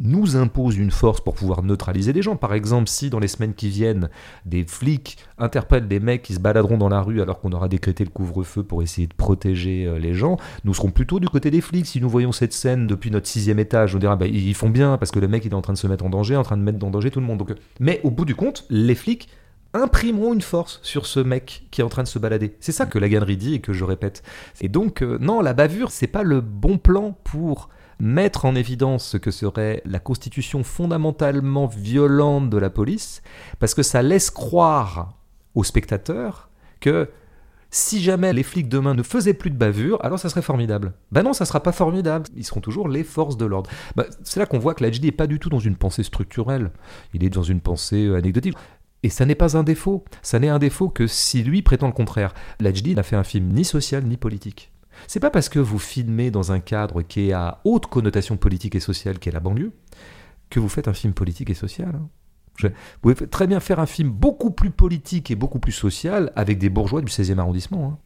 nous 0.00 0.36
impose 0.36 0.76
une 0.76 0.90
force 0.90 1.20
pour 1.20 1.34
pouvoir 1.34 1.62
neutraliser 1.62 2.12
des 2.12 2.22
gens. 2.22 2.36
Par 2.36 2.54
exemple, 2.54 2.88
si 2.88 3.10
dans 3.10 3.18
les 3.18 3.28
semaines 3.28 3.54
qui 3.54 3.68
viennent, 3.68 4.08
des 4.46 4.64
flics 4.64 5.18
interpellent 5.38 5.88
des 5.88 6.00
mecs 6.00 6.22
qui 6.22 6.34
se 6.34 6.40
baladeront 6.40 6.78
dans 6.78 6.88
la 6.88 7.00
rue 7.00 7.20
alors 7.20 7.40
qu'on 7.40 7.52
aura 7.52 7.68
décrété 7.68 8.04
le 8.04 8.10
couvre-feu 8.10 8.62
pour 8.62 8.82
essayer 8.82 9.06
de 9.06 9.14
protéger 9.14 9.86
euh, 9.86 9.98
les 9.98 10.14
gens, 10.14 10.36
nous 10.64 10.74
serons 10.74 10.90
plutôt 10.90 11.20
du 11.20 11.28
côté 11.28 11.50
des 11.50 11.60
flics. 11.60 11.86
Si 11.86 12.00
nous 12.00 12.08
voyons 12.08 12.32
cette 12.32 12.52
scène 12.52 12.86
depuis 12.86 13.10
notre 13.10 13.26
sixième 13.26 13.58
étage, 13.58 13.94
on 13.94 13.98
dira 13.98 14.16
bah, 14.16 14.26
ils 14.26 14.54
font 14.54 14.70
bien 14.70 14.98
parce 14.98 15.10
que 15.10 15.18
le 15.18 15.28
mec 15.28 15.44
il 15.44 15.50
est 15.50 15.54
en 15.54 15.62
train 15.62 15.72
de 15.72 15.78
se 15.78 15.86
mettre 15.86 16.04
en 16.04 16.10
danger, 16.10 16.36
en 16.36 16.44
train 16.44 16.56
de 16.56 16.62
mettre 16.62 16.84
en 16.84 16.90
danger 16.90 17.10
tout 17.10 17.20
le 17.20 17.26
monde. 17.26 17.44
Euh, 17.50 17.54
mais 17.80 18.00
au 18.04 18.10
bout 18.10 18.24
du 18.24 18.34
compte, 18.34 18.66
les 18.70 18.94
flics 18.94 19.28
imprimeront 19.74 20.34
une 20.34 20.40
force 20.40 20.80
sur 20.82 21.06
ce 21.06 21.20
mec 21.20 21.66
qui 21.70 21.80
est 21.80 21.84
en 21.84 21.88
train 21.88 22.02
de 22.02 22.08
se 22.08 22.18
balader. 22.18 22.56
C'est 22.60 22.72
ça 22.72 22.86
que 22.86 22.98
la 22.98 23.08
dit 23.08 23.54
et 23.54 23.60
que 23.60 23.72
je 23.72 23.84
répète. 23.84 24.22
Et 24.60 24.68
donc, 24.68 25.02
euh, 25.02 25.18
non, 25.20 25.40
la 25.40 25.52
bavure, 25.52 25.90
c'est 25.90 26.06
pas 26.06 26.22
le 26.22 26.40
bon 26.40 26.78
plan 26.78 27.18
pour 27.24 27.68
mettre 28.00 28.44
en 28.44 28.54
évidence 28.54 29.06
ce 29.06 29.16
que 29.16 29.30
serait 29.30 29.82
la 29.84 29.98
constitution 29.98 30.62
fondamentalement 30.62 31.66
violente 31.66 32.48
de 32.48 32.56
la 32.56 32.70
police, 32.70 33.22
parce 33.58 33.74
que 33.74 33.82
ça 33.82 34.02
laisse 34.02 34.30
croire 34.30 35.18
aux 35.54 35.64
spectateurs 35.64 36.48
que 36.80 37.08
si 37.70 38.00
jamais 38.00 38.32
les 38.32 38.42
flics 38.42 38.68
demain 38.68 38.94
ne 38.94 39.02
faisaient 39.02 39.34
plus 39.34 39.50
de 39.50 39.56
bavure, 39.56 40.02
alors 40.02 40.18
ça 40.18 40.30
serait 40.30 40.42
formidable. 40.42 40.94
Ben 41.12 41.22
non, 41.22 41.34
ça 41.34 41.44
sera 41.44 41.62
pas 41.62 41.72
formidable. 41.72 42.26
Ils 42.34 42.44
seront 42.44 42.60
toujours 42.60 42.88
les 42.88 43.04
forces 43.04 43.36
de 43.36 43.44
l'ordre. 43.44 43.68
Ben, 43.94 44.06
c'est 44.22 44.40
là 44.40 44.46
qu'on 44.46 44.58
voit 44.58 44.74
que 44.74 44.82
l'HD 44.82 45.04
n'est 45.04 45.12
pas 45.12 45.26
du 45.26 45.38
tout 45.38 45.50
dans 45.50 45.58
une 45.58 45.76
pensée 45.76 46.02
structurelle. 46.02 46.70
Il 47.12 47.24
est 47.24 47.30
dans 47.30 47.42
une 47.42 47.60
pensée 47.60 48.06
euh, 48.06 48.16
anecdotique. 48.16 48.56
Et 49.02 49.10
ça 49.10 49.24
n'est 49.26 49.34
pas 49.34 49.56
un 49.56 49.62
défaut. 49.62 50.04
Ça 50.22 50.38
n'est 50.38 50.48
un 50.48 50.58
défaut 50.58 50.88
que 50.88 51.06
si 51.06 51.42
lui 51.42 51.62
prétend 51.62 51.86
le 51.86 51.92
contraire. 51.92 52.34
L'HD 52.60 52.96
n'a 52.96 53.02
fait 53.02 53.16
un 53.16 53.24
film 53.24 53.52
ni 53.52 53.64
social 53.64 54.04
ni 54.04 54.16
politique. 54.16 54.72
C'est 55.06 55.20
pas 55.20 55.30
parce 55.30 55.48
que 55.48 55.60
vous 55.60 55.78
filmez 55.78 56.30
dans 56.30 56.50
un 56.50 56.60
cadre 56.60 57.02
qui 57.02 57.28
est 57.28 57.32
à 57.32 57.60
haute 57.64 57.86
connotation 57.86 58.36
politique 58.36 58.74
et 58.74 58.80
sociale, 58.80 59.18
qui 59.18 59.28
est 59.28 59.32
la 59.32 59.40
banlieue, 59.40 59.72
que 60.50 60.58
vous 60.58 60.68
faites 60.68 60.88
un 60.88 60.94
film 60.94 61.12
politique 61.12 61.50
et 61.50 61.54
social. 61.54 61.94
Hein. 61.94 62.08
vous 62.62 62.70
pouvez 63.14 63.26
très 63.28 63.46
bien 63.46 63.60
faire 63.60 63.78
un 63.78 63.86
film 63.86 64.10
beaucoup 64.10 64.50
plus 64.50 64.70
politique 64.70 65.30
et 65.30 65.36
beaucoup 65.36 65.60
plus 65.60 65.72
social 65.72 66.32
avec 66.34 66.58
des 66.58 66.68
bourgeois 66.68 67.00
du 67.00 67.12
16e 67.12 67.38
arrondissement. 67.38 67.92
Hein. 67.92 67.98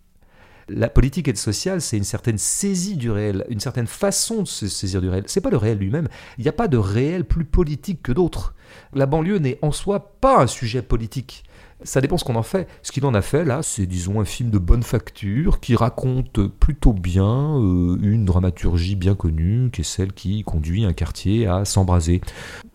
La 0.69 0.89
politique 0.89 1.29
et 1.29 1.33
le 1.33 1.39
social, 1.39 1.81
c'est 1.81 1.97
une 1.97 2.05
certaine 2.05 2.39
saisie 2.39 2.97
du 2.97 3.11
réel, 3.11 3.45
une 3.49 3.61
certaine 3.61 3.87
façon 3.87 4.43
de 4.43 4.49
se 4.49 4.69
saisir 4.69 5.01
du 5.01 5.09
réel. 5.09 5.25
C'est 5.27 5.41
pas 5.41 5.51
le 5.51 5.57
réel 5.57 5.79
lui-même. 5.79 6.09
Il 6.39 6.43
n'y 6.43 6.49
a 6.49 6.53
pas 6.53 6.69
de 6.69 6.77
réel 6.77 7.25
plus 7.25 7.45
politique 7.45 8.03
que 8.03 8.13
d'autres. 8.13 8.55
La 8.93 9.07
banlieue 9.07 9.39
n'est 9.39 9.59
en 9.63 9.73
soi 9.73 10.13
pas 10.21 10.43
un 10.43 10.47
sujet 10.47 10.83
politique. 10.83 11.45
Ça 11.85 12.01
dépend 12.01 12.17
ce 12.17 12.25
qu'on 12.25 12.37
en 12.37 12.43
fait. 12.43 12.69
Ce 12.83 12.93
qu'il 12.93 13.05
en 13.07 13.15
a 13.15 13.23
fait, 13.23 13.45
là, 13.45 13.63
c'est, 13.63 13.87
disons, 13.87 14.21
un 14.21 14.25
film 14.25 14.51
de 14.51 14.59
bonne 14.59 14.83
facture 14.85 15.59
qui 15.59 15.75
raconte 15.75 16.47
plutôt 16.47 16.93
bien 16.93 17.59
euh, 17.59 17.99
une 18.03 18.25
dramaturgie 18.25 18.95
bien 18.95 19.15
connue, 19.15 19.71
qui 19.73 19.81
est 19.81 19.85
celle 19.85 20.13
qui 20.13 20.45
conduit 20.45 20.85
un 20.85 20.93
quartier 20.93 21.47
à 21.47 21.65
s'embraser. 21.65 22.21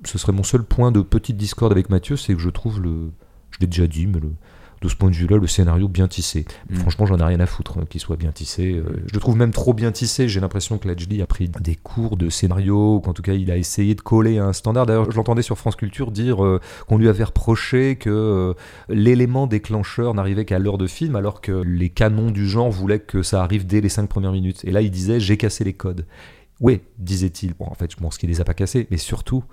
Ce 0.04 0.18
serait 0.18 0.34
mon 0.34 0.44
seul 0.44 0.64
point 0.64 0.92
de 0.92 1.02
petite 1.02 1.38
discorde 1.38 1.72
avec 1.72 1.90
Mathieu, 1.90 2.18
c'est 2.18 2.34
que 2.34 2.42
je 2.42 2.50
trouve 2.50 2.82
le. 2.82 3.12
Je 3.52 3.60
l'ai 3.62 3.68
déjà 3.68 3.88
dit, 3.88 4.08
mais 4.08 4.20
le, 4.20 4.34
de 4.82 4.90
ce 4.90 4.96
point 4.96 5.10
de 5.10 5.16
vue-là, 5.16 5.38
le 5.38 5.48
scénario 5.48 5.88
bien 5.88 6.08
tissé. 6.08 6.46
Mm. 6.70 6.76
Franchement, 6.76 7.06
j'en 7.06 7.18
ai 7.18 7.24
rien 7.24 7.40
à 7.40 7.46
foutre 7.46 7.78
hein, 7.78 7.86
qu'il 7.90 8.02
soit 8.02 8.16
bien 8.16 8.32
tissé. 8.32 8.74
Euh, 8.74 9.04
je 9.08 9.14
le 9.14 9.20
trouve 9.20 9.38
même 9.38 9.52
trop 9.52 9.74
bien 9.74 9.92
tissé. 9.92 10.28
J'ai 10.28 10.40
l'impression 10.40 10.78
que 10.78 10.88
Ledgely 10.88 11.22
a 11.22 11.28
pris 11.28 11.50
des 11.50 11.76
cours 11.76 12.18
de 12.18 12.30
scénario, 12.30 12.96
ou 12.96 13.00
qu'en 13.00 13.14
tout 13.14 13.22
cas, 13.22 13.34
il 13.34 13.50
a 13.52 13.58
essayé 13.58 13.96
de 13.96 14.02
coller 14.02 14.38
un 14.38 14.54
standard. 14.54 14.86
D'ailleurs, 14.86 15.10
je 15.10 15.16
l'entendais 15.16 15.42
sur 15.42 15.58
France 15.58 15.76
Culture 15.76 16.12
dire 16.12 16.44
euh, 16.44 16.60
qu'on 16.88 16.98
lui 16.98 17.10
avait 17.10 17.24
reproché 17.24 17.96
que 17.96 18.10
euh, 18.10 18.54
l'élément 18.90 19.48
déclencheur 19.48 20.14
n'arrivait 20.14 20.46
qu'à 20.46 20.60
l'heure 20.60 20.78
de 20.78 20.88
film, 20.88 21.16
alors 21.16 21.42
que 21.42 21.52
les 21.52 21.90
canons 21.90 22.32
du 22.32 22.48
genre 22.48 22.70
voulaient 22.70 23.00
que 23.00 23.24
ça 23.24 23.44
arrive 23.44 23.66
dès 23.66 23.82
les 23.82 23.90
cinq 23.90 24.08
premières 24.08 24.32
minutes. 24.32 24.64
Et 24.64 24.72
là, 24.72 24.82
il 24.82 24.92
disait 24.92 25.20
J'ai 25.20 25.38
cassé 25.38 25.64
les 25.64 25.74
codes. 25.74 26.06
Oui, 26.60 26.82
disait-il. 26.98 27.54
Bon, 27.54 27.66
en 27.66 27.76
fait, 27.76 27.92
je 27.92 27.98
pense 27.98 28.18
qu'il 28.18 28.30
les 28.30 28.42
a 28.42 28.44
pas 28.44 28.54
cassés, 28.54 28.88
mais 28.90 28.98
surtout, 28.98 29.44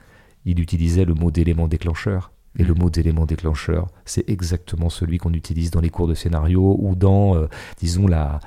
il 0.45 0.61
utilisait 0.61 1.05
le 1.05 1.15
mot 1.15 1.31
d'élément 1.31 1.69
déclencheur. 1.69 2.34
Et 2.59 2.65
le 2.65 2.75
mot 2.75 2.89
d'élément 2.89 3.27
déclencheur, 3.27 3.89
c'est 4.05 4.29
exactement 4.31 4.89
celui 4.89 5.19
qu'on 5.19 5.33
utilise 5.33 5.71
dans 5.71 5.81
les 5.81 5.91
cours 5.91 6.07
de 6.07 6.15
scénario 6.15 6.77
ou 6.79 6.95
dans, 6.95 7.35
euh, 7.35 7.49
disons, 7.79 8.07
la, 8.07 8.39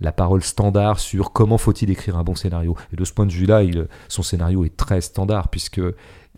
la 0.00 0.12
parole 0.12 0.42
standard 0.42 0.98
sur 0.98 1.32
comment 1.32 1.58
faut-il 1.58 1.90
écrire 1.90 2.18
un 2.18 2.24
bon 2.24 2.34
scénario. 2.34 2.76
Et 2.92 2.96
de 2.96 3.04
ce 3.04 3.12
point 3.12 3.26
de 3.26 3.32
vue-là, 3.32 3.62
son 4.08 4.22
scénario 4.22 4.64
est 4.64 4.76
très 4.76 5.00
standard 5.00 5.48
puisque 5.48 5.80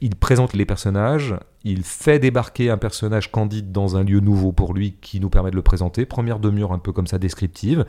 il 0.00 0.14
présente 0.14 0.52
les 0.52 0.64
personnages, 0.64 1.34
il 1.64 1.82
fait 1.82 2.20
débarquer 2.20 2.70
un 2.70 2.78
personnage 2.78 3.32
candide 3.32 3.72
dans 3.72 3.96
un 3.96 4.04
lieu 4.04 4.20
nouveau 4.20 4.52
pour 4.52 4.72
lui 4.72 4.96
qui 5.00 5.18
nous 5.18 5.30
permet 5.30 5.50
de 5.50 5.56
le 5.56 5.62
présenter. 5.62 6.06
Première 6.06 6.38
demi-heure 6.38 6.72
un 6.72 6.78
peu 6.78 6.92
comme 6.92 7.08
ça 7.08 7.18
descriptive. 7.18 7.84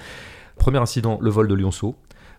Premier 0.57 0.79
incident, 0.79 1.19
le 1.21 1.29
vol 1.29 1.47
de 1.47 1.53
Lionceau. 1.53 1.95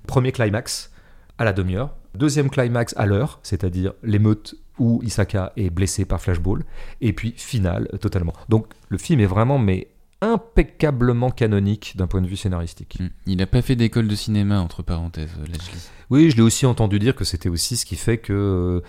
Premier 0.07 0.33
climax 0.33 0.91
à 1.39 1.45
la 1.45 1.53
demi-heure. 1.53 1.95
Deuxième 2.15 2.51
climax 2.51 2.95
à 2.97 3.07
l'heure, 3.07 3.39
c'est-à-dire 3.43 3.93
l'émeute 4.03 4.57
où 4.79 5.01
Isaka 5.03 5.53
est 5.57 5.71
blessé 5.71 6.05
par 6.05 6.21
Flashball, 6.21 6.65
et 7.01 7.13
puis 7.13 7.35
finale 7.37 7.89
totalement. 8.01 8.33
Donc 8.49 8.67
le 8.89 8.99
film 8.99 9.21
est 9.21 9.27
vraiment 9.27 9.59
mais 9.59 9.89
impeccablement 10.23 11.31
canonique 11.31 11.95
d'un 11.97 12.07
point 12.07 12.21
de 12.21 12.27
vue 12.27 12.37
scénaristique. 12.37 12.99
Mm. 13.01 13.07
Il 13.27 13.37
n'a 13.39 13.47
pas 13.47 13.63
fait 13.63 13.77
d'école 13.77 14.09
de 14.09 14.15
cinéma, 14.15 14.61
entre 14.61 14.83
parenthèses, 14.83 15.31
Leslie. 15.47 15.89
Oui, 16.11 16.29
je 16.29 16.37
l'ai 16.37 16.43
aussi 16.43 16.67
entendu 16.67 16.99
dire 16.99 17.15
que 17.15 17.25
c'était 17.25 17.49
aussi 17.49 17.77
ce 17.77 17.87
qui 17.87 17.95
fait 17.95 18.19
qu'il 18.19 18.35
euh, 18.35 18.81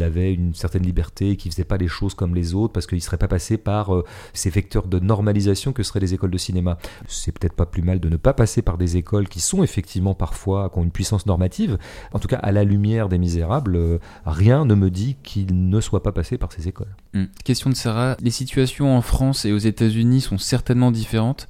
avait 0.00 0.34
une 0.34 0.54
certaine 0.54 0.82
liberté 0.82 1.30
et 1.30 1.36
qu'il 1.36 1.52
faisait 1.52 1.64
pas 1.64 1.76
les 1.76 1.86
choses 1.86 2.14
comme 2.14 2.34
les 2.34 2.52
autres 2.52 2.72
parce 2.72 2.88
qu'il 2.88 3.00
serait 3.00 3.16
pas 3.16 3.28
passé 3.28 3.56
par 3.56 3.94
euh, 3.94 4.04
ces 4.32 4.50
vecteurs 4.50 4.88
de 4.88 4.98
normalisation 4.98 5.72
que 5.72 5.84
seraient 5.84 6.00
les 6.00 6.14
écoles 6.14 6.32
de 6.32 6.38
cinéma. 6.38 6.78
C'est 7.06 7.30
peut-être 7.30 7.54
pas 7.54 7.66
plus 7.66 7.82
mal 7.82 8.00
de 8.00 8.08
ne 8.08 8.16
pas 8.16 8.34
passer 8.34 8.60
par 8.60 8.76
des 8.76 8.96
écoles 8.96 9.28
qui 9.28 9.38
sont 9.38 9.62
effectivement 9.62 10.14
parfois 10.14 10.68
qui 10.68 10.80
ont 10.80 10.82
une 10.82 10.90
puissance 10.90 11.26
normative. 11.26 11.78
En 12.12 12.18
tout 12.18 12.26
cas, 12.26 12.38
à 12.38 12.50
la 12.50 12.64
lumière 12.64 13.08
des 13.08 13.18
Misérables, 13.18 13.76
euh, 13.76 13.98
rien 14.26 14.64
ne 14.64 14.74
me 14.74 14.90
dit 14.90 15.16
qu'il 15.22 15.70
ne 15.70 15.80
soit 15.80 16.02
pas 16.02 16.12
passé 16.12 16.38
par 16.38 16.50
ces 16.50 16.66
écoles. 16.66 16.96
Mm. 17.12 17.26
Question 17.44 17.70
de 17.70 17.76
Sarah 17.76 18.16
les 18.20 18.32
situations 18.32 18.96
en 18.96 19.02
France 19.02 19.44
et 19.44 19.52
aux 19.52 19.58
États-Unis 19.58 20.22
sont 20.22 20.38
certainement 20.38 20.73
différentes. 20.90 21.48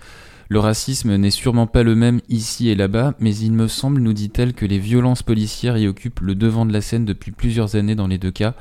Le 0.49 0.59
racisme 0.59 1.17
n'est 1.17 1.31
sûrement 1.31 1.67
pas 1.67 1.83
le 1.83 1.95
même 1.95 2.21
ici 2.29 2.69
et 2.69 2.75
là-bas, 2.75 3.15
mais 3.19 3.35
il 3.35 3.53
me 3.53 3.67
semble, 3.67 4.01
nous 4.01 4.13
dit-elle, 4.13 4.53
que 4.53 4.67
les 4.67 4.79
violences 4.79 5.23
policières 5.23 5.79
y 5.79 5.89
occupent 5.89 6.21
le 6.21 6.35
devant 6.35 6.67
de 6.67 6.73
la 6.73 6.81
scène 6.81 7.05
depuis 7.05 7.33
plusieurs 7.33 7.77
années 7.77 7.95
dans 7.95 8.07
les 8.07 8.19
deux 8.19 8.31
cas. 8.31 8.55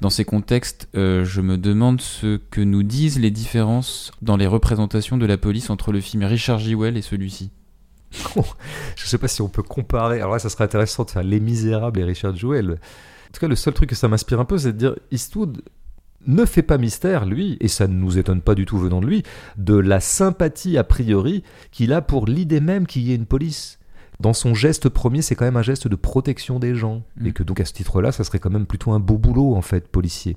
Dans 0.00 0.10
ces 0.10 0.24
contextes, 0.24 0.88
euh, 0.94 1.24
je 1.24 1.40
me 1.40 1.58
demande 1.58 2.00
ce 2.00 2.38
que 2.50 2.60
nous 2.60 2.82
disent 2.82 3.18
les 3.18 3.30
différences 3.30 4.12
dans 4.22 4.36
les 4.36 4.46
représentations 4.46 5.16
de 5.18 5.26
la 5.26 5.36
police 5.36 5.70
entre 5.70 5.92
le 5.92 6.00
film 6.00 6.24
Richard 6.24 6.58
Jewell 6.58 6.96
et 6.96 7.02
celui-ci. 7.02 7.50
je 8.10 8.40
ne 8.40 9.08
sais 9.08 9.18
pas 9.18 9.28
si 9.28 9.42
on 9.42 9.48
peut 9.48 9.62
comparer. 9.62 10.20
Alors 10.20 10.32
là, 10.32 10.38
ça 10.38 10.48
serait 10.48 10.64
intéressant 10.64 11.04
de 11.04 11.10
faire 11.10 11.22
Les 11.22 11.40
Misérables 11.40 12.00
et 12.00 12.04
Richard 12.04 12.34
Jewell. 12.34 12.72
En 12.72 13.32
tout 13.32 13.40
cas, 13.40 13.48
le 13.48 13.56
seul 13.56 13.74
truc 13.74 13.90
que 13.90 13.94
ça 13.94 14.08
m'inspire 14.08 14.40
un 14.40 14.44
peu, 14.44 14.58
c'est 14.58 14.72
de 14.72 14.78
dire 14.78 14.96
Eastwood 15.10 15.62
ne 16.26 16.44
fait 16.44 16.62
pas 16.62 16.78
mystère, 16.78 17.24
lui, 17.26 17.56
et 17.60 17.68
ça 17.68 17.86
ne 17.86 17.94
nous 17.94 18.18
étonne 18.18 18.42
pas 18.42 18.54
du 18.54 18.66
tout 18.66 18.78
venant 18.78 19.00
de 19.00 19.06
lui, 19.06 19.22
de 19.56 19.74
la 19.74 20.00
sympathie 20.00 20.78
a 20.78 20.84
priori 20.84 21.42
qu'il 21.70 21.92
a 21.92 22.02
pour 22.02 22.26
l'idée 22.26 22.60
même 22.60 22.86
qu'il 22.86 23.02
y 23.02 23.12
ait 23.12 23.16
une 23.16 23.26
police. 23.26 23.78
Dans 24.20 24.34
son 24.34 24.52
geste 24.52 24.90
premier, 24.90 25.22
c'est 25.22 25.34
quand 25.34 25.46
même 25.46 25.56
un 25.56 25.62
geste 25.62 25.88
de 25.88 25.96
protection 25.96 26.58
des 26.58 26.74
gens. 26.74 27.02
Mm. 27.16 27.26
Et 27.26 27.32
que 27.32 27.42
donc 27.42 27.58
à 27.60 27.64
ce 27.64 27.72
titre-là, 27.72 28.12
ça 28.12 28.22
serait 28.22 28.38
quand 28.38 28.50
même 28.50 28.66
plutôt 28.66 28.92
un 28.92 29.00
beau 29.00 29.16
boulot, 29.16 29.54
en 29.54 29.62
fait, 29.62 29.88
policier. 29.88 30.36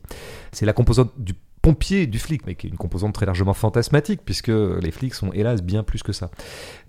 C'est 0.54 0.66
la 0.66 0.74
composante 0.74 1.12
du 1.18 1.34
pompier 1.64 2.08
du 2.08 2.20
flic, 2.20 2.46
mais 2.46 2.56
qui 2.56 2.68
est 2.68 2.70
une 2.70 2.78
composante 2.78 3.14
très 3.16 3.26
largement 3.26 3.54
fantasmatique, 3.54 4.22
puisque 4.24 4.50
les 4.50 4.92
flics 4.92 5.14
sont 5.14 5.32
hélas 5.32 5.64
bien 5.64 5.82
plus 5.82 6.04
que 6.04 6.12
ça. 6.12 6.30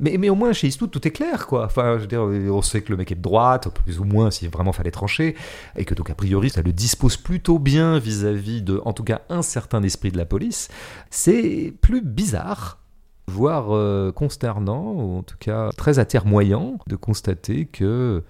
Mais, 0.01 0.19
mais 0.19 0.29
au 0.29 0.35
moins 0.35 0.53
chez 0.53 0.67
Eastwood, 0.67 0.91
tout 0.91 1.07
est 1.07 1.13
clair, 1.13 1.47
quoi. 1.47 1.65
Enfin, 1.65 1.95
je 1.97 2.03
veux 2.03 2.07
dire, 2.09 2.23
on 2.23 2.61
sait 2.61 2.83
que 2.83 2.91
le 2.91 2.99
mec 2.99 3.13
est 3.13 3.15
de 3.15 3.23
droite, 3.23 3.69
plus 3.69 4.01
ou 4.01 4.05
moins, 4.05 4.33
si 4.33 4.49
vraiment 4.49 4.73
fallait 4.73 4.91
trancher, 4.91 5.37
et 5.77 5.85
que 5.85 5.95
donc 5.95 6.11
a 6.11 6.15
priori, 6.15 6.51
ça 6.51 6.61
le 6.61 6.73
dispose 6.73 7.17
plutôt 7.17 7.61
bien 7.61 8.01
vis-à-vis 8.01 8.63
de, 8.63 8.83
en 8.85 8.93
tout 8.93 9.05
cas, 9.05 9.23
un 9.29 9.43
certain 9.43 9.83
esprit 9.85 10.11
de 10.11 10.19
la 10.19 10.27
police. 10.27 10.69
C'est 11.09 11.73
plus 11.81 12.03
bizarre 12.03 12.81
voire 13.27 13.75
euh, 13.75 14.13
consternant, 14.13 14.93
ou 14.93 15.19
en 15.19 15.23
tout 15.23 15.39
cas 15.39 15.71
très 15.77 15.99
atermoyant, 15.99 16.79
de 16.89 16.97
constater 16.97 17.67
que 17.67 18.23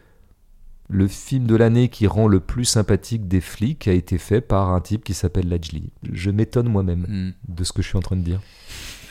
le 0.88 1.08
film 1.08 1.46
de 1.46 1.56
l'année 1.56 1.88
qui 1.88 2.06
rend 2.06 2.28
le 2.28 2.40
plus 2.40 2.64
sympathique 2.64 3.26
des 3.26 3.40
flics 3.40 3.88
a 3.88 3.92
été 3.92 4.18
fait 4.18 4.40
par 4.40 4.70
un 4.70 4.80
type 4.80 5.02
qui 5.04 5.14
s'appelle 5.14 5.48
Lajli. 5.48 5.90
Je 6.12 6.30
m'étonne 6.30 6.68
moi-même 6.68 7.06
hmm. 7.08 7.52
de 7.52 7.64
ce 7.64 7.72
que 7.72 7.82
je 7.82 7.88
suis 7.88 7.96
en 7.96 8.02
train 8.02 8.16
de 8.16 8.22
dire. 8.22 8.40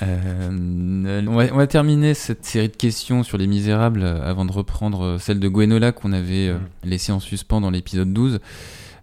Euh, 0.02 1.22
on, 1.28 1.58
va, 1.58 1.68
terminer 1.68 2.14
cette 2.14 2.46
série 2.46 2.70
de 2.70 2.76
questions 2.76 3.24
sur 3.24 3.38
les 3.38 3.48
misérables 3.48 4.04
euh, 4.04 4.22
avant 4.24 4.44
de 4.44 4.52
reprendre 4.52 5.04
euh, 5.04 5.18
celle 5.18 5.40
de 5.40 5.48
Gwenola 5.48 5.92
qu'on 5.92 6.14
avait 6.14 6.52
hmm. 6.52 6.60
laissée 6.84 7.12
en 7.12 7.20
suspens 7.20 7.62
dans 7.62 7.72
l'épisode 7.72 8.14
12. 8.14 8.40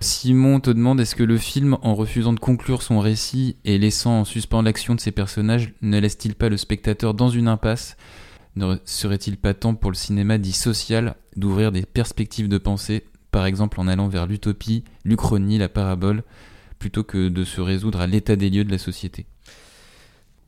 Simon 0.02 0.60
te 0.60 0.70
demande 0.70 1.00
est-ce 1.00 1.14
que 1.14 1.22
le 1.22 1.36
film, 1.36 1.76
en 1.82 1.94
refusant 1.94 2.32
de 2.32 2.40
conclure 2.40 2.82
son 2.82 3.00
récit 3.00 3.56
et 3.66 3.78
laissant 3.78 4.20
en 4.20 4.24
suspens 4.24 4.62
l'action 4.62 4.94
de 4.94 5.00
ses 5.00 5.10
personnages, 5.10 5.72
ne 5.82 5.98
laisse-t-il 5.98 6.34
pas 6.34 6.48
le 6.48 6.56
spectateur 6.56 7.12
dans 7.12 7.28
une 7.28 7.48
impasse 7.48 7.96
ne 8.56 8.76
serait-il 8.84 9.36
pas 9.36 9.54
temps 9.54 9.74
pour 9.74 9.90
le 9.90 9.96
cinéma 9.96 10.38
dit 10.38 10.52
social 10.52 11.16
d'ouvrir 11.36 11.72
des 11.72 11.82
perspectives 11.82 12.48
de 12.48 12.58
pensée, 12.58 13.04
par 13.30 13.46
exemple 13.46 13.80
en 13.80 13.88
allant 13.88 14.08
vers 14.08 14.26
l'utopie, 14.26 14.84
l'uchronie, 15.04 15.58
la 15.58 15.68
parabole, 15.68 16.22
plutôt 16.78 17.04
que 17.04 17.28
de 17.28 17.44
se 17.44 17.60
résoudre 17.60 18.00
à 18.00 18.06
l'état 18.06 18.36
des 18.36 18.50
lieux 18.50 18.64
de 18.64 18.70
la 18.70 18.78
société? 18.78 19.26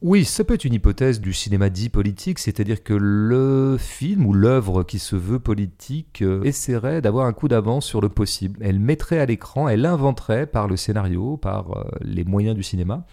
Oui, 0.04 0.24
ça 0.24 0.42
peut 0.42 0.54
être 0.54 0.64
une 0.64 0.74
hypothèse 0.74 1.20
du 1.20 1.32
cinéma 1.32 1.70
dit 1.70 1.88
politique, 1.88 2.40
c'est-à-dire 2.40 2.82
que 2.82 2.92
le 2.92 3.76
film 3.78 4.26
ou 4.26 4.32
l'œuvre 4.32 4.82
qui 4.82 4.98
se 4.98 5.14
veut 5.14 5.38
politique 5.38 6.22
euh, 6.22 6.42
essaierait 6.42 7.00
d'avoir 7.00 7.26
un 7.26 7.32
coup 7.32 7.46
d'avance 7.46 7.86
sur 7.86 8.00
le 8.00 8.08
possible. 8.08 8.58
Elle 8.62 8.80
mettrait 8.80 9.20
à 9.20 9.26
l'écran, 9.26 9.68
elle 9.68 9.86
inventerait 9.86 10.48
par 10.48 10.66
le 10.66 10.76
scénario, 10.76 11.36
par 11.36 11.78
euh, 11.78 11.84
les 12.00 12.24
moyens 12.24 12.56
du 12.56 12.64
cinéma, 12.64 13.06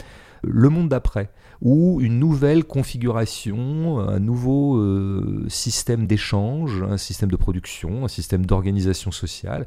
le 0.44 0.70
monde 0.70 0.90
d'après, 0.90 1.30
ou 1.62 2.00
une 2.02 2.20
nouvelle 2.20 2.64
configuration, 2.64 4.00
un 4.00 4.20
nouveau 4.20 4.78
euh, 4.78 5.46
système 5.50 6.08
d'échange, 6.08 6.84
un 6.84 6.98
système 6.98 7.30
de 7.30 7.36
production, 7.36 8.06
un 8.06 8.08
système 8.08 8.46
d'organisation 8.46 9.12
sociale 9.12 9.66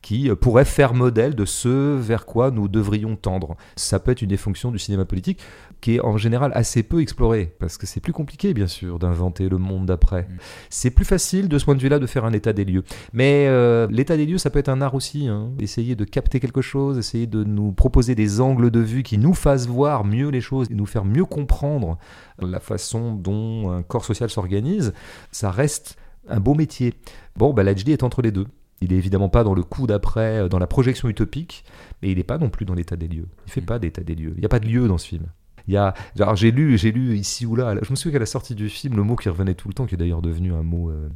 qui 0.00 0.30
euh, 0.30 0.36
pourrait 0.36 0.64
faire 0.64 0.94
modèle 0.94 1.34
de 1.34 1.44
ce 1.44 1.96
vers 1.96 2.26
quoi 2.26 2.50
nous 2.50 2.68
devrions 2.68 3.16
tendre. 3.16 3.56
Ça 3.76 3.98
peut 3.98 4.12
être 4.12 4.22
une 4.22 4.28
des 4.28 4.36
fonctions 4.36 4.70
du 4.70 4.78
cinéma 4.78 5.04
politique 5.04 5.40
qui 5.84 5.96
est 5.96 6.00
en 6.00 6.16
général 6.16 6.50
assez 6.54 6.82
peu 6.82 7.02
explorée, 7.02 7.52
parce 7.58 7.76
que 7.76 7.86
c'est 7.86 8.00
plus 8.00 8.14
compliqué 8.14 8.54
bien 8.54 8.66
sûr 8.66 8.98
d'inventer 8.98 9.50
le 9.50 9.58
monde 9.58 9.84
d'après. 9.84 10.22
Mm. 10.22 10.36
C'est 10.70 10.90
plus 10.90 11.04
facile 11.04 11.46
de 11.46 11.58
ce 11.58 11.66
point 11.66 11.74
de 11.74 11.82
vue-là 11.82 11.98
de 11.98 12.06
faire 12.06 12.24
un 12.24 12.32
état 12.32 12.54
des 12.54 12.64
lieux. 12.64 12.84
Mais 13.12 13.44
euh, 13.48 13.86
l'état 13.90 14.16
des 14.16 14.24
lieux, 14.24 14.38
ça 14.38 14.48
peut 14.48 14.58
être 14.58 14.70
un 14.70 14.80
art 14.80 14.94
aussi. 14.94 15.28
Hein. 15.28 15.50
Essayer 15.58 15.94
de 15.94 16.04
capter 16.04 16.40
quelque 16.40 16.62
chose, 16.62 16.96
essayer 16.96 17.26
de 17.26 17.44
nous 17.44 17.72
proposer 17.72 18.14
des 18.14 18.40
angles 18.40 18.70
de 18.70 18.80
vue 18.80 19.02
qui 19.02 19.18
nous 19.18 19.34
fassent 19.34 19.66
voir 19.66 20.06
mieux 20.06 20.30
les 20.30 20.40
choses 20.40 20.70
et 20.70 20.74
nous 20.74 20.86
faire 20.86 21.04
mieux 21.04 21.26
comprendre 21.26 21.98
la 22.40 22.60
façon 22.60 23.12
dont 23.14 23.70
un 23.70 23.82
corps 23.82 24.06
social 24.06 24.30
s'organise, 24.30 24.94
ça 25.32 25.50
reste 25.50 25.98
un 26.30 26.40
beau 26.40 26.54
métier. 26.54 26.94
Bon, 27.36 27.52
bah, 27.52 27.62
l'HD 27.62 27.90
est 27.90 28.04
entre 28.04 28.22
les 28.22 28.32
deux. 28.32 28.46
Il 28.80 28.94
est 28.94 28.96
évidemment 28.96 29.28
pas 29.28 29.44
dans 29.44 29.54
le 29.54 29.62
coup 29.62 29.86
d'après, 29.86 30.38
euh, 30.38 30.48
dans 30.48 30.58
la 30.58 30.66
projection 30.66 31.10
utopique, 31.10 31.62
mais 32.00 32.10
il 32.10 32.16
n'est 32.16 32.24
pas 32.24 32.38
non 32.38 32.48
plus 32.48 32.64
dans 32.64 32.72
l'état 32.72 32.96
des 32.96 33.06
lieux. 33.06 33.28
Il 33.44 33.52
fait 33.52 33.60
mm. 33.60 33.66
pas 33.66 33.78
d'état 33.78 34.02
des 34.02 34.14
lieux. 34.14 34.32
Il 34.34 34.40
n'y 34.40 34.46
a 34.46 34.48
pas 34.48 34.60
de 34.60 34.66
lieu 34.66 34.88
dans 34.88 34.96
ce 34.96 35.08
film. 35.08 35.26
Il 35.68 35.74
y 35.74 35.76
a, 35.76 35.94
j'ai 36.34 36.50
lu, 36.50 36.76
j'ai 36.76 36.92
lu 36.92 37.16
ici 37.16 37.46
ou 37.46 37.56
là. 37.56 37.74
Je 37.82 37.90
me 37.90 37.96
souviens 37.96 38.12
qu'à 38.12 38.18
la 38.18 38.26
sortie 38.26 38.54
du 38.54 38.68
film, 38.68 38.96
le 38.96 39.02
mot 39.02 39.16
qui 39.16 39.28
revenait 39.28 39.54
tout 39.54 39.68
le 39.68 39.74
temps, 39.74 39.86
qui 39.86 39.94
est 39.94 39.98
d'ailleurs 39.98 40.22
devenu 40.22 40.52
un 40.52 40.62
mot 40.62 40.90
euh, 40.90 41.08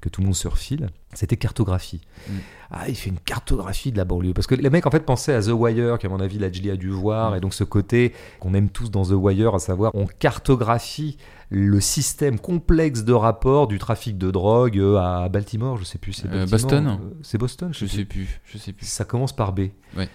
que 0.00 0.08
tout 0.08 0.20
le 0.20 0.26
monde 0.26 0.36
se 0.36 0.46
refile, 0.46 0.90
c'était 1.14 1.36
cartographie. 1.36 2.02
Mm. 2.28 2.32
Ah, 2.70 2.88
il 2.88 2.94
fait 2.94 3.10
une 3.10 3.18
cartographie 3.18 3.90
de 3.90 3.96
la 3.96 4.04
banlieue. 4.04 4.34
Parce 4.34 4.46
que 4.46 4.54
les 4.54 4.70
mecs, 4.70 4.86
en 4.86 4.90
fait, 4.90 5.04
pensaient 5.04 5.34
à 5.34 5.42
The 5.42 5.52
Wire, 5.52 5.98
qu'à 5.98 6.08
mon 6.08 6.20
avis, 6.20 6.38
Lajli 6.38 6.70
a 6.70 6.76
dû 6.76 6.90
voir. 6.90 7.32
Mm. 7.32 7.36
Et 7.36 7.40
donc, 7.40 7.54
ce 7.54 7.64
côté 7.64 8.12
qu'on 8.40 8.54
aime 8.54 8.68
tous 8.68 8.90
dans 8.90 9.04
The 9.04 9.12
Wire, 9.12 9.54
à 9.54 9.58
savoir, 9.58 9.92
on 9.94 10.06
cartographie 10.06 11.16
le 11.50 11.80
système 11.80 12.38
complexe 12.38 13.04
de 13.04 13.14
rapport 13.14 13.68
du 13.68 13.78
trafic 13.78 14.18
de 14.18 14.30
drogue 14.30 14.78
euh, 14.78 14.96
à 14.96 15.30
Baltimore, 15.30 15.78
je 15.78 15.84
sais 15.84 15.98
plus, 15.98 16.12
c'est 16.12 16.28
euh, 16.30 16.46
Boston. 16.46 16.98
C'est 17.22 17.38
Boston, 17.38 17.70
je, 17.72 17.86
sais, 17.86 18.04
plus. 18.04 18.40
Je 18.44 18.58
sais 18.58 18.74
plus. 18.74 18.84
Ça 18.84 19.06
commence 19.06 19.34
par 19.34 19.54
B. 19.54 19.68
Ouais 19.96 20.08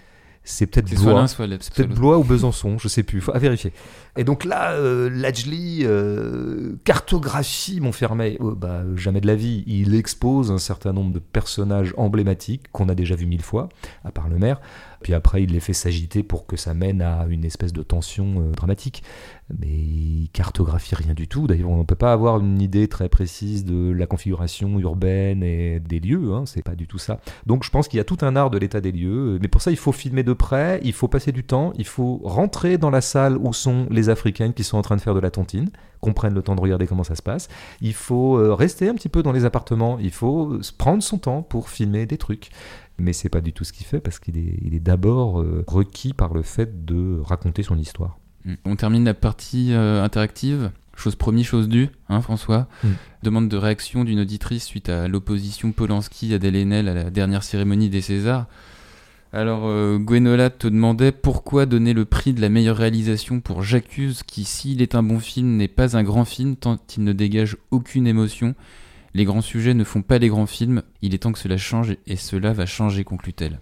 c'est 0.44 0.66
peut-être 0.66 0.94
Blois, 0.94 1.26
peut-être 1.36 1.94
Blois 1.94 2.18
ou 2.18 2.24
Besançon, 2.24 2.78
je 2.78 2.86
sais 2.86 3.02
plus, 3.02 3.22
faut 3.22 3.34
à 3.34 3.38
vérifier. 3.38 3.72
Et 4.16 4.24
donc 4.24 4.44
là, 4.44 4.72
euh, 4.72 5.08
Lajli 5.08 5.80
euh, 5.84 6.74
cartographie 6.84 7.80
Montfermeil, 7.80 8.36
oh, 8.40 8.52
bah, 8.52 8.82
jamais 8.94 9.22
de 9.22 9.26
la 9.26 9.34
vie. 9.34 9.64
Il 9.66 9.94
expose 9.94 10.52
un 10.52 10.58
certain 10.58 10.92
nombre 10.92 11.12
de 11.12 11.18
personnages 11.18 11.94
emblématiques 11.96 12.70
qu'on 12.72 12.90
a 12.90 12.94
déjà 12.94 13.16
vu 13.16 13.24
mille 13.24 13.42
fois, 13.42 13.70
à 14.04 14.12
part 14.12 14.28
le 14.28 14.38
maire. 14.38 14.60
Puis 15.04 15.12
après, 15.12 15.42
il 15.42 15.52
les 15.52 15.60
fait 15.60 15.74
s'agiter 15.74 16.22
pour 16.22 16.46
que 16.46 16.56
ça 16.56 16.72
mène 16.72 17.02
à 17.02 17.26
une 17.28 17.44
espèce 17.44 17.74
de 17.74 17.82
tension 17.82 18.40
euh, 18.40 18.52
dramatique. 18.52 19.02
Mais 19.60 19.68
il 19.68 20.30
cartographie 20.32 20.94
rien 20.94 21.12
du 21.12 21.28
tout. 21.28 21.46
D'ailleurs, 21.46 21.68
on 21.68 21.76
ne 21.76 21.84
peut 21.84 21.94
pas 21.94 22.14
avoir 22.14 22.40
une 22.40 22.62
idée 22.62 22.88
très 22.88 23.10
précise 23.10 23.66
de 23.66 23.92
la 23.92 24.06
configuration 24.06 24.78
urbaine 24.80 25.42
et 25.42 25.78
des 25.78 26.00
lieux. 26.00 26.32
Hein. 26.32 26.44
C'est 26.46 26.62
pas 26.62 26.74
du 26.74 26.86
tout 26.86 26.96
ça. 26.96 27.20
Donc, 27.44 27.64
je 27.64 27.70
pense 27.70 27.86
qu'il 27.86 27.98
y 27.98 28.00
a 28.00 28.04
tout 28.04 28.16
un 28.22 28.34
art 28.34 28.48
de 28.48 28.56
l'état 28.56 28.80
des 28.80 28.92
lieux. 28.92 29.38
Mais 29.42 29.48
pour 29.48 29.60
ça, 29.60 29.70
il 29.70 29.76
faut 29.76 29.92
filmer 29.92 30.22
de 30.22 30.32
près, 30.32 30.80
il 30.82 30.94
faut 30.94 31.06
passer 31.06 31.32
du 31.32 31.44
temps, 31.44 31.74
il 31.76 31.84
faut 31.84 32.22
rentrer 32.24 32.78
dans 32.78 32.90
la 32.90 33.02
salle 33.02 33.36
où 33.36 33.52
sont 33.52 33.86
les 33.90 34.08
Africaines 34.08 34.54
qui 34.54 34.64
sont 34.64 34.78
en 34.78 34.82
train 34.82 34.96
de 34.96 35.02
faire 35.02 35.14
de 35.14 35.20
la 35.20 35.30
tontine, 35.30 35.68
qu'on 36.00 36.14
prenne 36.14 36.32
le 36.32 36.40
temps 36.40 36.54
de 36.54 36.60
regarder 36.62 36.86
comment 36.86 37.04
ça 37.04 37.14
se 37.14 37.22
passe. 37.22 37.48
Il 37.82 37.92
faut 37.92 38.38
euh, 38.38 38.54
rester 38.54 38.88
un 38.88 38.94
petit 38.94 39.10
peu 39.10 39.22
dans 39.22 39.32
les 39.32 39.44
appartements. 39.44 39.98
Il 40.00 40.12
faut 40.12 40.58
prendre 40.78 41.02
son 41.02 41.18
temps 41.18 41.42
pour 41.42 41.68
filmer 41.68 42.06
des 42.06 42.16
trucs 42.16 42.48
mais 42.98 43.12
c'est 43.12 43.28
pas 43.28 43.40
du 43.40 43.52
tout 43.52 43.64
ce 43.64 43.72
qu'il 43.72 43.86
fait 43.86 44.00
parce 44.00 44.18
qu'il 44.18 44.38
est, 44.38 44.58
il 44.62 44.74
est 44.74 44.80
d'abord 44.80 45.40
euh, 45.40 45.64
requis 45.66 46.12
par 46.12 46.32
le 46.32 46.42
fait 46.42 46.84
de 46.84 47.20
raconter 47.24 47.62
son 47.62 47.78
histoire. 47.78 48.18
Mm. 48.44 48.54
On 48.64 48.76
termine 48.76 49.04
la 49.04 49.14
partie 49.14 49.72
euh, 49.72 50.02
interactive. 50.02 50.70
Chose 50.96 51.16
promis, 51.16 51.42
chose 51.42 51.68
due, 51.68 51.88
hein, 52.08 52.20
François. 52.20 52.68
Mm. 52.84 52.88
Demande 53.24 53.48
de 53.48 53.56
réaction 53.56 54.04
d'une 54.04 54.20
auditrice 54.20 54.64
suite 54.64 54.88
à 54.88 55.08
l'opposition 55.08 55.72
Polanski-Adèle 55.72 56.56
Haenel 56.56 56.88
à 56.88 56.94
la 56.94 57.10
dernière 57.10 57.42
cérémonie 57.42 57.90
des 57.90 58.00
Césars. 58.00 58.46
Alors, 59.32 59.62
euh, 59.64 59.98
Gwenola 59.98 60.48
te 60.48 60.68
demandait 60.68 61.10
pourquoi 61.10 61.66
donner 61.66 61.92
le 61.92 62.04
prix 62.04 62.32
de 62.32 62.40
la 62.40 62.48
meilleure 62.48 62.76
réalisation 62.76 63.40
pour 63.40 63.64
J'accuse, 63.64 64.22
qui, 64.22 64.44
s'il 64.44 64.80
est 64.80 64.94
un 64.94 65.02
bon 65.02 65.18
film, 65.18 65.56
n'est 65.56 65.66
pas 65.66 65.96
un 65.96 66.04
grand 66.04 66.24
film 66.24 66.54
tant 66.54 66.78
il 66.96 67.02
ne 67.02 67.12
dégage 67.12 67.56
aucune 67.72 68.06
émotion 68.06 68.54
les 69.14 69.24
grands 69.24 69.40
sujets 69.40 69.74
ne 69.74 69.84
font 69.84 70.02
pas 70.02 70.18
les 70.18 70.28
grands 70.28 70.46
films, 70.46 70.82
il 71.00 71.14
est 71.14 71.18
temps 71.18 71.32
que 71.32 71.38
cela 71.38 71.56
change 71.56 71.96
et 72.06 72.16
cela 72.16 72.52
va 72.52 72.66
changer, 72.66 73.04
conclut-elle. 73.04 73.60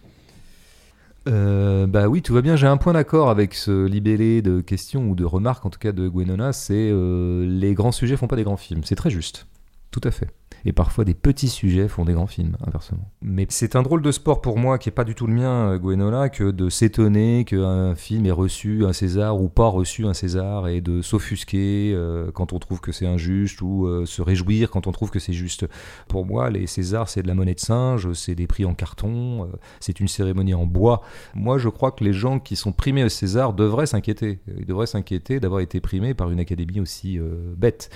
Euh, 1.29 1.87
bah 1.87 2.09
oui, 2.09 2.23
tout 2.23 2.35
va 2.35 2.43
bien. 2.43 2.57
J'ai 2.57 2.67
un 2.67 2.77
point 2.77 2.95
d'accord 2.95 3.31
avec 3.31 3.55
ce 3.55 3.87
libellé 3.87 4.43
de 4.43 4.61
questions 4.61 5.09
ou 5.09 5.15
de 5.15 5.25
remarques, 5.25 5.65
en 5.65 5.71
tout 5.71 5.79
cas 5.79 5.93
de 5.93 6.09
Gwenona, 6.09 6.53
c'est 6.53 6.91
euh, 6.91 7.47
les 7.47 7.75
grands 7.75 7.93
sujets 7.93 8.17
font 8.17 8.27
pas 8.27 8.37
des 8.37 8.45
grands 8.45 8.57
films. 8.57 8.83
C'est 8.85 8.97
très 8.97 9.11
juste. 9.11 9.47
Tout 9.91 10.01
à 10.05 10.11
fait. 10.11 10.31
Et 10.65 10.73
parfois, 10.73 11.05
des 11.05 11.15
petits 11.15 11.49
sujets 11.49 11.89
font 11.89 12.05
des 12.05 12.13
grands 12.13 12.27
films, 12.27 12.57
inversement. 12.67 13.11
Mais 13.21 13.47
c'est 13.49 13.75
un 13.77 13.83
drôle 13.83 14.03
de 14.03 14.13
sport 14.13 14.41
pour 14.41 14.59
moi, 14.59 14.79
qui 14.79 14.89
est 14.89 14.93
pas 14.93 15.05
du 15.05 15.15
tout 15.15 15.27
le 15.27 15.35
mien, 15.35 15.73
euh, 15.73 15.79
Gwenola, 15.79 16.29
que 16.29 16.51
de 16.51 16.69
s'étonner 16.69 17.45
qu'un 17.45 17.95
film 17.95 18.27
ait 18.27 18.31
reçu 18.31 18.85
un 18.85 18.93
César 18.93 19.41
ou 19.41 19.49
pas 19.49 19.67
reçu 19.67 20.07
un 20.07 20.15
César, 20.15 20.69
et 20.69 20.81
de 20.81 21.03
s'offusquer 21.03 21.93
euh, 21.95 22.31
quand 22.33 22.53
on 22.53 22.59
trouve 22.59 22.81
que 22.81 22.93
c'est 22.93 23.07
injuste, 23.07 23.61
ou 23.61 23.87
euh, 23.87 24.07
se 24.07 24.23
réjouir 24.23 24.71
quand 24.71 24.87
on 24.87 24.93
trouve 24.93 25.11
que 25.11 25.19
c'est 25.19 25.33
juste. 25.33 25.67
Pour 26.09 26.27
moi, 26.27 26.51
les 26.51 26.67
Césars, 26.67 27.09
c'est 27.09 27.23
de 27.23 27.29
la 27.29 27.35
monnaie 27.35 27.55
de 27.55 27.61
singe, 27.61 28.13
c'est 28.13 28.35
des 28.35 28.47
prix 28.47 28.65
en 28.65 28.75
carton, 28.75 29.49
c'est 29.81 29.99
une 30.01 30.09
cérémonie 30.09 30.55
en 30.55 30.67
bois. 30.67 31.03
Moi, 31.35 31.59
je 31.59 31.69
crois 31.69 31.91
que 31.91 32.05
les 32.05 32.13
gens 32.13 32.39
qui 32.39 32.57
sont 32.57 32.73
primés 32.73 33.05
au 33.05 33.09
César 33.09 33.53
devraient 33.53 33.87
s'inquiéter. 33.87 34.41
Ils 34.59 34.67
devraient 34.67 34.87
s'inquiéter 34.87 35.41
d'avoir 35.41 35.61
été 35.61 35.81
primés 35.81 36.15
par 36.15 36.31
une 36.31 36.41
académie 36.41 36.81
aussi 36.81 37.19
bête. 37.57 37.91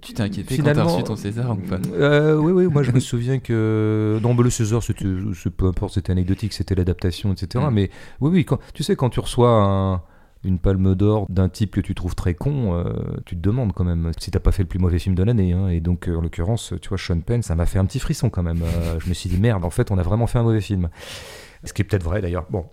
Tu 0.00 0.14
t'es 0.14 0.22
inquiété 0.22 0.54
Finalement, 0.54 0.82
quand 0.82 0.88
t'as 0.88 0.94
reçu 0.94 1.04
ton 1.04 1.16
César 1.16 1.52
ou 1.52 1.68
pas? 1.68 1.78
Euh, 2.08 2.36
oui, 2.36 2.52
oui, 2.52 2.66
moi 2.66 2.82
je 2.82 2.92
me 2.92 3.00
souviens 3.00 3.38
que 3.38 4.18
dans 4.22 4.34
le 4.34 4.50
César, 4.50 4.80
peu 5.56 5.66
importe, 5.66 5.94
c'était 5.94 6.12
anecdotique, 6.12 6.52
c'était 6.52 6.74
l'adaptation, 6.74 7.32
etc. 7.32 7.64
Mm. 7.68 7.74
Mais 7.74 7.90
oui, 8.20 8.30
oui, 8.32 8.44
quand, 8.44 8.58
tu 8.74 8.82
sais, 8.82 8.96
quand 8.96 9.10
tu 9.10 9.20
reçois 9.20 10.04
une 10.44 10.58
palme 10.58 10.94
d'or 10.94 11.26
d'un 11.28 11.48
type 11.48 11.72
que 11.72 11.80
tu 11.80 11.94
trouves 11.94 12.14
très 12.14 12.34
con, 12.34 12.74
euh, 12.74 12.92
tu 13.26 13.36
te 13.36 13.40
demandes 13.40 13.72
quand 13.72 13.84
même 13.84 14.12
si 14.18 14.30
t'as 14.30 14.38
pas 14.38 14.52
fait 14.52 14.62
le 14.62 14.68
plus 14.68 14.78
mauvais 14.78 14.98
film 14.98 15.14
de 15.14 15.22
l'année. 15.22 15.52
Hein. 15.52 15.68
Et 15.68 15.80
donc, 15.80 16.08
en 16.08 16.20
l'occurrence, 16.20 16.74
tu 16.80 16.88
vois, 16.88 16.98
Sean 16.98 17.20
Penn, 17.20 17.42
ça 17.42 17.54
m'a 17.54 17.66
fait 17.66 17.78
un 17.78 17.84
petit 17.84 17.98
frisson 17.98 18.30
quand 18.30 18.42
même. 18.42 18.62
Euh, 18.62 18.98
je 19.00 19.08
me 19.08 19.14
suis 19.14 19.28
dit, 19.28 19.38
merde, 19.38 19.64
en 19.64 19.70
fait, 19.70 19.90
on 19.90 19.98
a 19.98 20.02
vraiment 20.02 20.26
fait 20.26 20.38
un 20.38 20.44
mauvais 20.44 20.60
film. 20.60 20.88
Ce 21.64 21.72
qui 21.72 21.82
est 21.82 21.84
peut-être 21.84 22.04
vrai 22.04 22.20
d'ailleurs. 22.20 22.46
Bon, 22.50 22.66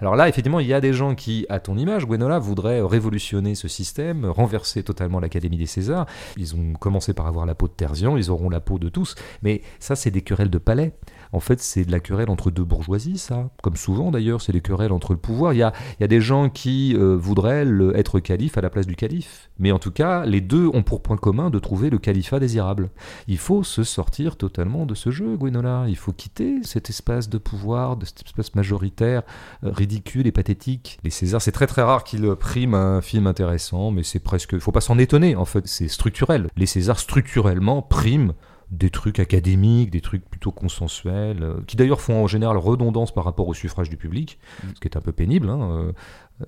alors 0.00 0.16
là, 0.16 0.28
effectivement, 0.28 0.60
il 0.60 0.66
y 0.66 0.74
a 0.74 0.80
des 0.80 0.92
gens 0.92 1.14
qui, 1.14 1.46
à 1.48 1.60
ton 1.60 1.76
image, 1.76 2.06
Gwenola, 2.06 2.38
voudraient 2.38 2.80
révolutionner 2.80 3.54
ce 3.54 3.68
système, 3.68 4.24
renverser 4.26 4.82
totalement 4.82 5.20
l'Académie 5.20 5.56
des 5.56 5.66
Césars. 5.66 6.06
Ils 6.36 6.54
ont 6.54 6.74
commencé 6.74 7.14
par 7.14 7.26
avoir 7.26 7.46
la 7.46 7.54
peau 7.54 7.68
de 7.68 7.72
Terzian, 7.72 8.16
ils 8.16 8.30
auront 8.30 8.50
la 8.50 8.60
peau 8.60 8.78
de 8.78 8.88
tous. 8.88 9.14
Mais 9.42 9.62
ça, 9.80 9.96
c'est 9.96 10.10
des 10.10 10.22
querelles 10.22 10.50
de 10.50 10.58
palais. 10.58 10.94
En 11.32 11.40
fait, 11.40 11.60
c'est 11.60 11.84
de 11.84 11.92
la 11.92 12.00
querelle 12.00 12.30
entre 12.30 12.50
deux 12.50 12.64
bourgeoisies, 12.64 13.18
ça. 13.18 13.50
Comme 13.62 13.76
souvent 13.76 14.10
d'ailleurs, 14.10 14.40
c'est 14.40 14.52
des 14.52 14.60
querelles 14.60 14.92
entre 14.92 15.12
le 15.12 15.18
pouvoir. 15.18 15.52
Il 15.52 15.58
y 15.58 15.62
a, 15.62 15.72
des 16.00 16.20
gens 16.20 16.48
qui 16.48 16.94
euh, 16.96 17.16
voudraient 17.16 17.66
être 17.94 18.20
calife 18.20 18.56
à 18.56 18.60
la 18.60 18.70
place 18.70 18.86
du 18.86 18.96
calife. 18.96 19.50
Mais 19.58 19.72
en 19.72 19.78
tout 19.78 19.90
cas, 19.90 20.24
les 20.24 20.40
deux 20.40 20.68
ont 20.72 20.82
pour 20.82 21.02
point 21.02 21.16
commun 21.16 21.50
de 21.50 21.58
trouver 21.58 21.90
le 21.90 21.98
califat 21.98 22.40
désirable. 22.40 22.90
Il 23.26 23.38
faut 23.38 23.62
se 23.62 23.82
sortir 23.82 24.36
totalement 24.36 24.86
de 24.86 24.94
ce 24.94 25.10
jeu, 25.10 25.36
Gwenola. 25.36 25.84
Il 25.88 25.96
faut 25.96 26.12
quitter 26.12 26.62
cet 26.62 26.88
espace 26.88 27.28
de 27.28 27.38
pouvoir, 27.38 27.96
de 27.96 28.06
cet 28.06 28.24
espace 28.24 28.54
majoritaire, 28.54 29.22
euh, 29.64 29.70
ridicule 29.88 30.26
et 30.26 30.32
pathétique. 30.32 30.98
Les 31.02 31.10
Césars, 31.10 31.40
c'est 31.40 31.52
très 31.52 31.66
très 31.66 31.82
rare 31.82 32.04
qu'ils 32.04 32.34
priment 32.36 32.74
un 32.74 33.00
film 33.00 33.26
intéressant, 33.26 33.90
mais 33.90 34.02
c'est 34.02 34.18
presque. 34.18 34.50
Il 34.52 34.60
faut 34.60 34.72
pas 34.72 34.82
s'en 34.82 34.98
étonner, 34.98 35.34
en 35.34 35.46
fait. 35.46 35.66
C'est 35.66 35.88
structurel. 35.88 36.48
Les 36.56 36.66
Césars, 36.66 36.98
structurellement, 36.98 37.80
priment 37.80 38.34
des 38.70 38.90
trucs 38.90 39.18
académiques, 39.18 39.90
des 39.90 40.02
trucs 40.02 40.28
plutôt 40.28 40.52
consensuels, 40.52 41.42
euh, 41.42 41.54
qui 41.66 41.76
d'ailleurs 41.76 42.02
font 42.02 42.22
en 42.22 42.26
général 42.26 42.58
redondance 42.58 43.14
par 43.14 43.24
rapport 43.24 43.48
au 43.48 43.54
suffrage 43.54 43.88
du 43.88 43.96
public, 43.96 44.38
mm. 44.62 44.66
ce 44.74 44.80
qui 44.80 44.88
est 44.88 44.96
un 44.98 45.00
peu 45.00 45.12
pénible. 45.12 45.48
Hein, 45.48 45.70
euh, 45.72 45.92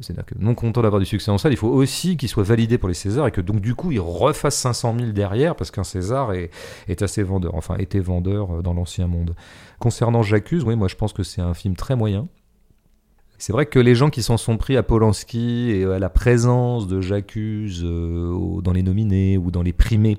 c'est-à-dire 0.00 0.26
que 0.26 0.34
non 0.38 0.54
content 0.54 0.82
d'avoir 0.82 1.00
du 1.00 1.06
succès 1.06 1.30
en 1.30 1.38
salle, 1.38 1.52
il 1.52 1.56
faut 1.56 1.68
aussi 1.68 2.18
qu'il 2.18 2.28
soit 2.28 2.42
validé 2.42 2.76
pour 2.76 2.90
les 2.90 2.94
Césars 2.94 3.26
et 3.26 3.30
que 3.30 3.40
donc 3.40 3.62
du 3.62 3.74
coup 3.74 3.90
il 3.90 4.00
refasse 4.00 4.56
500 4.56 4.96
000 4.98 5.12
derrière 5.12 5.56
parce 5.56 5.70
qu'un 5.70 5.82
César 5.82 6.34
est, 6.34 6.50
est, 6.88 7.00
assez 7.00 7.22
vendeur, 7.22 7.54
enfin 7.54 7.76
était 7.78 8.00
vendeur 8.00 8.58
euh, 8.58 8.62
dans 8.62 8.74
l'ancien 8.74 9.06
monde. 9.06 9.34
Concernant 9.78 10.22
J'accuse, 10.22 10.62
oui, 10.62 10.76
moi 10.76 10.88
je 10.88 10.96
pense 10.96 11.14
que 11.14 11.22
c'est 11.22 11.40
un 11.40 11.54
film 11.54 11.74
très 11.74 11.96
moyen. 11.96 12.28
C'est 13.40 13.54
vrai 13.54 13.64
que 13.64 13.78
les 13.78 13.94
gens 13.94 14.10
qui 14.10 14.22
s'en 14.22 14.36
sont 14.36 14.58
pris 14.58 14.76
à 14.76 14.82
Polanski 14.82 15.70
et 15.70 15.86
à 15.86 15.98
la 15.98 16.10
présence 16.10 16.86
de 16.86 17.00
J'accuse 17.00 17.82
dans 17.82 18.72
les 18.74 18.82
nominés 18.82 19.38
ou 19.38 19.50
dans 19.50 19.62
les 19.62 19.72
primés, 19.72 20.18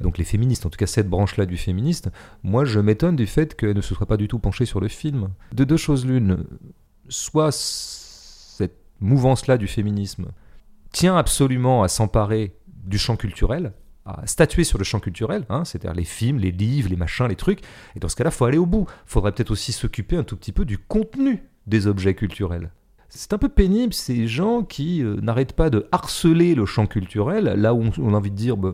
donc 0.00 0.16
les 0.16 0.22
féministes, 0.22 0.64
en 0.64 0.70
tout 0.70 0.76
cas 0.76 0.86
cette 0.86 1.08
branche-là 1.08 1.44
du 1.44 1.56
féministe, 1.56 2.10
moi 2.44 2.64
je 2.64 2.78
m'étonne 2.78 3.16
du 3.16 3.26
fait 3.26 3.56
qu'elle 3.56 3.74
ne 3.74 3.80
se 3.80 3.96
soit 3.96 4.06
pas 4.06 4.16
du 4.16 4.28
tout 4.28 4.38
penchée 4.38 4.64
sur 4.64 4.78
le 4.78 4.86
film. 4.86 5.30
De 5.52 5.64
deux 5.64 5.76
choses 5.76 6.06
l'une, 6.06 6.44
soit 7.08 7.50
cette 7.52 8.76
mouvance-là 9.00 9.58
du 9.58 9.66
féminisme 9.66 10.26
tient 10.92 11.16
absolument 11.16 11.82
à 11.82 11.88
s'emparer 11.88 12.54
du 12.68 12.96
champ 12.96 13.16
culturel, 13.16 13.72
à 14.06 14.24
statuer 14.28 14.62
sur 14.62 14.78
le 14.78 14.84
champ 14.84 15.00
culturel, 15.00 15.46
hein, 15.48 15.64
c'est-à-dire 15.64 15.94
les 15.94 16.04
films, 16.04 16.38
les 16.38 16.52
livres, 16.52 16.90
les 16.90 16.96
machins, 16.96 17.26
les 17.26 17.34
trucs. 17.34 17.62
Et 17.96 17.98
dans 17.98 18.08
ce 18.08 18.14
cas-là, 18.14 18.30
faut 18.30 18.44
aller 18.44 18.58
au 18.58 18.66
bout. 18.66 18.86
Il 18.88 19.10
faudrait 19.10 19.32
peut-être 19.32 19.50
aussi 19.50 19.72
s'occuper 19.72 20.16
un 20.16 20.22
tout 20.22 20.36
petit 20.36 20.52
peu 20.52 20.64
du 20.64 20.78
contenu 20.78 21.42
des 21.66 21.86
objets 21.86 22.14
culturels. 22.14 22.70
C'est 23.08 23.34
un 23.34 23.38
peu 23.38 23.50
pénible 23.50 23.92
ces 23.92 24.26
gens 24.26 24.62
qui 24.62 25.02
euh, 25.02 25.16
n'arrêtent 25.20 25.52
pas 25.52 25.68
de 25.68 25.86
harceler 25.92 26.54
le 26.54 26.64
champ 26.64 26.86
culturel, 26.86 27.44
là 27.44 27.74
où 27.74 27.84
on, 27.98 28.14
a 28.14 28.16
envie 28.16 28.30
de 28.30 28.36
dire, 28.36 28.56
bah, 28.56 28.72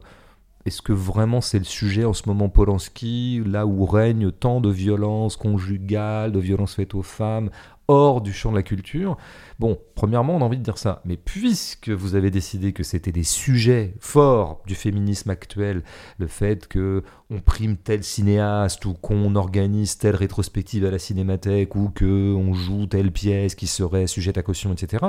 est-ce 0.65 0.81
que 0.81 0.93
vraiment 0.93 1.41
c'est 1.41 1.59
le 1.59 1.65
sujet 1.65 2.05
en 2.05 2.13
ce 2.13 2.29
moment 2.29 2.49
Polanski, 2.49 3.43
là 3.45 3.67
où 3.67 3.85
règne 3.85 4.31
tant 4.31 4.61
de 4.61 4.71
violence 4.71 5.37
conjugale, 5.37 6.31
de 6.31 6.39
violence 6.39 6.75
faite 6.75 6.95
aux 6.95 7.03
femmes, 7.03 7.51
hors 7.89 8.21
du 8.21 8.33
champ 8.33 8.51
de 8.51 8.57
la 8.57 8.63
culture 8.63 9.17
Bon, 9.59 9.77
premièrement, 9.97 10.37
on 10.37 10.41
a 10.41 10.45
envie 10.45 10.59
de 10.59 10.63
dire 10.63 10.79
ça. 10.79 11.03
Mais 11.05 11.17
puisque 11.17 11.89
vous 11.89 12.15
avez 12.15 12.31
décidé 12.31 12.73
que 12.73 12.85
c'était 12.85 13.11
des 13.11 13.25
sujets 13.25 13.95
forts 13.99 14.63
du 14.69 14.77
féminisme 14.77 15.31
actuel, 15.31 15.83
le 16.19 16.29
fait 16.29 16.69
que 16.69 17.03
on 17.29 17.41
prime 17.41 17.77
tel 17.77 18.05
cinéaste 18.05 18.85
ou 18.85 18.95
qu'on 18.95 19.35
organise 19.35 19.99
telle 19.99 20.15
rétrospective 20.15 20.87
à 20.87 20.93
la 20.93 21.01
cinémathèque 21.01 21.75
ou 21.75 21.91
que 21.93 22.33
on 22.35 22.55
joue 22.55 22.87
telle 22.87 23.11
pièce 23.11 23.57
qui 23.57 23.67
serait 23.67 24.07
sujette 24.07 24.39
à 24.39 24.43
caution, 24.43 24.73
etc. 24.73 25.07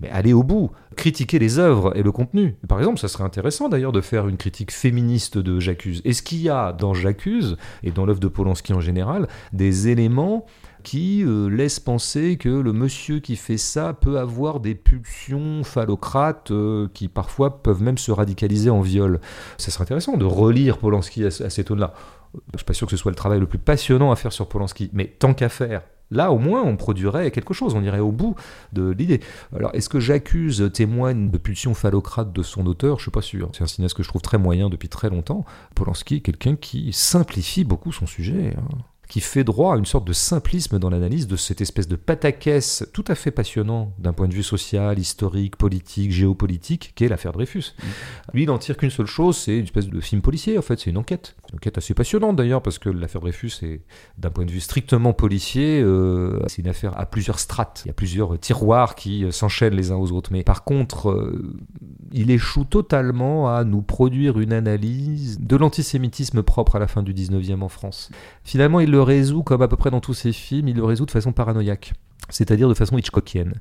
Mais 0.00 0.10
allez 0.10 0.32
au 0.32 0.42
bout, 0.42 0.72
critiquez 0.96 1.38
les 1.38 1.60
œuvres 1.60 1.96
et 1.96 2.02
le 2.02 2.10
contenu. 2.10 2.56
Par 2.66 2.80
exemple, 2.80 2.98
ça 2.98 3.06
serait 3.06 3.24
intéressant 3.24 3.68
d'ailleurs 3.68 3.92
de 3.92 4.00
faire 4.00 4.26
une 4.26 4.38
critique 4.38 4.72
féministe 4.72 5.38
de 5.38 5.60
J'accuse. 5.60 6.02
Est-ce 6.04 6.22
qu'il 6.22 6.42
y 6.42 6.48
a 6.48 6.72
dans 6.72 6.94
J'accuse 6.94 7.56
et 7.84 7.92
dans 7.92 8.06
l'œuvre 8.06 8.20
de 8.20 8.28
Polanski 8.28 8.72
en 8.72 8.80
général 8.80 9.28
des 9.52 9.86
éléments 9.86 10.46
qui 10.84 11.24
euh, 11.24 11.48
laisse 11.48 11.80
penser 11.80 12.36
que 12.36 12.48
le 12.48 12.72
monsieur 12.72 13.18
qui 13.18 13.34
fait 13.34 13.56
ça 13.56 13.94
peut 13.94 14.18
avoir 14.18 14.60
des 14.60 14.76
pulsions 14.76 15.64
phallocrates 15.64 16.52
euh, 16.52 16.88
qui 16.94 17.08
parfois 17.08 17.62
peuvent 17.62 17.82
même 17.82 17.98
se 17.98 18.12
radicaliser 18.12 18.70
en 18.70 18.80
viol. 18.80 19.20
Ça 19.58 19.72
serait 19.72 19.82
intéressant 19.82 20.16
de 20.16 20.24
relire 20.24 20.78
Polanski 20.78 21.24
à, 21.24 21.30
ces 21.30 21.64
tons-là. 21.64 21.94
Je 22.52 22.58
suis 22.58 22.64
pas 22.64 22.74
sûr 22.74 22.86
que 22.86 22.92
ce 22.92 22.96
soit 22.96 23.10
le 23.10 23.16
travail 23.16 23.40
le 23.40 23.46
plus 23.46 23.58
passionnant 23.58 24.12
à 24.12 24.16
faire 24.16 24.32
sur 24.32 24.48
Polanski, 24.48 24.90
mais 24.92 25.06
tant 25.06 25.34
qu'à 25.34 25.48
faire, 25.48 25.82
Là, 26.10 26.30
au 26.30 26.38
moins, 26.38 26.62
on 26.62 26.76
produirait 26.76 27.30
quelque 27.30 27.54
chose, 27.54 27.74
on 27.74 27.82
irait 27.82 27.98
au 27.98 28.12
bout 28.12 28.36
de 28.74 28.90
l'idée. 28.90 29.20
Alors, 29.56 29.70
est-ce 29.74 29.88
que 29.88 29.98
j'accuse 29.98 30.70
témoigne 30.72 31.30
de 31.30 31.38
pulsions 31.38 31.72
phallocrates 31.72 32.30
de 32.30 32.42
son 32.42 32.66
auteur? 32.66 32.98
Je 32.98 33.04
suis 33.04 33.10
pas 33.10 33.22
sûr. 33.22 33.48
C'est 33.52 33.64
un 33.64 33.66
cinéaste 33.66 33.96
que 33.96 34.02
je 34.02 34.08
trouve 34.10 34.20
très 34.20 34.36
moyen 34.36 34.68
depuis 34.68 34.90
très 34.90 35.08
longtemps. 35.08 35.46
Polanski 35.74 36.16
est 36.16 36.20
quelqu'un 36.20 36.56
qui 36.56 36.92
simplifie 36.92 37.64
beaucoup 37.64 37.90
son 37.90 38.06
sujet. 38.06 38.54
Hein 38.56 38.78
qui 39.14 39.20
fait 39.20 39.44
droit 39.44 39.76
à 39.76 39.78
une 39.78 39.86
sorte 39.86 40.08
de 40.08 40.12
simplisme 40.12 40.80
dans 40.80 40.90
l'analyse 40.90 41.28
de 41.28 41.36
cette 41.36 41.60
espèce 41.60 41.86
de 41.86 41.94
pataquès 41.94 42.84
tout 42.92 43.04
à 43.06 43.14
fait 43.14 43.30
passionnant 43.30 43.92
d'un 44.00 44.12
point 44.12 44.26
de 44.26 44.34
vue 44.34 44.42
social, 44.42 44.98
historique, 44.98 45.54
politique, 45.54 46.10
géopolitique, 46.10 46.94
qu'est 46.96 47.06
l'affaire 47.06 47.30
Dreyfus. 47.30 47.76
Mm. 47.78 47.86
Lui, 48.32 48.42
il 48.42 48.46
n'en 48.46 48.58
tire 48.58 48.76
qu'une 48.76 48.90
seule 48.90 49.06
chose, 49.06 49.36
c'est 49.36 49.56
une 49.56 49.62
espèce 49.62 49.86
de 49.86 50.00
film 50.00 50.20
policier, 50.20 50.58
en 50.58 50.62
fait, 50.62 50.80
c'est 50.80 50.90
une 50.90 50.98
enquête. 50.98 51.36
Une 51.52 51.58
enquête 51.58 51.78
assez 51.78 51.94
passionnante 51.94 52.34
d'ailleurs, 52.34 52.60
parce 52.60 52.80
que 52.80 52.88
l'affaire 52.88 53.20
Dreyfus 53.20 53.52
est, 53.62 53.82
d'un 54.18 54.30
point 54.30 54.46
de 54.46 54.50
vue 54.50 54.58
strictement 54.58 55.12
policier, 55.12 55.80
euh, 55.80 56.40
c'est 56.48 56.62
une 56.62 56.68
affaire 56.68 56.98
à 56.98 57.06
plusieurs 57.06 57.38
strates. 57.38 57.82
Il 57.84 57.90
y 57.90 57.92
a 57.92 57.94
plusieurs 57.94 58.36
tiroirs 58.40 58.96
qui 58.96 59.24
euh, 59.24 59.30
s'enchaînent 59.30 59.76
les 59.76 59.92
uns 59.92 59.96
aux 59.96 60.10
autres. 60.10 60.32
Mais 60.32 60.42
par 60.42 60.64
contre, 60.64 61.10
euh, 61.10 61.54
il 62.10 62.32
échoue 62.32 62.64
totalement 62.64 63.54
à 63.54 63.62
nous 63.62 63.82
produire 63.82 64.40
une 64.40 64.52
analyse 64.52 65.38
de 65.38 65.54
l'antisémitisme 65.54 66.42
propre 66.42 66.74
à 66.74 66.78
la 66.80 66.88
fin 66.88 67.04
du 67.04 67.14
19e 67.14 67.62
en 67.62 67.68
France. 67.68 68.10
Finalement, 68.42 68.80
il 68.80 68.90
le 68.90 69.03
résout, 69.04 69.42
comme 69.42 69.62
à 69.62 69.68
peu 69.68 69.76
près 69.76 69.90
dans 69.90 70.00
tous 70.00 70.14
ses 70.14 70.32
films, 70.32 70.68
il 70.68 70.76
le 70.76 70.84
résout 70.84 71.06
de 71.06 71.10
façon 71.10 71.32
paranoïaque, 71.32 71.92
c'est-à-dire 72.30 72.68
de 72.68 72.74
façon 72.74 72.98
Hitchcockienne. 72.98 73.54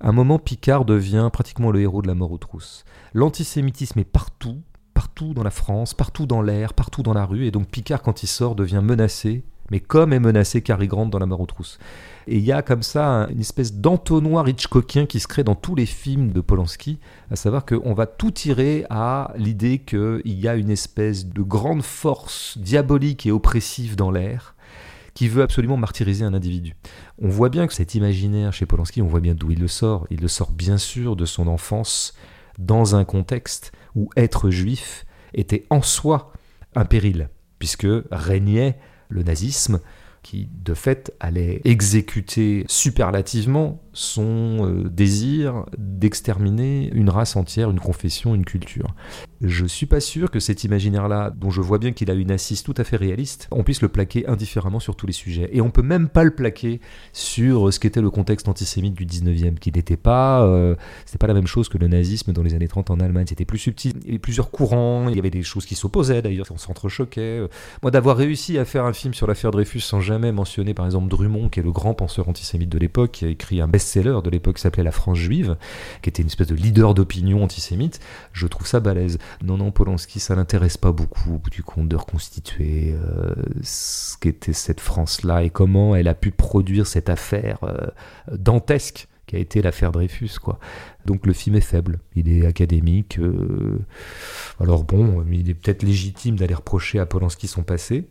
Un 0.00 0.12
moment, 0.12 0.38
Picard 0.38 0.84
devient 0.84 1.28
pratiquement 1.32 1.70
le 1.70 1.80
héros 1.80 2.02
de 2.02 2.08
la 2.08 2.14
mort 2.14 2.32
aux 2.32 2.38
trousses. 2.38 2.84
L'antisémitisme 3.14 3.98
est 3.98 4.04
partout, 4.04 4.60
partout 4.94 5.34
dans 5.34 5.42
la 5.42 5.50
France, 5.50 5.94
partout 5.94 6.26
dans 6.26 6.42
l'air, 6.42 6.74
partout 6.74 7.02
dans 7.02 7.14
la 7.14 7.24
rue, 7.24 7.46
et 7.46 7.50
donc 7.50 7.68
Picard, 7.68 8.02
quand 8.02 8.22
il 8.22 8.26
sort, 8.26 8.54
devient 8.54 8.80
menacé, 8.82 9.44
mais 9.70 9.80
comme 9.80 10.12
est 10.12 10.20
menacé 10.20 10.62
Cary 10.62 10.88
Grant 10.88 11.06
dans 11.06 11.18
La 11.18 11.26
mort 11.26 11.40
aux 11.40 11.46
trousses. 11.46 11.78
Et 12.26 12.36
il 12.36 12.44
y 12.44 12.52
a 12.52 12.62
comme 12.62 12.82
ça 12.82 13.28
une 13.30 13.40
espèce 13.40 13.74
d'entonnoir 13.74 14.48
Hitchcockien 14.48 15.06
qui 15.06 15.20
se 15.20 15.28
crée 15.28 15.44
dans 15.44 15.54
tous 15.54 15.74
les 15.74 15.86
films 15.86 16.32
de 16.32 16.40
Polanski, 16.40 16.98
à 17.30 17.36
savoir 17.36 17.64
qu'on 17.64 17.94
va 17.94 18.06
tout 18.06 18.30
tirer 18.30 18.84
à 18.90 19.32
l'idée 19.36 19.78
qu'il 19.78 20.22
y 20.24 20.48
a 20.48 20.56
une 20.56 20.70
espèce 20.70 21.26
de 21.26 21.42
grande 21.42 21.82
force 21.82 22.58
diabolique 22.58 23.26
et 23.26 23.32
oppressive 23.32 23.96
dans 23.96 24.10
l'air, 24.10 24.54
qui 25.14 25.28
veut 25.28 25.42
absolument 25.42 25.76
martyriser 25.76 26.24
un 26.24 26.34
individu. 26.34 26.76
On 27.20 27.28
voit 27.28 27.48
bien 27.48 27.66
que 27.66 27.74
cet 27.74 27.94
imaginaire 27.94 28.52
chez 28.52 28.66
Polanski, 28.66 29.02
on 29.02 29.06
voit 29.06 29.20
bien 29.20 29.34
d'où 29.34 29.50
il 29.50 29.60
le 29.60 29.68
sort. 29.68 30.06
Il 30.10 30.20
le 30.20 30.28
sort 30.28 30.52
bien 30.52 30.78
sûr 30.78 31.16
de 31.16 31.24
son 31.24 31.46
enfance 31.46 32.14
dans 32.58 32.96
un 32.96 33.04
contexte 33.04 33.72
où 33.94 34.10
être 34.16 34.50
juif 34.50 35.04
était 35.34 35.66
en 35.70 35.82
soi 35.82 36.32
un 36.74 36.84
péril, 36.84 37.28
puisque 37.58 37.88
régnait 38.10 38.78
le 39.08 39.22
nazisme, 39.22 39.80
qui 40.22 40.48
de 40.52 40.74
fait 40.74 41.12
allait 41.18 41.60
exécuter 41.64 42.64
superlativement 42.68 43.82
son 43.92 44.66
euh, 44.66 44.88
désir 44.88 45.66
d'exterminer 45.76 46.90
une 46.92 47.10
race 47.10 47.36
entière, 47.36 47.70
une 47.70 47.80
confession, 47.80 48.34
une 48.34 48.44
culture. 48.44 48.94
Je 49.40 49.64
suis 49.64 49.86
pas 49.86 50.00
sûr 50.00 50.30
que 50.30 50.38
cet 50.38 50.64
imaginaire-là, 50.64 51.30
dont 51.30 51.50
je 51.50 51.60
vois 51.62 51.78
bien 51.78 51.92
qu'il 51.92 52.10
a 52.10 52.14
une 52.14 52.30
assise 52.30 52.62
tout 52.62 52.74
à 52.76 52.84
fait 52.84 52.96
réaliste, 52.96 53.48
on 53.50 53.64
puisse 53.64 53.80
le 53.80 53.88
plaquer 53.88 54.26
indifféremment 54.28 54.80
sur 54.80 54.96
tous 54.96 55.06
les 55.06 55.14
sujets. 55.14 55.48
Et 55.52 55.60
on 55.62 55.70
peut 55.70 55.82
même 55.82 56.08
pas 56.08 56.24
le 56.24 56.30
plaquer 56.30 56.80
sur 57.12 57.72
ce 57.72 57.80
qu'était 57.80 58.02
le 58.02 58.10
contexte 58.10 58.48
antisémite 58.48 58.94
du 58.94 59.06
19e, 59.06 59.54
qui 59.54 59.72
n'était 59.72 59.96
pas, 59.96 60.44
euh, 60.44 60.76
c'était 61.06 61.18
pas 61.18 61.26
la 61.26 61.34
même 61.34 61.46
chose 61.46 61.70
que 61.70 61.78
le 61.78 61.88
nazisme 61.88 62.32
dans 62.32 62.42
les 62.42 62.54
années 62.54 62.68
30 62.68 62.90
en 62.90 63.00
Allemagne. 63.00 63.26
C'était 63.28 63.46
plus 63.46 63.58
subtil. 63.58 63.94
Il 64.02 64.06
y 64.06 64.10
avait 64.10 64.18
plusieurs 64.18 64.50
courants, 64.50 65.08
il 65.08 65.16
y 65.16 65.18
avait 65.18 65.30
des 65.30 65.42
choses 65.42 65.64
qui 65.64 65.74
s'opposaient 65.74 66.22
d'ailleurs, 66.22 66.46
on 66.50 66.58
s'entrechoquait. 66.58 67.48
Moi, 67.82 67.90
d'avoir 67.90 68.18
réussi 68.18 68.58
à 68.58 68.66
faire 68.66 68.84
un 68.84 68.92
film 68.92 69.14
sur 69.14 69.26
l'affaire 69.26 69.50
Dreyfus 69.50 69.80
sans 69.80 70.00
jamais 70.00 70.32
mentionner 70.32 70.74
par 70.74 70.84
exemple 70.84 71.08
Drummond, 71.08 71.48
qui 71.48 71.60
est 71.60 71.62
le 71.62 71.72
grand 71.72 71.94
penseur 71.94 72.28
antisémite 72.28 72.68
de 72.68 72.78
l'époque, 72.78 73.12
qui 73.12 73.24
a 73.24 73.28
écrit 73.28 73.60
un 73.62 73.68
best-seller 73.80 74.20
de 74.22 74.30
l'époque 74.30 74.56
qui 74.56 74.62
s'appelait 74.62 74.82
La 74.82 74.92
France 74.92 75.16
juive, 75.16 75.56
qui 76.02 76.10
était 76.10 76.22
une 76.22 76.28
espèce 76.28 76.48
de 76.48 76.54
leader 76.54 76.92
d'opinion 76.92 77.42
antisémite, 77.42 78.00
je 78.32 78.46
trouve 78.46 78.66
ça 78.66 78.78
balèze. 78.78 79.18
Non, 79.42 79.56
non, 79.56 79.70
Polanski, 79.70 80.20
ça 80.20 80.34
l'intéresse 80.34 80.76
pas 80.76 80.92
beaucoup, 80.92 81.34
au 81.34 81.38
bout 81.38 81.50
du 81.50 81.62
compte, 81.62 81.88
de 81.88 81.96
reconstituer 81.96 82.94
euh, 82.94 83.34
ce 83.62 84.18
qu'était 84.18 84.52
cette 84.52 84.80
France-là 84.80 85.44
et 85.44 85.50
comment 85.50 85.96
elle 85.96 86.08
a 86.08 86.14
pu 86.14 86.30
produire 86.30 86.86
cette 86.86 87.08
affaire 87.08 87.58
euh, 87.62 87.86
dantesque 88.30 89.08
qui 89.26 89.36
a 89.36 89.38
été 89.38 89.62
l'affaire 89.62 89.92
Dreyfus, 89.92 90.38
quoi. 90.42 90.58
Donc 91.06 91.26
le 91.26 91.32
film 91.32 91.56
est 91.56 91.60
faible, 91.60 92.00
il 92.16 92.28
est 92.28 92.44
académique. 92.46 93.18
Euh, 93.18 93.78
alors 94.60 94.84
bon, 94.84 95.24
il 95.30 95.48
est 95.48 95.54
peut-être 95.54 95.82
légitime 95.82 96.36
d'aller 96.36 96.54
reprocher 96.54 96.98
à 96.98 97.06
Polanski 97.06 97.46
son 97.46 97.62
passé. 97.62 98.08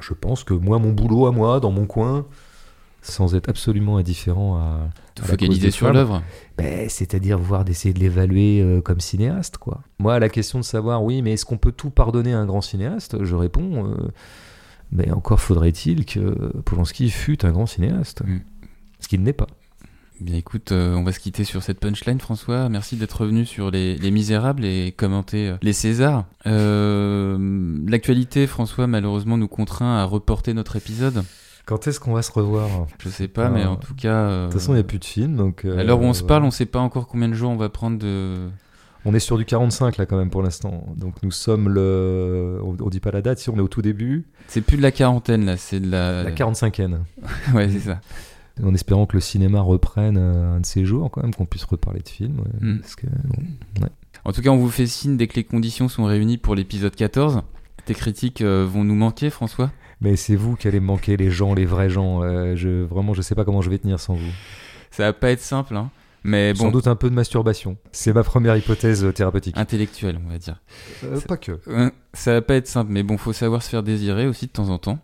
Je 0.00 0.14
pense 0.14 0.42
que 0.42 0.54
moi, 0.54 0.78
mon 0.78 0.92
boulot 0.92 1.26
à 1.26 1.32
moi, 1.32 1.60
dans 1.60 1.70
mon 1.70 1.86
coin, 1.86 2.26
sans 3.02 3.34
être 3.34 3.48
absolument 3.48 3.96
indifférent 3.96 4.56
à. 4.56 4.90
Te 5.14 5.22
focaliser 5.22 5.70
sur 5.70 5.92
l'œuvre 5.92 6.22
ben, 6.56 6.88
C'est-à-dire 6.88 7.38
voir 7.38 7.64
d'essayer 7.64 7.92
de 7.92 7.98
l'évaluer 7.98 8.60
euh, 8.60 8.80
comme 8.80 9.00
cinéaste, 9.00 9.58
quoi. 9.58 9.80
Moi, 9.98 10.14
à 10.14 10.18
la 10.18 10.28
question 10.28 10.58
de 10.58 10.64
savoir, 10.64 11.02
oui, 11.02 11.22
mais 11.22 11.32
est-ce 11.32 11.44
qu'on 11.44 11.58
peut 11.58 11.72
tout 11.72 11.90
pardonner 11.90 12.32
à 12.32 12.38
un 12.38 12.46
grand 12.46 12.60
cinéaste? 12.60 13.24
Je 13.24 13.34
réponds, 13.34 13.86
euh, 13.86 14.08
mais 14.92 15.10
encore 15.10 15.40
faudrait-il 15.40 16.04
que 16.04 16.52
Polanski 16.64 17.10
fût 17.10 17.44
un 17.44 17.50
grand 17.50 17.66
cinéaste. 17.66 18.22
Mm. 18.24 18.40
Ce 19.00 19.08
qu'il 19.08 19.22
n'est 19.22 19.32
pas. 19.32 19.46
Bien 20.20 20.36
écoute, 20.36 20.72
euh, 20.72 20.94
on 20.94 21.02
va 21.02 21.12
se 21.12 21.18
quitter 21.18 21.44
sur 21.44 21.62
cette 21.62 21.80
punchline, 21.80 22.20
François. 22.20 22.68
Merci 22.68 22.96
d'être 22.96 23.22
revenu 23.22 23.46
sur 23.46 23.70
les, 23.70 23.96
les, 23.96 24.10
Misérables 24.10 24.66
et 24.66 24.92
commenter 24.94 25.54
les 25.62 25.72
Césars. 25.72 26.26
L'actualité, 26.44 28.46
François, 28.46 28.86
malheureusement, 28.86 29.38
nous 29.38 29.48
contraint 29.48 29.96
à 29.96 30.04
reporter 30.04 30.52
notre 30.52 30.76
épisode. 30.76 31.24
Quand 31.70 31.86
est-ce 31.86 32.00
qu'on 32.00 32.14
va 32.14 32.22
se 32.22 32.32
revoir 32.32 32.68
Je 32.98 33.08
sais 33.08 33.28
pas, 33.28 33.48
mais 33.48 33.64
en 33.64 33.76
tout 33.76 33.94
cas. 33.94 34.28
De 34.28 34.44
toute 34.46 34.54
façon, 34.54 34.72
il 34.72 34.74
n'y 34.74 34.80
a 34.80 34.84
plus 34.84 34.98
de 34.98 35.04
film. 35.04 35.36
Donc, 35.36 35.64
à 35.64 35.84
l'heure 35.84 36.00
où 36.00 36.04
on 36.04 36.14
se 36.14 36.24
parle, 36.24 36.42
on 36.42 36.50
sait 36.50 36.66
pas 36.66 36.80
encore 36.80 37.06
combien 37.06 37.28
de 37.28 37.34
jours 37.34 37.52
on 37.52 37.56
va 37.56 37.68
prendre 37.68 37.96
de. 37.96 38.48
On 39.04 39.14
est 39.14 39.20
sur 39.20 39.38
du 39.38 39.44
45 39.44 39.96
là 39.96 40.04
quand 40.04 40.16
même 40.16 40.30
pour 40.30 40.42
l'instant. 40.42 40.84
Donc 40.96 41.22
nous 41.22 41.30
sommes 41.30 41.68
le. 41.68 42.60
On, 42.62 42.88
dit 42.88 42.98
pas 42.98 43.12
la 43.12 43.22
date, 43.22 43.38
si 43.38 43.50
on 43.50 43.56
est 43.56 43.60
au 43.60 43.68
tout 43.68 43.82
début. 43.82 44.26
C'est 44.48 44.62
plus 44.62 44.76
de 44.76 44.82
la 44.82 44.90
quarantaine 44.90 45.44
là, 45.44 45.56
c'est 45.56 45.78
de 45.78 45.88
la. 45.88 46.24
La 46.24 46.32
45e. 46.32 46.98
ouais, 47.54 47.68
c'est 47.70 47.78
ça. 47.78 48.00
En 48.62 48.74
espérant 48.74 49.06
que 49.06 49.16
le 49.16 49.20
cinéma 49.20 49.60
reprenne 49.60 50.18
un 50.18 50.58
de 50.58 50.66
ces 50.66 50.84
jours 50.84 51.08
quand 51.12 51.22
même, 51.22 51.32
qu'on 51.32 51.46
puisse 51.46 51.64
reparler 51.64 52.00
de 52.00 52.08
films. 52.08 52.42
Hmm. 52.60 52.78
En 54.24 54.32
tout 54.32 54.42
cas, 54.42 54.50
on 54.50 54.58
vous 54.58 54.70
fait 54.70 54.88
signe 54.88 55.16
dès 55.16 55.28
que 55.28 55.36
les 55.36 55.44
conditions 55.44 55.88
sont 55.88 56.04
réunies 56.04 56.36
pour 56.36 56.56
l'épisode 56.56 56.96
14. 56.96 57.42
Tes 57.86 57.94
critiques 57.94 58.42
euh, 58.42 58.66
vont 58.68 58.84
nous 58.84 58.94
manquer, 58.94 59.30
François? 59.30 59.70
Mais 60.00 60.16
c'est 60.16 60.36
vous 60.36 60.56
qui 60.56 60.68
allez 60.68 60.80
me 60.80 60.86
manquer, 60.86 61.16
les 61.16 61.30
gens, 61.30 61.54
les 61.54 61.66
vrais 61.66 61.90
gens. 61.90 62.22
Euh, 62.22 62.56
je, 62.56 62.82
vraiment, 62.84 63.14
je 63.14 63.22
sais 63.22 63.34
pas 63.34 63.44
comment 63.44 63.62
je 63.62 63.70
vais 63.70 63.78
tenir 63.78 64.00
sans 64.00 64.14
vous. 64.14 64.32
Ça 64.90 65.04
va 65.04 65.12
pas 65.12 65.30
être 65.30 65.40
simple, 65.40 65.76
hein. 65.76 65.90
Mais 66.22 66.52
bon. 66.52 66.64
Sans 66.64 66.70
doute 66.70 66.86
un 66.86 66.96
peu 66.96 67.08
de 67.08 67.14
masturbation. 67.14 67.76
C'est 67.92 68.12
ma 68.12 68.22
première 68.22 68.56
hypothèse 68.56 69.04
euh, 69.04 69.12
thérapeutique. 69.12 69.56
Intellectuelle, 69.56 70.20
on 70.24 70.30
va 70.30 70.38
dire. 70.38 70.60
Euh, 71.04 71.20
pas 71.20 71.36
que. 71.36 71.58
ça 72.12 72.34
va 72.34 72.42
pas 72.42 72.56
être 72.56 72.66
simple, 72.66 72.92
mais 72.92 73.02
bon, 73.02 73.16
faut 73.16 73.32
savoir 73.32 73.62
se 73.62 73.70
faire 73.70 73.82
désirer 73.82 74.26
aussi 74.26 74.46
de 74.46 74.52
temps 74.52 74.68
en 74.68 74.78
temps. 74.78 74.98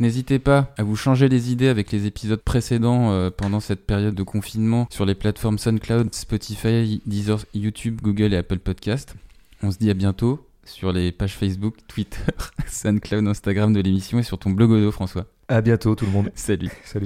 N'hésitez 0.00 0.40
pas 0.40 0.72
à 0.76 0.82
vous 0.82 0.96
changer 0.96 1.28
les 1.28 1.52
idées 1.52 1.68
avec 1.68 1.92
les 1.92 2.06
épisodes 2.06 2.42
précédents 2.42 3.12
euh, 3.12 3.30
pendant 3.30 3.60
cette 3.60 3.86
période 3.86 4.14
de 4.14 4.22
confinement 4.24 4.88
sur 4.90 5.06
les 5.06 5.14
plateformes 5.14 5.56
SoundCloud, 5.56 6.12
Spotify, 6.12 7.00
Deezer, 7.06 7.44
YouTube, 7.54 8.00
Google 8.02 8.34
et 8.34 8.38
Apple 8.38 8.58
Podcast. 8.58 9.14
On 9.62 9.70
se 9.70 9.78
dit 9.78 9.90
à 9.90 9.94
bientôt 9.94 10.44
sur 10.66 10.92
les 10.92 11.12
pages 11.12 11.34
Facebook, 11.34 11.76
Twitter, 11.88 12.32
SoundCloud, 12.66 13.26
Instagram 13.26 13.72
de 13.72 13.80
l'émission 13.80 14.18
et 14.18 14.22
sur 14.22 14.38
ton 14.38 14.50
blog 14.50 14.70
Odo, 14.70 14.90
François. 14.90 15.26
À 15.48 15.60
bientôt 15.60 15.94
tout 15.94 16.06
le 16.06 16.12
monde. 16.12 16.30
Salut. 16.34 16.70
Salut. 16.84 17.02